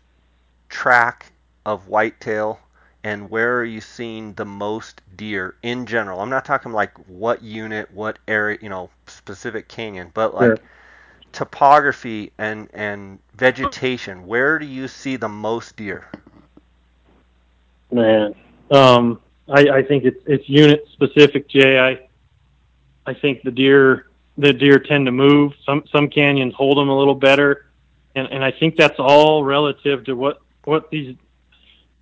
track 0.69 1.33
of 1.65 1.89
whitetail 1.89 2.61
and 3.05 3.31
where 3.31 3.59
are 3.59 3.65
you 3.65 3.81
seeing 3.81 4.35
the 4.35 4.45
most 4.47 5.03
deer 5.17 5.57
in 5.63 5.87
general? 5.87 6.21
I'm 6.21 6.31
not 6.31 6.45
talking 6.45 6.73
like 6.73 6.97
what 7.09 7.43
unit, 7.43 7.91
what 7.93 8.19
area, 8.29 8.59
you 8.61 8.69
know, 8.69 8.91
specific 9.07 9.69
canyon, 9.69 10.11
but 10.15 10.35
like 10.35 10.61
Sure. 10.61 10.71
Topography 11.33 12.33
and 12.39 12.69
and 12.73 13.19
vegetation. 13.35 14.27
Where 14.27 14.59
do 14.59 14.67
you 14.67 14.89
see 14.89 15.17
the 15.17 15.29
most 15.29 15.77
deer? 15.77 16.09
man, 17.93 18.35
um, 18.71 19.21
I, 19.49 19.69
I 19.69 19.83
think 19.83 20.05
it's 20.05 20.21
it's 20.27 20.49
unit 20.49 20.87
specific, 20.93 21.49
Jay. 21.49 21.79
I 21.79 22.01
I 23.07 23.15
think 23.15 23.43
the 23.43 23.51
deer 23.51 24.07
the 24.39 24.53
deer 24.53 24.79
tend 24.79 25.07
to 25.07 25.13
move. 25.13 25.53
Some 25.65 25.85
some 25.93 26.09
canyons 26.09 26.55
hold 26.55 26.79
them 26.79 26.89
a 26.89 26.97
little 26.97 27.15
better, 27.15 27.67
and 28.15 28.29
and 28.29 28.45
I 28.45 28.53
think 28.53 28.77
that's 28.77 28.99
all 28.99 29.45
relative 29.45 30.05
to 30.05 30.15
what 30.15 30.41
what 30.65 30.91
these 30.91 31.17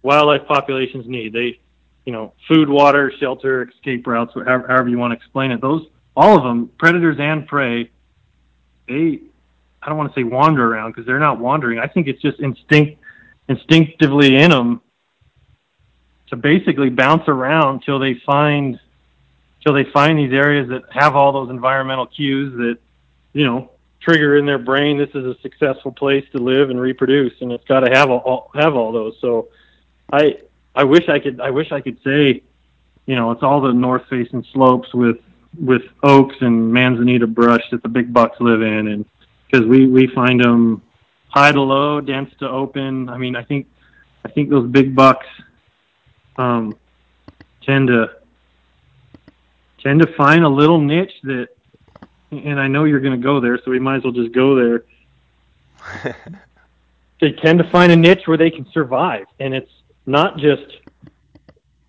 wildlife 0.03 0.47
populations 0.47 1.07
need. 1.07 1.33
They, 1.33 1.59
you 2.05 2.13
know, 2.13 2.33
food, 2.47 2.69
water, 2.69 3.13
shelter, 3.19 3.69
escape 3.69 4.07
routes, 4.07 4.35
however, 4.35 4.67
however 4.69 4.89
you 4.89 4.99
want 4.99 5.13
to 5.13 5.17
explain 5.17 5.51
it. 5.51 5.61
Those 5.61 5.87
all 6.17 6.37
of 6.37 6.43
them, 6.43 6.71
predators 6.79 7.17
and 7.21 7.47
prey, 7.47 7.91
they 8.89 9.21
I 9.83 9.89
don't 9.89 9.99
want 9.99 10.13
to 10.13 10.21
say 10.21 10.25
wander 10.25 10.75
around 10.75 10.91
because 10.91 11.07
they're 11.07 11.19
not 11.19 11.39
wandering. 11.39 11.79
I 11.79 11.87
think 11.87 12.09
it's 12.09 12.21
just 12.21 12.41
instinct 12.41 13.01
instinctively 13.49 14.37
in 14.37 14.51
them 14.51 14.81
to 16.29 16.37
basically 16.37 16.91
bounce 16.91 17.27
around 17.29 17.83
till 17.85 17.99
they 17.99 18.15
find 18.27 18.79
till 19.65 19.73
they 19.73 19.85
find 19.85 20.19
these 20.19 20.33
areas 20.33 20.69
that 20.69 20.83
have 20.91 21.17
all 21.17 21.33
those 21.33 21.51
environmental 21.51 22.07
cues 22.07 22.55
that 22.57 22.79
you 23.33 23.45
know 23.45 23.71
trigger 24.01 24.37
in 24.37 24.47
their 24.47 24.59
brain 24.59 24.99
this 24.99 25.09
is 25.11 25.25
a 25.25 25.37
successful 25.41 25.93
place 25.93 26.25
to 26.33 26.39
live 26.39 26.71
and 26.71 26.81
reproduce 26.81 27.33
and 27.41 27.53
it's 27.53 27.65
got 27.65 27.81
to 27.81 27.91
have 27.91 28.11
all 28.11 28.51
have 28.55 28.75
all 28.75 28.93
those 28.93 29.17
so 29.21 29.49
i 30.13 30.37
i 30.75 30.85
wish 30.85 31.09
i 31.09 31.19
could 31.19 31.41
i 31.41 31.51
wish 31.51 31.73
i 31.73 31.81
could 31.81 31.99
say 32.05 32.43
you 33.07 33.17
know 33.17 33.31
it's 33.31 33.43
all 33.43 33.61
the 33.61 33.73
north 33.73 34.03
facing 34.09 34.45
slopes 34.53 34.93
with 34.95 35.19
with 35.61 35.83
oaks 36.03 36.37
and 36.41 36.73
manzanita 36.73 37.27
brush 37.27 37.63
that 37.71 37.83
the 37.83 37.89
big 37.89 38.13
bucks 38.13 38.37
live 38.41 38.63
in 38.63 38.89
and 38.89 39.05
because 39.47 39.67
we 39.67 39.87
we 39.87 40.07
find 40.09 40.41
them 40.43 40.83
high 41.29 41.53
to 41.53 41.61
low 41.61 42.01
dense 42.01 42.31
to 42.39 42.49
open 42.49 43.09
i 43.09 43.19
mean 43.19 43.35
i 43.35 43.43
think 43.43 43.67
i 44.25 44.29
think 44.29 44.51
those 44.51 44.69
big 44.71 44.95
bucks 44.95 45.27
um, 46.37 46.79
tend 47.63 47.89
to 47.89 48.11
tend 49.83 50.01
to 50.01 50.13
find 50.15 50.45
a 50.45 50.49
little 50.49 50.81
niche 50.81 51.13
that, 51.25 51.49
and 52.31 52.61
I 52.61 52.69
know 52.69 52.85
you're 52.85 53.01
going 53.01 53.19
to 53.19 53.25
go 53.25 53.41
there, 53.41 53.59
so 53.65 53.71
we 53.71 53.79
might 53.79 53.97
as 53.97 54.05
well 54.05 54.13
just 54.13 54.33
go 54.33 54.55
there. 54.55 56.15
They 57.21 57.33
tend 57.33 57.59
to 57.59 57.69
find 57.71 57.91
a 57.91 57.97
niche 57.97 58.29
where 58.29 58.37
they 58.37 58.49
can 58.49 58.65
survive, 58.71 59.27
and 59.41 59.53
it's 59.53 59.73
not 60.07 60.39
just 60.39 60.63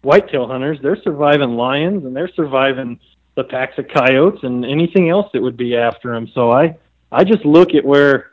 whitetail 0.02 0.48
hunters. 0.48 0.80
They're 0.82 1.00
surviving 1.04 1.52
lions, 1.52 2.04
and 2.04 2.16
they're 2.16 2.34
surviving 2.34 3.00
the 3.40 3.46
packs 3.46 3.78
of 3.78 3.88
coyotes 3.88 4.44
and 4.44 4.66
anything 4.66 5.10
else 5.10 5.28
that 5.32 5.42
would 5.42 5.56
be 5.56 5.78
after 5.78 6.14
them. 6.14 6.30
So 6.36 6.52
I, 6.52 6.78
I 7.10 7.24
just 7.24 7.46
look 7.46 7.74
at 7.74 7.86
where 7.86 8.32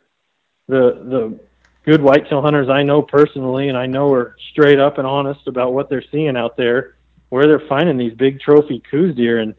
the 0.67 0.81
the 1.15 1.41
good 1.85 2.03
whitetail 2.03 2.43
hunters 2.43 2.69
I 2.69 2.83
know 2.83 3.03
personally, 3.03 3.69
and 3.69 3.79
I 3.79 3.87
know 3.87 4.13
are 4.13 4.35
straight 4.51 4.81
up 4.81 4.99
and 4.99 5.07
honest 5.07 5.47
about 5.47 5.73
what 5.73 5.89
they're 5.89 6.03
seeing 6.11 6.37
out 6.37 6.57
there, 6.57 6.97
where 7.29 7.47
they're 7.47 7.69
finding 7.69 7.97
these 7.97 8.15
big 8.15 8.41
trophy 8.41 8.83
Coues 8.91 9.15
deer, 9.15 9.39
and, 9.39 9.55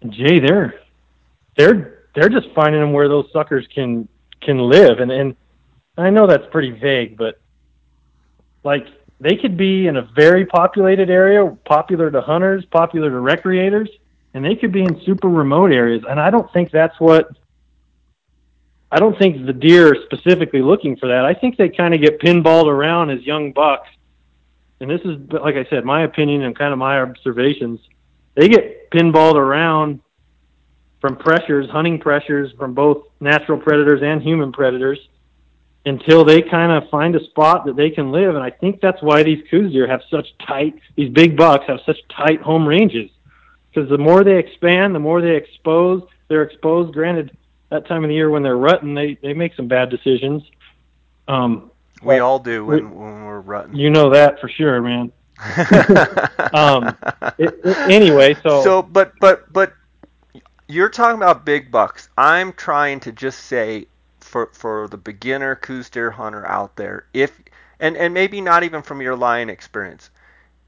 and 0.00 0.10
Jay, 0.10 0.40
they're 0.40 0.80
they're 1.58 2.06
they're 2.14 2.30
just 2.30 2.48
finding 2.54 2.80
them 2.80 2.94
where 2.94 3.08
those 3.08 3.26
suckers 3.34 3.66
can 3.74 4.08
can 4.40 4.58
live, 4.58 5.00
and 5.00 5.12
and 5.12 5.36
I 5.98 6.08
know 6.08 6.26
that's 6.26 6.50
pretty 6.50 6.70
vague, 6.70 7.18
but 7.18 7.38
like 8.64 8.86
they 9.20 9.36
could 9.36 9.58
be 9.58 9.88
in 9.88 9.98
a 9.98 10.08
very 10.16 10.46
populated 10.46 11.10
area, 11.10 11.54
popular 11.66 12.10
to 12.10 12.22
hunters, 12.22 12.64
popular 12.70 13.10
to 13.10 13.16
recreators, 13.16 13.88
and 14.34 14.44
they 14.44 14.56
could 14.56 14.72
be 14.72 14.82
in 14.82 15.00
super 15.06 15.28
remote 15.28 15.72
areas, 15.72 16.02
and 16.08 16.20
I 16.20 16.30
don't 16.30 16.52
think 16.52 16.70
that's 16.70 16.98
what 16.98 17.28
I 18.94 18.98
don't 18.98 19.18
think 19.18 19.44
the 19.44 19.52
deer 19.52 19.88
are 19.88 19.96
specifically 20.04 20.62
looking 20.62 20.96
for 20.96 21.08
that. 21.08 21.24
I 21.24 21.34
think 21.34 21.56
they 21.56 21.68
kind 21.68 21.94
of 21.94 22.00
get 22.00 22.20
pinballed 22.20 22.66
around 22.66 23.10
as 23.10 23.22
young 23.22 23.50
bucks. 23.50 23.88
And 24.80 24.88
this 24.88 25.00
is, 25.00 25.16
like 25.32 25.56
I 25.56 25.64
said, 25.68 25.84
my 25.84 26.04
opinion 26.04 26.42
and 26.42 26.56
kind 26.56 26.72
of 26.72 26.78
my 26.78 27.00
observations. 27.00 27.80
They 28.36 28.48
get 28.48 28.92
pinballed 28.92 29.34
around 29.34 30.00
from 31.00 31.16
pressures, 31.16 31.68
hunting 31.70 31.98
pressures 31.98 32.52
from 32.56 32.72
both 32.72 33.06
natural 33.20 33.58
predators 33.58 34.00
and 34.02 34.22
human 34.22 34.52
predators 34.52 34.98
until 35.86 36.24
they 36.24 36.40
kind 36.40 36.70
of 36.70 36.88
find 36.88 37.16
a 37.16 37.24
spot 37.24 37.66
that 37.66 37.74
they 37.74 37.90
can 37.90 38.12
live. 38.12 38.36
And 38.36 38.44
I 38.44 38.50
think 38.50 38.80
that's 38.80 39.02
why 39.02 39.24
these 39.24 39.42
Coues 39.50 39.72
deer 39.72 39.88
have 39.88 40.02
such 40.08 40.26
tight, 40.46 40.74
these 40.94 41.10
big 41.12 41.36
bucks 41.36 41.64
have 41.66 41.80
such 41.84 41.98
tight 42.16 42.40
home 42.40 42.66
ranges. 42.66 43.10
Because 43.74 43.90
the 43.90 43.98
more 43.98 44.22
they 44.22 44.38
expand, 44.38 44.94
the 44.94 45.00
more 45.00 45.20
they 45.20 45.34
expose, 45.34 46.02
they're 46.28 46.42
exposed. 46.42 46.92
Granted, 46.92 47.36
that 47.70 47.86
time 47.86 48.04
of 48.04 48.08
the 48.08 48.14
year 48.14 48.30
when 48.30 48.42
they're 48.42 48.56
rutting, 48.56 48.94
they, 48.94 49.18
they 49.20 49.34
make 49.34 49.54
some 49.54 49.66
bad 49.66 49.90
decisions. 49.90 50.44
Um, 51.26 51.70
we 52.02 52.18
all 52.18 52.38
do 52.38 52.64
when, 52.64 52.90
we, 52.90 52.96
when 52.96 53.24
we're 53.24 53.40
rutting. 53.40 53.74
You 53.74 53.90
know 53.90 54.10
that 54.10 54.40
for 54.40 54.48
sure, 54.48 54.80
man. 54.80 55.10
um, 56.52 56.96
it, 57.38 57.58
it, 57.64 57.76
anyway, 57.90 58.34
so 58.34 58.62
so 58.62 58.82
but 58.82 59.12
but 59.20 59.52
but 59.52 59.72
you're 60.68 60.88
talking 60.88 61.16
about 61.16 61.44
big 61.44 61.72
bucks. 61.72 62.08
I'm 62.16 62.52
trying 62.52 63.00
to 63.00 63.12
just 63.12 63.40
say 63.46 63.86
for 64.20 64.50
for 64.52 64.86
the 64.88 64.96
beginner 64.96 65.56
Coues 65.56 65.90
deer 65.90 66.12
hunter 66.12 66.46
out 66.46 66.76
there, 66.76 67.06
if 67.12 67.36
and 67.80 67.96
and 67.96 68.14
maybe 68.14 68.40
not 68.40 68.62
even 68.62 68.82
from 68.82 69.00
your 69.00 69.16
lion 69.16 69.50
experience, 69.50 70.10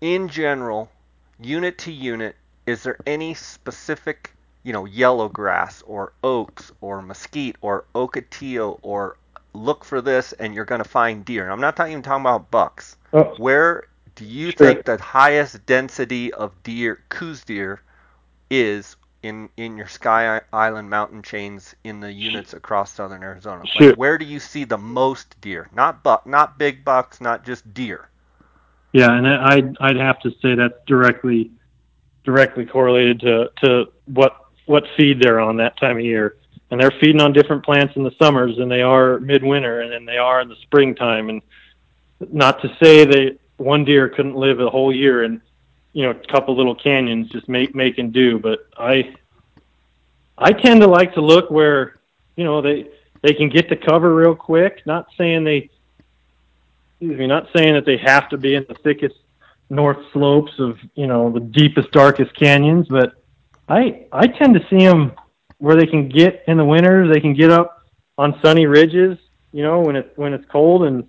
in 0.01 0.29
general, 0.29 0.91
unit 1.41 1.79
to 1.79 1.93
unit, 1.93 2.35
is 2.67 2.83
there 2.83 2.99
any 3.07 3.35
specific 3.35 4.33
you 4.63 4.73
know 4.73 4.85
yellow 4.85 5.29
grass 5.29 5.83
or 5.87 6.13
oaks 6.23 6.73
or 6.81 7.01
mesquite 7.03 7.57
or 7.61 7.85
ocotillo 7.95 8.79
or 8.83 9.17
look 9.55 9.85
for 9.85 10.01
this 10.01 10.33
and 10.35 10.55
you're 10.55 10.65
going 10.65 10.83
to 10.83 10.89
find 10.89 11.25
deer. 11.25 11.51
I'm 11.51 11.61
not 11.61 11.79
even 11.81 12.03
talking 12.03 12.23
about 12.23 12.51
bucks. 12.51 12.97
Oh, 13.13 13.35
Where 13.37 13.85
do 14.15 14.25
you 14.25 14.53
sure. 14.53 14.57
think 14.67 14.85
the 14.85 15.01
highest 15.01 15.65
density 15.67 16.33
of 16.33 16.53
deer, 16.63 17.03
Coues 17.09 17.45
deer, 17.45 17.81
is 18.51 18.97
in 19.23 19.49
in 19.57 19.77
your 19.77 19.89
Sky 19.89 20.41
Island 20.53 20.91
mountain 20.91 21.23
chains 21.23 21.75
in 21.85 22.01
the 22.01 22.13
units 22.13 22.55
across 22.55 22.93
southern 22.93 23.23
Arizona? 23.23 23.69
Like, 23.75 23.97
where 23.97 24.19
do 24.19 24.25
you 24.25 24.41
see 24.41 24.65
the 24.65 24.79
most 24.79 25.41
deer? 25.41 25.69
Not 25.75 26.03
buck, 26.03 26.27
not 26.27 26.59
big 26.59 26.85
bucks, 26.85 27.21
not 27.21 27.45
just 27.45 27.73
deer. 27.75 28.09
Yeah, 28.93 29.17
and 29.17 29.27
I'd 29.27 29.77
I'd 29.81 29.97
have 29.97 30.21
to 30.21 30.31
say 30.43 30.55
that's 30.55 30.79
directly 30.87 31.51
directly 32.27 32.67
correlated 32.67 33.21
to 33.21 33.51
to 33.63 33.87
what 34.05 34.37
what 34.67 34.85
feed 34.97 35.23
they're 35.23 35.41
on 35.41 35.57
that 35.57 35.79
time 35.79 35.97
of 35.97 36.05
year. 36.05 36.37
And 36.71 36.81
they're 36.81 36.93
feeding 37.01 37.21
on 37.21 37.33
different 37.33 37.65
plants 37.65 37.95
in 37.95 38.03
the 38.03 38.11
summers 38.21 38.57
than 38.57 38.69
they 38.69 38.83
are 38.83 39.21
midwinter 39.21 39.81
and 39.81 39.93
then 39.93 40.05
they 40.05 40.19
are 40.19 40.41
in 40.41 40.49
the 40.49 40.57
springtime. 40.57 41.29
And 41.29 41.41
not 42.33 42.61
to 42.63 42.77
say 42.83 43.05
that 43.05 43.39
one 43.57 43.85
deer 43.85 44.09
couldn't 44.09 44.35
live 44.35 44.61
a 44.61 44.69
whole 44.69 44.93
year 44.93 45.23
in 45.23 45.41
you 45.93 46.03
know 46.03 46.11
a 46.11 46.33
couple 46.33 46.55
little 46.55 46.75
canyons 46.75 47.31
just 47.31 47.49
make 47.49 47.75
make 47.75 47.97
and 47.97 48.13
do, 48.13 48.39
but 48.39 48.67
I 48.77 49.15
I 50.37 50.53
tend 50.53 50.83
to 50.83 50.87
like 50.87 51.15
to 51.15 51.23
look 51.23 51.51
where 51.51 52.01
you 52.35 52.45
know 52.45 52.61
they 52.61 52.89
they 53.23 53.33
can 53.33 53.49
get 53.49 53.69
to 53.71 53.77
cover 53.77 54.15
real 54.15 54.35
quick. 54.35 54.83
Not 54.85 55.07
saying 55.17 55.45
they, 55.45 55.71
excuse 57.01 57.19
me, 57.19 57.27
not 57.27 57.49
saying 57.57 57.75
that 57.75 57.87
they 57.87 57.97
have 57.97 58.29
to 58.31 58.37
be 58.37 58.55
in 58.55 58.67
the 58.69 58.75
thickest 58.75 59.17
north 59.69 59.99
slopes 60.13 60.53
of 60.59 60.79
you 60.95 61.07
know 61.07 61.31
the 61.31 61.41
deepest 61.41 61.91
darkest 61.93 62.35
canyons, 62.35 62.87
but 62.89 63.15
I 63.69 64.07
I 64.13 64.27
tend 64.27 64.55
to 64.55 64.67
see 64.69 64.85
them 64.85 65.13
where 65.59 65.77
they 65.77 65.87
can 65.87 66.09
get 66.09 66.45
in 66.47 66.57
the 66.57 66.65
winter. 66.65 67.13
They 67.13 67.21
can 67.21 67.35
get 67.35 67.51
up 67.51 67.83
on 68.19 68.39
sunny 68.43 68.67
ridges, 68.67 69.19
you 69.53 69.63
know, 69.63 69.81
when 69.81 69.97
it 69.97 70.13
when 70.17 70.33
it's 70.33 70.45
cold, 70.51 70.85
and 70.85 71.07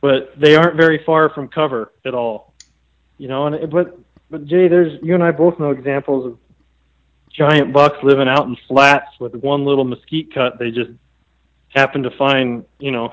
but 0.00 0.38
they 0.38 0.56
aren't 0.56 0.76
very 0.76 1.02
far 1.04 1.30
from 1.30 1.48
cover 1.48 1.92
at 2.04 2.14
all, 2.14 2.54
you 3.18 3.28
know. 3.28 3.46
And 3.46 3.70
but 3.70 3.98
but 4.30 4.46
Jay, 4.46 4.68
there's 4.68 5.02
you 5.02 5.14
and 5.14 5.22
I 5.22 5.32
both 5.32 5.58
know 5.58 5.70
examples 5.70 6.26
of 6.26 6.38
giant 7.36 7.72
bucks 7.72 7.98
living 8.02 8.28
out 8.28 8.46
in 8.46 8.56
flats 8.66 9.10
with 9.20 9.34
one 9.34 9.64
little 9.64 9.84
mesquite 9.84 10.32
cut 10.32 10.58
they 10.58 10.70
just 10.70 10.90
happen 11.68 12.02
to 12.02 12.10
find 12.16 12.64
you 12.78 12.90
know 12.90 13.12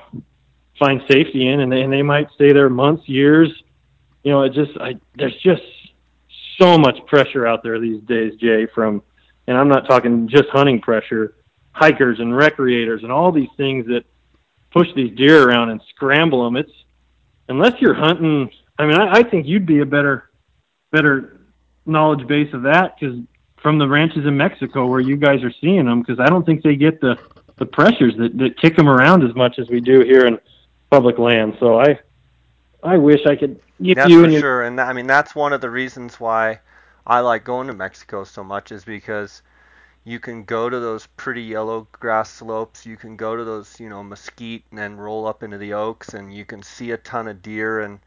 find 0.78 1.02
safety 1.10 1.46
in 1.46 1.60
and 1.60 1.70
they, 1.70 1.82
and 1.82 1.92
they 1.92 2.02
might 2.02 2.28
stay 2.34 2.52
there 2.52 2.70
months 2.70 3.06
years 3.06 3.50
you 4.24 4.32
know 4.32 4.42
it 4.42 4.52
just 4.52 4.72
i 4.80 4.94
there's 5.16 5.36
just 5.42 5.62
so 6.60 6.76
much 6.76 6.98
pressure 7.06 7.46
out 7.46 7.62
there 7.62 7.78
these 7.78 8.02
days 8.04 8.34
jay 8.40 8.66
from 8.74 9.02
and 9.46 9.56
i'm 9.56 9.68
not 9.68 9.86
talking 9.86 10.28
just 10.28 10.48
hunting 10.50 10.80
pressure 10.80 11.34
hikers 11.72 12.18
and 12.18 12.32
recreators 12.32 13.02
and 13.02 13.12
all 13.12 13.30
these 13.30 13.48
things 13.56 13.86
that 13.86 14.04
push 14.72 14.88
these 14.96 15.16
deer 15.16 15.48
around 15.48 15.70
and 15.70 15.80
scramble 15.94 16.44
them 16.44 16.56
it's 16.56 16.72
unless 17.48 17.80
you're 17.80 17.94
hunting 17.94 18.50
i 18.78 18.84
mean 18.84 18.98
i, 18.98 19.18
I 19.18 19.22
think 19.22 19.46
you'd 19.46 19.66
be 19.66 19.80
a 19.80 19.86
better 19.86 20.30
better 20.90 21.40
knowledge 21.86 22.26
base 22.26 22.52
of 22.54 22.62
that 22.62 22.96
because 22.98 23.18
from 23.64 23.78
the 23.78 23.88
ranches 23.88 24.26
in 24.26 24.36
Mexico 24.36 24.86
where 24.86 25.00
you 25.00 25.16
guys 25.16 25.42
are 25.42 25.52
seeing 25.60 25.86
them, 25.86 26.00
because 26.00 26.20
I 26.20 26.26
don't 26.26 26.44
think 26.44 26.62
they 26.62 26.76
get 26.76 27.00
the 27.00 27.18
the 27.56 27.66
pressures 27.66 28.14
that 28.18 28.36
that 28.36 28.60
kick 28.60 28.76
them 28.76 28.88
around 28.88 29.28
as 29.28 29.34
much 29.34 29.58
as 29.58 29.68
we 29.68 29.80
do 29.80 30.00
here 30.00 30.26
in 30.26 30.38
public 30.90 31.18
land. 31.18 31.56
So 31.58 31.80
I 31.80 31.98
I 32.84 32.98
wish 32.98 33.26
I 33.26 33.36
could 33.36 33.60
get 33.82 33.96
that's 33.96 34.04
you 34.04 34.20
for 34.20 34.26
and 34.26 34.32
sure, 34.32 34.62
and 34.62 34.80
I 34.80 34.92
mean 34.92 35.06
that's 35.06 35.34
one 35.34 35.52
of 35.54 35.60
the 35.62 35.70
reasons 35.70 36.20
why 36.20 36.60
I 37.06 37.20
like 37.20 37.44
going 37.44 37.66
to 37.68 37.74
Mexico 37.74 38.24
so 38.24 38.44
much 38.44 38.72
is 38.72 38.84
because 38.84 39.42
you 40.04 40.20
can 40.20 40.44
go 40.44 40.68
to 40.70 40.80
those 40.80 41.06
pretty 41.16 41.42
yellow 41.42 41.88
grass 41.92 42.30
slopes. 42.30 42.86
You 42.86 42.96
can 42.96 43.16
go 43.16 43.36
to 43.36 43.44
those, 43.44 43.80
you 43.80 43.88
know, 43.88 44.02
mesquite 44.02 44.64
and 44.70 44.78
then 44.78 44.96
roll 44.98 45.26
up 45.26 45.42
into 45.42 45.58
the 45.58 45.74
oaks, 45.74 46.14
and 46.14 46.34
you 46.34 46.44
can 46.44 46.62
see 46.62 46.90
a 46.92 46.98
ton 46.98 47.28
of 47.28 47.42
deer. 47.42 47.80
And 47.80 48.00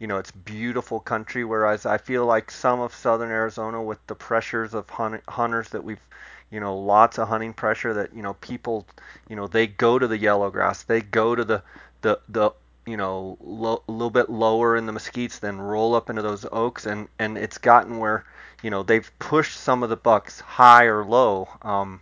you 0.00 0.08
know, 0.08 0.18
it's 0.18 0.32
beautiful 0.32 1.00
country. 1.00 1.44
Whereas 1.44 1.86
I 1.86 1.98
feel 1.98 2.26
like 2.26 2.50
some 2.50 2.80
of 2.80 2.94
southern 2.94 3.30
Arizona, 3.30 3.82
with 3.82 4.04
the 4.08 4.16
pressures 4.16 4.74
of 4.74 4.90
hunt- 4.90 5.22
hunters 5.28 5.68
that 5.70 5.84
we've, 5.84 6.06
you 6.50 6.60
know, 6.60 6.76
lots 6.76 7.18
of 7.18 7.28
hunting 7.28 7.54
pressure 7.54 7.94
that 7.94 8.14
you 8.14 8.22
know 8.22 8.34
people, 8.34 8.86
you 9.28 9.36
know, 9.36 9.46
they 9.46 9.68
go 9.68 9.98
to 9.98 10.08
the 10.08 10.18
yellow 10.18 10.50
grass, 10.50 10.82
they 10.82 11.00
go 11.02 11.34
to 11.36 11.44
the 11.44 11.62
the 12.02 12.20
the 12.28 12.50
you 12.86 12.96
know 12.96 13.38
a 13.40 13.90
little 13.90 14.10
bit 14.10 14.30
lower 14.30 14.76
in 14.76 14.86
the 14.86 14.92
mesquites, 14.92 15.40
then 15.40 15.58
roll 15.58 15.94
up 15.94 16.10
into 16.10 16.22
those 16.22 16.46
oaks, 16.50 16.86
and 16.86 17.08
and 17.18 17.38
it's 17.38 17.58
gotten 17.58 17.98
where 17.98 18.24
you 18.62 18.70
know 18.70 18.82
they've 18.82 19.10
pushed 19.18 19.58
some 19.58 19.82
of 19.82 19.90
the 19.90 19.96
bucks 19.96 20.40
high 20.40 20.84
or 20.84 21.04
low. 21.04 21.48
Um, 21.62 22.00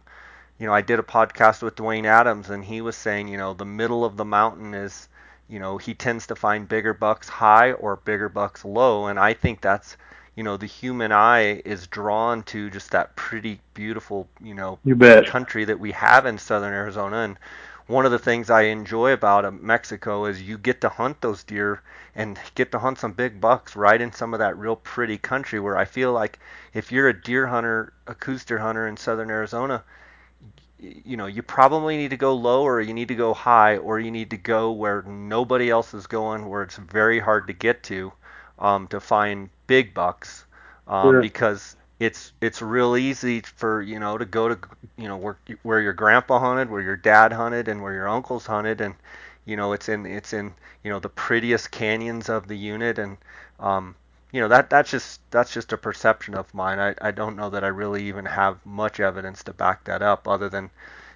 you 0.58 0.66
know, 0.66 0.74
I 0.74 0.80
did 0.80 0.98
a 0.98 1.02
podcast 1.02 1.62
with 1.62 1.76
Dwayne 1.76 2.04
Adams, 2.04 2.50
and 2.50 2.64
he 2.64 2.80
was 2.80 2.96
saying, 2.96 3.28
you 3.28 3.36
know, 3.36 3.52
the 3.54 3.64
middle 3.64 4.04
of 4.04 4.16
the 4.16 4.24
mountain 4.24 4.74
is 4.74 5.08
you 5.52 5.58
know, 5.58 5.76
he 5.76 5.92
tends 5.92 6.26
to 6.28 6.34
find 6.34 6.66
bigger 6.66 6.94
bucks 6.94 7.28
high 7.28 7.72
or 7.72 7.96
bigger 7.96 8.30
bucks 8.30 8.64
low. 8.64 9.08
And 9.08 9.18
I 9.18 9.34
think 9.34 9.60
that's, 9.60 9.98
you 10.34 10.42
know, 10.42 10.56
the 10.56 10.64
human 10.64 11.12
eye 11.12 11.60
is 11.66 11.86
drawn 11.88 12.42
to 12.44 12.70
just 12.70 12.92
that 12.92 13.14
pretty 13.16 13.60
beautiful, 13.74 14.28
you 14.42 14.54
know, 14.54 14.78
you 14.82 14.94
country 15.26 15.66
that 15.66 15.78
we 15.78 15.92
have 15.92 16.24
in 16.24 16.38
southern 16.38 16.72
Arizona. 16.72 17.18
And 17.18 17.38
one 17.92 18.06
of 18.06 18.10
the 18.10 18.18
things 18.18 18.48
I 18.48 18.62
enjoy 18.62 19.12
about 19.12 19.44
uh, 19.44 19.50
Mexico 19.50 20.24
is 20.24 20.40
you 20.42 20.56
get 20.56 20.80
to 20.80 20.88
hunt 20.88 21.20
those 21.20 21.44
deer 21.44 21.82
and 22.14 22.38
get 22.54 22.72
to 22.72 22.78
hunt 22.78 22.98
some 22.98 23.12
big 23.12 23.40
bucks 23.40 23.76
right 23.76 24.00
in 24.00 24.12
some 24.12 24.32
of 24.32 24.38
that 24.40 24.56
real 24.56 24.76
pretty 24.76 25.18
country 25.18 25.60
where 25.60 25.76
I 25.76 25.84
feel 25.84 26.12
like 26.12 26.38
if 26.72 26.90
you're 26.90 27.08
a 27.08 27.22
deer 27.22 27.46
hunter, 27.46 27.92
a 28.06 28.14
Coues 28.14 28.44
deer 28.44 28.58
hunter 28.58 28.88
in 28.88 28.96
southern 28.96 29.30
Arizona, 29.30 29.84
you 30.78 31.16
know 31.16 31.26
you 31.26 31.42
probably 31.42 31.96
need 31.96 32.10
to 32.10 32.16
go 32.16 32.34
low 32.34 32.62
or 32.62 32.80
you 32.80 32.92
need 32.92 33.08
to 33.08 33.14
go 33.14 33.32
high 33.32 33.76
or 33.76 34.00
you 34.00 34.10
need 34.10 34.30
to 34.30 34.36
go 34.36 34.72
where 34.72 35.02
nobody 35.02 35.70
else 35.70 35.94
is 35.94 36.08
going 36.08 36.48
where 36.48 36.62
it's 36.62 36.76
very 36.76 37.20
hard 37.20 37.46
to 37.46 37.52
get 37.52 37.84
to 37.84 38.12
um, 38.58 38.88
to 38.88 38.98
find 38.98 39.48
big 39.68 39.94
bucks 39.94 40.44
um, 40.88 41.12
sure. 41.12 41.20
because 41.20 41.76
it's 42.04 42.32
it's 42.40 42.60
real 42.60 42.96
easy 42.96 43.40
for 43.40 43.82
you 43.82 43.98
know 43.98 44.18
to 44.18 44.24
go 44.24 44.48
to 44.48 44.58
you 44.96 45.08
know 45.08 45.16
where 45.16 45.36
where 45.62 45.80
your 45.80 45.92
grandpa 45.92 46.38
hunted 46.38 46.70
where 46.70 46.80
your 46.80 46.96
dad 46.96 47.32
hunted 47.32 47.68
and 47.68 47.82
where 47.82 47.92
your 47.92 48.08
uncles 48.08 48.46
hunted 48.46 48.80
and 48.80 48.94
you 49.44 49.56
know 49.56 49.72
it's 49.72 49.88
in 49.88 50.06
it's 50.06 50.32
in 50.32 50.52
you 50.82 50.90
know 50.90 50.98
the 50.98 51.08
prettiest 51.08 51.70
canyons 51.70 52.28
of 52.28 52.48
the 52.48 52.56
unit 52.56 52.98
and 52.98 53.16
um, 53.60 53.94
you 54.32 54.40
know 54.40 54.48
that 54.48 54.70
that's 54.70 54.90
just 54.90 55.20
that's 55.30 55.52
just 55.52 55.72
a 55.72 55.76
perception 55.76 56.34
of 56.34 56.52
mine. 56.54 56.80
I, 56.80 56.94
I 57.00 57.10
don't 57.10 57.36
know 57.36 57.50
that 57.50 57.64
I 57.64 57.68
really 57.68 58.04
even 58.04 58.24
have 58.24 58.64
much 58.64 58.98
evidence 58.98 59.44
to 59.44 59.52
back 59.52 59.84
that 59.84 60.02
up, 60.02 60.26
other 60.26 60.48
than 60.48 60.70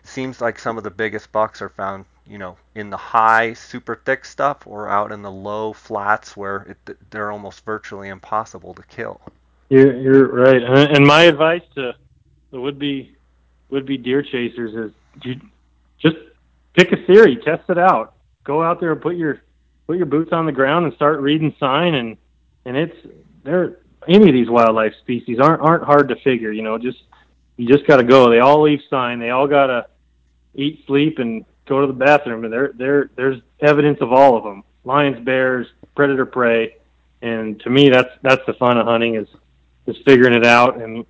seems 0.05 0.41
like 0.41 0.59
some 0.59 0.79
of 0.79 0.85
the 0.85 0.91
biggest 0.91 1.33
bucks 1.33 1.61
are 1.61 1.69
found 1.69 2.05
you 2.27 2.39
know 2.39 2.57
in 2.75 2.91
the 2.91 2.97
high 2.97 3.55
super 3.55 3.97
thick 3.97 4.25
stuff 4.25 4.67
or 4.67 4.89
out 4.89 5.13
in 5.13 5.23
the 5.23 5.31
low 5.31 5.73
flats 5.73 6.37
where 6.37 6.77
it, 6.87 7.11
they're 7.11 7.33
almost 7.33 7.65
virtually 7.65 8.09
impossible 8.09 8.75
to 8.75 8.83
kill. 8.85 9.21
You're, 9.69 9.97
you're 9.97 10.29
right, 10.29 10.63
and 10.63 11.05
my 11.05 11.23
advice 11.23 11.63
to 11.75 11.93
the 12.53 12.61
would 12.61 12.79
be 12.79 13.17
would 13.69 13.85
be 13.85 13.99
deer 13.99 14.23
chasers 14.23 14.75
is 14.75 14.93
you 15.23 15.41
just 15.99 16.17
pick 16.75 16.93
a 16.93 17.05
theory, 17.07 17.37
test 17.45 17.69
it 17.69 17.79
out, 17.79 18.15
go 18.45 18.63
out 18.63 18.79
there 18.79 18.93
and 18.93 19.01
put 19.01 19.17
your 19.17 19.43
put 19.87 19.97
your 19.97 20.07
boots 20.07 20.33
on 20.33 20.47
the 20.47 20.53
ground 20.53 20.85
and 20.85 20.95
start 20.95 21.21
reading 21.21 21.55
sign 21.59 21.95
and 21.95 22.17
and 22.65 22.77
it's 22.77 22.97
they're 23.43 23.79
any 24.09 24.29
of 24.29 24.35
these 24.35 24.49
wildlife 24.49 24.93
species 25.01 25.39
aren't 25.41 25.63
aren't 25.63 25.85
hard 25.85 26.09
to 26.09 26.17
figure. 26.17 26.53
You 26.53 26.63
know, 26.63 26.79
just 26.79 26.99
you 27.57 27.67
just 27.67 27.87
got 27.87 27.97
to 27.97 28.05
go. 28.05 28.31
They 28.31 28.41
all 28.41 28.63
leave 28.63 28.81
sign. 28.89 29.19
They 29.19 29.31
all 29.31 29.49
got 29.49 29.67
to 29.67 29.87
eat, 30.55 30.85
sleep, 30.87 31.19
and 31.19 31.45
go 31.67 31.81
to 31.81 31.87
the 31.87 31.93
bathroom, 31.93 32.45
and 32.45 32.53
there 32.53 32.73
there 32.77 33.11
there's 33.17 33.41
evidence 33.61 33.99
of 34.01 34.13
all 34.13 34.37
of 34.37 34.45
them: 34.45 34.63
lions, 34.85 35.25
bears, 35.25 35.67
predator, 35.95 36.27
prey. 36.27 36.77
And 37.23 37.59
to 37.61 37.71
me, 37.71 37.89
that's 37.89 38.11
that's 38.23 38.45
the 38.47 38.55
fun 38.55 38.79
of 38.79 38.87
hunting 38.87 39.17
is 39.17 39.27
is 39.87 39.97
figuring 40.05 40.35
it 40.35 40.45
out 40.45 40.81
and 40.81 41.05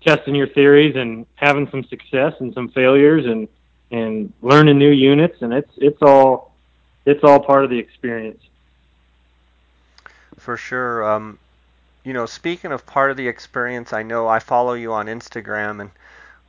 testing 0.00 0.34
your 0.34 0.48
theories 0.48 0.96
and 0.96 1.26
having 1.34 1.68
some 1.70 1.84
success 1.84 2.34
and 2.40 2.52
some 2.54 2.68
failures 2.68 3.26
and 3.26 3.48
and 3.90 4.32
learning 4.42 4.78
new 4.78 4.90
units. 4.90 5.40
And 5.42 5.52
it's 5.52 5.70
it's 5.76 6.02
all 6.02 6.52
it's 7.06 7.22
all 7.22 7.40
part 7.40 7.64
of 7.64 7.70
the 7.70 7.78
experience. 7.78 8.42
For 10.38 10.56
sure. 10.56 11.04
Um, 11.04 11.38
you 12.04 12.12
know, 12.12 12.26
speaking 12.26 12.70
of 12.70 12.84
part 12.84 13.10
of 13.10 13.16
the 13.16 13.28
experience, 13.28 13.92
I 13.92 14.02
know 14.02 14.28
I 14.28 14.38
follow 14.38 14.74
you 14.74 14.92
on 14.92 15.06
Instagram, 15.06 15.80
and 15.80 15.90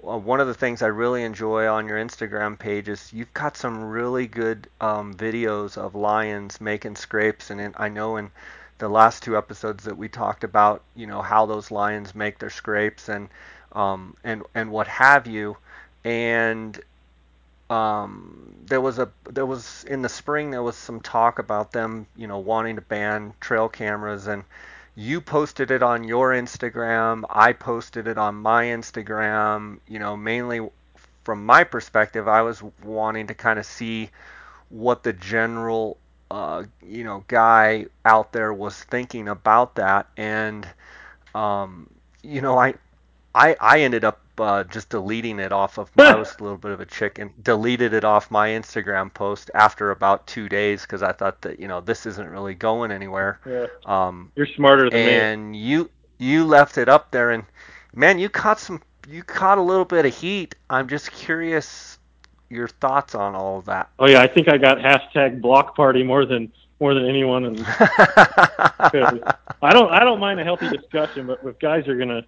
uh, 0.05 0.17
one 0.17 0.41
of 0.41 0.47
the 0.47 0.53
things 0.53 0.81
I 0.81 0.87
really 0.87 1.23
enjoy 1.23 1.67
on 1.67 1.87
your 1.87 1.97
Instagram 1.97 2.59
page 2.59 2.89
is 2.89 3.13
you've 3.13 3.33
got 3.33 3.55
some 3.55 3.85
really 3.85 4.27
good 4.27 4.67
um, 4.81 5.13
videos 5.13 5.77
of 5.77 5.95
lions 5.95 6.59
making 6.59 6.97
scrapes, 6.97 7.51
and 7.51 7.61
in, 7.61 7.73
I 7.77 7.87
know 7.87 8.17
in 8.17 8.31
the 8.77 8.89
last 8.89 9.23
two 9.23 9.37
episodes 9.37 9.83
that 9.85 9.97
we 9.97 10.09
talked 10.09 10.43
about, 10.43 10.81
you 10.95 11.07
know, 11.07 11.21
how 11.21 11.45
those 11.45 11.71
lions 11.71 12.13
make 12.15 12.39
their 12.39 12.49
scrapes 12.49 13.09
and 13.09 13.29
um, 13.71 14.15
and 14.23 14.43
and 14.53 14.71
what 14.71 14.87
have 14.87 15.27
you, 15.27 15.57
and 16.03 16.79
um, 17.69 18.53
there 18.65 18.81
was 18.81 18.99
a 18.99 19.09
there 19.25 19.45
was 19.45 19.83
in 19.85 20.01
the 20.01 20.09
spring 20.09 20.51
there 20.51 20.63
was 20.63 20.75
some 20.75 20.99
talk 21.01 21.39
about 21.39 21.71
them, 21.71 22.07
you 22.15 22.27
know, 22.27 22.39
wanting 22.39 22.75
to 22.75 22.81
ban 22.81 23.33
trail 23.39 23.69
cameras. 23.69 24.27
And 24.27 24.43
you 24.95 25.19
posted 25.19 25.71
it 25.71 25.83
on 25.83 26.03
your 26.03 26.31
Instagram, 26.31 27.23
I 27.29 27.53
posted 27.53 28.07
it 28.07 28.17
on 28.17 28.35
my 28.35 28.65
Instagram, 28.65 29.79
you 29.87 29.99
know, 29.99 30.15
mainly 30.15 30.69
from 31.25 31.45
my 31.45 31.63
perspective, 31.63 32.27
I 32.27 32.43
was 32.43 32.61
wanting 32.83 33.27
to 33.27 33.33
kind 33.33 33.59
of 33.59 33.65
see 33.65 34.11
what 34.69 35.03
the 35.03 35.11
general 35.11 35.97
uh, 36.31 36.63
you 36.83 37.03
know 37.03 37.23
guy 37.27 37.85
out 38.03 38.33
there 38.33 38.53
was 38.53 38.83
thinking 38.85 39.27
about 39.27 39.75
that 39.75 40.07
and 40.17 40.67
um, 41.33 41.89
you 42.23 42.41
know 42.41 42.57
I 42.57 42.73
I 43.33 43.55
I 43.59 43.81
ended 43.81 44.03
up 44.03 44.21
uh, 44.37 44.63
just 44.65 44.89
deleting 44.89 45.39
it 45.39 45.51
off 45.51 45.77
of 45.77 45.89
I 45.97 46.15
was 46.15 46.35
a 46.39 46.43
little 46.43 46.57
bit 46.57 46.71
of 46.71 46.81
a 46.81 46.85
chicken 46.85 47.31
deleted 47.41 47.93
it 47.93 48.03
off 48.03 48.31
my 48.31 48.49
Instagram 48.49 49.13
post 49.13 49.51
after 49.53 49.91
about 49.91 50.27
two 50.27 50.49
days 50.49 50.81
because 50.81 51.03
I 51.03 51.11
thought 51.11 51.41
that 51.41 51.59
you 51.59 51.67
know 51.67 51.81
this 51.81 52.05
isn't 52.05 52.29
really 52.29 52.55
going 52.55 52.91
anywhere. 52.91 53.39
Yeah. 53.45 53.67
Um, 53.85 54.31
You're 54.35 54.47
smarter 54.47 54.89
than 54.89 54.99
and 54.99 55.51
me. 55.51 55.57
And 55.57 55.67
you 55.67 55.89
you 56.17 56.45
left 56.45 56.77
it 56.77 56.89
up 56.89 57.11
there 57.11 57.31
and 57.31 57.43
man 57.93 58.19
you 58.19 58.29
caught 58.29 58.59
some 58.59 58.81
you 59.07 59.23
caught 59.23 59.57
a 59.57 59.61
little 59.61 59.85
bit 59.85 60.05
of 60.05 60.15
heat. 60.15 60.55
I'm 60.69 60.87
just 60.87 61.11
curious 61.11 61.94
your 62.49 62.67
thoughts 62.67 63.15
on 63.15 63.35
all 63.35 63.59
of 63.59 63.65
that. 63.65 63.89
Oh 63.99 64.07
yeah, 64.07 64.21
I 64.21 64.27
think 64.27 64.47
I 64.47 64.57
got 64.57 64.77
hashtag 64.77 65.41
block 65.41 65.75
party 65.75 66.03
more 66.03 66.25
than 66.25 66.51
more 66.79 66.93
than 66.93 67.05
anyone. 67.05 67.45
And 67.45 67.63
I 67.65 68.89
don't 69.71 69.91
I 69.91 69.99
don't 70.01 70.19
mind 70.19 70.39
a 70.39 70.43
healthy 70.43 70.69
discussion, 70.69 71.27
but 71.27 71.39
if 71.43 71.59
guys 71.59 71.87
are 71.87 71.97
gonna 71.97 72.25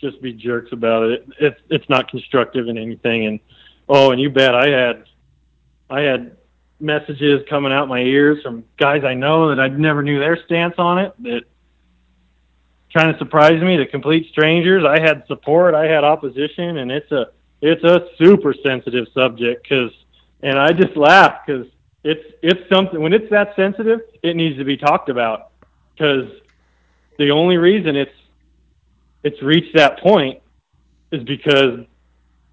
just 0.00 0.20
be 0.22 0.32
jerks 0.32 0.72
about 0.72 1.04
it. 1.04 1.28
It's 1.40 1.60
it's 1.70 1.88
not 1.88 2.10
constructive 2.10 2.68
in 2.68 2.78
anything. 2.78 3.26
And 3.26 3.40
oh, 3.88 4.10
and 4.10 4.20
you 4.20 4.30
bet 4.30 4.54
I 4.54 4.68
had 4.68 5.04
I 5.90 6.00
had 6.00 6.36
messages 6.80 7.42
coming 7.48 7.72
out 7.72 7.88
my 7.88 8.00
ears 8.00 8.42
from 8.42 8.64
guys 8.76 9.02
I 9.04 9.14
know 9.14 9.48
that 9.48 9.60
I 9.60 9.68
never 9.68 10.02
knew 10.02 10.18
their 10.18 10.42
stance 10.44 10.74
on 10.78 10.98
it. 10.98 11.14
That 11.22 11.42
kind 12.94 13.10
of 13.10 13.18
surprised 13.18 13.62
me. 13.62 13.76
The 13.76 13.86
complete 13.86 14.30
strangers. 14.30 14.84
I 14.84 15.00
had 15.00 15.26
support. 15.26 15.74
I 15.74 15.86
had 15.86 16.04
opposition, 16.04 16.78
and 16.78 16.90
it's 16.90 17.10
a 17.12 17.28
it's 17.60 17.84
a 17.84 18.08
super 18.16 18.54
sensitive 18.64 19.06
subject 19.14 19.62
because 19.62 19.92
and 20.42 20.58
I 20.58 20.72
just 20.72 20.96
laugh 20.96 21.40
because 21.44 21.66
it's 22.04 22.24
it's 22.42 22.60
something 22.72 23.00
when 23.00 23.12
it's 23.12 23.30
that 23.30 23.54
sensitive, 23.56 24.00
it 24.22 24.36
needs 24.36 24.56
to 24.58 24.64
be 24.64 24.76
talked 24.76 25.08
about 25.08 25.50
because 25.92 26.30
the 27.18 27.30
only 27.30 27.56
reason 27.56 27.96
it's 27.96 28.12
it's 29.24 29.42
reached 29.42 29.74
that 29.76 29.98
point 29.98 30.40
is 31.10 31.24
because, 31.24 31.80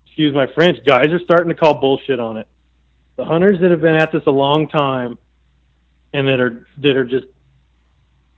excuse 0.05 0.33
my 0.33 0.47
French, 0.53 0.83
guys 0.85 1.09
are 1.09 1.19
starting 1.19 1.49
to 1.49 1.55
call 1.55 1.75
bullshit 1.75 2.19
on 2.19 2.37
it. 2.37 2.47
The 3.17 3.25
hunters 3.25 3.59
that 3.61 3.71
have 3.71 3.81
been 3.81 3.95
at 3.95 4.11
this 4.11 4.23
a 4.25 4.31
long 4.31 4.67
time 4.67 5.17
and 6.13 6.27
that 6.27 6.39
are 6.39 6.67
that 6.79 6.97
are 6.97 7.05
just 7.05 7.27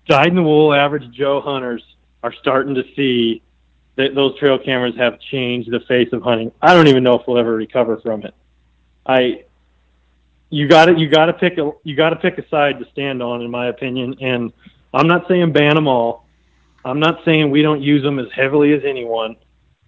dyed 0.07 0.27
in 0.27 0.35
the 0.35 0.43
wool 0.43 0.73
average 0.73 1.09
Joe 1.11 1.41
hunters 1.41 1.83
are 2.23 2.33
starting 2.33 2.75
to 2.75 2.83
see 2.95 3.41
that 3.97 4.13
those 4.15 4.37
trail 4.39 4.57
cameras 4.57 4.95
have 4.95 5.19
changed 5.19 5.71
the 5.71 5.79
face 5.81 6.09
of 6.13 6.21
hunting. 6.21 6.51
I 6.61 6.73
don't 6.73 6.87
even 6.87 7.03
know 7.03 7.19
if 7.19 7.27
we'll 7.27 7.39
ever 7.39 7.55
recover 7.55 7.97
from 7.97 8.23
it. 8.23 8.33
I 9.05 9.43
you 10.49 10.67
got 10.67 10.85
to 10.85 10.97
you 10.97 11.09
got 11.09 11.25
to 11.25 11.33
pick 11.33 11.57
a 11.57 11.71
you 11.83 11.95
got 11.95 12.11
to 12.11 12.15
pick 12.15 12.37
a 12.37 12.47
side 12.47 12.79
to 12.79 12.85
stand 12.91 13.21
on, 13.21 13.41
in 13.41 13.51
my 13.51 13.67
opinion. 13.67 14.15
And 14.21 14.53
I'm 14.93 15.07
not 15.07 15.27
saying 15.27 15.51
ban 15.51 15.75
them 15.75 15.87
all. 15.87 16.25
I'm 16.85 16.99
not 16.99 17.25
saying 17.25 17.49
we 17.49 17.61
don't 17.61 17.81
use 17.81 18.03
them 18.03 18.19
as 18.19 18.27
heavily 18.33 18.73
as 18.73 18.83
anyone. 18.85 19.35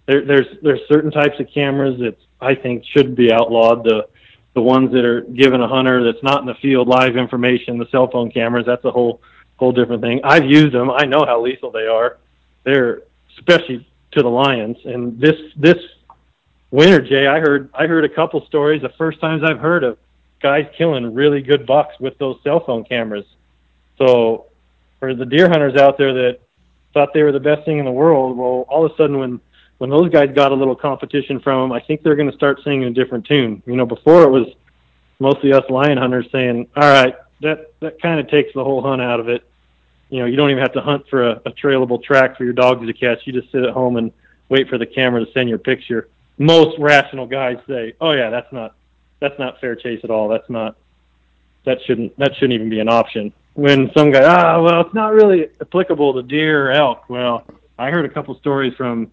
There, 0.06 0.24
there's 0.24 0.46
there's 0.60 0.80
certain 0.88 1.10
types 1.10 1.38
of 1.38 1.46
cameras 1.54 1.98
that 2.00 2.16
I 2.40 2.54
think 2.54 2.84
should 2.84 3.14
be 3.14 3.32
outlawed. 3.32 3.84
The 3.84 4.08
the 4.54 4.60
ones 4.60 4.90
that 4.92 5.04
are 5.04 5.20
given 5.20 5.60
a 5.60 5.68
hunter 5.68 6.04
that's 6.04 6.22
not 6.24 6.40
in 6.40 6.46
the 6.46 6.54
field 6.54 6.88
live 6.88 7.16
information, 7.16 7.78
the 7.78 7.86
cell 7.92 8.10
phone 8.10 8.30
cameras, 8.30 8.66
that's 8.66 8.84
a 8.84 8.90
whole 8.90 9.22
whole 9.56 9.72
different 9.72 10.02
thing. 10.02 10.20
I've 10.24 10.44
used 10.44 10.74
them. 10.74 10.90
I 10.90 11.04
know 11.04 11.24
how 11.24 11.40
lethal 11.40 11.70
they 11.70 11.86
are. 11.86 12.18
They're 12.64 13.02
especially 13.38 13.86
to 14.12 14.22
the 14.22 14.28
lions. 14.28 14.76
And 14.84 15.20
this 15.20 15.36
this 15.56 15.78
winter, 16.70 17.00
Jay, 17.00 17.26
I 17.26 17.40
heard 17.40 17.70
I 17.74 17.86
heard 17.86 18.04
a 18.04 18.08
couple 18.08 18.44
stories. 18.46 18.82
The 18.82 18.90
first 18.90 19.20
times 19.20 19.42
I've 19.44 19.58
heard 19.58 19.84
of 19.84 19.98
guys 20.42 20.66
killing 20.76 21.14
really 21.14 21.42
good 21.42 21.66
bucks 21.66 21.98
with 22.00 22.16
those 22.18 22.38
cell 22.42 22.60
phone 22.60 22.84
cameras. 22.84 23.26
So 23.98 24.46
for 24.98 25.14
the 25.14 25.26
deer 25.26 25.48
hunters 25.48 25.76
out 25.76 25.98
there 25.98 26.12
that 26.14 26.40
thought 26.92 27.12
they 27.14 27.22
were 27.22 27.32
the 27.32 27.40
best 27.40 27.64
thing 27.64 27.78
in 27.78 27.84
the 27.84 27.90
world. 27.90 28.36
Well, 28.36 28.66
all 28.68 28.86
of 28.86 28.92
a 28.92 28.96
sudden, 28.96 29.18
when 29.18 29.40
when 29.78 29.90
those 29.90 30.10
guys 30.10 30.28
got 30.34 30.52
a 30.52 30.54
little 30.54 30.76
competition 30.76 31.40
from 31.40 31.62
them, 31.62 31.72
I 31.72 31.80
think 31.80 32.02
they're 32.02 32.16
going 32.16 32.30
to 32.30 32.36
start 32.36 32.60
singing 32.62 32.84
a 32.84 32.90
different 32.90 33.26
tune. 33.26 33.62
You 33.66 33.76
know, 33.76 33.86
before 33.86 34.22
it 34.22 34.30
was 34.30 34.46
mostly 35.18 35.52
us 35.52 35.64
lion 35.70 35.98
hunters 35.98 36.26
saying, 36.30 36.68
"All 36.76 36.90
right, 36.90 37.14
that 37.40 37.72
that 37.80 38.00
kind 38.00 38.20
of 38.20 38.28
takes 38.28 38.52
the 38.54 38.64
whole 38.64 38.82
hunt 38.82 39.00
out 39.00 39.20
of 39.20 39.28
it." 39.28 39.42
You 40.10 40.20
know, 40.20 40.26
you 40.26 40.36
don't 40.36 40.50
even 40.50 40.62
have 40.62 40.72
to 40.74 40.80
hunt 40.80 41.08
for 41.08 41.28
a, 41.28 41.42
a 41.46 41.50
trailable 41.50 42.02
track 42.02 42.36
for 42.36 42.44
your 42.44 42.52
dogs 42.52 42.86
to 42.86 42.92
catch. 42.92 43.26
You 43.26 43.32
just 43.32 43.50
sit 43.52 43.62
at 43.62 43.70
home 43.70 43.96
and 43.96 44.12
wait 44.48 44.68
for 44.68 44.76
the 44.76 44.86
camera 44.86 45.24
to 45.24 45.32
send 45.32 45.48
your 45.48 45.58
picture. 45.58 46.08
Most 46.38 46.78
rational 46.78 47.26
guys 47.26 47.58
say, 47.68 47.94
"Oh 48.00 48.12
yeah, 48.12 48.30
that's 48.30 48.52
not 48.52 48.74
that's 49.20 49.38
not 49.38 49.60
fair 49.60 49.76
chase 49.76 50.00
at 50.04 50.10
all. 50.10 50.28
That's 50.28 50.48
not 50.50 50.76
that 51.64 51.78
shouldn't 51.86 52.18
that 52.18 52.34
shouldn't 52.34 52.54
even 52.54 52.68
be 52.70 52.80
an 52.80 52.88
option." 52.88 53.32
when 53.54 53.90
some 53.96 54.10
guy, 54.10 54.22
ah, 54.22 54.62
well, 54.62 54.80
it's 54.80 54.94
not 54.94 55.12
really 55.12 55.48
applicable 55.60 56.14
to 56.14 56.22
deer 56.22 56.68
or 56.68 56.72
elk. 56.72 57.08
Well, 57.08 57.44
I 57.78 57.90
heard 57.90 58.04
a 58.04 58.08
couple 58.08 58.34
stories 58.36 58.74
from 58.74 59.10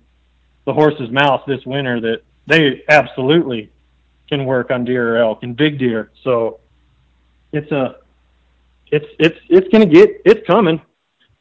the 0.65 0.73
horse's 0.73 1.09
mouth 1.09 1.43
this 1.47 1.65
winter 1.65 1.99
that 2.01 2.21
they 2.45 2.83
absolutely 2.87 3.69
can 4.29 4.45
work 4.45 4.71
on 4.71 4.85
deer 4.85 5.15
or 5.15 5.17
elk 5.17 5.43
and 5.43 5.55
big 5.55 5.79
deer. 5.79 6.11
So 6.23 6.59
it's 7.51 7.71
a, 7.71 7.97
it's 8.91 9.05
it's 9.19 9.37
it's 9.49 9.67
gonna 9.69 9.85
get 9.85 10.21
it's 10.23 10.45
coming. 10.45 10.81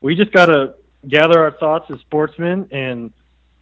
We 0.07 0.15
just 0.15 0.31
gotta 0.31 0.77
gather 1.09 1.41
our 1.41 1.51
thoughts 1.51 1.91
as 1.91 1.99
sportsmen 1.99 2.69
and 2.71 3.13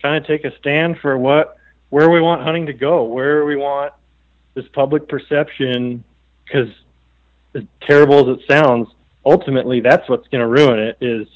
kind 0.03 0.15
of 0.19 0.27
take 0.27 0.45
a 0.45 0.55
stand 0.59 0.99
for 0.99 1.17
what 1.17 1.57
where 1.89 2.11
we 2.11 2.21
want 2.21 2.43
hunting 2.43 2.67
to 2.67 2.75
go, 2.75 3.05
where 3.05 3.47
we 3.47 3.57
want 3.57 3.95
this 4.53 4.67
public 4.75 5.09
perception. 5.09 6.05
Because 6.45 6.69
as 7.55 7.63
terrible 7.81 8.31
as 8.31 8.39
it 8.39 8.47
sounds, 8.47 8.89
ultimately 9.25 9.81
that's 9.81 10.07
what's 10.11 10.29
going 10.29 10.43
to 10.43 10.47
ruin 10.47 10.79
it 10.79 10.99
is 11.01 11.27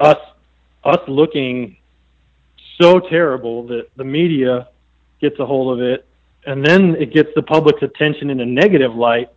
us 0.00 0.16
us 0.82 1.06
looking 1.06 1.76
so 2.80 2.98
terrible 2.98 3.66
that 3.66 3.90
the 3.96 4.04
media 4.04 4.66
gets 5.20 5.38
a 5.40 5.44
hold 5.44 5.78
of 5.78 5.84
it 5.84 6.06
and 6.46 6.64
then 6.64 6.94
it 6.94 7.12
gets 7.12 7.28
the 7.34 7.42
public's 7.42 7.82
attention 7.82 8.30
in 8.30 8.40
a 8.40 8.46
negative 8.46 8.94
light 8.94 9.28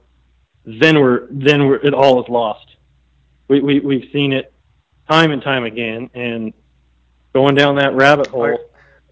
then 0.65 1.02
we're 1.02 1.28
then 1.32 1.68
we're 1.68 1.86
it 1.86 1.94
all 1.94 2.24
is 2.24 2.30
lost 2.30 2.76
we, 3.48 3.61
we 3.61 3.80
we've 3.80 4.10
seen 4.11 4.34
it 4.34 4.53
time 5.10 5.32
and 5.32 5.41
time 5.41 5.64
again 5.64 6.10
and 6.14 6.53
going 7.34 7.56
down 7.56 7.76
that 7.76 7.94
rabbit 7.95 8.28
hole 8.28 8.57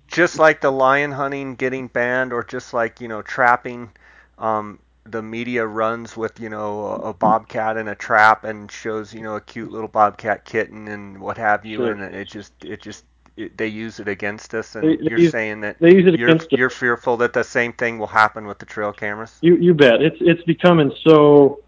just 0.07 0.39
like 0.39 0.61
the 0.61 0.71
lion 0.71 1.11
hunting 1.11 1.55
getting 1.55 1.87
banned 1.87 2.33
or 2.33 2.43
just 2.43 2.73
like 2.73 3.01
you 3.01 3.07
know 3.07 3.21
trapping 3.21 3.89
um, 4.37 4.79
the 5.05 5.21
media 5.21 5.65
runs 5.65 6.17
with 6.17 6.39
you 6.39 6.49
know 6.49 6.85
a, 6.85 6.95
a, 7.09 7.13
bobcat 7.13 7.77
in 7.77 7.87
a 7.87 7.95
trap 7.95 8.43
and 8.43 8.71
shows 8.71 9.13
you 9.13 9.21
know 9.21 9.35
a 9.35 9.41
cute 9.41 9.71
little 9.71 9.87
bobcat 9.87 10.45
kitten 10.45 10.87
and 10.87 11.19
what 11.19 11.37
have 11.37 11.65
you, 11.65 11.77
sure. 11.77 11.91
and 11.91 12.15
it 12.15 12.27
just 12.27 12.53
it 12.63 12.81
just 12.81 13.05
it, 13.37 13.55
they 13.57 13.67
use 13.67 13.99
it 13.99 14.07
against 14.07 14.53
us. 14.53 14.75
And 14.75 14.83
they, 14.83 14.95
they 14.97 15.03
you're 15.03 15.19
use, 15.19 15.31
saying 15.31 15.61
that 15.61 15.77
they 15.79 15.93
use 15.93 16.07
it 16.07 16.19
you're, 16.19 16.37
you're 16.51 16.69
fearful 16.69 17.17
that 17.17 17.33
the 17.33 17.43
same 17.43 17.73
thing 17.73 17.99
will 17.99 18.07
happen 18.07 18.47
with 18.47 18.59
the 18.59 18.65
trail 18.65 18.91
cameras. 18.91 19.37
You 19.41 19.55
you 19.57 19.73
bet. 19.73 20.01
It's 20.01 20.17
it's 20.19 20.43
becoming 20.43 20.91
so. 21.03 21.61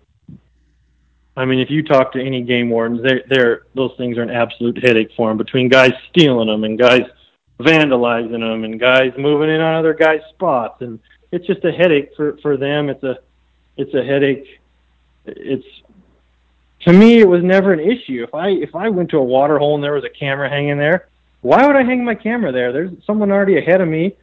I 1.37 1.45
mean, 1.45 1.59
if 1.59 1.69
you 1.69 1.83
talk 1.83 2.11
to 2.13 2.21
any 2.21 2.41
game 2.41 2.69
wardens, 2.69 3.01
they're, 3.03 3.21
they're 3.29 3.61
those 3.75 3.91
things 3.97 4.17
are 4.17 4.23
an 4.23 4.31
absolute 4.31 4.83
headache 4.83 5.11
for 5.15 5.29
them. 5.29 5.37
Between 5.37 5.69
guys 5.69 5.93
stealing 6.09 6.47
them 6.47 6.63
and 6.63 6.77
guys 6.77 7.03
vandalizing 7.59 8.39
them 8.39 8.63
and 8.63 8.79
guys 8.79 9.13
moving 9.17 9.49
in 9.49 9.61
on 9.61 9.75
other 9.75 9.93
guys' 9.93 10.21
spots 10.29 10.81
and 10.81 10.99
it's 11.31 11.45
just 11.45 11.63
a 11.65 11.71
headache 11.71 12.09
for 12.15 12.37
for 12.37 12.57
them. 12.57 12.89
It's 12.89 13.03
a 13.03 13.19
it's 13.77 13.93
a 13.93 14.03
headache. 14.03 14.59
It's 15.25 15.65
to 16.81 16.93
me, 16.93 17.19
it 17.19 17.27
was 17.27 17.43
never 17.43 17.73
an 17.73 17.79
issue. 17.79 18.23
If 18.23 18.33
I 18.33 18.49
if 18.49 18.75
I 18.75 18.89
went 18.89 19.09
to 19.11 19.17
a 19.17 19.23
water 19.23 19.57
hole 19.57 19.75
and 19.75 19.83
there 19.83 19.93
was 19.93 20.03
a 20.03 20.09
camera 20.09 20.49
hanging 20.49 20.77
there, 20.77 21.07
why 21.41 21.67
would 21.67 21.75
I 21.75 21.83
hang 21.83 22.03
my 22.03 22.15
camera 22.15 22.51
there? 22.51 22.71
There's 22.71 22.91
someone 23.05 23.31
already 23.31 23.57
ahead 23.57 23.81
of 23.81 23.87
me. 23.87 24.15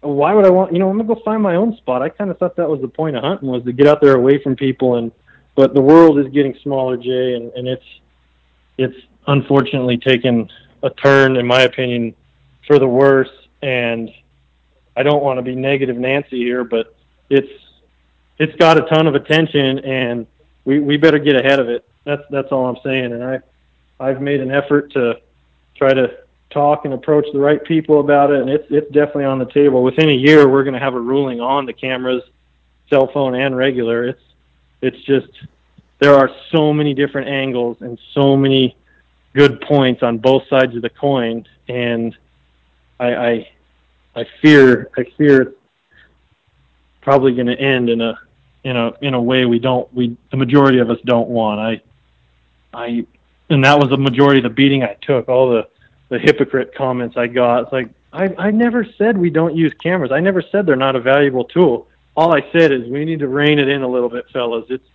Why 0.00 0.34
would 0.34 0.44
I 0.44 0.50
want? 0.50 0.72
You 0.72 0.78
know, 0.78 0.90
I'm 0.90 0.96
gonna 0.96 1.14
go 1.14 1.20
find 1.24 1.42
my 1.42 1.56
own 1.56 1.76
spot. 1.76 2.02
I 2.02 2.08
kind 2.08 2.30
of 2.30 2.38
thought 2.38 2.56
that 2.56 2.68
was 2.68 2.80
the 2.80 2.88
point 2.88 3.16
of 3.16 3.22
hunting 3.22 3.48
was 3.48 3.64
to 3.64 3.72
get 3.72 3.86
out 3.86 4.00
there 4.00 4.14
away 4.14 4.42
from 4.42 4.56
people. 4.56 4.96
And 4.96 5.12
but 5.54 5.74
the 5.74 5.80
world 5.80 6.18
is 6.18 6.28
getting 6.28 6.56
smaller, 6.62 6.96
Jay, 6.96 7.34
and 7.34 7.52
and 7.52 7.68
it's 7.68 7.84
it's 8.78 8.96
unfortunately 9.26 9.98
taken 9.98 10.50
a 10.82 10.90
turn, 10.90 11.36
in 11.36 11.46
my 11.46 11.62
opinion, 11.62 12.14
for 12.66 12.78
the 12.78 12.88
worse. 12.88 13.30
And 13.62 14.10
I 14.96 15.02
don't 15.02 15.22
want 15.22 15.38
to 15.38 15.42
be 15.42 15.54
negative 15.54 15.96
Nancy 15.96 16.38
here, 16.38 16.64
but 16.64 16.94
it's 17.30 17.50
it's 18.38 18.54
got 18.56 18.78
a 18.78 18.82
ton 18.82 19.06
of 19.06 19.14
attention, 19.14 19.78
and 19.80 20.26
we 20.64 20.80
we 20.80 20.96
better 20.96 21.18
get 21.18 21.36
ahead 21.36 21.60
of 21.60 21.68
it. 21.68 21.88
That's 22.04 22.22
that's 22.30 22.50
all 22.50 22.66
I'm 22.66 22.78
saying. 22.82 23.12
And 23.12 23.22
I 23.22 23.40
I've 24.00 24.20
made 24.20 24.40
an 24.40 24.50
effort 24.50 24.92
to 24.92 25.20
try 25.76 25.94
to 25.94 26.18
talk 26.50 26.84
and 26.84 26.92
approach 26.92 27.26
the 27.32 27.38
right 27.38 27.62
people 27.64 28.00
about 28.00 28.30
it, 28.30 28.40
and 28.40 28.50
it's 28.50 28.66
it's 28.70 28.90
definitely 28.92 29.24
on 29.24 29.38
the 29.38 29.46
table. 29.46 29.82
Within 29.82 30.08
a 30.08 30.14
year, 30.14 30.48
we're 30.48 30.64
going 30.64 30.74
to 30.74 30.80
have 30.80 30.94
a 30.94 31.00
ruling 31.00 31.40
on 31.40 31.66
the 31.66 31.72
cameras, 31.72 32.22
cell 32.90 33.10
phone 33.12 33.34
and 33.34 33.56
regular. 33.56 34.04
It's 34.04 34.20
it's 34.82 35.00
just 35.04 35.28
there 36.00 36.14
are 36.14 36.28
so 36.50 36.72
many 36.72 36.92
different 36.92 37.28
angles 37.28 37.78
and 37.80 37.98
so 38.12 38.36
many 38.36 38.76
good 39.34 39.60
points 39.62 40.02
on 40.02 40.18
both 40.18 40.46
sides 40.48 40.74
of 40.76 40.82
the 40.82 40.90
coin, 40.90 41.46
and 41.68 42.14
I 43.00 43.14
I, 43.14 43.48
I 44.16 44.26
fear 44.42 44.90
I 44.96 45.04
fear 45.16 45.42
it's 45.42 45.56
probably 47.00 47.34
going 47.34 47.46
to 47.46 47.58
end 47.58 47.88
in 47.88 48.00
a 48.00 48.18
in 48.64 48.76
a 48.76 48.92
in 49.00 49.14
a 49.14 49.22
way 49.22 49.44
we 49.44 49.58
don't 49.58 49.92
we 49.94 50.16
the 50.30 50.36
majority 50.36 50.78
of 50.78 50.90
us 50.90 50.98
don't 51.04 51.28
want. 51.28 51.60
I 51.60 51.80
I 52.74 53.06
and 53.48 53.64
that 53.64 53.78
was 53.78 53.90
the 53.90 53.98
majority 53.98 54.38
of 54.38 54.44
the 54.44 54.50
beating 54.50 54.82
I 54.82 54.96
took. 55.00 55.28
All 55.28 55.50
the 55.50 55.68
the 56.08 56.18
hypocrite 56.18 56.74
comments 56.74 57.16
I 57.16 57.28
got. 57.28 57.64
It's 57.64 57.72
like 57.72 57.90
I 58.12 58.34
I 58.38 58.50
never 58.50 58.84
said 58.98 59.16
we 59.16 59.30
don't 59.30 59.54
use 59.56 59.72
cameras. 59.74 60.10
I 60.10 60.20
never 60.20 60.42
said 60.42 60.66
they're 60.66 60.76
not 60.76 60.96
a 60.96 61.00
valuable 61.00 61.44
tool. 61.44 61.86
All 62.16 62.34
I 62.34 62.50
said 62.52 62.72
is 62.72 62.88
we 62.88 63.04
need 63.04 63.20
to 63.20 63.28
rein 63.28 63.58
it 63.58 63.68
in 63.68 63.82
a 63.82 63.88
little 63.88 64.08
bit, 64.08 64.28
fellas. 64.30 64.66
It's 64.68 64.86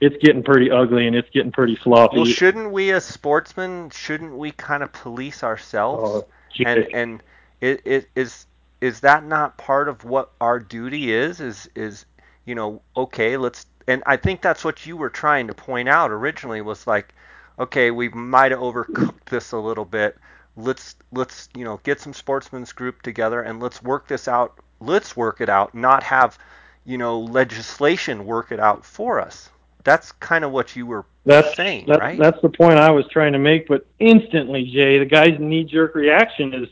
it's 0.00 0.16
getting 0.16 0.42
pretty 0.42 0.70
ugly 0.70 1.06
and 1.06 1.14
it's 1.14 1.30
getting 1.30 1.52
pretty 1.52 1.76
sloppy. 1.76 2.16
Well, 2.16 2.26
shouldn't 2.26 2.72
we 2.72 2.90
as 2.90 3.04
sportsmen 3.04 3.90
shouldn't 3.90 4.36
we 4.36 4.50
kind 4.50 4.82
of 4.82 4.92
police 4.92 5.44
ourselves? 5.44 6.26
Oh, 6.26 6.64
and 6.66 6.88
and 6.92 7.22
it, 7.60 7.80
it 7.84 8.08
is 8.14 8.46
is 8.80 9.00
that 9.00 9.24
not 9.24 9.56
part 9.56 9.88
of 9.88 10.04
what 10.04 10.32
our 10.40 10.58
duty 10.58 11.12
is? 11.12 11.40
Is 11.40 11.70
is 11.74 12.04
you 12.44 12.54
know 12.54 12.82
okay 12.96 13.36
let's 13.36 13.66
and 13.86 14.02
I 14.06 14.16
think 14.16 14.42
that's 14.42 14.64
what 14.64 14.84
you 14.86 14.96
were 14.96 15.10
trying 15.10 15.46
to 15.46 15.54
point 15.54 15.88
out 15.88 16.10
originally 16.10 16.60
was 16.60 16.86
like 16.86 17.14
okay 17.58 17.90
we 17.90 18.08
might 18.08 18.50
have 18.50 18.60
overcooked 18.60 19.24
this 19.26 19.52
a 19.52 19.58
little 19.58 19.84
bit 19.84 20.18
let's 20.56 20.96
let's 21.12 21.48
you 21.54 21.64
know 21.64 21.80
get 21.84 22.00
some 22.00 22.12
sportsmen's 22.12 22.72
group 22.72 23.02
together 23.02 23.40
and 23.40 23.60
let's 23.60 23.82
work 23.82 24.08
this 24.08 24.28
out 24.28 24.58
let's 24.84 25.16
work 25.16 25.40
it 25.40 25.48
out 25.48 25.74
not 25.74 26.02
have 26.02 26.38
you 26.84 26.98
know 26.98 27.20
legislation 27.20 28.26
work 28.26 28.52
it 28.52 28.60
out 28.60 28.84
for 28.84 29.20
us. 29.20 29.50
That's 29.84 30.12
kind 30.12 30.44
of 30.44 30.52
what 30.52 30.76
you 30.76 30.86
were 30.86 31.04
that's, 31.24 31.56
saying 31.56 31.86
that's, 31.88 32.00
right? 32.00 32.18
that's 32.18 32.40
the 32.42 32.48
point 32.48 32.78
i 32.78 32.90
was 32.90 33.06
trying 33.08 33.32
to 33.32 33.38
make 33.38 33.68
but 33.68 33.86
instantly 34.00 34.64
jay 34.64 34.98
the 34.98 35.04
guy's 35.04 35.38
knee 35.38 35.62
jerk 35.62 35.94
reaction 35.94 36.52
is 36.52 36.68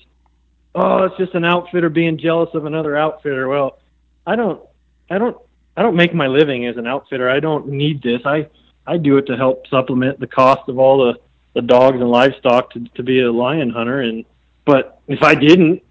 oh 0.75 1.05
it's 1.05 1.17
just 1.17 1.35
an 1.35 1.45
outfitter 1.45 1.89
being 1.89 2.19
jealous 2.19 2.51
of 2.55 2.65
another 2.67 2.97
outfitter. 2.97 3.49
Well 3.49 3.79
i 4.27 4.37
don't 4.37 4.61
i 5.09 5.19
don't 5.19 5.37
i 5.77 5.83
don't 5.83 5.97
make 5.97 6.15
my 6.15 6.27
living 6.27 6.67
as 6.67 6.77
an 6.77 6.87
outfitter. 6.87 7.29
I 7.29 7.41
don't 7.41 7.69
need 7.69 8.03
this. 8.03 8.23
I 8.25 8.49
i 8.87 8.97
do 8.97 9.17
it 9.19 9.27
to 9.27 9.37
help 9.37 9.67
supplement 9.69 10.21
the 10.21 10.27
cost 10.27 10.69
of 10.69 10.79
all 10.79 10.99
the 10.99 11.21
the 11.55 11.63
dogs 11.63 12.01
and 12.01 12.11
livestock 12.11 12.71
to, 12.73 12.85
to 12.95 13.03
be 13.03 13.21
a 13.21 13.31
lion 13.31 13.71
hunter. 13.71 14.01
And 14.03 14.25
but 14.65 15.01
if 15.09 15.23
I 15.23 15.35
didn't, 15.35 15.83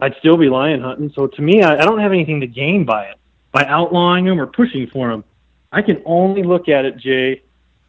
I'd 0.00 0.14
still 0.18 0.36
be 0.36 0.48
lion 0.48 0.80
hunting. 0.80 1.10
So 1.14 1.26
to 1.26 1.42
me, 1.42 1.62
I, 1.62 1.76
I 1.76 1.84
don't 1.84 2.00
have 2.00 2.12
anything 2.12 2.40
to 2.40 2.46
gain 2.46 2.84
by 2.84 3.06
it 3.06 3.16
by 3.52 3.64
outlawing 3.64 4.26
them 4.26 4.40
or 4.40 4.46
pushing 4.46 4.86
for 4.88 5.10
them. 5.10 5.24
I 5.72 5.82
can 5.82 6.02
only 6.04 6.42
look 6.42 6.68
at 6.68 6.84
it, 6.84 6.98
Jay, 6.98 7.42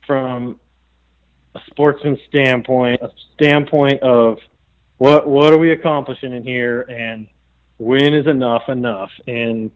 from 0.06 0.60
a 1.56 1.60
sportsman 1.68 2.18
standpoint, 2.28 3.02
a 3.02 3.12
standpoint 3.34 4.02
of 4.02 4.38
what 4.98 5.28
what 5.28 5.54
are 5.54 5.58
we 5.58 5.72
accomplishing 5.72 6.34
in 6.34 6.44
here, 6.44 6.82
and 6.82 7.28
when 7.78 8.14
is 8.14 8.28
enough 8.28 8.70
enough? 8.70 9.12
And 9.28 9.72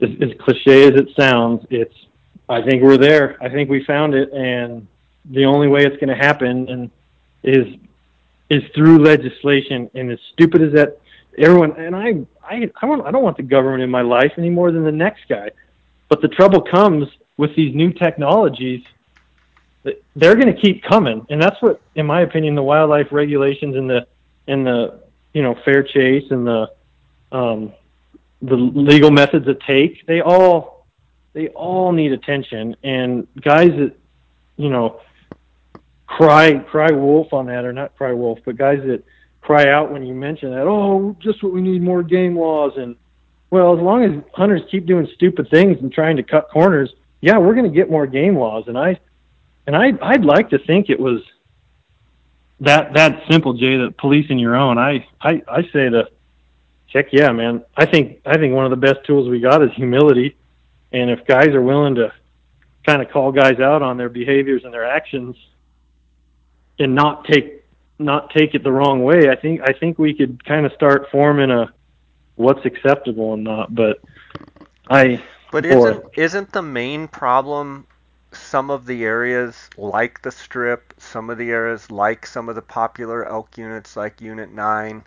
as, 0.00 0.10
as 0.20 0.30
cliche 0.40 0.84
as 0.84 0.94
it 0.94 1.08
sounds, 1.18 1.66
it's 1.70 1.94
I 2.48 2.62
think 2.62 2.82
we're 2.82 2.98
there. 2.98 3.42
I 3.42 3.48
think 3.48 3.70
we 3.70 3.84
found 3.84 4.14
it, 4.14 4.32
and 4.32 4.86
the 5.24 5.46
only 5.46 5.68
way 5.68 5.84
it's 5.84 5.96
going 5.96 6.16
to 6.16 6.22
happen 6.22 6.68
and 6.68 6.90
is 7.42 7.66
is 8.50 8.62
through 8.74 8.98
legislation. 8.98 9.90
And 9.94 10.12
as 10.12 10.18
stupid 10.32 10.62
as 10.62 10.72
that, 10.74 10.98
everyone 11.38 11.72
and 11.72 11.94
I 11.94 12.26
I 12.42 12.70
I 12.80 12.86
don't 12.86 13.06
I 13.06 13.10
don't 13.10 13.22
want 13.22 13.36
the 13.36 13.42
government 13.42 13.82
in 13.82 13.90
my 13.90 14.02
life 14.02 14.32
any 14.36 14.50
more 14.50 14.72
than 14.72 14.84
the 14.84 14.92
next 14.92 15.28
guy. 15.28 15.50
But 16.08 16.20
the 16.20 16.28
trouble 16.28 16.60
comes 16.60 17.08
with 17.36 17.54
these 17.56 17.74
new 17.74 17.92
technologies. 17.92 18.84
They're 20.16 20.34
going 20.34 20.54
to 20.54 20.60
keep 20.60 20.82
coming, 20.82 21.26
and 21.28 21.42
that's 21.42 21.60
what, 21.60 21.80
in 21.94 22.06
my 22.06 22.22
opinion, 22.22 22.54
the 22.54 22.62
wildlife 22.62 23.08
regulations 23.10 23.76
and 23.76 23.88
the 23.88 24.06
and 24.46 24.66
the 24.66 25.00
you 25.32 25.42
know 25.42 25.54
fair 25.64 25.82
chase 25.82 26.30
and 26.30 26.46
the 26.46 26.70
um, 27.32 27.72
the 28.40 28.56
legal 28.56 29.10
methods 29.10 29.46
of 29.48 29.58
take 29.60 30.06
they 30.06 30.20
all 30.20 30.86
they 31.32 31.48
all 31.48 31.92
need 31.92 32.12
attention 32.12 32.76
and 32.82 33.26
guys 33.40 33.70
that 33.70 33.94
you 34.56 34.70
know 34.70 35.00
cry 36.06 36.58
cry 36.58 36.90
wolf 36.92 37.32
on 37.32 37.46
that, 37.46 37.64
or 37.64 37.72
not 37.72 37.96
cry 37.96 38.12
wolf, 38.12 38.38
but 38.44 38.56
guys 38.56 38.80
that 38.86 39.02
cry 39.44 39.68
out 39.68 39.92
when 39.92 40.04
you 40.04 40.14
mention 40.14 40.50
that. 40.50 40.62
Oh, 40.62 41.16
just 41.20 41.42
what 41.42 41.52
we 41.52 41.60
need 41.60 41.82
more 41.82 42.02
game 42.02 42.36
laws, 42.36 42.72
and 42.76 42.96
well, 43.50 43.76
as 43.76 43.80
long 43.80 44.02
as 44.02 44.22
hunters 44.32 44.62
keep 44.70 44.86
doing 44.86 45.08
stupid 45.14 45.48
things 45.50 45.78
and 45.80 45.92
trying 45.92 46.16
to 46.16 46.22
cut 46.22 46.48
corners, 46.50 46.92
yeah, 47.20 47.38
we're 47.38 47.54
going 47.54 47.70
to 47.70 47.74
get 47.74 47.90
more 47.90 48.06
game 48.06 48.36
laws. 48.36 48.64
And 48.66 48.76
I 48.76 48.98
and 49.66 49.76
I 49.76 49.92
I'd 50.02 50.24
like 50.24 50.50
to 50.50 50.58
think 50.58 50.90
it 50.90 50.98
was 50.98 51.20
that 52.60 52.94
that 52.94 53.22
simple, 53.30 53.54
Jay. 53.54 53.76
That 53.76 53.96
policing 53.98 54.38
your 54.38 54.56
own. 54.56 54.78
I 54.78 55.06
I 55.20 55.42
I 55.46 55.62
say 55.72 55.90
to 55.90 56.08
heck 56.92 57.12
yeah, 57.12 57.30
man. 57.32 57.64
I 57.76 57.86
think 57.86 58.20
I 58.24 58.38
think 58.38 58.54
one 58.54 58.64
of 58.64 58.70
the 58.70 58.76
best 58.76 59.04
tools 59.04 59.28
we 59.28 59.40
got 59.40 59.62
is 59.62 59.70
humility, 59.74 60.36
and 60.92 61.10
if 61.10 61.26
guys 61.26 61.48
are 61.48 61.62
willing 61.62 61.96
to 61.96 62.12
kind 62.86 63.02
of 63.02 63.10
call 63.10 63.32
guys 63.32 63.60
out 63.60 63.82
on 63.82 63.96
their 63.96 64.08
behaviors 64.08 64.64
and 64.64 64.72
their 64.72 64.84
actions, 64.84 65.36
and 66.78 66.94
not 66.94 67.24
take 67.24 67.63
not 67.98 68.30
take 68.30 68.54
it 68.54 68.64
the 68.64 68.72
wrong 68.72 69.02
way, 69.02 69.28
I 69.30 69.36
think 69.36 69.60
I 69.62 69.72
think 69.72 69.98
we 69.98 70.14
could 70.14 70.44
kind 70.44 70.66
of 70.66 70.72
start 70.72 71.10
forming 71.10 71.50
a 71.50 71.72
what's 72.36 72.64
acceptable 72.64 73.34
and 73.34 73.44
not. 73.44 73.74
But 73.74 74.00
I 74.88 75.22
but 75.50 75.64
isn't 75.64 76.04
isn't 76.16 76.52
the 76.52 76.62
main 76.62 77.08
problem 77.08 77.86
some 78.32 78.70
of 78.70 78.86
the 78.86 79.04
areas 79.04 79.70
like 79.76 80.22
the 80.22 80.32
strip, 80.32 80.94
some 80.98 81.30
of 81.30 81.38
the 81.38 81.50
areas 81.50 81.90
like 81.90 82.26
some 82.26 82.48
of 82.48 82.56
the 82.56 82.62
popular 82.62 83.24
elk 83.26 83.56
units 83.56 83.96
like 83.96 84.20
Unit 84.20 84.52
Nine? 84.52 85.04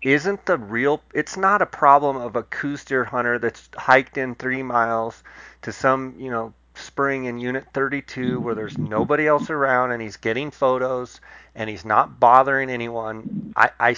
Isn't 0.00 0.46
the 0.46 0.56
real? 0.56 1.02
It's 1.12 1.36
not 1.36 1.60
a 1.60 1.66
problem 1.66 2.16
of 2.16 2.36
a 2.36 2.44
Coues 2.44 2.84
deer 2.84 3.02
hunter 3.04 3.40
that's 3.40 3.68
hiked 3.76 4.16
in 4.16 4.36
three 4.36 4.62
miles 4.62 5.24
to 5.62 5.72
some 5.72 6.14
you 6.18 6.30
know 6.30 6.54
spring 6.78 7.24
in 7.24 7.38
Unit 7.38 7.66
32 7.72 8.40
where 8.40 8.54
there's 8.54 8.78
nobody 8.78 9.26
else 9.26 9.50
around 9.50 9.92
and 9.92 10.02
he's 10.02 10.16
getting 10.16 10.50
photos 10.50 11.20
and 11.54 11.68
he's 11.68 11.84
not 11.84 12.20
bothering 12.20 12.70
anyone. 12.70 13.52
I, 13.56 13.70
I, 13.78 13.96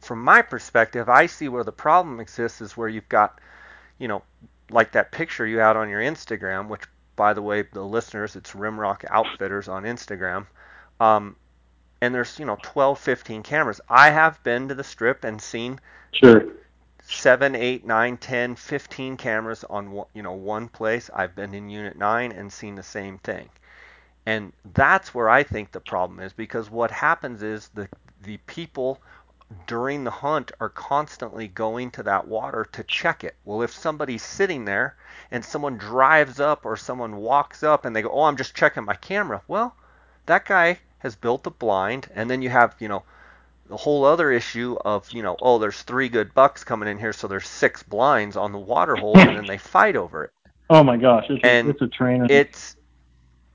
from 0.00 0.22
my 0.22 0.42
perspective, 0.42 1.08
I 1.08 1.26
see 1.26 1.48
where 1.48 1.64
the 1.64 1.72
problem 1.72 2.20
exists 2.20 2.60
is 2.60 2.76
where 2.76 2.88
you've 2.88 3.08
got, 3.08 3.40
you 3.98 4.08
know, 4.08 4.22
like 4.70 4.92
that 4.92 5.12
picture 5.12 5.46
you 5.46 5.58
had 5.58 5.76
on 5.76 5.88
your 5.88 6.00
Instagram, 6.00 6.68
which, 6.68 6.82
by 7.16 7.32
the 7.34 7.42
way, 7.42 7.62
the 7.62 7.82
listeners, 7.82 8.36
it's 8.36 8.52
Rimrock 8.52 9.04
Outfitters 9.10 9.68
on 9.68 9.84
Instagram. 9.84 10.46
Um, 11.00 11.36
and 12.00 12.14
there's, 12.14 12.38
you 12.38 12.44
know, 12.44 12.58
12, 12.62 12.98
15 12.98 13.42
cameras. 13.42 13.80
I 13.88 14.10
have 14.10 14.42
been 14.42 14.68
to 14.68 14.74
the 14.74 14.84
strip 14.84 15.24
and 15.24 15.40
seen 15.40 15.80
sure 16.12 16.44
seven, 17.06 17.54
eight, 17.54 17.84
nine, 17.84 18.16
ten, 18.16 18.56
fifteen 18.56 19.16
cameras 19.18 19.62
on 19.64 20.04
you 20.14 20.22
know 20.22 20.32
one 20.32 20.68
place. 20.68 21.10
I've 21.14 21.34
been 21.36 21.52
in 21.54 21.68
Unit 21.68 21.98
9 21.98 22.32
and 22.32 22.52
seen 22.52 22.74
the 22.74 22.82
same 22.82 23.18
thing. 23.18 23.50
And 24.24 24.54
that's 24.72 25.14
where 25.14 25.28
I 25.28 25.42
think 25.42 25.70
the 25.70 25.80
problem 25.80 26.20
is 26.20 26.32
because 26.32 26.70
what 26.70 26.90
happens 26.90 27.42
is 27.42 27.68
the 27.68 27.88
the 28.22 28.38
people 28.46 29.02
during 29.66 30.04
the 30.04 30.10
hunt 30.10 30.50
are 30.58 30.70
constantly 30.70 31.46
going 31.46 31.90
to 31.90 32.02
that 32.04 32.26
water 32.26 32.64
to 32.72 32.82
check 32.84 33.22
it. 33.22 33.36
Well, 33.44 33.60
if 33.60 33.74
somebody's 33.74 34.22
sitting 34.22 34.64
there 34.64 34.96
and 35.30 35.44
someone 35.44 35.76
drives 35.76 36.40
up 36.40 36.64
or 36.64 36.76
someone 36.76 37.16
walks 37.18 37.62
up 37.62 37.84
and 37.84 37.94
they 37.94 38.00
go, 38.00 38.10
"Oh, 38.10 38.22
I'm 38.22 38.38
just 38.38 38.54
checking 38.54 38.84
my 38.84 38.94
camera." 38.94 39.42
Well, 39.46 39.76
that 40.24 40.46
guy 40.46 40.78
has 41.00 41.16
built 41.16 41.46
a 41.46 41.50
blind 41.50 42.10
and 42.14 42.30
then 42.30 42.40
you 42.40 42.48
have, 42.48 42.74
you 42.78 42.88
know, 42.88 43.02
the 43.66 43.76
whole 43.76 44.04
other 44.04 44.30
issue 44.30 44.76
of 44.84 45.10
you 45.12 45.22
know 45.22 45.36
oh 45.40 45.58
there's 45.58 45.82
three 45.82 46.08
good 46.08 46.32
bucks 46.34 46.64
coming 46.64 46.88
in 46.88 46.98
here 46.98 47.12
so 47.12 47.26
there's 47.26 47.48
six 47.48 47.82
blinds 47.82 48.36
on 48.36 48.52
the 48.52 48.58
water 48.58 48.96
hole 48.96 49.16
and 49.16 49.36
then 49.36 49.46
they 49.46 49.58
fight 49.74 49.96
over 49.96 50.24
it 50.24 50.30
Oh 50.70 50.82
my 50.82 50.96
gosh, 50.96 51.26
it's, 51.28 51.44
And 51.44 51.68
it's 51.68 51.82
a 51.82 51.88
train. 51.88 52.22
wreck. 52.22 52.30
it's 52.30 52.76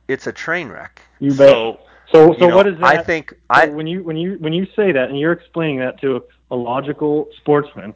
it's 0.08 0.28
a 0.28 0.32
train 0.32 0.70
wreck 0.70 1.02
You 1.20 1.30
bet. 1.32 1.40
so 1.40 1.80
so 2.12 2.34
so 2.40 2.48
know, 2.48 2.56
what 2.56 2.68
is 2.68 2.76
that? 2.80 2.84
i 2.86 3.04
think 3.04 3.32
So 3.32 3.36
i 3.50 3.66
when 3.68 3.88
you 3.88 4.04
when 4.04 4.18
you 4.18 4.38
when 4.40 4.54
you 4.54 4.66
say 4.76 4.92
that 4.92 5.10
and 5.10 5.20
you're 5.20 5.32
explaining 5.32 5.80
that 5.80 6.00
to 6.02 6.24
a 6.52 6.56
logical 6.56 7.28
sportsman, 7.38 7.94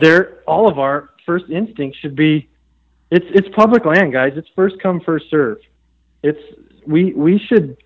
there 0.00 0.38
all 0.46 0.68
of 0.70 0.78
our 0.78 1.10
first 1.26 1.46
instinct 1.50 1.96
should 2.00 2.14
be 2.16 2.48
it's 3.10 3.26
it's 3.34 3.48
public 3.54 3.84
land, 3.84 4.12
guys. 4.12 4.32
It's 4.36 4.48
first 4.56 4.76
come 4.82 5.00
first 5.00 5.28
serve. 5.30 5.58
It's 6.22 6.40
we 6.86 7.12
we 7.12 7.38
should 7.38 7.76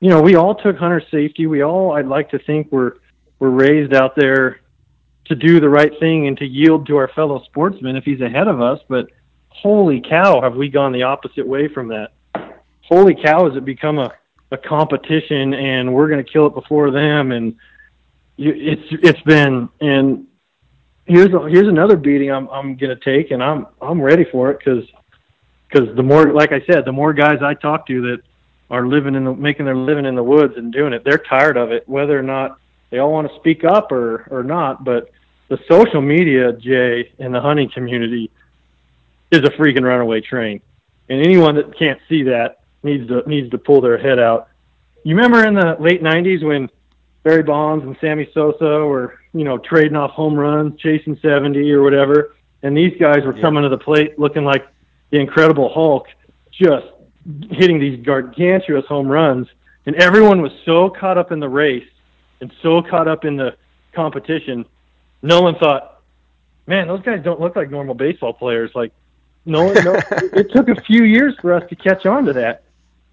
you 0.00 0.10
know, 0.10 0.20
we 0.20 0.36
all 0.36 0.54
took 0.54 0.76
hunter 0.76 1.02
safety. 1.10 1.46
We 1.46 1.62
all 1.62 1.92
I'd 1.92 2.06
like 2.06 2.30
to 2.30 2.38
think 2.38 2.70
we're 2.70 2.94
we're 3.38 3.50
raised 3.50 3.94
out 3.94 4.16
there 4.16 4.60
to 5.26 5.34
do 5.34 5.60
the 5.60 5.68
right 5.68 5.92
thing 6.00 6.26
and 6.26 6.36
to 6.38 6.46
yield 6.46 6.86
to 6.86 6.96
our 6.96 7.08
fellow 7.08 7.42
sportsman 7.44 7.96
if 7.96 8.04
he's 8.04 8.20
ahead 8.20 8.48
of 8.48 8.60
us, 8.60 8.80
but 8.88 9.10
holy 9.50 10.00
cow, 10.00 10.40
have 10.40 10.56
we 10.56 10.68
gone 10.68 10.92
the 10.92 11.02
opposite 11.02 11.46
way 11.46 11.68
from 11.68 11.88
that? 11.88 12.12
Holy 12.82 13.14
cow, 13.14 13.46
has 13.46 13.56
it 13.56 13.64
become 13.64 13.98
a 13.98 14.12
a 14.50 14.56
competition 14.56 15.52
and 15.52 15.92
we're 15.92 16.08
going 16.08 16.24
to 16.24 16.30
kill 16.30 16.46
it 16.46 16.54
before 16.54 16.90
them 16.90 17.32
and 17.32 17.54
you, 18.36 18.52
it's 18.54 19.02
it's 19.02 19.20
been 19.22 19.68
and 19.80 20.26
here's 21.04 21.32
a, 21.34 21.48
here's 21.48 21.68
another 21.68 21.96
beating 21.96 22.30
I'm 22.30 22.48
I'm 22.48 22.76
going 22.76 22.96
to 22.96 23.04
take 23.04 23.30
and 23.30 23.42
I'm 23.42 23.66
I'm 23.82 24.00
ready 24.00 24.24
for 24.24 24.50
it 24.50 24.62
cuz 24.64 24.84
cuz 25.70 25.94
the 25.96 26.02
more 26.02 26.32
like 26.32 26.52
I 26.52 26.62
said 26.62 26.86
the 26.86 26.92
more 26.92 27.12
guys 27.12 27.42
I 27.42 27.54
talk 27.54 27.86
to 27.88 28.00
that 28.02 28.22
are 28.70 28.86
living 28.86 29.14
in 29.14 29.24
the 29.24 29.34
making 29.34 29.64
their 29.64 29.76
living 29.76 30.04
in 30.04 30.14
the 30.14 30.22
woods 30.22 30.54
and 30.56 30.72
doing 30.72 30.92
it 30.92 31.02
they're 31.04 31.18
tired 31.18 31.56
of 31.56 31.72
it 31.72 31.88
whether 31.88 32.18
or 32.18 32.22
not 32.22 32.58
they 32.90 32.98
all 32.98 33.12
want 33.12 33.30
to 33.30 33.36
speak 33.38 33.64
up 33.64 33.90
or 33.92 34.26
or 34.30 34.42
not 34.42 34.84
but 34.84 35.10
the 35.48 35.58
social 35.68 36.02
media 36.02 36.52
Jay 36.52 37.10
in 37.18 37.32
the 37.32 37.40
hunting 37.40 37.70
community 37.70 38.30
is 39.30 39.40
a 39.40 39.50
freaking 39.50 39.82
runaway 39.84 40.20
train 40.20 40.60
and 41.08 41.24
anyone 41.24 41.54
that 41.56 41.76
can't 41.78 42.00
see 42.08 42.24
that 42.24 42.58
needs 42.82 43.08
to 43.08 43.28
needs 43.28 43.50
to 43.50 43.58
pull 43.58 43.80
their 43.80 43.98
head 43.98 44.18
out. 44.18 44.48
You 45.04 45.14
remember 45.16 45.44
in 45.46 45.54
the 45.54 45.76
late 45.80 46.02
'90s 46.02 46.44
when 46.44 46.68
Barry 47.24 47.42
Bonds 47.42 47.84
and 47.84 47.96
Sammy 48.00 48.28
Sosa 48.32 48.84
were, 48.84 49.18
you 49.32 49.44
know, 49.44 49.58
trading 49.58 49.96
off 49.96 50.12
home 50.12 50.34
runs, 50.34 50.78
chasing 50.80 51.18
70 51.20 51.70
or 51.72 51.82
whatever, 51.82 52.34
and 52.62 52.76
these 52.76 52.96
guys 52.98 53.24
were 53.24 53.34
Yeah. 53.34 53.42
coming 53.42 53.62
to 53.62 53.68
the 53.68 53.78
plate 53.78 54.18
looking 54.18 54.44
like 54.44 54.66
the 55.10 55.18
Incredible 55.18 55.68
Hulk, 55.72 56.06
just 56.50 56.86
hitting 57.50 57.78
these 57.78 58.04
gargantuous 58.04 58.86
home 58.86 59.08
runs, 59.08 59.46
and 59.86 59.96
everyone 59.96 60.42
was 60.42 60.52
so 60.64 60.90
caught 60.90 61.18
up 61.18 61.32
in 61.32 61.40
the 61.40 61.48
race 61.48 61.88
and 62.40 62.52
so 62.62 62.82
caught 62.82 63.08
up 63.08 63.24
in 63.24 63.36
the 63.36 63.56
competition, 63.94 64.64
no 65.22 65.42
one 65.42 65.56
thought, 65.56 66.02
man, 66.66 66.86
those 66.86 67.02
guys 67.02 67.22
don't 67.24 67.40
look 67.40 67.56
like 67.56 67.70
normal 67.70 67.94
baseball 67.94 68.32
players. 68.32 68.70
Like, 68.74 68.92
no, 69.44 69.72
no, 69.72 69.94
it 70.10 70.52
took 70.52 70.68
a 70.68 70.80
few 70.82 71.04
years 71.04 71.34
for 71.40 71.52
us 71.52 71.68
to 71.70 71.76
catch 71.76 72.06
on 72.06 72.24
to 72.26 72.32
that. 72.34 72.62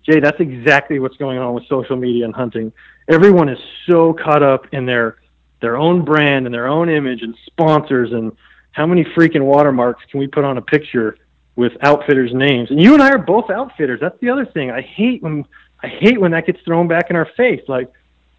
Jay, 0.04 0.20
that's 0.20 0.40
exactly 0.40 1.00
what's 1.00 1.18
going 1.18 1.40
on 1.40 1.54
with 1.56 1.68
social 1.68 1.96
media 1.96 2.26
and 2.26 2.36
hunting. 2.36 2.72
Everyone 3.10 3.50
is 3.50 3.58
so 3.90 4.14
caught 4.14 4.44
up 4.44 4.68
in 4.72 4.86
their 4.86 5.18
their 5.62 5.78
own 5.78 6.04
brand 6.06 6.46
and 6.46 6.54
their 6.54 6.68
own 6.68 6.90
image 6.90 7.24
and 7.24 7.36
sponsors 7.46 8.12
and 8.12 8.34
how 8.72 8.86
many 8.86 9.04
freaking 9.04 9.46
watermarks 9.46 10.04
can 10.12 10.20
we 10.20 10.28
put 10.28 10.44
on 10.44 10.58
a 10.58 10.62
picture 10.62 11.18
with 11.56 11.74
outfitters' 11.82 12.34
names? 12.34 12.70
And 12.72 12.82
you 12.82 12.94
and 12.94 13.02
I 13.02 13.12
are 13.12 13.18
both 13.18 13.50
outfitters. 13.50 14.00
That's 14.00 14.20
the 14.20 14.30
other 14.30 14.46
thing. 14.46 14.72
I 14.72 14.82
hate 14.82 15.22
when 15.22 15.46
I 15.82 15.88
hate 15.88 16.20
when 16.20 16.32
that 16.32 16.46
gets 16.46 16.62
thrown 16.62 16.88
back 16.88 17.10
in 17.10 17.16
our 17.16 17.30
face. 17.38 17.62
Like, 17.68 17.92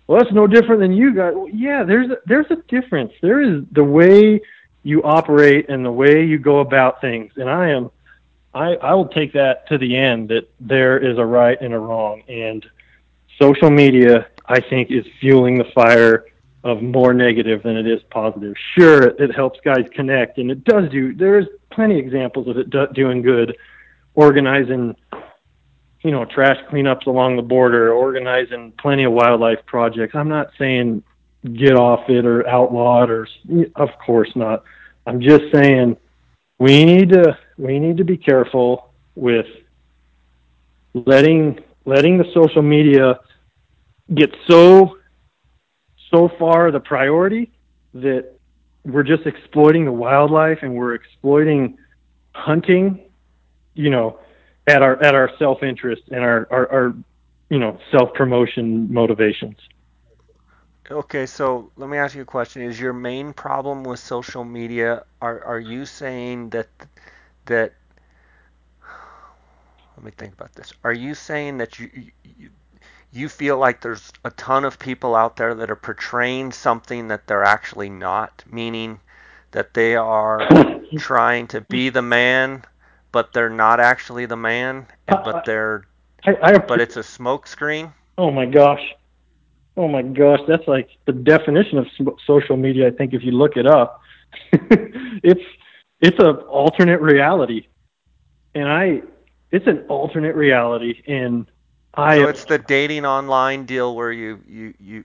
well, 0.07 0.21
that's 0.21 0.33
no 0.33 0.47
different 0.47 0.81
than 0.81 0.93
you 0.93 1.15
guys. 1.15 1.35
Well, 1.35 1.49
yeah, 1.49 1.85
there's 1.85 2.11
a, 2.11 2.17
there's 2.27 2.51
a 2.51 2.57
difference. 2.69 3.13
There 3.21 3.41
is 3.41 3.65
the 3.73 3.85
way 3.85 4.41
you 4.83 5.03
operate 5.03 5.69
and 5.69 5.85
the 5.85 5.93
way 5.93 6.25
you 6.25 6.39
go 6.39 6.61
about 6.61 7.01
things. 7.01 7.33
And 7.37 7.51
I 7.51 7.71
am 7.71 7.91
I, 8.57 8.75
I 8.77 8.95
will 8.95 9.09
take 9.09 9.35
that 9.35 9.69
to 9.69 9.77
the 9.77 9.97
end 9.97 10.31
that 10.31 10.49
there 10.61 10.99
is 10.99 11.19
a 11.19 11.25
right 11.25 11.61
and 11.61 11.75
a 11.75 11.79
wrong. 11.79 12.23
And 12.27 12.65
social 13.41 13.69
media, 13.69 14.29
I 14.47 14.61
think, 14.61 14.91
is 14.91 15.05
fueling 15.21 15.59
the 15.59 15.67
fire 15.75 16.25
of 16.67 16.83
more 16.83 17.15
negative 17.15 17.63
than 17.63 17.77
it 17.77 17.87
is 17.87 18.03
positive. 18.11 18.55
Sure, 18.77 19.05
it 19.05 19.33
helps 19.33 19.61
guys 19.65 19.87
connect, 19.95 20.39
and 20.39 20.51
it 20.51 20.65
does 20.65 20.91
do. 20.91 21.15
There's 21.15 21.47
plenty 21.71 22.01
of 22.01 22.05
examples 22.05 22.49
of 22.49 22.59
it 22.59 22.71
do, 22.71 22.89
doing 22.93 23.23
good, 23.23 23.57
organizing, 24.17 24.97
you 26.03 26.11
know, 26.11 26.25
trash 26.25 26.57
cleanups 26.69 27.07
along 27.07 27.37
the 27.37 27.43
border, 27.43 27.93
organizing 27.93 28.73
plenty 28.81 29.05
of 29.05 29.13
wildlife 29.13 29.65
projects. 29.65 30.17
I'm 30.17 30.29
not 30.29 30.49
saying 30.59 31.05
get 31.55 31.77
off 31.77 32.11
it 32.11 32.27
or 32.27 32.45
outlaw 32.49 33.05
it, 33.05 33.11
or 33.11 33.29
of 33.77 33.91
course 34.05 34.33
not. 34.35 34.65
I'm 35.07 35.21
just 35.21 35.45
saying 35.55 35.97
we 36.59 36.85
need 36.85 37.11
to 37.11 37.39
we 37.59 37.79
need 37.79 37.99
to 37.99 38.05
be 38.05 38.17
careful 38.17 38.91
with 39.15 39.47
letting 40.95 41.61
letting 41.85 42.19
the 42.19 42.25
social 42.35 42.63
media 42.63 43.21
get 44.13 44.35
so 44.49 44.97
so 46.11 46.31
far 46.39 46.71
the 46.71 46.81
priority 46.81 47.51
that 47.95 48.33
we're 48.85 49.03
just 49.03 49.27
exploiting 49.27 49.85
the 49.85 49.93
wildlife 49.93 50.59
and 50.63 50.75
we're 50.75 50.95
exploiting 50.95 51.77
hunting 52.33 53.01
you 53.75 53.91
know 53.91 54.19
at 54.67 54.83
our 54.83 55.03
at 55.03 55.15
our 55.15 55.31
self 55.39 55.63
interest 55.63 56.03
and 56.11 56.23
our, 56.23 56.47
our 56.51 56.73
our 56.73 56.95
you 57.51 57.59
know 57.59 57.79
self 57.91 58.13
promotion 58.15 58.93
motivations 58.93 59.57
Okay, 60.89 61.27
so 61.27 61.73
let 61.77 61.91
me 61.91 61.99
ask 61.99 62.15
you 62.15 62.23
a 62.23 62.25
question. 62.25 62.63
Is 62.63 62.79
your 62.79 62.93
main 62.93 63.33
problem 63.33 63.83
with 63.83 63.99
social 63.99 64.45
media 64.45 65.05
are 65.21 65.43
are 65.43 65.59
you 65.59 65.85
saying 65.85 66.51
that 66.51 66.69
that 67.47 67.73
let 69.97 70.05
me 70.05 70.13
think 70.13 70.35
about 70.35 70.53
this. 70.53 70.73
Are 70.85 70.93
you 70.93 71.15
saying 71.15 71.59
that 71.59 71.81
you 71.81 71.91
you, 72.23 72.51
you 73.17 73.29
feel 73.29 73.59
like 73.59 73.81
there's 73.81 74.13
a 74.25 74.31
ton 74.31 74.65
of 74.65 74.79
people 74.79 75.15
out 75.15 75.37
there 75.37 75.55
that 75.55 75.71
are 75.71 75.77
portraying 75.77 76.53
something 76.53 77.09
that 77.09 77.27
they're 77.27 77.45
actually 77.45 77.89
not, 77.89 78.45
meaning 78.51 79.01
that 79.53 79.75
they 79.75 79.97
are 79.97 80.47
trying 80.99 81.47
to 81.49 81.63
be 81.63 81.89
the 81.89 82.03
man, 82.03 82.63
but 83.13 83.33
they're 83.33 83.49
not 83.49 83.81
actually 83.81 84.27
the 84.27 84.37
man, 84.37 84.87
and, 85.09 85.19
but 85.25 85.45
they're 85.45 85.87
I, 86.25 86.37
I 86.43 86.59
but 86.59 86.81
it's 86.81 86.97
a 86.97 87.03
smoke 87.03 87.47
screen? 87.47 87.93
Oh 88.19 88.31
my 88.31 88.47
gosh. 88.47 88.83
Oh 89.77 89.89
my 89.89 90.03
gosh, 90.03 90.41
that's 90.49 90.67
like 90.67 90.89
the 91.07 91.13
definition 91.13 91.79
of 91.79 91.87
social 92.27 92.57
media. 92.57 92.89
I 92.89 92.91
think 92.91 93.15
if 93.15 93.23
you 93.23 93.33
look 93.33 93.57
it 93.57 93.67
up, 93.67 94.01
it's 94.53 95.45
it's 96.01 96.19
a 96.19 96.33
alternate 96.47 97.01
reality, 97.01 97.67
and 98.55 98.69
I 98.69 99.03
it's 99.51 99.67
an 99.67 99.85
alternate 99.89 100.35
reality, 100.35 101.03
and 101.07 101.47
I 101.97 102.19
So 102.19 102.29
it's 102.29 102.45
the 102.45 102.59
dating 102.59 103.05
online 103.07 103.65
deal 103.65 103.95
where 103.95 104.13
you 104.13 104.41
you 104.49 104.75
you 104.81 105.05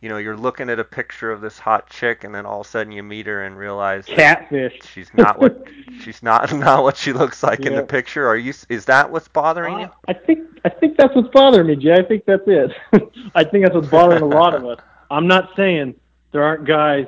you 0.00 0.08
know 0.08 0.18
you're 0.18 0.36
looking 0.36 0.70
at 0.70 0.78
a 0.78 0.84
picture 0.84 1.32
of 1.32 1.40
this 1.40 1.58
hot 1.58 1.88
chick 1.90 2.24
and 2.24 2.34
then 2.34 2.46
all 2.46 2.60
of 2.60 2.66
a 2.66 2.70
sudden 2.70 2.92
you 2.92 3.02
meet 3.02 3.26
her 3.26 3.44
and 3.44 3.56
realize 3.56 4.04
catfish. 4.06 4.78
she's 4.92 5.10
not 5.14 5.38
what 5.38 5.66
she's 6.02 6.22
not 6.22 6.52
not 6.56 6.82
what 6.82 6.96
she 6.96 7.12
looks 7.12 7.42
like 7.42 7.60
in 7.60 7.74
the 7.74 7.82
picture. 7.82 8.26
Are 8.26 8.36
you 8.36 8.52
is 8.68 8.84
that 8.86 9.10
what's 9.10 9.28
bothering 9.28 9.80
you? 9.80 9.90
I 10.06 10.12
think 10.12 10.46
I 10.64 10.68
think 10.68 10.96
that's 10.96 11.14
what's 11.14 11.28
bothering 11.28 11.66
me, 11.66 11.76
Jay. 11.76 11.94
I 11.94 12.02
think 12.02 12.24
that's 12.24 12.42
it. 12.46 12.72
I 13.34 13.44
think 13.44 13.64
that's 13.64 13.74
what's 13.74 13.88
bothering 13.88 14.22
a 14.22 14.26
lot 14.26 14.54
of 14.54 14.64
us. 14.66 14.78
I'm 15.10 15.26
not 15.26 15.54
saying 15.56 15.94
there 16.32 16.42
aren't 16.42 16.66
guys 16.66 17.06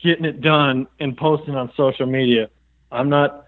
getting 0.00 0.24
it 0.24 0.40
done 0.40 0.86
and 1.00 1.16
posting 1.16 1.54
on 1.54 1.72
social 1.76 2.06
media. 2.06 2.50
I'm 2.90 3.08
not. 3.08 3.46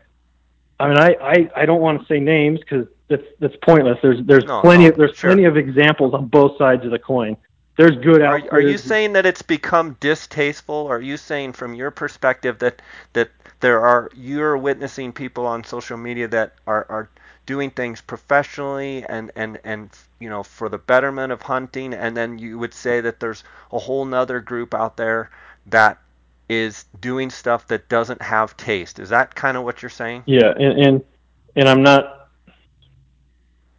I 0.78 0.88
mean, 0.88 0.98
I 0.98 1.16
I, 1.20 1.50
I 1.56 1.66
don't 1.66 1.80
want 1.80 2.00
to 2.00 2.06
say 2.06 2.20
names 2.20 2.60
because 2.60 2.86
that's 3.10 3.24
that's 3.40 3.56
pointless. 3.64 3.98
There's 4.02 4.20
there's 4.26 4.44
No, 4.44 4.62
plenty 4.62 4.86
no, 4.86 4.88
of 4.88 4.96
there's 4.96 5.16
sure. 5.16 5.30
plenty 5.30 5.44
of 5.46 5.58
examples 5.58 6.14
on 6.14 6.28
both 6.28 6.58
sides 6.58 6.84
of 6.86 6.92
the 6.92 7.00
coin. 7.00 7.36
There's 7.78 7.96
good 7.98 8.22
Are, 8.22 8.42
are 8.52 8.60
you 8.60 8.78
saying 8.78 9.14
that 9.14 9.26
it's 9.26 9.42
become 9.42 9.96
distasteful? 10.00 10.86
Are 10.88 11.00
you 11.00 11.16
saying 11.16 11.54
from 11.54 11.74
your 11.74 11.90
perspective 11.90 12.58
that 12.60 12.82
that 13.14 13.30
there 13.60 13.80
are 13.80 14.10
you're 14.14 14.56
witnessing 14.58 15.12
people 15.12 15.46
on 15.46 15.64
social 15.64 15.98
media 15.98 16.28
that 16.28 16.54
are, 16.66 16.86
are 16.90 17.10
doing 17.46 17.70
things 17.70 18.00
professionally 18.00 19.04
and, 19.08 19.32
and, 19.36 19.58
and 19.64 19.90
you 20.20 20.28
know 20.30 20.42
for 20.44 20.68
the 20.68 20.78
betterment 20.78 21.32
of 21.32 21.42
hunting 21.42 21.94
and 21.94 22.16
then 22.16 22.38
you 22.38 22.58
would 22.58 22.74
say 22.74 23.00
that 23.00 23.20
there's 23.20 23.44
a 23.72 23.78
whole 23.78 24.04
nother 24.04 24.40
group 24.40 24.74
out 24.74 24.96
there 24.96 25.30
that 25.66 25.98
is 26.48 26.84
doing 27.00 27.30
stuff 27.30 27.66
that 27.68 27.88
doesn't 27.88 28.22
have 28.22 28.56
taste. 28.56 28.98
Is 28.98 29.10
that 29.10 29.34
kind 29.34 29.56
of 29.56 29.64
what 29.64 29.82
you're 29.82 29.90
saying? 29.90 30.24
Yeah, 30.26 30.52
and 30.58 30.84
and, 30.84 31.04
and 31.56 31.68
I'm 31.68 31.82
not. 31.82 32.19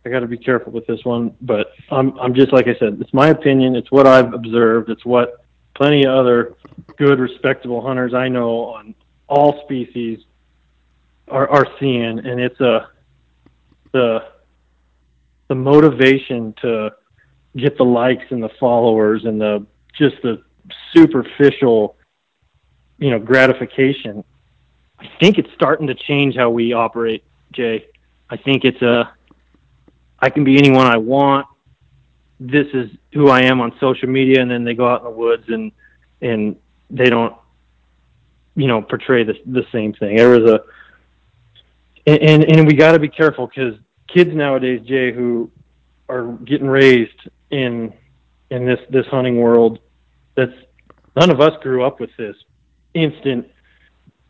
I 0.06 0.10
got 0.10 0.22
to 0.22 0.28
be 0.28 0.38
careful 0.38 0.72
with 0.72 0.88
this 0.88 1.04
one, 1.04 1.36
but 1.42 1.74
I'm 1.92 2.18
I'm 2.20 2.34
just 2.34 2.52
like 2.52 2.68
I 2.68 2.76
said. 2.80 2.98
It's 3.00 3.14
my 3.14 3.30
opinion. 3.30 3.76
It's 3.76 3.92
what 3.92 4.08
I've 4.08 4.34
observed. 4.34 4.90
It's 4.90 5.06
what 5.06 5.46
plenty 5.76 6.06
of 6.06 6.16
other 6.16 6.56
good, 6.98 7.20
respectable 7.20 7.82
hunters 7.82 8.14
I 8.14 8.28
know 8.28 8.66
on 8.66 8.96
all 9.28 9.62
species 9.64 10.20
are 11.28 11.48
are 11.50 11.68
seeing, 11.80 12.20
and 12.20 12.40
it's 12.40 12.60
a 12.60 12.90
the 13.92 14.26
the 15.48 15.56
motivation 15.56 16.54
to 16.62 16.92
get 17.56 17.78
the 17.78 17.84
likes 17.84 18.26
and 18.32 18.42
the 18.42 18.50
followers 18.60 19.26
and 19.26 19.40
the 19.40 19.66
just 19.98 20.16
the 20.24 20.42
superficial, 20.94 21.98
you 22.98 23.12
know, 23.12 23.20
gratification. 23.20 24.24
I 25.00 25.10
think 25.20 25.38
it's 25.38 25.52
starting 25.54 25.88
to 25.88 25.96
change 25.96 26.36
how 26.36 26.50
we 26.50 26.74
operate, 26.74 27.24
Jay. 27.52 27.86
I 28.30 28.38
think 28.38 28.64
it's 28.64 28.82
a, 28.82 29.12
I 30.22 30.30
can 30.30 30.44
be 30.44 30.58
anyone 30.58 30.86
I 30.86 30.98
want. 30.98 31.48
This 32.40 32.68
is 32.74 32.90
who 33.14 33.30
I 33.30 33.42
am 33.44 33.62
on 33.62 33.74
social 33.80 34.10
media, 34.10 34.42
and 34.42 34.50
then 34.50 34.64
they 34.64 34.74
go 34.74 34.88
out 34.88 35.02
in 35.02 35.06
the 35.06 35.12
woods 35.12 35.46
and 35.48 35.72
and 36.22 36.56
they 36.90 37.10
don't, 37.10 37.36
you 38.56 38.68
know, 38.68 38.82
portray 38.82 39.24
the 39.24 39.34
the 39.46 39.66
same 39.72 39.94
thing. 39.94 40.18
There 40.18 40.30
was 40.30 40.50
a, 40.50 40.64
and 42.06 42.22
and, 42.22 42.44
and 42.44 42.68
we 42.68 42.74
got 42.74 42.94
to 42.94 43.00
be 43.00 43.10
careful 43.10 43.48
because 43.48 43.76
kids 44.08 44.32
nowadays, 44.34 44.82
Jay, 44.86 45.12
who 45.12 45.50
are 46.10 46.34
getting 46.46 46.68
raised 46.68 47.30
in 47.50 47.94
in 48.50 48.66
this 48.66 48.80
this 48.90 49.06
hunting 49.08 49.38
world, 49.38 49.80
that's 50.36 50.54
none 51.16 51.32
of 51.32 51.42
us 51.42 51.54
grew 51.62 51.84
up 51.84 52.00
with 52.00 52.12
this 52.18 52.36
instant 52.94 53.48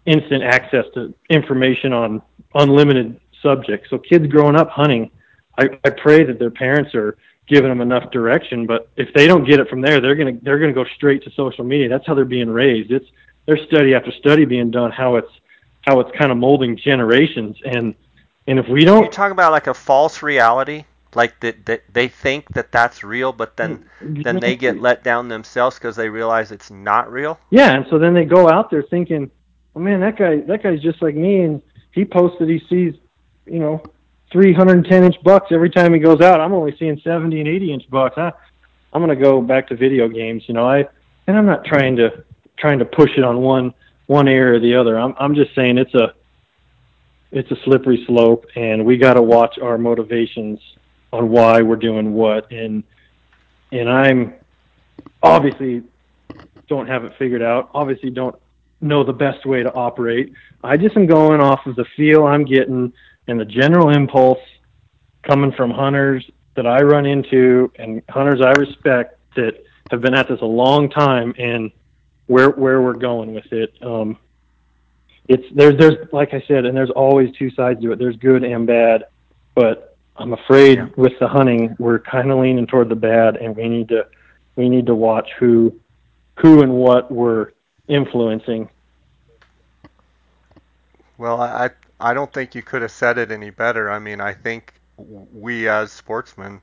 instant 0.06 0.44
access 0.44 0.86
to 0.94 1.14
information 1.30 1.94
on 1.94 2.22
unlimited 2.56 3.20
subjects. 3.42 3.90
So 3.90 3.98
kids 3.98 4.28
growing 4.28 4.56
up 4.56 4.70
hunting, 4.70 5.12
I, 5.58 5.70
I 5.84 5.90
pray 5.90 6.24
that 6.24 6.40
their 6.40 6.52
parents 6.52 6.96
are 6.96 7.18
giving 7.48 7.70
them 7.70 7.82
enough 7.82 8.12
direction. 8.12 8.66
But 8.66 8.90
if 8.96 9.14
they 9.14 9.28
don't 9.28 9.46
get 9.48 9.60
it 9.60 9.70
from 9.70 9.82
there, 9.82 10.00
they're 10.02 10.16
gonna 10.16 10.38
they're 10.42 10.60
gonna 10.60 10.74
go 10.74 10.86
straight 10.96 11.24
to 11.24 11.32
social 11.32 11.64
media. 11.64 11.90
That's 11.90 12.06
how 12.08 12.16
they're 12.16 12.26
being 12.26 12.50
raised. 12.50 12.92
It's 12.92 13.08
there's 13.46 13.62
study 13.68 13.94
after 13.94 14.12
study 14.12 14.46
being 14.46 14.72
done 14.72 14.92
how 14.92 15.18
it's 15.18 15.32
how 15.82 16.00
it's 16.00 16.12
kind 16.18 16.32
of 16.32 16.38
molding 16.38 16.78
generations. 16.78 17.58
And 17.66 17.94
and 18.48 18.58
if 18.58 18.68
we 18.68 18.86
don't, 18.86 19.04
you 19.04 19.10
talk 19.10 19.32
about 19.32 19.52
like 19.52 19.68
a 19.68 19.74
false 19.74 20.24
reality, 20.24 20.86
like 21.14 21.40
that, 21.42 21.66
that 21.66 21.84
they 21.92 22.08
think 22.08 22.48
that 22.54 22.72
that's 22.72 23.04
real, 23.04 23.34
but 23.34 23.58
then 23.58 23.86
mm, 24.02 24.24
then 24.24 24.40
they 24.40 24.56
get 24.56 24.80
let 24.80 25.04
down 25.04 25.28
themselves 25.28 25.78
because 25.78 25.96
they 25.96 26.10
realize 26.10 26.52
it's 26.52 26.72
not 26.72 27.12
real. 27.12 27.40
Yeah, 27.50 27.76
and 27.76 27.86
so 27.90 28.00
then 28.00 28.14
they 28.14 28.26
go 28.26 28.50
out 28.50 28.72
there 28.72 28.84
thinking, 28.84 29.30
"Oh 29.76 29.80
man, 29.80 30.00
that 30.00 30.18
guy 30.18 30.38
that 30.42 30.64
guy's 30.64 30.82
just 30.82 31.02
like 31.02 31.16
me," 31.16 31.42
and 31.42 31.62
he 31.92 32.06
posted 32.06 32.48
he 32.50 32.60
sees, 32.70 32.94
you 33.46 33.60
know, 33.60 33.84
310 34.32 35.04
inch 35.04 35.16
bucks 35.24 35.48
every 35.52 35.70
time 35.70 35.94
he 35.94 36.00
goes 36.00 36.22
out. 36.22 36.40
I'm 36.40 36.54
only 36.54 36.76
seeing 36.78 37.00
70 37.04 37.40
and 37.40 37.50
80 37.50 37.74
inch 37.74 37.90
bucks. 37.90 38.18
I, 38.18 38.32
I'm 38.94 39.04
going 39.04 39.16
to 39.16 39.22
go 39.22 39.42
back 39.42 39.68
to 39.68 39.76
video 39.76 40.08
games. 40.08 40.44
You 40.48 40.54
know, 40.54 40.68
I 40.68 40.88
and 41.28 41.38
I'm 41.38 41.46
not 41.46 41.66
trying 41.66 41.96
to 41.98 42.24
trying 42.58 42.80
to 42.80 42.86
push 42.86 43.12
it 43.18 43.24
on 43.24 43.42
one 43.42 43.74
one 44.08 44.28
area 44.28 44.58
or 44.58 44.60
the 44.60 44.76
other. 44.76 45.00
I'm 45.00 45.16
I'm 45.20 45.36
just 45.36 45.54
saying 45.56 45.78
it's 45.78 45.94
a 45.96 46.14
it's 47.32 47.50
a 47.52 47.56
slippery 47.64 48.04
slope, 48.08 48.46
and 48.56 48.86
we 48.86 48.98
got 48.98 49.14
to 49.14 49.22
watch 49.22 49.58
our 49.60 49.78
motivations 49.78 50.60
on 51.14 51.30
why 51.30 51.62
we're 51.62 51.78
doing 51.78 52.14
what. 52.14 52.52
And 52.52 52.84
and 53.72 53.90
I'm 53.90 54.34
obviously 55.24 55.84
don't 56.68 56.88
have 56.88 57.04
it 57.06 57.14
figured 57.18 57.42
out. 57.42 57.70
Obviously 57.74 58.10
don't 58.10 58.36
know 58.82 59.04
the 59.04 59.14
best 59.14 59.46
way 59.46 59.64
to 59.64 59.74
operate. 59.74 60.34
I 60.64 60.78
just 60.78 60.98
am 60.98 61.06
going 61.06 61.40
off 61.40 61.66
of 61.66 61.76
the 61.76 61.86
feel 61.96 62.26
I'm 62.26 62.46
getting 62.46 62.94
and 63.28 63.40
the 63.40 63.46
general 63.46 63.90
impulse 63.90 64.40
coming 65.24 65.52
from 65.52 65.72
hunters 65.72 66.30
that 66.56 66.68
I 66.68 66.82
run 66.82 67.06
into 67.06 67.72
and 67.76 68.02
hunters 68.10 68.42
I 68.42 68.52
respect 68.52 69.18
that 69.36 69.64
have 69.92 70.02
been 70.02 70.14
at 70.14 70.28
this 70.28 70.42
a 70.42 70.46
long 70.46 70.90
time 70.90 71.34
and 71.38 71.72
where 72.28 72.50
where 72.50 72.82
we're 72.82 72.94
going 72.94 73.34
with 73.34 73.52
it. 73.52 73.74
Um, 73.82 74.18
it's 75.28 75.44
there's 75.54 75.78
there's 75.78 76.08
like 76.12 76.34
I 76.34 76.44
said, 76.48 76.66
and 76.66 76.76
there's 76.76 76.90
always 76.90 77.36
two 77.38 77.52
sides 77.52 77.82
to 77.82 77.92
it. 77.92 78.00
There's 78.00 78.18
good 78.18 78.44
and 78.44 78.66
bad, 78.66 79.06
but 79.56 79.98
I'm 80.18 80.34
afraid 80.34 80.78
yeah. 80.78 80.88
with 80.96 81.14
the 81.20 81.28
hunting 81.28 81.76
we're 81.80 82.00
kind 82.00 82.32
of 82.32 82.40
leaning 82.40 82.68
toward 82.68 82.90
the 82.90 82.96
bad, 82.96 83.38
and 83.38 83.56
we 83.56 83.70
need 83.70 83.90
to 83.90 84.08
we 84.56 84.70
need 84.70 84.86
to 84.88 84.96
watch 84.96 85.30
who 85.40 85.74
who 86.40 86.62
and 86.62 86.74
what 86.74 87.12
we're 87.12 87.52
influencing. 87.88 88.70
Well, 91.18 91.40
I 91.40 91.70
I 92.02 92.14
don't 92.14 92.34
think 92.34 92.56
you 92.56 92.64
could 92.64 92.82
have 92.82 92.92
said 92.92 93.18
it 93.18 93.32
any 93.32 93.52
better. 93.52 93.90
I 93.90 94.00
mean, 94.00 94.20
I 94.20 94.34
think 94.34 94.74
we 94.98 95.70
as 95.70 95.92
sportsmen, 95.92 96.62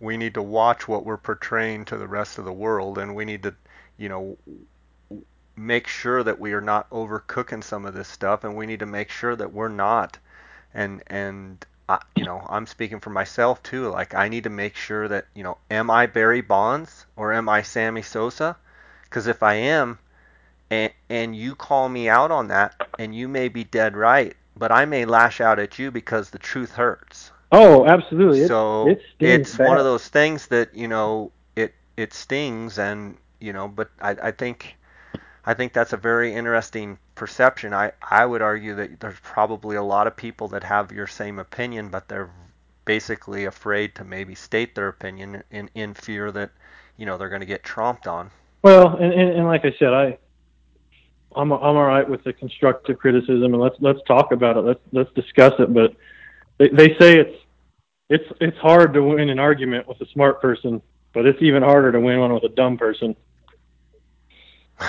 we 0.00 0.16
need 0.16 0.34
to 0.34 0.42
watch 0.42 0.88
what 0.88 1.04
we're 1.04 1.16
portraying 1.16 1.84
to 1.86 1.96
the 1.96 2.08
rest 2.08 2.38
of 2.38 2.44
the 2.44 2.52
world, 2.52 2.98
and 2.98 3.14
we 3.14 3.24
need 3.24 3.44
to, 3.44 3.54
you 3.96 4.08
know, 4.08 4.36
make 5.56 5.86
sure 5.86 6.22
that 6.22 6.40
we 6.40 6.52
are 6.54 6.60
not 6.60 6.88
overcooking 6.90 7.62
some 7.62 7.84
of 7.84 7.94
this 7.94 8.08
stuff, 8.08 8.44
and 8.44 8.56
we 8.56 8.66
need 8.66 8.80
to 8.80 8.86
make 8.86 9.10
sure 9.10 9.36
that 9.36 9.52
we're 9.52 9.68
not. 9.68 10.18
And 10.74 11.02
and 11.06 11.64
I, 11.88 12.00
you 12.16 12.24
know, 12.24 12.44
I'm 12.48 12.66
speaking 12.66 13.00
for 13.00 13.10
myself 13.10 13.62
too. 13.62 13.88
Like 13.88 14.14
I 14.14 14.28
need 14.28 14.44
to 14.44 14.50
make 14.50 14.76
sure 14.76 15.06
that 15.08 15.26
you 15.34 15.42
know, 15.42 15.58
am 15.70 15.90
I 15.90 16.06
Barry 16.06 16.40
Bonds 16.40 17.06
or 17.16 17.32
am 17.32 17.48
I 17.48 17.62
Sammy 17.62 18.02
Sosa? 18.02 18.56
Because 19.04 19.26
if 19.26 19.42
I 19.42 19.54
am, 19.54 19.98
and 20.70 20.92
and 21.08 21.36
you 21.36 21.54
call 21.54 21.88
me 21.88 22.08
out 22.08 22.30
on 22.30 22.48
that, 22.48 22.74
and 22.98 23.14
you 23.14 23.28
may 23.28 23.48
be 23.48 23.64
dead 23.64 23.96
right, 23.96 24.36
but 24.60 24.70
I 24.70 24.84
may 24.84 25.06
lash 25.06 25.40
out 25.40 25.58
at 25.58 25.78
you 25.78 25.90
because 25.90 26.28
the 26.28 26.38
truth 26.38 26.72
hurts. 26.72 27.32
Oh, 27.50 27.86
absolutely. 27.86 28.46
So 28.46 28.90
it, 28.90 29.00
it 29.18 29.40
it's 29.40 29.56
bad. 29.56 29.66
one 29.66 29.78
of 29.78 29.84
those 29.84 30.06
things 30.06 30.46
that 30.48 30.74
you 30.74 30.86
know 30.86 31.32
it 31.56 31.74
it 31.96 32.12
stings, 32.12 32.78
and 32.78 33.16
you 33.40 33.52
know, 33.52 33.66
but 33.66 33.90
I 34.00 34.10
I 34.10 34.30
think 34.30 34.76
I 35.44 35.54
think 35.54 35.72
that's 35.72 35.94
a 35.94 35.96
very 35.96 36.34
interesting 36.34 36.98
perception. 37.14 37.72
I 37.72 37.92
I 38.02 38.24
would 38.26 38.42
argue 38.42 38.74
that 38.76 39.00
there's 39.00 39.18
probably 39.22 39.76
a 39.76 39.82
lot 39.82 40.06
of 40.06 40.14
people 40.14 40.46
that 40.48 40.62
have 40.62 40.92
your 40.92 41.06
same 41.06 41.38
opinion, 41.38 41.88
but 41.88 42.06
they're 42.06 42.30
basically 42.84 43.46
afraid 43.46 43.94
to 43.94 44.04
maybe 44.04 44.34
state 44.34 44.74
their 44.74 44.88
opinion 44.88 45.42
in 45.50 45.70
in 45.74 45.94
fear 45.94 46.30
that 46.32 46.50
you 46.98 47.06
know 47.06 47.16
they're 47.16 47.30
going 47.30 47.40
to 47.40 47.46
get 47.46 47.64
tromped 47.64 48.06
on. 48.06 48.30
Well, 48.62 48.94
and, 48.96 49.12
and, 49.12 49.30
and 49.38 49.46
like 49.46 49.64
I 49.64 49.74
said, 49.78 49.94
I 49.94 50.18
I'm 51.36 51.52
I'm 51.52 51.76
all 51.76 51.86
right 51.86 52.08
with 52.08 52.24
the 52.24 52.32
constructive 52.32 52.98
criticism, 52.98 53.54
and 53.54 53.60
let's 53.60 53.76
let's 53.80 54.00
talk 54.06 54.32
about 54.32 54.56
it. 54.56 54.60
Let's 54.60 54.80
let's 54.92 55.12
discuss 55.14 55.54
it. 55.58 55.72
But 55.72 55.94
they, 56.58 56.68
they 56.68 56.88
say 56.98 57.18
it's 57.18 57.36
it's 58.08 58.32
it's 58.40 58.58
hard 58.58 58.92
to 58.94 59.02
win 59.02 59.30
an 59.30 59.38
argument 59.38 59.86
with 59.86 60.00
a 60.00 60.06
smart 60.06 60.42
person, 60.42 60.82
but 61.12 61.26
it's 61.26 61.40
even 61.40 61.62
harder 61.62 61.92
to 61.92 62.00
win 62.00 62.18
one 62.18 62.34
with 62.34 62.44
a 62.44 62.48
dumb 62.48 62.76
person. 62.76 63.14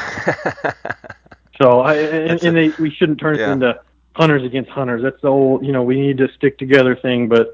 so 1.61 1.81
I 1.81 1.95
and, 1.95 2.43
and 2.43 2.57
they 2.57 2.69
we 2.81 2.89
shouldn't 2.89 3.19
turn 3.19 3.38
yeah. 3.38 3.49
it 3.49 3.53
into 3.53 3.80
hunters 4.15 4.43
against 4.43 4.72
hunters. 4.72 5.03
That's 5.03 5.22
the 5.22 5.27
old 5.27 5.63
you 5.65 5.72
know 5.72 5.84
we 5.84 5.99
need 5.99 6.18
to 6.18 6.27
stick 6.35 6.57
together 6.57 6.95
thing, 6.95 7.27
but 7.27 7.53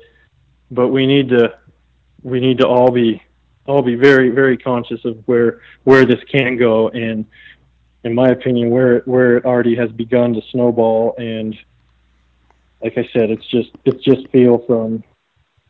but 0.72 0.88
we 0.88 1.05
need 1.05 1.30
to 1.30 1.57
we 2.23 2.39
need 2.39 2.59
to 2.59 2.68
all 2.68 2.91
be 2.91 3.22
all 3.65 3.81
be 3.81 3.95
very 3.95 4.30
very 4.30 4.57
conscious 4.57 5.03
of 5.03 5.27
where 5.27 5.61
where 5.84 6.05
this 6.05 6.23
can 6.31 6.57
go 6.57 6.89
and 6.89 7.26
in 8.03 8.13
my 8.13 8.29
opinion, 8.29 8.69
where 8.69 8.97
it, 8.97 9.07
where 9.07 9.37
it 9.37 9.45
already 9.45 9.75
has 9.75 9.91
begun 9.91 10.33
to 10.33 10.41
snowball. 10.51 11.15
And 11.17 11.55
like 12.81 12.97
I 12.97 13.07
said, 13.13 13.29
it's 13.29 13.45
just 13.47 13.69
it's 13.85 14.03
just 14.03 14.27
feel 14.29 14.59
from 14.65 15.03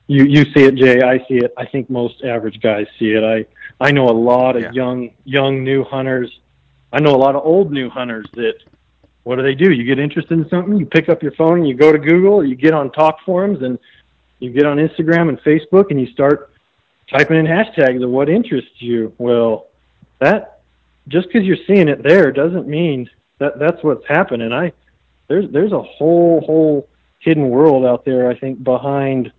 you. 0.07 0.25
You 0.25 0.43
see 0.45 0.63
it, 0.63 0.75
Jay. 0.75 1.01
I 1.01 1.19
see 1.27 1.37
it. 1.37 1.53
I 1.57 1.65
think 1.65 1.89
most 1.89 2.23
average 2.23 2.59
guys 2.61 2.87
see 2.99 3.11
it. 3.11 3.23
I 3.23 3.45
I 3.79 3.91
know 3.91 4.09
a 4.09 4.11
lot 4.11 4.55
of 4.55 4.63
yeah. 4.63 4.71
young 4.71 5.11
young 5.23 5.63
new 5.63 5.83
hunters. 5.83 6.39
I 6.91 6.99
know 6.99 7.15
a 7.15 7.17
lot 7.17 7.35
of 7.35 7.43
old 7.45 7.71
new 7.71 7.89
hunters 7.89 8.27
that 8.33 8.55
what 9.23 9.35
do 9.35 9.43
they 9.43 9.55
do? 9.55 9.73
You 9.73 9.83
get 9.83 9.99
interested 9.99 10.39
in 10.39 10.47
something, 10.47 10.77
you 10.77 10.85
pick 10.85 11.09
up 11.09 11.21
your 11.21 11.33
phone 11.33 11.59
and 11.59 11.67
you 11.67 11.75
go 11.75 11.91
to 11.91 11.99
Google, 11.99 12.35
or 12.35 12.45
you 12.45 12.55
get 12.55 12.73
on 12.73 12.89
talk 12.93 13.17
forums 13.25 13.61
and 13.61 13.77
you 14.39 14.51
get 14.51 14.65
on 14.65 14.77
Instagram 14.77 15.27
and 15.27 15.37
Facebook 15.41 15.87
and 15.89 15.99
you 15.99 16.07
start 16.07 16.49
typing 17.11 17.35
in 17.37 17.45
hashtags 17.45 18.01
of 18.01 18.09
what 18.09 18.29
interests 18.29 18.81
you. 18.81 19.13
Well, 19.17 19.67
that 20.19 20.56
just 21.07 21.27
because 21.27 21.45
you're 21.45 21.57
seeing 21.67 21.87
it 21.87 22.03
there 22.03 22.31
doesn't 22.31 22.67
mean 22.67 23.09
that 23.39 23.59
that's 23.59 23.83
what's 23.83 24.05
happening. 24.07 24.51
I 24.51 24.71
there's 25.27 25.49
there's 25.51 25.71
a 25.71 25.81
whole 25.81 26.41
whole 26.41 26.89
hidden 27.19 27.49
world 27.49 27.85
out 27.85 28.05
there. 28.05 28.29
I 28.29 28.37
think 28.37 28.63
behind 28.63 29.31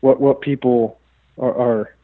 what 0.00 0.20
what 0.20 0.40
people 0.40 0.98
are, 1.38 1.54
are 1.54 1.94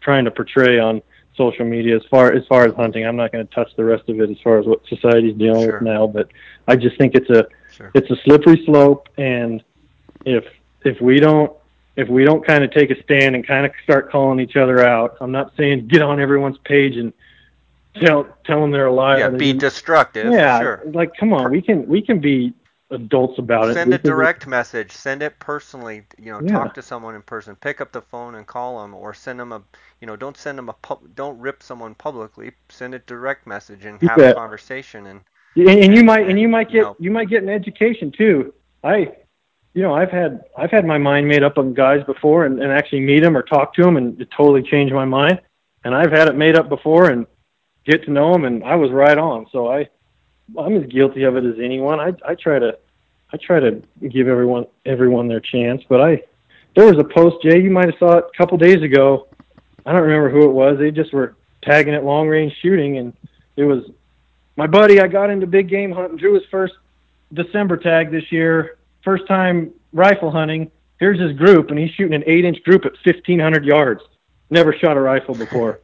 trying 0.00 0.24
to 0.24 0.30
portray 0.30 0.78
on 0.78 1.02
social 1.36 1.64
media 1.64 1.96
as 1.96 2.02
far 2.10 2.32
as 2.32 2.46
far 2.46 2.64
as 2.64 2.74
hunting. 2.74 3.06
I'm 3.06 3.16
not 3.16 3.32
going 3.32 3.46
to 3.46 3.54
touch 3.54 3.70
the 3.76 3.84
rest 3.84 4.08
of 4.08 4.20
it 4.20 4.30
as 4.30 4.36
far 4.42 4.58
as 4.58 4.66
what 4.66 4.86
society's 4.88 5.36
dealing 5.36 5.64
sure. 5.64 5.74
with 5.74 5.82
now, 5.82 6.06
but 6.06 6.28
I 6.68 6.76
just 6.76 6.96
think 6.98 7.14
it's 7.14 7.30
a 7.30 7.46
sure. 7.72 7.90
it's 7.94 8.10
a 8.10 8.16
slippery 8.24 8.62
slope 8.64 9.08
and 9.18 9.62
if 10.24 10.44
if 10.84 11.00
we 11.00 11.20
don't 11.20 11.52
if 11.96 12.08
we 12.08 12.24
don't 12.24 12.44
kind 12.44 12.64
of 12.64 12.72
take 12.72 12.90
a 12.90 13.02
stand 13.02 13.34
and 13.34 13.46
kind 13.46 13.66
of 13.66 13.72
start 13.84 14.10
calling 14.10 14.40
each 14.40 14.56
other 14.56 14.84
out, 14.84 15.16
I'm 15.20 15.32
not 15.32 15.52
saying 15.56 15.88
get 15.88 16.02
on 16.02 16.20
everyone's 16.20 16.58
page 16.64 16.96
and 16.96 17.12
tell 18.00 18.26
tell 18.44 18.60
them 18.60 18.70
they're 18.70 18.86
a 18.86 18.92
liar. 18.92 19.18
Yeah, 19.18 19.28
be 19.30 19.52
destructive. 19.52 20.32
Yeah, 20.32 20.60
sure. 20.60 20.82
Like, 20.92 21.12
come 21.18 21.32
on, 21.32 21.50
we 21.50 21.62
can 21.62 21.86
we 21.86 22.02
can 22.02 22.20
be 22.20 22.52
adults 22.90 23.38
about 23.38 23.68
it. 23.68 23.74
Send 23.74 23.92
a 23.92 23.98
direct 23.98 24.46
message. 24.46 24.92
Send 24.92 25.22
it 25.22 25.38
personally. 25.38 26.04
You 26.18 26.32
know, 26.32 26.40
yeah. 26.42 26.52
talk 26.52 26.74
to 26.74 26.82
someone 26.82 27.14
in 27.14 27.22
person. 27.22 27.56
Pick 27.56 27.80
up 27.80 27.92
the 27.92 28.02
phone 28.02 28.34
and 28.36 28.46
call 28.46 28.80
them, 28.80 28.94
or 28.94 29.14
send 29.14 29.40
them 29.40 29.52
a. 29.52 29.62
You 30.00 30.06
know, 30.06 30.16
don't 30.16 30.36
send 30.36 30.58
them 30.58 30.68
a. 30.68 30.72
Pub, 30.74 31.00
don't 31.14 31.38
rip 31.38 31.62
someone 31.62 31.94
publicly. 31.94 32.52
Send 32.68 32.94
a 32.94 32.98
direct 33.00 33.46
message 33.46 33.84
and 33.84 34.00
have 34.02 34.18
a 34.18 34.34
conversation. 34.34 35.06
And, 35.06 35.20
and 35.56 35.68
and, 35.68 35.94
you 35.94 36.04
might 36.04 36.28
and 36.28 36.38
you 36.38 36.48
might 36.48 36.68
get 36.68 36.74
you, 36.74 36.82
know, 36.82 36.96
you 36.98 37.10
might 37.10 37.28
get 37.28 37.42
an 37.42 37.48
education 37.48 38.12
too. 38.12 38.52
I, 38.82 39.14
you 39.72 39.82
know, 39.82 39.94
I've 39.94 40.10
had 40.10 40.44
I've 40.56 40.70
had 40.70 40.84
my 40.84 40.98
mind 40.98 41.28
made 41.28 41.42
up 41.42 41.58
on 41.58 41.74
guys 41.74 42.04
before, 42.04 42.44
and, 42.44 42.62
and 42.62 42.72
actually 42.72 43.00
meet 43.00 43.20
them 43.20 43.36
or 43.36 43.42
talk 43.42 43.74
to 43.74 43.82
them, 43.82 43.96
and 43.96 44.20
it 44.20 44.28
totally 44.36 44.62
changed 44.62 44.94
my 44.94 45.04
mind. 45.04 45.40
And 45.84 45.94
I've 45.94 46.12
had 46.12 46.28
it 46.28 46.34
made 46.34 46.56
up 46.56 46.70
before, 46.70 47.10
and 47.10 47.26
get 47.86 48.04
to 48.04 48.10
know 48.10 48.34
him, 48.34 48.44
and 48.44 48.64
I 48.64 48.76
was 48.76 48.90
right 48.90 49.16
on. 49.16 49.46
So 49.52 49.70
I, 49.70 49.88
I'm 50.58 50.76
as 50.76 50.90
guilty 50.90 51.24
of 51.24 51.36
it 51.36 51.44
as 51.44 51.56
anyone. 51.62 52.00
I, 52.00 52.12
I 52.26 52.34
try 52.34 52.58
to, 52.58 52.78
I 53.32 53.36
try 53.36 53.60
to 53.60 53.82
give 54.08 54.28
everyone, 54.28 54.66
everyone 54.86 55.28
their 55.28 55.40
chance. 55.40 55.82
But 55.88 56.00
I, 56.00 56.22
there 56.76 56.86
was 56.86 56.98
a 56.98 57.04
post, 57.04 57.36
Jay, 57.42 57.60
you 57.60 57.70
might 57.70 57.86
have 57.86 57.98
saw 57.98 58.18
it 58.18 58.24
a 58.32 58.36
couple 58.36 58.58
days 58.58 58.82
ago. 58.82 59.28
I 59.86 59.92
don't 59.92 60.02
remember 60.02 60.30
who 60.30 60.48
it 60.48 60.52
was. 60.52 60.78
They 60.78 60.90
just 60.90 61.12
were 61.12 61.36
tagging 61.62 61.94
it 61.94 62.04
long 62.04 62.28
range 62.28 62.54
shooting, 62.62 62.98
and 62.98 63.12
it 63.56 63.64
was 63.64 63.84
my 64.56 64.66
buddy. 64.66 65.00
I 65.00 65.06
got 65.06 65.30
into 65.30 65.46
big 65.46 65.68
game 65.68 65.92
hunting, 65.92 66.16
drew 66.16 66.34
his 66.34 66.44
first 66.50 66.74
December 67.32 67.76
tag 67.76 68.10
this 68.10 68.30
year, 68.32 68.78
first 69.02 69.26
time 69.26 69.72
rifle 69.92 70.30
hunting. 70.30 70.70
Here's 71.00 71.20
his 71.20 71.36
group, 71.36 71.70
and 71.70 71.78
he's 71.78 71.90
shooting 71.90 72.14
an 72.14 72.24
eight 72.26 72.44
inch 72.44 72.62
group 72.62 72.84
at 72.86 72.92
1,500 73.04 73.64
yards. 73.64 74.02
Never 74.50 74.72
shot 74.72 74.96
a 74.96 75.00
rifle 75.00 75.34
before. 75.34 75.80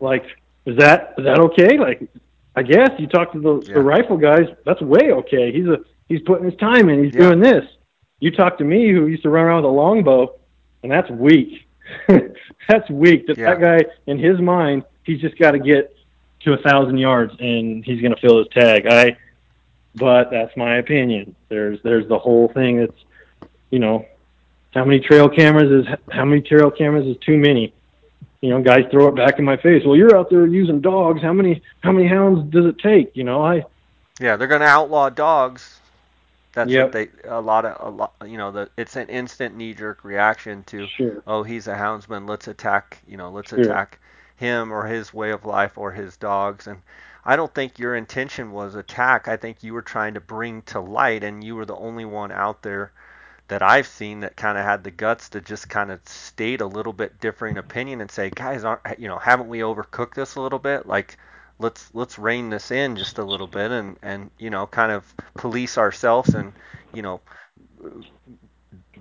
Like, 0.00 0.24
is 0.66 0.76
that 0.78 1.14
is 1.18 1.24
that 1.24 1.38
okay? 1.38 1.78
Like, 1.78 2.08
I 2.56 2.62
guess 2.62 2.90
you 2.98 3.06
talk 3.06 3.32
to 3.32 3.40
the, 3.40 3.66
yeah. 3.66 3.74
the 3.74 3.80
rifle 3.80 4.16
guys. 4.16 4.46
That's 4.64 4.80
way 4.80 5.12
okay. 5.12 5.52
He's 5.52 5.66
a 5.66 5.78
he's 6.08 6.20
putting 6.22 6.44
his 6.44 6.56
time 6.58 6.88
in. 6.88 7.04
He's 7.04 7.14
yeah. 7.14 7.20
doing 7.20 7.40
this. 7.40 7.64
You 8.20 8.30
talk 8.30 8.58
to 8.58 8.64
me, 8.64 8.90
who 8.92 9.06
used 9.06 9.22
to 9.24 9.30
run 9.30 9.44
around 9.44 9.62
with 9.62 9.70
a 9.70 9.74
longbow, 9.74 10.34
and 10.82 10.90
that's 10.90 11.10
weak. 11.10 11.66
that's 12.08 12.88
weak. 12.90 13.26
That 13.26 13.36
yeah. 13.36 13.54
that 13.54 13.60
guy 13.60 13.90
in 14.06 14.18
his 14.18 14.40
mind, 14.40 14.84
he's 15.02 15.20
just 15.20 15.38
got 15.38 15.52
to 15.52 15.58
get 15.58 15.94
to 16.40 16.52
a 16.52 16.58
thousand 16.58 16.98
yards, 16.98 17.32
and 17.38 17.84
he's 17.84 18.00
going 18.00 18.14
to 18.14 18.20
fill 18.20 18.38
his 18.38 18.48
tag. 18.48 18.86
I, 18.86 19.16
but 19.94 20.30
that's 20.30 20.56
my 20.56 20.76
opinion. 20.76 21.34
There's 21.48 21.80
there's 21.82 22.08
the 22.08 22.18
whole 22.18 22.48
thing. 22.48 22.78
It's 22.78 23.04
you 23.70 23.78
know, 23.78 24.06
how 24.72 24.84
many 24.84 25.00
trail 25.00 25.28
cameras 25.28 25.70
is 25.70 25.94
how 26.10 26.24
many 26.24 26.40
trail 26.40 26.70
cameras 26.70 27.06
is 27.06 27.16
too 27.18 27.36
many? 27.36 27.72
You 28.44 28.50
know, 28.50 28.60
guys 28.60 28.84
throw 28.90 29.08
it 29.08 29.16
back 29.16 29.38
in 29.38 29.44
my 29.46 29.56
face. 29.56 29.86
Well, 29.86 29.96
you're 29.96 30.14
out 30.14 30.28
there 30.28 30.46
using 30.46 30.82
dogs. 30.82 31.22
How 31.22 31.32
many 31.32 31.62
how 31.80 31.92
many 31.92 32.06
hounds 32.06 32.52
does 32.52 32.66
it 32.66 32.78
take? 32.78 33.16
You 33.16 33.24
know, 33.24 33.42
I. 33.42 33.64
Yeah, 34.20 34.36
they're 34.36 34.48
going 34.48 34.60
to 34.60 34.66
outlaw 34.66 35.08
dogs. 35.08 35.80
That's 36.52 36.70
yep. 36.70 36.88
what 36.88 36.92
they 36.92 37.08
a 37.26 37.40
lot 37.40 37.64
of 37.64 37.76
a 37.80 37.88
lot 37.88 38.12
you 38.26 38.36
know 38.36 38.50
the 38.50 38.68
it's 38.76 38.96
an 38.96 39.08
instant 39.08 39.56
knee 39.56 39.72
jerk 39.72 40.04
reaction 40.04 40.62
to 40.64 40.86
sure. 40.88 41.22
oh 41.26 41.42
he's 41.42 41.66
a 41.68 41.74
houndsman 41.74 42.28
let's 42.28 42.46
attack 42.46 42.98
you 43.08 43.16
know 43.16 43.30
let's 43.30 43.48
sure. 43.48 43.60
attack 43.60 43.98
him 44.36 44.70
or 44.70 44.86
his 44.86 45.12
way 45.12 45.30
of 45.30 45.44
life 45.44 45.76
or 45.76 45.90
his 45.90 46.16
dogs 46.18 46.68
and 46.68 46.80
I 47.24 47.34
don't 47.34 47.52
think 47.52 47.80
your 47.80 47.96
intention 47.96 48.52
was 48.52 48.76
attack 48.76 49.26
I 49.26 49.36
think 49.36 49.64
you 49.64 49.72
were 49.72 49.82
trying 49.82 50.14
to 50.14 50.20
bring 50.20 50.62
to 50.62 50.78
light 50.78 51.24
and 51.24 51.42
you 51.42 51.56
were 51.56 51.66
the 51.66 51.74
only 51.74 52.04
one 52.04 52.30
out 52.30 52.62
there 52.62 52.92
that 53.48 53.62
I've 53.62 53.86
seen 53.86 54.20
that 54.20 54.36
kind 54.36 54.56
of 54.56 54.64
had 54.64 54.84
the 54.84 54.90
guts 54.90 55.28
to 55.30 55.40
just 55.40 55.68
kind 55.68 55.90
of 55.90 56.00
state 56.08 56.60
a 56.60 56.66
little 56.66 56.92
bit 56.92 57.20
differing 57.20 57.58
opinion 57.58 58.00
and 58.00 58.10
say, 58.10 58.30
guys, 58.30 58.64
aren't 58.64 58.98
you 58.98 59.08
know, 59.08 59.18
haven't 59.18 59.48
we 59.48 59.60
overcooked 59.60 60.14
this 60.14 60.36
a 60.36 60.40
little 60.40 60.58
bit? 60.58 60.86
Like, 60.86 61.18
let's 61.58 61.90
let's 61.94 62.18
rein 62.18 62.50
this 62.50 62.70
in 62.70 62.96
just 62.96 63.18
a 63.18 63.24
little 63.24 63.46
bit 63.46 63.70
and 63.70 63.96
and 64.02 64.30
you 64.38 64.50
know, 64.50 64.66
kind 64.66 64.92
of 64.92 65.12
police 65.34 65.76
ourselves 65.78 66.34
and 66.34 66.52
you 66.94 67.02
know. 67.02 67.20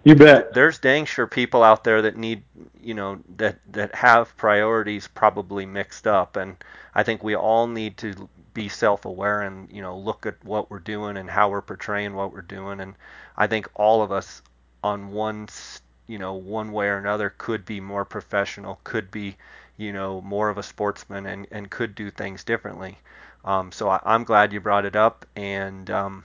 You 0.04 0.16
bet. 0.16 0.54
There's 0.54 0.80
dang 0.80 1.06
sure 1.06 1.28
people 1.28 1.64
out 1.64 1.86
there 1.86 2.02
that 2.02 2.18
need, 2.18 2.44
you 2.82 2.94
know, 2.94 3.22
that 3.38 3.60
that 3.72 3.96
have 3.96 4.36
priorities 4.36 5.08
probably 5.08 5.66
mixed 5.66 6.06
up, 6.06 6.36
and 6.36 6.58
I 6.94 7.04
think 7.04 7.24
we 7.24 7.36
all 7.36 7.68
need 7.68 7.96
to 8.00 8.28
be 8.54 8.70
self-aware 8.70 9.42
and 9.42 9.72
you 9.72 9.82
know 9.82 9.98
look 9.98 10.26
at 10.26 10.44
what 10.44 10.70
we're 10.70 10.80
doing 10.80 11.18
and 11.18 11.30
how 11.30 11.50
we're 11.50 11.62
portraying 11.62 12.14
what 12.14 12.34
we're 12.34 12.42
doing. 12.42 12.80
And 12.80 12.96
I 13.38 13.48
think 13.48 13.68
all 13.76 14.02
of 14.02 14.12
us 14.12 14.42
on 14.84 15.12
one 15.12 15.48
you 16.08 16.20
know 16.20 16.34
one 16.34 16.72
way 16.72 16.88
or 16.88 16.98
another 16.98 17.34
could 17.38 17.66
be 17.66 17.80
more 17.80 18.06
professional 18.06 18.80
could 18.84 19.10
be 19.12 19.38
you 19.78 19.92
know 19.94 20.22
more 20.22 20.50
of 20.50 20.58
a 20.58 20.64
sportsman 20.64 21.26
and, 21.26 21.48
and 21.52 21.70
could 21.70 21.96
do 21.96 22.12
things 22.12 22.44
differently. 22.44 22.98
Um, 23.46 23.72
so 23.72 23.90
I, 23.90 24.16
am 24.16 24.24
glad 24.24 24.54
you 24.54 24.62
brought 24.62 24.86
it 24.86 24.96
up 24.96 25.26
and 25.36 25.90
um, 25.90 26.24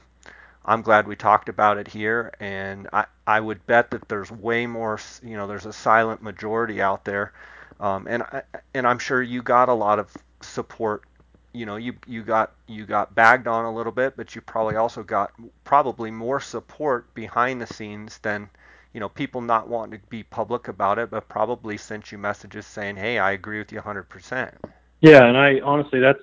I'm 0.65 0.83
glad 0.83 1.09
we 1.09 1.17
talked 1.17 1.49
about 1.49 1.79
it 1.79 1.89
here. 1.89 2.33
And 2.39 2.89
I, 2.93 3.07
I 3.27 3.41
would 3.41 3.67
bet 3.67 3.91
that 3.91 4.09
there's 4.09 4.31
way 4.31 4.67
more 4.67 5.01
you 5.23 5.37
know 5.37 5.47
there's 5.47 5.67
a 5.67 5.73
silent 5.73 6.23
majority 6.23 6.83
out 6.83 7.05
there. 7.05 7.33
Um, 7.81 8.07
and 8.09 8.23
I, 8.25 8.43
and 8.75 8.87
I'm 8.87 8.99
sure 8.99 9.23
you 9.23 9.43
got 9.43 9.69
a 9.69 9.75
lot 9.75 9.99
of 9.99 10.15
support 10.41 11.05
you 11.53 11.67
know 11.67 11.77
you 11.77 11.95
you 12.07 12.23
got 12.23 12.53
you 12.67 12.85
got 12.85 13.15
bagged 13.15 13.47
on 13.47 13.65
a 13.65 13.75
little 13.75 13.93
bit, 13.93 14.17
but 14.17 14.35
you 14.35 14.41
probably 14.41 14.77
also 14.77 15.03
got 15.03 15.33
probably 15.65 16.11
more 16.11 16.41
support 16.41 17.13
behind 17.15 17.61
the 17.61 17.67
scenes 17.67 18.19
than 18.19 18.49
you 18.93 19.01
know 19.01 19.09
people 19.09 19.41
not 19.41 19.69
wanting 19.69 19.99
to 19.99 20.07
be 20.09 20.23
public 20.23 20.69
about 20.69 20.99
it, 20.99 21.11
but 21.11 21.29
probably 21.29 21.77
sent 21.77 22.13
you 22.13 22.19
messages 22.19 22.67
saying, 22.67 22.97
"Hey, 22.97 23.19
I 23.19 23.33
agree 23.33 23.59
with 23.59 23.73
you 23.73 23.79
100%." 23.79 24.53
Yeah, 25.01 25.25
and 25.25 25.37
I 25.37 25.61
honestly 25.61 26.01
that's 26.01 26.23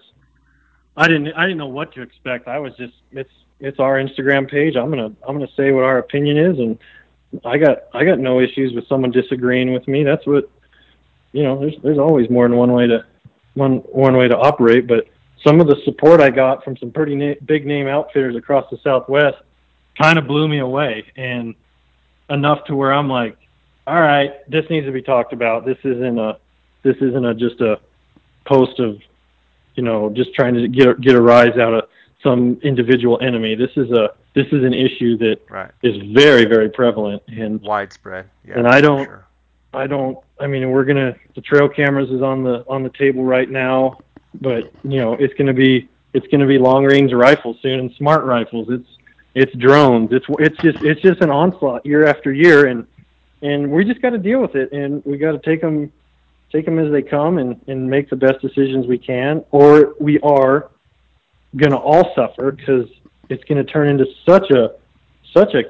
I 0.97 1.07
didn't 1.07 1.33
I 1.33 1.43
didn't 1.43 1.57
know 1.57 1.67
what 1.67 1.93
to 1.93 2.01
expect. 2.01 2.47
I 2.47 2.59
was 2.59 2.73
just 2.77 2.93
it's 3.11 3.31
it's 3.59 3.79
our 3.79 3.97
Instagram 3.97 4.49
page. 4.49 4.75
I'm 4.75 4.89
gonna 4.89 5.11
I'm 5.27 5.37
gonna 5.37 5.47
say 5.55 5.71
what 5.71 5.83
our 5.83 5.97
opinion 5.97 6.37
is, 6.37 6.59
and 6.59 6.77
I 7.43 7.57
got 7.57 7.83
I 7.93 8.05
got 8.05 8.19
no 8.19 8.39
issues 8.39 8.73
with 8.73 8.87
someone 8.87 9.11
disagreeing 9.11 9.73
with 9.73 9.87
me. 9.87 10.03
That's 10.03 10.25
what 10.25 10.49
you 11.31 11.43
know. 11.43 11.59
There's 11.59 11.75
there's 11.83 11.97
always 11.97 12.29
more 12.29 12.47
than 12.47 12.57
one 12.57 12.71
way 12.71 12.87
to 12.87 13.05
one 13.55 13.77
one 13.77 14.15
way 14.17 14.27
to 14.27 14.37
operate, 14.37 14.87
but 14.87 15.07
some 15.43 15.61
of 15.61 15.67
the 15.67 15.77
support 15.85 16.21
I 16.21 16.29
got 16.29 16.63
from 16.63 16.77
some 16.77 16.91
pretty 16.91 17.15
na- 17.15 17.35
big 17.45 17.65
name 17.65 17.87
outfitters 17.87 18.35
across 18.35 18.69
the 18.69 18.77
Southwest 18.83 19.37
kind 19.99 20.19
of 20.19 20.27
blew 20.27 20.47
me 20.47 20.59
away, 20.59 21.05
and 21.15 21.55
enough 22.29 22.65
to 22.65 22.75
where 22.75 22.93
I'm 22.93 23.09
like, 23.09 23.37
all 23.87 24.01
right, 24.01 24.49
this 24.49 24.65
needs 24.69 24.85
to 24.87 24.91
be 24.91 25.01
talked 25.01 25.33
about. 25.33 25.65
This 25.65 25.77
isn't 25.83 26.19
a 26.19 26.37
this 26.83 26.97
isn't 26.97 27.25
a 27.25 27.33
just 27.33 27.61
a 27.61 27.79
post 28.45 28.79
of 28.79 28.99
you 29.75 29.83
know 29.83 30.09
just 30.09 30.33
trying 30.33 30.53
to 30.55 30.67
get 30.67 30.99
get 31.01 31.15
a 31.15 31.21
rise 31.21 31.57
out 31.57 31.73
of 31.73 31.89
some 32.23 32.59
individual 32.63 33.19
enemy. 33.21 33.55
This 33.55 33.71
is 33.75 33.91
a 33.91 34.13
this 34.33 34.47
is 34.47 34.63
an 34.63 34.73
issue 34.73 35.17
that 35.17 35.39
right. 35.49 35.71
is 35.83 35.95
very 36.13 36.45
very 36.45 36.69
prevalent 36.69 37.21
and 37.27 37.61
widespread. 37.61 38.29
Yeah, 38.47 38.59
and 38.59 38.67
I 38.67 38.81
don't 38.81 39.05
sure. 39.05 39.27
I 39.73 39.87
don't 39.87 40.17
I 40.39 40.47
mean 40.47 40.71
we're 40.71 40.85
gonna 40.85 41.15
the 41.35 41.41
trail 41.41 41.69
cameras 41.69 42.09
is 42.09 42.21
on 42.21 42.43
the 42.43 42.65
on 42.67 42.83
the 42.83 42.91
table 42.97 43.23
right 43.23 43.49
now 43.49 43.99
but 44.41 44.71
you 44.83 44.99
know 44.99 45.13
it's 45.13 45.33
going 45.33 45.47
to 45.47 45.53
be 45.53 45.89
it's 46.13 46.27
going 46.27 46.41
to 46.41 46.47
be 46.47 46.57
long 46.57 46.85
range 46.85 47.11
rifles 47.11 47.57
soon 47.61 47.79
and 47.79 47.91
smart 47.97 48.23
rifles. 48.23 48.67
It's 48.69 48.87
it's 49.33 49.53
drones. 49.57 50.09
It's 50.11 50.25
it's 50.39 50.57
just 50.61 50.83
it's 50.83 51.01
just 51.01 51.21
an 51.21 51.29
onslaught 51.29 51.85
year 51.85 52.05
after 52.07 52.31
year, 52.31 52.67
and 52.67 52.87
and 53.41 53.69
we 53.69 53.83
just 53.83 54.01
got 54.01 54.11
to 54.11 54.17
deal 54.17 54.41
with 54.41 54.55
it, 54.55 54.71
and 54.71 55.03
we 55.05 55.17
got 55.17 55.33
to 55.33 55.39
take 55.39 55.61
them 55.61 55.91
take 56.51 56.65
them 56.65 56.79
as 56.79 56.91
they 56.91 57.01
come 57.01 57.37
and 57.37 57.59
and 57.67 57.89
make 57.89 58.09
the 58.09 58.15
best 58.15 58.41
decisions 58.41 58.87
we 58.87 58.97
can, 58.97 59.43
or 59.51 59.95
we 59.99 60.19
are 60.21 60.71
going 61.57 61.71
to 61.71 61.77
all 61.77 62.13
suffer 62.15 62.51
because 62.51 62.87
it's 63.29 63.43
going 63.45 63.63
to 63.63 63.71
turn 63.71 63.89
into 63.89 64.05
such 64.25 64.49
a 64.51 64.75
such 65.33 65.53
a 65.53 65.63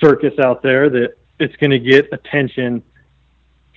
circus 0.00 0.36
out 0.40 0.62
there 0.62 0.90
that 0.90 1.14
it's 1.38 1.54
going 1.56 1.70
to 1.70 1.78
get 1.78 2.08
attention 2.12 2.82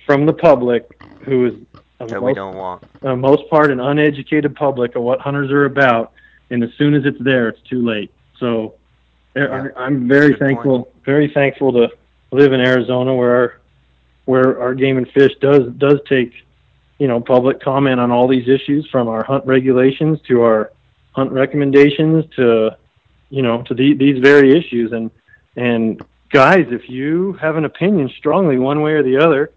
from 0.04 0.26
the 0.26 0.32
public 0.32 1.00
who 1.24 1.46
is 1.46 1.82
that 2.06 2.20
most, 2.20 2.22
we 2.22 2.34
don't 2.34 2.56
want. 2.56 2.84
Uh, 3.02 3.16
most 3.16 3.48
part, 3.50 3.70
an 3.70 3.80
uneducated 3.80 4.54
public 4.54 4.94
of 4.94 5.02
what 5.02 5.20
hunters 5.20 5.50
are 5.50 5.64
about, 5.64 6.12
and 6.50 6.62
as 6.62 6.70
soon 6.78 6.94
as 6.94 7.04
it's 7.04 7.18
there, 7.20 7.48
it's 7.48 7.60
too 7.68 7.84
late. 7.84 8.12
So, 8.38 8.74
yeah. 9.34 9.68
I'm 9.76 10.08
very 10.08 10.30
Good 10.30 10.38
thankful, 10.38 10.84
point. 10.84 11.04
very 11.04 11.28
thankful 11.28 11.72
to 11.72 11.88
live 12.30 12.52
in 12.52 12.60
Arizona, 12.60 13.14
where 13.14 13.36
our 13.36 13.60
where 14.24 14.60
our 14.60 14.74
game 14.74 14.98
and 14.98 15.10
fish 15.10 15.32
does 15.40 15.72
does 15.78 16.00
take, 16.08 16.32
you 16.98 17.08
know, 17.08 17.20
public 17.20 17.60
comment 17.60 17.98
on 17.98 18.10
all 18.10 18.28
these 18.28 18.48
issues, 18.48 18.86
from 18.90 19.08
our 19.08 19.24
hunt 19.24 19.44
regulations 19.46 20.20
to 20.28 20.42
our 20.42 20.72
hunt 21.12 21.32
recommendations 21.32 22.24
to, 22.36 22.70
you 23.30 23.42
know, 23.42 23.62
to 23.62 23.74
the, 23.74 23.94
these 23.94 24.18
very 24.22 24.56
issues. 24.56 24.92
And 24.92 25.10
and 25.56 26.00
guys, 26.30 26.66
if 26.70 26.88
you 26.88 27.32
have 27.34 27.56
an 27.56 27.64
opinion 27.64 28.08
strongly 28.16 28.58
one 28.58 28.82
way 28.82 28.92
or 28.92 29.02
the 29.02 29.16
other 29.16 29.50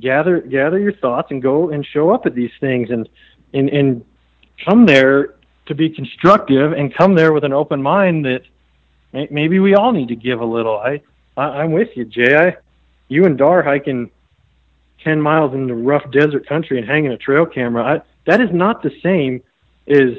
gather 0.00 0.40
gather 0.40 0.78
your 0.78 0.94
thoughts 0.94 1.30
and 1.30 1.42
go 1.42 1.70
and 1.70 1.86
show 1.86 2.10
up 2.10 2.26
at 2.26 2.34
these 2.34 2.50
things 2.60 2.90
and 2.90 3.08
and 3.52 3.68
and 3.68 4.04
come 4.64 4.86
there 4.86 5.34
to 5.66 5.74
be 5.74 5.90
constructive 5.90 6.72
and 6.72 6.94
come 6.94 7.14
there 7.14 7.32
with 7.32 7.44
an 7.44 7.52
open 7.52 7.82
mind 7.82 8.24
that 8.24 8.42
maybe 9.30 9.58
we 9.58 9.74
all 9.74 9.92
need 9.92 10.08
to 10.08 10.16
give 10.16 10.40
a 10.40 10.44
little. 10.44 10.78
I, 10.78 11.02
I 11.36 11.42
I'm 11.42 11.72
with 11.72 11.88
you, 11.94 12.04
Jay. 12.04 12.34
I, 12.34 12.56
you 13.08 13.24
and 13.26 13.36
Dar 13.36 13.62
hiking 13.62 14.10
ten 15.04 15.20
miles 15.20 15.54
in 15.54 15.66
the 15.66 15.74
rough 15.74 16.10
desert 16.10 16.48
country 16.48 16.78
and 16.78 16.88
hanging 16.88 17.12
a 17.12 17.18
trail 17.18 17.46
camera. 17.46 17.84
I, 17.84 18.02
that 18.26 18.40
is 18.40 18.50
not 18.52 18.82
the 18.82 18.92
same 19.02 19.42
as 19.88 20.16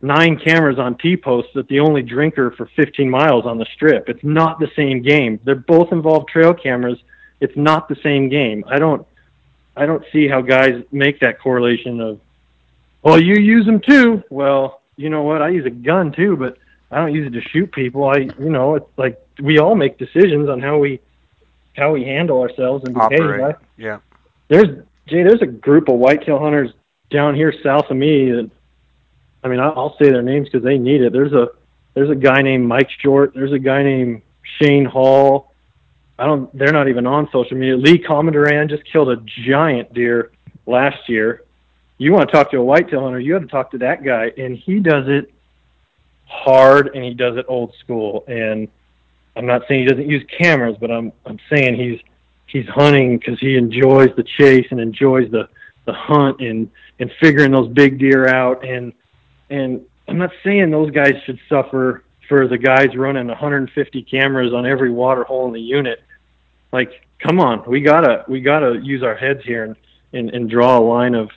nine 0.00 0.38
cameras 0.38 0.78
on 0.78 0.96
T 0.98 1.16
posts 1.16 1.50
that 1.54 1.68
the 1.68 1.80
only 1.80 2.02
drinker 2.02 2.52
for 2.52 2.70
15 2.76 3.10
miles 3.10 3.46
on 3.46 3.58
the 3.58 3.66
strip. 3.74 4.08
It's 4.08 4.22
not 4.22 4.60
the 4.60 4.70
same 4.76 5.02
game. 5.02 5.40
They're 5.44 5.54
both 5.56 5.92
involved 5.92 6.28
trail 6.28 6.54
cameras 6.54 6.98
it's 7.40 7.56
not 7.56 7.88
the 7.88 7.96
same 8.02 8.28
game. 8.28 8.64
I 8.66 8.78
don't 8.78 9.06
I 9.76 9.86
don't 9.86 10.04
see 10.12 10.28
how 10.28 10.40
guys 10.40 10.82
make 10.90 11.20
that 11.20 11.40
correlation 11.40 12.00
of 12.00 12.20
well, 13.02 13.22
you 13.22 13.36
use 13.36 13.64
them 13.64 13.80
too. 13.80 14.24
Well, 14.30 14.80
you 14.96 15.10
know 15.10 15.22
what? 15.22 15.40
I 15.40 15.50
use 15.50 15.64
a 15.64 15.70
gun 15.70 16.10
too, 16.10 16.36
but 16.36 16.58
I 16.90 16.98
don't 16.98 17.14
use 17.14 17.26
it 17.26 17.40
to 17.40 17.40
shoot 17.40 17.70
people. 17.70 18.04
I 18.08 18.28
you 18.38 18.50
know, 18.50 18.74
it's 18.74 18.90
like 18.96 19.24
we 19.40 19.58
all 19.58 19.74
make 19.74 19.98
decisions 19.98 20.48
on 20.48 20.60
how 20.60 20.78
we 20.78 21.00
how 21.76 21.92
we 21.92 22.04
handle 22.04 22.40
ourselves 22.40 22.84
and 22.84 22.94
behave. 22.94 23.20
Operate. 23.20 23.56
Yeah. 23.76 23.98
There's 24.48 24.84
Jay, 25.06 25.22
there's 25.22 25.42
a 25.42 25.46
group 25.46 25.88
of 25.88 25.96
whitetail 25.96 26.38
hunters 26.38 26.72
down 27.10 27.34
here 27.36 27.54
south 27.62 27.90
of 27.90 27.96
me, 27.96 28.30
and 28.30 28.50
I 29.44 29.48
mean, 29.48 29.60
I'll 29.60 29.96
say 30.00 30.10
their 30.10 30.22
names 30.22 30.48
because 30.48 30.64
they 30.64 30.78
need 30.78 31.02
it. 31.02 31.12
There's 31.12 31.32
a 31.32 31.48
there's 31.94 32.10
a 32.10 32.14
guy 32.14 32.42
named 32.42 32.66
Mike 32.66 32.90
Short. 33.02 33.34
There's 33.34 33.52
a 33.52 33.58
guy 33.58 33.82
named 33.82 34.22
Shane 34.60 34.84
Hall. 34.84 35.45
I 36.18 36.26
don't. 36.26 36.56
They're 36.56 36.72
not 36.72 36.88
even 36.88 37.06
on 37.06 37.28
social 37.30 37.56
media. 37.56 37.76
Lee 37.76 37.98
Commandoran 37.98 38.68
just 38.68 38.84
killed 38.90 39.10
a 39.10 39.16
giant 39.46 39.92
deer 39.92 40.30
last 40.66 41.08
year. 41.08 41.42
You 41.98 42.12
want 42.12 42.28
to 42.28 42.32
talk 42.34 42.50
to 42.50 42.58
a 42.58 42.64
whitetail 42.64 43.02
hunter? 43.02 43.20
You 43.20 43.34
have 43.34 43.42
to 43.42 43.48
talk 43.48 43.70
to 43.72 43.78
that 43.78 44.02
guy, 44.04 44.32
and 44.36 44.56
he 44.56 44.80
does 44.80 45.04
it 45.08 45.32
hard 46.26 46.94
and 46.94 47.04
he 47.04 47.14
does 47.14 47.36
it 47.36 47.46
old 47.48 47.74
school. 47.82 48.24
And 48.26 48.68
I'm 49.36 49.46
not 49.46 49.62
saying 49.68 49.82
he 49.82 49.86
doesn't 49.86 50.08
use 50.08 50.24
cameras, 50.38 50.76
but 50.80 50.90
I'm 50.90 51.12
I'm 51.24 51.38
saying 51.50 51.76
he's 51.76 52.00
he's 52.46 52.66
hunting 52.66 53.18
because 53.18 53.38
he 53.40 53.56
enjoys 53.56 54.08
the 54.16 54.24
chase 54.24 54.66
and 54.70 54.80
enjoys 54.80 55.30
the 55.30 55.48
the 55.84 55.92
hunt 55.92 56.40
and 56.40 56.70
and 56.98 57.10
figuring 57.20 57.52
those 57.52 57.68
big 57.72 57.98
deer 57.98 58.26
out 58.28 58.64
and 58.64 58.92
and 59.50 59.84
I'm 60.08 60.18
not 60.18 60.30
saying 60.44 60.70
those 60.70 60.90
guys 60.90 61.14
should 61.24 61.38
suffer 61.48 62.02
for 62.28 62.48
the 62.48 62.58
guys 62.58 62.96
running 62.96 63.26
150 63.28 64.02
cameras 64.02 64.52
on 64.52 64.66
every 64.66 64.90
water 64.90 65.24
hole 65.24 65.46
in 65.46 65.52
the 65.52 65.60
unit. 65.60 66.02
Like, 66.72 67.06
come 67.18 67.40
on, 67.40 67.64
we 67.66 67.80
gotta 67.80 68.24
we 68.28 68.40
gotta 68.40 68.80
use 68.82 69.02
our 69.02 69.14
heads 69.14 69.42
here 69.44 69.64
and 69.64 69.76
and, 70.12 70.30
and 70.30 70.50
draw 70.50 70.78
a 70.78 70.80
line 70.80 71.14
of 71.14 71.30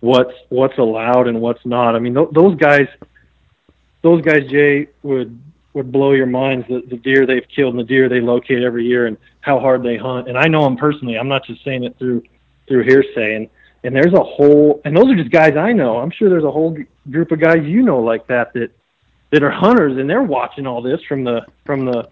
what's 0.00 0.34
what's 0.48 0.78
allowed 0.78 1.28
and 1.28 1.40
what's 1.40 1.64
not. 1.64 1.94
I 1.94 1.98
mean, 1.98 2.14
th- 2.14 2.28
those 2.32 2.56
guys, 2.56 2.88
those 4.02 4.22
guys, 4.22 4.48
Jay 4.50 4.88
would 5.02 5.40
would 5.74 5.92
blow 5.92 6.12
your 6.12 6.26
minds 6.26 6.66
the, 6.68 6.82
the 6.88 6.96
deer 6.96 7.26
they've 7.26 7.46
killed 7.54 7.74
and 7.74 7.80
the 7.80 7.86
deer 7.86 8.08
they 8.08 8.20
locate 8.20 8.62
every 8.62 8.84
year 8.84 9.06
and 9.06 9.16
how 9.40 9.60
hard 9.60 9.82
they 9.82 9.96
hunt. 9.96 10.28
And 10.28 10.36
I 10.36 10.46
know 10.46 10.64
them 10.64 10.76
personally. 10.76 11.18
I'm 11.18 11.28
not 11.28 11.44
just 11.44 11.64
saying 11.64 11.84
it 11.84 11.96
through 11.98 12.22
through 12.66 12.84
hearsay. 12.84 13.36
And 13.36 13.48
and 13.84 13.94
there's 13.94 14.12
a 14.12 14.22
whole 14.22 14.80
and 14.84 14.96
those 14.96 15.06
are 15.08 15.16
just 15.16 15.30
guys 15.30 15.56
I 15.56 15.72
know. 15.72 15.98
I'm 15.98 16.10
sure 16.10 16.28
there's 16.28 16.44
a 16.44 16.50
whole 16.50 16.76
group 17.10 17.30
of 17.30 17.40
guys 17.40 17.64
you 17.64 17.82
know 17.82 18.00
like 18.00 18.26
that 18.28 18.52
that 18.54 18.70
that 19.30 19.42
are 19.42 19.50
hunters 19.50 19.98
and 19.98 20.08
they're 20.08 20.22
watching 20.22 20.66
all 20.66 20.82
this 20.82 21.00
from 21.08 21.24
the 21.24 21.44
from 21.64 21.84
the 21.84 22.08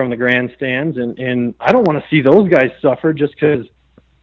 from 0.00 0.08
the 0.08 0.16
grandstands 0.16 0.96
and 0.96 1.18
and 1.18 1.54
I 1.60 1.72
don't 1.72 1.86
want 1.86 2.02
to 2.02 2.08
see 2.08 2.22
those 2.22 2.48
guys 2.48 2.70
suffer 2.80 3.12
just 3.12 3.38
cuz 3.38 3.66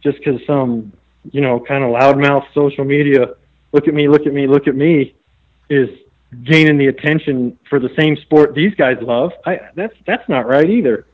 just 0.02 0.22
cuz 0.24 0.40
some 0.44 0.92
you 1.30 1.40
know 1.40 1.60
kind 1.60 1.84
of 1.84 1.90
loudmouth 1.90 2.46
social 2.52 2.84
media 2.84 3.34
look 3.72 3.86
at 3.86 3.94
me 3.94 4.08
look 4.08 4.26
at 4.26 4.32
me 4.32 4.48
look 4.48 4.66
at 4.66 4.74
me 4.74 5.14
is 5.68 5.88
gaining 6.44 6.78
the 6.78 6.88
attention 6.88 7.58
for 7.68 7.78
the 7.78 7.90
same 7.96 8.16
sport 8.16 8.54
these 8.54 8.74
guys 8.74 8.96
love. 9.00 9.32
I 9.46 9.60
that's 9.74 9.94
that's 10.04 10.28
not 10.28 10.46
right 10.46 10.68
either. 10.68 11.06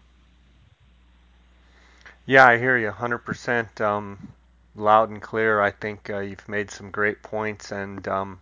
Yeah, 2.27 2.47
I 2.47 2.57
hear 2.57 2.78
you 2.78 2.91
100%. 2.91 3.82
Um, 3.82 4.28
loud 4.74 5.11
and 5.11 5.20
clear. 5.20 5.61
I 5.61 5.70
think 5.70 6.09
uh, 6.09 6.20
you've 6.20 6.49
made 6.49 6.70
some 6.70 6.91
great 6.91 7.23
points, 7.23 7.70
and 7.70 8.09
um, 8.09 8.41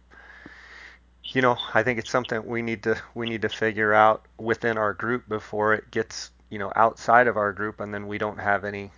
you 1.25 1.43
know, 1.43 1.57
I 1.75 1.83
think 1.83 1.99
it's 1.99 2.11
something 2.11 2.45
we 2.47 2.63
need 2.63 2.83
to 2.85 3.01
we 3.15 3.29
need 3.29 3.43
to 3.43 3.49
figure 3.49 3.93
out 3.93 4.27
within 4.39 4.79
our 4.79 4.93
group 4.93 5.29
before 5.29 5.75
it 5.75 5.91
gets 5.91 6.31
you 6.51 6.59
know 6.59 6.73
outside 6.77 7.27
of 7.29 7.37
our 7.37 7.53
group, 7.53 7.81
and 7.81 7.93
then 7.95 8.07
we 8.07 8.19
don't 8.19 8.39
have 8.39 8.65
any. 8.65 8.91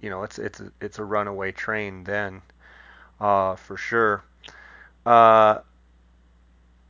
You 0.00 0.10
know, 0.10 0.22
it's 0.22 0.38
it's 0.38 0.62
it's 0.80 0.98
a 0.98 1.04
runaway 1.04 1.52
train 1.52 2.04
then, 2.04 2.42
uh, 3.20 3.56
for 3.56 3.76
sure. 3.76 4.22
Uh, 5.06 5.58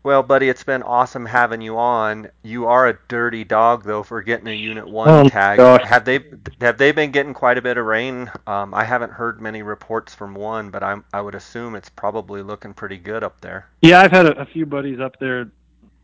well, 0.05 0.23
buddy, 0.23 0.51
it's 0.51 0.63
been 0.63 0.83
awesome 0.83 1.25
having 1.25 1.63
you 1.63 1.79
on. 1.79 2.29
You 2.43 2.67
are 2.67 2.89
a 2.89 2.99
dirty 3.09 3.43
dog, 3.43 3.85
though, 3.85 4.03
for 4.03 4.21
getting 4.21 4.47
a 4.49 4.55
Unit 4.55 4.87
One 4.87 5.09
oh, 5.09 5.29
tag. 5.31 5.57
Gosh. 5.57 5.83
Have 5.85 6.05
they 6.05 6.21
have 6.61 6.77
they 6.77 6.93
been 6.93 7.11
getting 7.11 7.33
quite 7.33 7.57
a 7.57 7.63
bit 7.63 7.79
of 7.79 7.87
rain? 7.87 8.31
Um, 8.47 8.75
I 8.75 8.85
haven't 8.85 9.13
heard 9.13 9.41
many 9.41 9.63
reports 9.63 10.15
from 10.15 10.35
one, 10.35 10.69
but 10.69 10.83
I'm 10.83 11.05
I 11.15 11.23
would 11.23 11.35
assume 11.35 11.75
it's 11.75 11.89
probably 11.89 12.43
looking 12.43 12.75
pretty 12.75 12.99
good 12.99 13.25
up 13.25 13.41
there. 13.41 13.67
Yeah, 13.81 14.01
I've 14.01 14.11
had 14.11 14.27
a, 14.27 14.39
a 14.39 14.45
few 14.45 14.67
buddies 14.67 15.01
up 15.01 15.19
there 15.19 15.51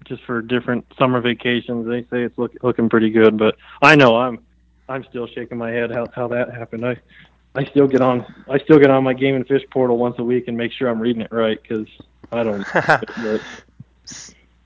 just 0.06 0.24
for 0.24 0.40
different 0.40 0.86
summer 0.98 1.20
vacations. 1.20 1.86
They 1.86 2.02
say 2.04 2.24
it's 2.24 2.38
look, 2.38 2.52
looking 2.62 2.88
pretty 2.88 3.10
good, 3.10 3.36
but 3.36 3.56
I 3.82 3.96
know 3.96 4.16
I'm 4.16 4.38
I'm 4.88 5.04
still 5.10 5.26
shaking 5.26 5.58
my 5.58 5.72
head 5.72 5.90
how 5.90 6.06
how 6.14 6.26
that 6.28 6.54
happened. 6.54 6.86
I 6.86 6.96
I 7.54 7.66
still 7.66 7.86
get 7.86 8.00
on 8.00 8.24
I 8.48 8.60
still 8.60 8.78
get 8.78 8.88
on 8.88 9.04
my 9.04 9.12
game 9.12 9.34
and 9.34 9.46
fish 9.46 9.62
portal 9.70 9.98
once 9.98 10.16
a 10.18 10.24
week 10.24 10.48
and 10.48 10.56
make 10.56 10.72
sure 10.72 10.88
I'm 10.88 11.00
reading 11.00 11.20
it 11.20 11.32
right 11.32 11.60
because 11.62 11.86
I 12.32 12.42
don't. 12.42 12.64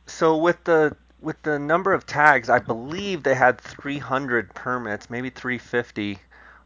So 0.06 0.36
with 0.36 0.62
the 0.64 0.96
with 1.20 1.42
the 1.42 1.58
number 1.58 1.92
of 1.92 2.06
tags, 2.06 2.50
I 2.50 2.58
believe 2.58 3.22
they 3.22 3.34
had 3.34 3.58
300 3.60 4.54
permits, 4.54 5.08
maybe 5.08 5.30
350. 5.30 6.18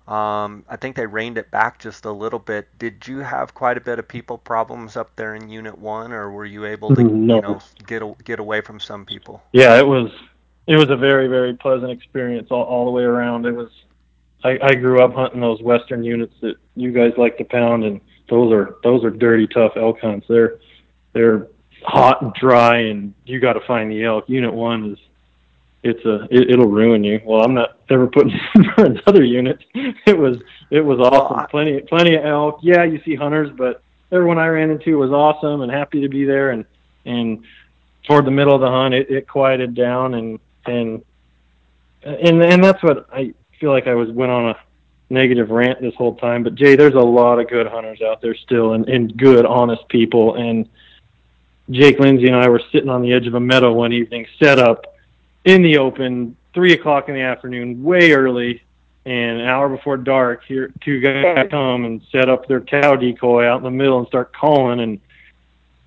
Um, 0.09 0.65
I 0.69 0.77
think 0.77 0.97
they 0.97 1.07
reined 1.07 1.39
it 1.39 1.51
back 1.51 1.79
just 1.79 2.05
a 2.07 2.11
little 2.11 2.39
bit. 2.39 2.67
Did 2.79 3.07
you 3.07 3.19
have 3.19 3.55
quite 3.55 3.77
a 3.77 3.81
bit 3.81 3.99
of 3.99 4.09
people 4.09 4.39
problems 4.39 4.97
up 4.97 5.15
there 5.17 5.35
in 5.35 5.49
Unit 5.49 5.79
One, 5.79 6.13
or 6.13 6.31
were 6.31 6.47
you 6.47 6.65
able 6.65 6.95
to, 6.95 7.05
no. 7.05 7.37
you 7.37 7.43
know, 7.43 7.61
get 7.87 8.25
get 8.25 8.41
away 8.41 8.63
from 8.63 8.81
some 8.81 9.05
people? 9.05 9.43
Yeah, 9.53 9.79
it 9.79 9.87
was 9.87 10.11
it 10.67 10.77
was 10.77 10.91
a 10.91 10.97
very 10.97 11.29
very 11.29 11.55
pleasant 11.55 11.91
experience 11.91 12.49
all, 12.51 12.65
all 12.65 12.87
the 12.87 12.91
way 12.91 13.03
around. 13.03 13.47
It 13.47 13.53
was 13.53 13.71
I, 14.45 14.59
I 14.63 14.75
grew 14.75 15.03
up 15.03 15.15
hunting 15.15 15.41
those 15.41 15.61
western 15.61 16.05
units 16.05 16.35
that 16.41 16.57
you 16.75 16.93
guys 16.93 17.13
like 17.19 17.37
to 17.39 17.45
pound, 17.45 17.85
and 17.85 18.01
those 18.31 18.53
are 18.53 18.77
those 18.83 19.05
are 19.05 19.11
dirty 19.11 19.47
tough 19.47 19.73
elk 19.77 20.01
hunts. 20.01 20.27
They're 20.27 20.59
they're 21.13 21.49
hot 21.83 22.23
and 22.23 22.33
dry, 22.35 22.79
and 22.79 23.15
you 23.25 23.41
got 23.41 23.55
to 23.55 23.61
find 23.67 23.91
the 23.91 24.05
elk. 24.05 24.29
Unit 24.29 24.53
one 24.53 24.93
is 24.93 24.99
it's 25.83 26.05
a 26.05 26.25
it, 26.31 26.51
it'll 26.51 26.71
ruin 26.71 27.05
you. 27.05 27.21
Well, 27.25 27.43
I'm 27.43 27.55
not 27.55 27.79
ever 27.91 28.07
putting 28.07 28.39
for 28.75 28.85
another 28.85 29.25
unit. 29.25 29.65
It 29.75 30.19
was 30.19 30.39
it 30.71 30.81
was 30.81 30.99
awesome. 30.99 31.47
Plenty 31.51 31.81
plenty 31.81 32.17
of 32.17 32.25
elk. 32.25 32.61
Yeah, 32.63 32.85
you 32.85 33.01
see 33.05 33.15
hunters, 33.15 33.51
but 33.57 33.83
everyone 34.11 34.39
I 34.39 34.49
ran 34.49 34.71
into 34.71 34.99
was 34.99 35.11
awesome 35.11 35.63
and 35.63 35.71
happy 35.71 36.01
to 36.01 36.09
be 36.09 36.25
there. 36.25 36.51
And 36.51 36.65
and 37.05 37.45
toward 38.05 38.25
the 38.25 38.31
middle 38.31 38.55
of 38.55 38.61
the 38.61 38.71
hunt, 38.71 38.95
it, 38.95 39.11
it 39.11 39.29
quieted 39.29 39.75
down, 39.75 40.15
and 40.15 40.39
and 40.67 41.05
and 42.03 42.43
and 42.43 42.65
that's 42.65 42.83
what 42.83 43.07
I 43.13 43.33
feel 43.61 43.71
like 43.71 43.87
I 43.87 43.95
was 43.95 44.11
went 44.11 44.33
on 44.33 44.51
a 44.51 44.57
negative 45.11 45.51
rant 45.51 45.81
this 45.81 45.95
whole 45.95 46.17
time. 46.17 46.43
But 46.43 46.55
Jay, 46.55 46.77
there's 46.77 46.95
a 46.95 46.99
lot 46.99 47.39
of 47.39 47.49
good 47.49 47.67
hunters 47.67 48.03
out 48.03 48.21
there 48.21 48.35
still, 48.35 48.73
and 48.73 48.89
and 48.89 49.17
good, 49.17 49.47
honest 49.47 49.89
people, 49.89 50.35
and 50.35 50.69
Jake 51.71 51.99
Lindsay 51.99 52.27
and 52.27 52.37
I 52.37 52.49
were 52.49 52.63
sitting 52.73 52.89
on 52.89 53.03
the 53.03 53.13
edge 53.13 53.27
of 53.27 53.35
a 53.35 53.41
meadow 53.41 53.73
one 53.73 53.93
evening, 53.93 54.27
set 54.43 54.59
up 54.59 54.95
in 55.45 55.63
the 55.63 55.79
open, 55.79 56.37
three 56.55 56.73
o'clock 56.73 57.09
in 57.09 57.15
the 57.15 57.21
afternoon, 57.21 57.83
way 57.83 58.13
early, 58.13 58.63
and 59.05 59.41
an 59.41 59.47
hour 59.47 59.69
before 59.69 59.97
dark, 59.97 60.45
here 60.47 60.73
two 60.83 61.01
guys 61.01 61.49
come 61.51 61.85
and 61.85 62.03
set 62.13 62.29
up 62.29 62.47
their 62.47 62.61
cow 62.61 62.95
decoy 62.95 63.47
out 63.47 63.59
in 63.59 63.65
the 63.65 63.71
middle 63.71 63.99
and 63.99 64.07
start 64.07 64.35
calling, 64.35 64.81
and 64.81 65.01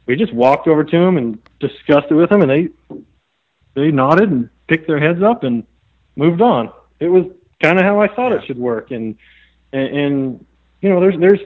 we 0.05 0.15
just 0.15 0.33
walked 0.33 0.67
over 0.67 0.83
to 0.83 0.99
them 0.99 1.17
and 1.17 1.37
discussed 1.59 2.07
it 2.09 2.15
with 2.15 2.29
them, 2.29 2.41
and 2.41 2.49
they 2.49 2.69
they 3.75 3.91
nodded 3.91 4.29
and 4.29 4.49
picked 4.67 4.87
their 4.87 4.99
heads 4.99 5.21
up 5.21 5.43
and 5.43 5.65
moved 6.15 6.41
on. 6.41 6.71
It 6.99 7.09
was 7.09 7.25
kind 7.61 7.77
of 7.77 7.85
how 7.85 8.01
I 8.01 8.07
thought 8.07 8.31
it 8.31 8.43
should 8.45 8.57
work, 8.57 8.91
and, 8.91 9.15
and 9.71 9.95
and 9.95 10.45
you 10.81 10.89
know, 10.89 10.99
there's 10.99 11.19
there's 11.19 11.39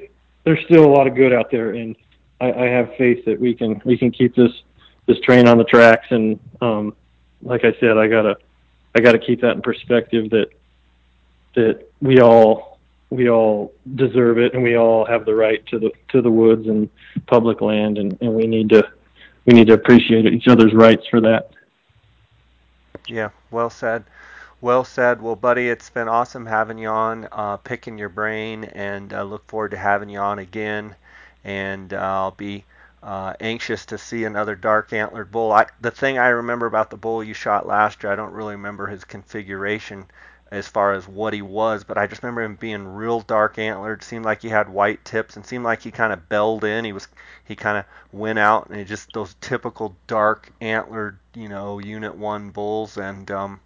there's 0.46 0.64
still 0.66 0.86
a 0.86 0.92
lot 0.92 1.08
of 1.08 1.16
good 1.16 1.34
out 1.34 1.52
there, 1.52 1.72
and 1.72 1.96
I, 2.42 2.52
I 2.52 2.66
have 2.68 2.96
faith 2.98 3.26
that 3.26 3.40
we 3.40 3.54
can 3.54 3.82
we 3.86 3.98
can 3.98 4.12
keep 4.12 4.36
this 4.36 4.52
this 5.06 5.20
train 5.22 5.48
on 5.48 5.58
the 5.58 5.64
tracks. 5.64 6.08
And 6.10 6.40
um, 6.62 6.96
like 7.42 7.64
I 7.64 7.74
said, 7.80 7.98
I 7.98 8.08
gotta 8.08 8.38
I 8.96 9.02
gotta 9.02 9.20
keep 9.20 9.42
that 9.42 9.52
in 9.52 9.62
perspective 9.62 10.30
that 10.32 10.50
that 11.56 11.88
we 12.02 12.22
all 12.22 12.80
we 13.10 13.30
all 13.30 13.74
deserve 13.96 14.38
it 14.38 14.54
and 14.54 14.64
we 14.64 14.78
all 14.78 15.06
have 15.06 15.26
the 15.26 15.36
right 15.36 15.66
to 15.68 15.80
the 15.80 15.92
to 16.10 16.22
the 16.22 16.32
woods 16.32 16.68
and 16.68 16.90
public 17.28 17.62
land 17.62 17.98
and, 17.98 18.18
and 18.22 18.34
we 18.34 18.48
need 18.48 18.70
to 18.70 18.84
we 19.46 19.54
need 19.54 19.68
to 19.68 19.74
appreciate 19.74 20.26
each 20.26 20.48
other's 20.48 20.74
rights 20.74 21.06
for 21.10 21.22
that. 21.22 21.52
Yeah, 23.08 23.30
well 23.52 23.70
said. 23.70 24.04
Well 24.60 24.84
said. 24.84 25.22
Well, 25.22 25.36
buddy, 25.36 25.70
it's 25.70 25.92
been 25.92 26.08
awesome 26.08 26.48
having 26.48 26.80
you 26.80 26.88
on, 26.88 27.28
uh, 27.32 27.58
picking 27.58 28.00
your 28.00 28.10
brain, 28.10 28.64
and 28.64 29.14
uh, 29.14 29.22
look 29.22 29.46
forward 29.48 29.72
to 29.72 29.78
having 29.78 30.10
you 30.10 30.18
on 30.18 30.40
again 30.40 30.96
and 31.46 31.94
I'll 31.94 32.32
be 32.32 32.66
uh, 33.04 33.34
anxious 33.40 33.86
to 33.86 33.98
see 34.00 34.26
another 34.26 34.56
dark 34.56 34.92
antlered 34.92 35.32
bull. 35.32 35.54
I, 35.54 35.68
the 35.80 35.92
thing 35.92 36.18
I 36.18 36.30
remember 36.30 36.66
about 36.66 36.90
the 36.90 36.98
bull 36.98 37.24
you 37.24 37.36
shot 37.36 37.68
last 37.68 38.04
year, 38.04 38.12
I 38.12 38.16
don't 38.16 38.34
really 38.34 38.56
remember 38.56 38.88
his 38.88 39.04
configuration 39.04 40.08
as 40.52 40.68
far 40.68 40.94
as 40.94 41.08
what 41.08 41.34
he 41.34 41.42
was, 41.42 41.84
but 41.84 41.98
I 41.98 42.08
just 42.08 42.24
remember 42.24 42.42
him 42.42 42.56
being 42.56 42.88
real 42.88 43.22
dark 43.22 43.60
antlered. 43.60 44.04
Seemed 44.04 44.26
like 44.26 44.42
he 44.42 44.50
had 44.50 44.70
white 44.70 45.06
tips, 45.06 45.36
and 45.36 45.46
seemed 45.46 45.64
like 45.64 45.82
he 45.82 45.92
kind 45.92 46.14
of 46.14 46.28
belled 46.30 46.64
in. 46.64 46.84
He 46.84 46.94
was 46.94 47.08
he 47.44 47.56
kind 47.56 47.78
of 47.78 47.86
went 48.12 48.40
out, 48.40 48.70
and 48.70 48.88
just 48.88 49.14
those 49.14 49.36
typical 49.42 49.96
dark 50.08 50.52
antlered, 50.60 51.20
you 51.36 51.50
know, 51.50 51.80
Unit 51.80 52.16
One 52.16 52.50
bulls, 52.50 52.98
and 52.98 53.30
um, 53.30 53.60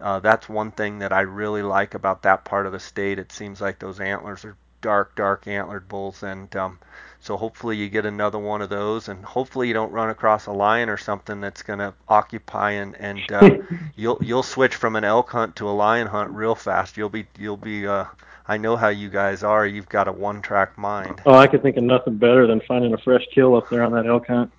uh, 0.00 0.18
that's 0.20 0.48
one 0.48 0.72
thing 0.72 0.98
that 1.00 1.12
I 1.12 1.20
really 1.20 1.62
like 1.62 1.94
about 1.94 2.22
that 2.22 2.44
part 2.44 2.66
of 2.66 2.72
the 2.72 2.80
state. 2.80 3.18
It 3.18 3.32
seems 3.32 3.60
like 3.60 3.78
those 3.78 4.00
antlers 4.00 4.44
are 4.44 4.56
dark, 4.80 5.14
dark 5.14 5.46
antlered 5.46 5.88
bulls, 5.88 6.22
and 6.22 6.54
um, 6.56 6.78
so 7.20 7.36
hopefully 7.36 7.76
you 7.76 7.88
get 7.88 8.06
another 8.06 8.38
one 8.38 8.62
of 8.62 8.70
those, 8.70 9.08
and 9.08 9.24
hopefully 9.24 9.68
you 9.68 9.74
don't 9.74 9.92
run 9.92 10.08
across 10.08 10.46
a 10.46 10.52
lion 10.52 10.88
or 10.88 10.96
something 10.96 11.40
that's 11.40 11.62
going 11.62 11.78
to 11.78 11.92
occupy 12.08 12.72
and 12.72 12.96
and 12.96 13.20
uh, 13.30 13.58
you'll 13.96 14.18
you'll 14.22 14.42
switch 14.42 14.74
from 14.74 14.96
an 14.96 15.04
elk 15.04 15.30
hunt 15.30 15.56
to 15.56 15.68
a 15.68 15.70
lion 15.70 16.06
hunt 16.06 16.30
real 16.30 16.54
fast. 16.54 16.96
You'll 16.96 17.10
be 17.10 17.26
you'll 17.38 17.56
be. 17.56 17.86
Uh, 17.86 18.06
I 18.48 18.56
know 18.56 18.74
how 18.74 18.88
you 18.88 19.10
guys 19.10 19.44
are. 19.44 19.64
You've 19.64 19.88
got 19.88 20.08
a 20.08 20.12
one-track 20.12 20.76
mind. 20.76 21.20
Oh, 21.24 21.34
I 21.34 21.46
could 21.46 21.62
think 21.62 21.76
of 21.76 21.84
nothing 21.84 22.16
better 22.16 22.48
than 22.48 22.60
finding 22.60 22.92
a 22.92 22.98
fresh 22.98 23.24
kill 23.32 23.54
up 23.54 23.68
there 23.68 23.84
on 23.84 23.92
that 23.92 24.06
elk 24.06 24.26
hunt. 24.26 24.50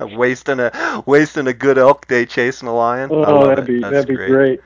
wasting 0.16 0.60
a 0.60 1.04
wasting 1.06 1.46
a 1.46 1.52
good 1.52 1.78
elk 1.78 2.08
day 2.08 2.26
chasing 2.26 2.68
a 2.68 2.74
lion. 2.74 3.10
Oh, 3.12 3.46
that'd 3.46 3.66
be 3.66 3.80
that'd 3.80 4.08
be 4.08 4.16
great. 4.16 4.30
great. 4.30 4.60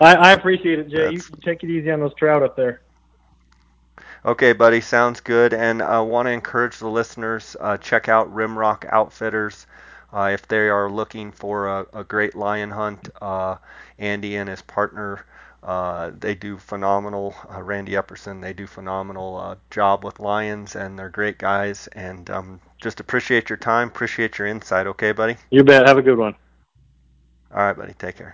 I, 0.00 0.14
I 0.14 0.32
appreciate 0.32 0.78
it, 0.78 0.88
Jay. 0.88 1.14
That's... 1.14 1.30
You 1.30 1.36
take 1.42 1.62
it 1.62 1.70
easy 1.70 1.90
on 1.90 2.00
those 2.00 2.14
trout 2.14 2.42
up 2.42 2.56
there. 2.56 2.80
Okay, 4.24 4.52
buddy, 4.52 4.80
sounds 4.80 5.20
good. 5.20 5.52
And 5.52 5.80
I 5.82 5.96
uh, 5.96 6.02
want 6.02 6.26
to 6.26 6.30
encourage 6.32 6.78
the 6.78 6.88
listeners 6.88 7.56
uh, 7.60 7.76
check 7.78 8.08
out 8.08 8.32
Rimrock 8.32 8.84
Outfitters 8.90 9.66
uh, 10.12 10.30
if 10.32 10.46
they 10.46 10.68
are 10.68 10.90
looking 10.90 11.30
for 11.32 11.66
a, 11.68 11.86
a 11.92 12.04
great 12.04 12.34
lion 12.34 12.70
hunt. 12.70 13.08
Uh, 13.20 13.56
Andy 13.98 14.36
and 14.36 14.48
his 14.48 14.62
partner, 14.62 15.24
uh, 15.62 16.10
they 16.18 16.34
do 16.34 16.58
phenomenal. 16.58 17.34
Uh, 17.52 17.62
Randy 17.62 17.92
Epperson, 17.92 18.40
they 18.40 18.52
do 18.52 18.66
phenomenal 18.66 19.56
job 19.70 20.04
with 20.04 20.18
lions, 20.20 20.74
and 20.76 20.98
they're 20.98 21.08
great 21.10 21.38
guys. 21.38 21.88
And 21.88 22.28
um, 22.30 22.60
just 22.78 23.00
appreciate 23.00 23.48
your 23.50 23.56
time, 23.58 23.88
appreciate 23.88 24.38
your 24.38 24.46
insight. 24.48 24.86
Okay, 24.86 25.12
buddy. 25.12 25.36
You 25.50 25.62
bet. 25.64 25.86
Have 25.86 25.98
a 25.98 26.02
good 26.02 26.18
one. 26.18 26.34
All 27.52 27.58
right, 27.58 27.76
buddy. 27.76 27.94
Take 27.94 28.16
care. 28.16 28.26